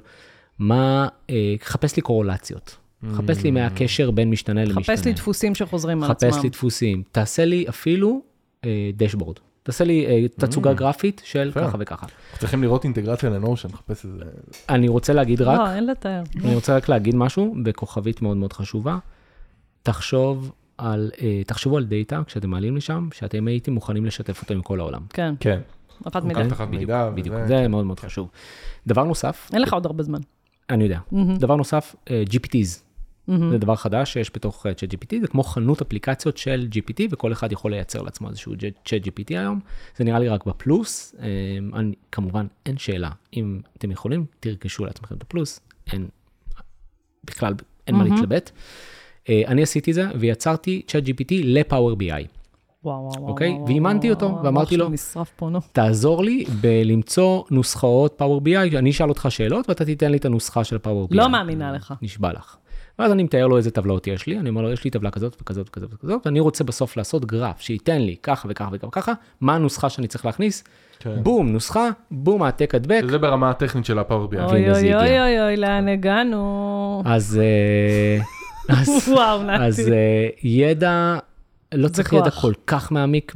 מה, 0.58 1.08
אה, 1.30 1.54
חפש 1.62 1.96
לי 1.96 2.02
קורלציות. 2.02 2.76
חפש 3.12 3.42
לי 3.42 3.50
מה 3.50 3.66
הקשר 3.66 4.10
בין 4.10 4.30
משתנה 4.30 4.64
למשתנה. 4.64 4.96
חפש 4.96 5.04
לי 5.06 5.12
דפוסים 5.12 5.54
שחוזרים 5.54 6.02
על 6.04 6.10
עצמם. 6.10 6.30
חפש 6.30 6.42
לי 6.42 6.48
דפוסים. 6.48 7.02
תעשה 7.12 7.44
לי 7.44 7.64
אפילו 7.68 8.20
אה, 8.64 8.90
dashboard. 8.96 9.36
תעשה 9.62 9.84
לי 9.84 10.06
אה, 10.06 10.28
תצוגה 10.36 10.72
גרפית 10.72 11.22
של. 11.24 11.50
ככה 11.54 11.76
וככה. 11.80 12.06
צריכים 12.38 12.62
לראות 12.62 12.84
אינטגרציה 12.84 13.30
לנושן, 13.30 13.68
לחפש 13.72 14.04
איזה... 14.04 14.24
אני 14.68 14.88
רוצה 14.88 15.12
להגיד 15.12 15.42
רק, 15.42 15.58
לא, 15.58 15.72
אין 15.74 15.86
לתאר. 15.86 16.22
אני 16.44 16.54
רוצה 16.54 16.76
רק 16.76 16.88
להגיד 16.88 17.14
משהו 17.14 17.54
בכוכבית 17.62 18.22
מאוד 18.22 18.36
מאוד 18.36 18.52
חשובה. 18.52 18.98
תחשוב 19.82 20.52
על, 20.78 21.10
אה, 21.22 21.42
תחשבו 21.46 21.76
על 21.76 21.84
דאטה 21.84 22.22
כשאתם 22.26 22.50
מעלים 22.50 22.76
לשם, 22.76 23.08
שאתם 23.14 23.46
הייתם 23.46 23.72
מוכנים 23.72 24.04
לשתף 24.04 24.42
אותו 24.42 24.54
עם 24.54 24.62
כל 24.62 24.80
העולם. 24.80 25.00
כן, 25.10 25.34
כן. 25.40 25.60
אחת 26.04 26.24
מדי. 26.24 26.40
אבטחת 26.40 26.68
בדיוק, 26.68 26.80
מידע 26.80 27.10
בדיוק, 27.10 27.36
וזה- 27.36 27.46
זה 27.46 27.68
מאוד 27.68 27.86
מאוד 27.86 28.00
חשוב. 28.00 28.30
דבר 28.86 29.04
נוסף, 29.04 29.50
אין 29.52 29.62
לך 29.62 29.72
עוד 29.72 29.86
הרבה 29.86 30.02
זמן. 30.02 30.20
אני 30.70 30.84
יודע, 30.84 30.98
מהמם. 31.12 31.36
דבר 31.36 31.56
נוסף, 31.56 31.94
אה, 32.10 32.22
GPTs, 32.30 32.80
מהמם. 33.28 33.50
זה 33.50 33.58
דבר 33.58 33.76
חדש 33.76 34.12
שיש 34.12 34.30
בתוך 34.34 34.66
אה, 34.66 34.72
ChatGPT, 34.72 35.20
זה 35.20 35.26
כמו 35.26 35.42
חנות 35.42 35.80
אפליקציות 35.80 36.36
של 36.36 36.68
GPT, 36.74 37.02
וכל 37.10 37.32
אחד 37.32 37.52
יכול 37.52 37.70
לייצר 37.70 38.02
לעצמו 38.02 38.28
איזשהו 38.28 38.52
ChatGPT 38.88 39.28
היום. 39.28 39.60
זה 39.96 40.04
נראה 40.04 40.18
לי 40.18 40.28
רק 40.28 40.46
בפלוס, 40.46 41.14
אה, 41.20 41.28
אני, 41.74 41.94
כמובן 42.12 42.46
אין 42.66 42.78
שאלה, 42.78 43.10
אם 43.36 43.60
אתם 43.78 43.90
יכולים, 43.90 44.24
תרכשו 44.40 44.84
לעצמכם 44.84 45.14
את 45.14 45.22
הפלוס, 45.22 45.60
אין, 45.92 46.08
בכלל 47.24 47.54
אין 47.86 47.96
מה 47.96 48.04
מהמם. 48.04 48.14
להתלבט. 48.14 48.50
אה, 49.28 49.42
אני 49.46 49.62
עשיתי 49.62 49.90
את 49.90 49.94
זה 49.94 50.06
ויצרתי 50.18 50.82
ChatGPT 50.88 51.34
ל-Power 51.44 51.96
BI. 51.98 52.26
וואו, 52.84 53.00
וואו, 53.00 53.12
וואו. 53.12 53.28
אוקיי? 53.28 53.50
וואו, 53.50 53.66
ואימנתי 53.66 54.06
וואו, 54.06 54.14
אותו, 54.14 54.26
וואו, 54.26 54.44
ואמרתי 54.44 54.76
לו, 54.76 54.88
נשרף 54.88 55.32
פה, 55.36 55.48
נו. 55.48 55.60
תעזור 55.72 56.24
לי 56.24 56.44
בלמצוא 56.60 57.42
נוסחאות 57.50 58.14
פאוור 58.16 58.40
BI, 58.44 58.76
אני 58.78 58.90
אשאל 58.90 59.08
אותך 59.08 59.26
שאלות 59.30 59.68
ואתה 59.68 59.84
תיתן 59.84 60.10
לי 60.10 60.16
את 60.16 60.24
הנוסחה 60.24 60.64
של 60.64 60.78
פאוור 60.78 61.08
BI. 61.10 61.16
לא 61.16 61.28
מאמינה 61.28 61.72
לך. 61.72 61.94
נשבע 62.02 62.32
לך. 62.32 62.56
ואז 62.98 63.12
אני 63.12 63.22
מתאר 63.22 63.46
לו 63.46 63.56
איזה 63.56 63.70
טבלאות 63.70 64.06
יש 64.06 64.26
לי, 64.26 64.38
אני 64.38 64.48
אומר 64.48 64.62
לו, 64.62 64.72
יש 64.72 64.84
לי 64.84 64.90
טבלה 64.90 65.10
כזאת 65.10 65.36
וכזאת 65.42 65.68
וכזאת 65.68 65.94
וכזאת, 65.94 66.26
ואני 66.26 66.40
רוצה 66.40 66.64
בסוף 66.64 66.96
לעשות 66.96 67.24
גרף 67.24 67.60
שייתן 67.60 68.00
לי 68.00 68.16
ככה 68.22 68.48
וככה 68.50 68.70
וככה 68.72 69.12
מה 69.40 69.54
הנוסחה 69.54 69.88
שאני 69.88 70.06
צריך 70.06 70.26
להכניס, 70.26 70.64
כן. 70.98 71.22
בום, 71.22 71.48
נוסחה, 71.48 71.88
בום, 72.10 72.42
העתק 72.42 72.74
הדבק, 72.74 73.02
זה 73.10 73.18
ברמה 73.18 73.50
הטכנית 73.50 73.84
של 73.84 73.98
הפאור 73.98 74.26
בי. 74.26 74.38
אוי 74.38 74.70
אוי 74.70 74.94
הגיע. 74.94 75.20
אוי 75.20 75.40
אוי, 75.40 75.56
לאן 75.56 75.88
הגענו? 75.88 77.02
אז, 77.06 77.40
אה, 77.42 78.22
אז, 78.80 79.08
וואו, 79.08 79.42
נתי. 79.42 79.64
אז 79.64 79.88
אה, 79.88 80.28
ידע, 80.42 81.18
לא 81.72 81.88
צריך. 81.88 82.12
ידע 82.12 82.30
כל 82.30 82.52
כך 82.66 82.92
מעמיק 82.92 83.32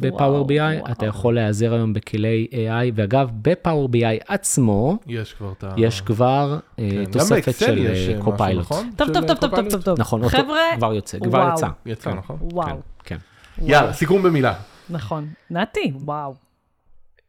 בפאוור 0.00 0.34
וואו, 0.34 0.46
BI, 0.46 0.80
וואו. 0.80 0.92
אתה 0.92 1.06
יכול 1.06 1.34
להיעזר 1.34 1.74
היום 1.74 1.92
בכלי 1.92 2.46
AI, 2.50 2.92
ואגב, 2.94 3.30
בפאוור 3.42 3.88
BI 3.92 4.24
עצמו, 4.28 4.98
יש 5.06 5.34
כבר 5.34 5.52
ה... 5.62 5.74
יש 5.76 6.00
כבר 6.00 6.58
אה, 6.78 6.88
כן, 6.90 7.04
תוספת 7.04 7.54
של 7.58 7.78
יש, 7.78 8.08
אה, 8.08 8.22
קופיילוט. 8.22 8.64
נכון? 8.64 8.90
טוב, 8.96 9.08
טוב, 9.08 9.16
אה, 9.16 9.28
טוב, 9.28 9.28
טוב, 9.28 9.36
טוב, 9.40 9.50
קופיילוט? 9.50 9.72
טוב, 9.72 9.82
טוב. 9.82 10.00
נכון, 10.00 10.24
אותו- 10.24 10.36
חבר'ה, 10.36 10.58
כבר 10.76 10.94
יוצא, 10.94 11.18
כבר 11.18 11.38
וואו. 11.38 11.52
יצא. 11.54 11.68
יצא, 11.86 12.10
כן, 12.10 12.16
נכון? 12.16 12.36
וואו, 12.40 12.76
כן. 13.04 13.16
יאללה, 13.62 13.92
סיכום 13.92 14.22
במילה. 14.22 14.54
נכון. 14.90 15.28
נתי, 15.50 15.92
וואו. 15.94 16.34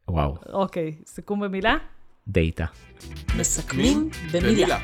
וואו, 0.08 0.36
אוקיי, 0.52 0.94
סיכום 1.06 1.40
במילה? 1.40 1.74
דאטה. 2.28 2.64
מסכמים 3.38 4.10
במילה. 4.32 4.78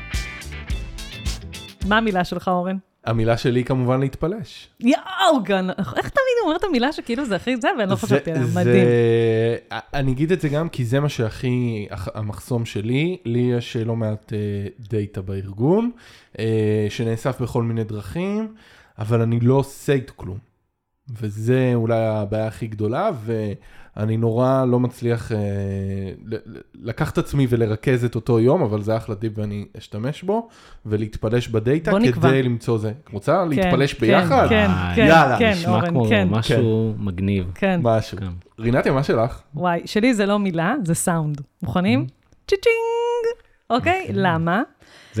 מה 1.87 1.97
המילה 1.97 2.23
שלך, 2.23 2.47
אורן? 2.47 2.77
המילה 3.05 3.37
שלי 3.37 3.63
כמובן 3.63 3.99
להתפלש. 3.99 4.69
יואו, 4.79 5.43
גן, 5.43 5.69
איך 5.69 6.09
תמיד 6.09 6.35
אומר 6.43 6.55
את 6.55 6.63
המילה 6.63 6.91
שכאילו 6.91 7.25
זה 7.25 7.35
הכי 7.35 7.57
זה, 7.57 7.67
ואני 7.79 7.91
לא 7.91 7.95
חשבתי 7.95 8.31
עליה, 8.31 8.43
מדהים. 8.55 8.87
אני 9.93 10.11
אגיד 10.11 10.31
את 10.31 10.41
זה 10.41 10.49
גם 10.49 10.69
כי 10.69 10.85
זה 10.85 10.99
מה 10.99 11.09
שהכי, 11.09 11.87
המחסום 11.91 12.65
שלי, 12.65 13.17
לי 13.25 13.39
יש 13.39 13.77
לא 13.77 13.95
מעט 13.95 14.33
אה, 14.33 14.37
דאטה 14.79 15.21
בארגון, 15.21 15.91
אה, 16.39 16.87
שנאסף 16.89 17.41
בכל 17.41 17.63
מיני 17.63 17.83
דרכים, 17.83 18.53
אבל 18.99 19.21
אני 19.21 19.39
לא 19.39 19.53
עושה 19.53 19.93
איתו 19.93 20.13
כלום. 20.15 20.48
וזה 21.21 21.71
אולי 21.75 22.05
הבעיה 22.07 22.47
הכי 22.47 22.67
גדולה, 22.67 23.09
ואני 23.25 24.17
נורא 24.17 24.65
לא 24.65 24.79
מצליח 24.79 25.31
אה, 25.31 25.37
לקחת 26.75 27.17
עצמי 27.17 27.47
ולרכז 27.49 28.05
את 28.05 28.15
אותו 28.15 28.39
יום, 28.39 28.61
אבל 28.61 28.81
זה 28.81 28.97
אחלה 28.97 29.15
טיפ 29.15 29.33
ואני 29.35 29.65
אשתמש 29.77 30.23
בו, 30.23 30.47
ולהתפלש 30.85 31.47
בדאטה 31.47 31.91
בוא 31.91 31.99
נקבע. 31.99 32.29
כדי 32.29 32.43
למצוא 32.43 32.77
זה. 32.77 32.91
רוצה 33.13 33.43
כן, 33.43 33.49
להתפלש 33.49 33.93
כן, 33.93 33.99
ביחד? 34.07 34.45
כן, 34.49 34.69
אה, 34.69 34.91
כן, 34.95 35.05
יאללה, 35.07 35.39
כן, 35.39 35.51
נשמע 35.51 35.71
אורן, 35.71 35.89
כמו 35.89 36.05
כן, 36.09 36.27
משהו 36.31 36.93
מגניב. 36.97 37.51
כן. 37.55 37.79
משהו. 37.83 38.17
כן. 38.17 38.31
רינתיה, 38.59 38.91
מה 38.91 39.03
שלך? 39.03 39.41
וואי, 39.55 39.81
שלי 39.85 40.13
זה 40.13 40.25
לא 40.25 40.39
מילה, 40.39 40.75
זה 40.85 40.93
סאונד. 40.93 41.41
מוכנים? 41.63 42.05
צ'יצ'ינג! 42.47 43.49
אוקיי, 43.69 44.07
למה? 44.13 44.61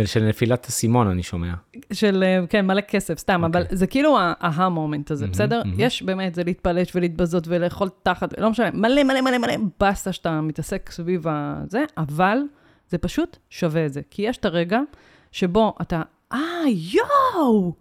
זה 0.01 0.07
של 0.07 0.23
נפילת 0.23 0.65
אסימון, 0.67 1.07
אני 1.07 1.23
שומע. 1.23 1.53
של, 1.93 2.23
אה, 2.23 2.47
כן, 2.47 2.65
מלא 2.65 2.81
כסף, 2.81 3.17
סתם, 3.17 3.43
אבל 3.43 3.61
אוקיי. 3.61 3.77
זה 3.77 3.87
כאילו 3.87 4.17
ההה-מומנט 4.19 5.11
הזה, 5.11 5.25
מהמם, 5.25 5.31
בסדר? 5.31 5.61
מהמם. 5.65 5.75
יש 5.77 6.03
באמת, 6.03 6.35
זה 6.35 6.43
להתפלש 6.43 6.95
ולהתבזות 6.95 7.43
ולאכול 7.47 7.89
תחת, 8.03 8.39
לא 8.39 8.49
משנה, 8.49 8.71
מלא 8.73 9.03
מלא 9.03 9.21
מלא 9.21 9.37
מלא 9.37 9.53
באסה 9.79 10.11
שאתה 10.11 10.41
מתעסק 10.41 10.89
סביב 10.91 11.25
הזה, 11.27 11.83
אבל 11.97 12.37
זה 12.89 12.97
פשוט 12.97 13.37
שווה 13.49 13.85
את 13.85 13.93
זה. 13.93 14.01
כי 14.09 14.21
יש 14.21 14.37
את 14.37 14.45
הרגע 14.45 14.79
שבו 15.31 15.75
אתה, 15.81 16.01
אה, 16.33 16.39
יואו! 16.67 17.73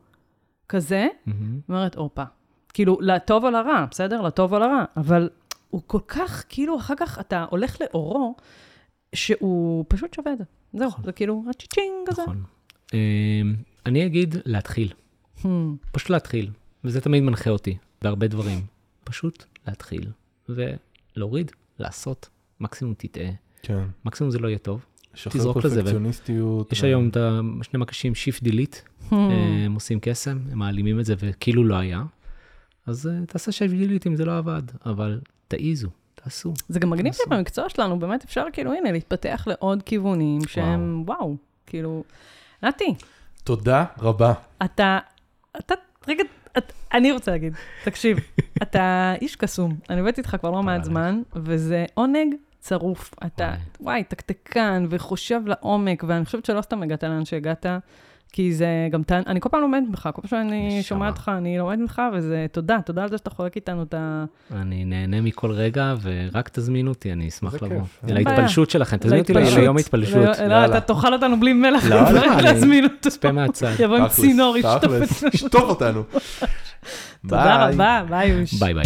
כזה, 0.68 1.06
מהמם. 1.26 1.60
אומרת, 1.68 1.94
הופה. 1.94 2.24
כאילו, 2.74 2.98
לטוב 3.00 3.44
או 3.44 3.50
לרע, 3.50 3.84
בסדר? 3.90 4.22
לטוב 4.22 4.54
או 4.54 4.58
לרע, 4.58 4.84
אבל 4.96 5.28
הוא 5.70 5.80
כל 5.86 6.00
כך, 6.08 6.44
כאילו, 6.48 6.76
אחר 6.76 6.94
כך 6.94 7.18
אתה 7.20 7.44
הולך 7.50 7.76
לאורו, 7.80 8.34
שהוא 9.14 9.84
פשוט 9.88 10.14
שווה 10.14 10.32
את 10.32 10.38
זה. 10.38 10.44
זהו, 10.72 10.90
זה 11.04 11.12
כאילו 11.12 11.44
הצ'יצ'ינג 11.50 12.08
הזה. 12.08 12.22
נכון. 12.22 12.42
אה, 12.94 13.40
אני 13.86 14.06
אגיד 14.06 14.34
להתחיל, 14.44 14.92
Hmm. 15.38 15.46
פשוט 15.92 16.10
להתחיל, 16.10 16.50
וזה 16.84 17.00
תמיד 17.00 17.22
מנחה 17.22 17.50
אותי 17.50 17.76
בהרבה 18.02 18.26
דברים. 18.28 18.58
פשוט 19.04 19.44
להתחיל, 19.66 20.10
ולהוריד, 20.48 21.52
לעשות, 21.78 22.28
מקסימום 22.60 22.94
תטעה, 22.98 23.30
כן. 23.62 23.84
מקסימום 24.04 24.30
זה 24.30 24.38
לא 24.38 24.48
יהיה 24.48 24.58
טוב. 24.58 24.84
תזרוק 25.28 25.56
לזבל. 25.56 25.80
פרפקציוניסטיות. 25.82 26.72
יש 26.72 26.84
היום 26.84 27.08
את 27.08 27.16
השני 27.60 27.80
מקשים 27.80 28.12
Shift 28.12 28.44
Delete, 28.44 28.76
Hmm. 29.10 29.14
אה, 29.14 29.64
הם 29.64 29.74
עושים 29.74 29.98
קסם, 30.02 30.38
הם 30.52 30.58
מעלימים 30.58 31.00
את 31.00 31.04
זה 31.04 31.14
וכאילו 31.18 31.64
לא 31.64 31.74
היה. 31.74 32.02
אז 32.86 33.06
אה, 33.06 33.26
תעשה 33.26 33.50
Shift 33.50 33.70
Delete 33.72 34.02
אם 34.06 34.14
זה 34.16 34.24
לא 34.24 34.38
עבד, 34.38 34.62
אבל 34.86 35.20
תעיזו, 35.48 35.88
תעשו. 36.24 36.54
זה 36.68 36.80
גם 36.80 36.90
מגניב. 36.90 37.12
שבמקצוע 37.12 37.68
שלנו 37.68 37.98
באמת 37.98 38.24
אפשר 38.24 38.44
כאילו, 38.52 38.72
הנה, 38.72 38.92
להתפתח 38.92 39.44
לעוד 39.46 39.82
כיוונים 39.82 40.40
שהם, 40.46 41.02
וואו, 41.06 41.36
כאילו, 41.66 42.04
נתי, 42.62 42.94
תודה 43.44 43.84
רבה. 43.98 44.32
אתה, 44.64 44.98
אתה, 45.58 45.74
רגע, 46.08 46.24
את, 46.58 46.72
אני 46.94 47.12
רוצה 47.12 47.30
להגיד, 47.30 47.54
תקשיב, 47.84 48.18
אתה 48.62 49.14
איש 49.20 49.36
קסום, 49.36 49.76
אני 49.90 50.00
עובדת 50.00 50.18
איתך 50.18 50.36
כבר 50.40 50.50
לא 50.50 50.62
מעט. 50.62 50.84
זמן, 50.84 51.22
וזה 51.36 51.84
עונג 51.94 52.34
צרוף. 52.60 53.14
אתה. 53.26 53.54
וואי, 53.80 54.04
תקתקן 54.04 54.86
וחושב 54.90 55.40
לעומק, 55.46 56.04
ואני 56.06 56.24
חושבת 56.24 56.44
שלא 56.44 56.62
סתם 56.62 56.82
הגעת 56.82 57.04
לאן 57.04 57.24
שהגעת, 57.24 57.66
כי 58.32 58.52
זה 58.52 58.66
גם, 58.90 59.02
אני 59.26 59.40
כל 59.40 59.48
פעם 59.48 59.60
לומדת 59.60 59.88
ממך, 59.88 60.08
כל 60.14 60.22
פעם 60.22 60.28
שאני. 60.28 60.82
שומעת 60.82 61.12
אותך, 61.12 61.30
אני 61.38 61.58
לומדת 61.58 61.78
ממך, 61.78 62.02
וזה 62.14 62.46
תודה, 62.52 62.78
תודה 62.86 63.02
על 63.02 63.08
זה 63.08 63.18
שאתה 63.18 63.30
חולק 63.30 63.56
איתנו 63.56 63.82
את 63.82 63.94
ה... 63.94 64.24
אני 64.52 64.84
נהנה 64.84 65.20
מכל 65.20 65.50
רגע, 65.50 65.94
ורק 66.02 66.48
תזמין 66.48 66.88
אותי, 66.88 67.12
אני 67.12 67.28
אשמח 67.28 67.54
לבוא. 67.54 67.80
כיף. 67.80 68.00
להתפלשות 68.02 68.70
שלכם, 68.70 68.96
תזמין 68.96 69.20
אותי. 69.20 69.32
ליום 69.34 69.76
התפלשות. 69.78 70.38
לא, 70.38 70.46
לא. 70.48 70.64
אתה 70.64 70.80
תאכל 70.80 71.12
אותנו 71.14 71.40
בלי 71.40 71.52
מלח, 71.52 71.84
לא, 71.84 72.10
לא, 72.12 72.40
להזמין 72.42 72.84
אותו. 72.84 72.96
צפה 73.00 73.32
מהצד. 73.32 73.72
יבוא 73.80 73.96
עם 73.96 74.08
צינור, 74.08 74.56
ישטוף 75.32 75.62
אותנו. 75.62 76.02
תודה. 77.22 77.68
רבה, 77.68 78.02
ביי 78.08 78.28
יוש. 78.28 78.54
ביי 78.54 78.74
ביי. 78.74 78.84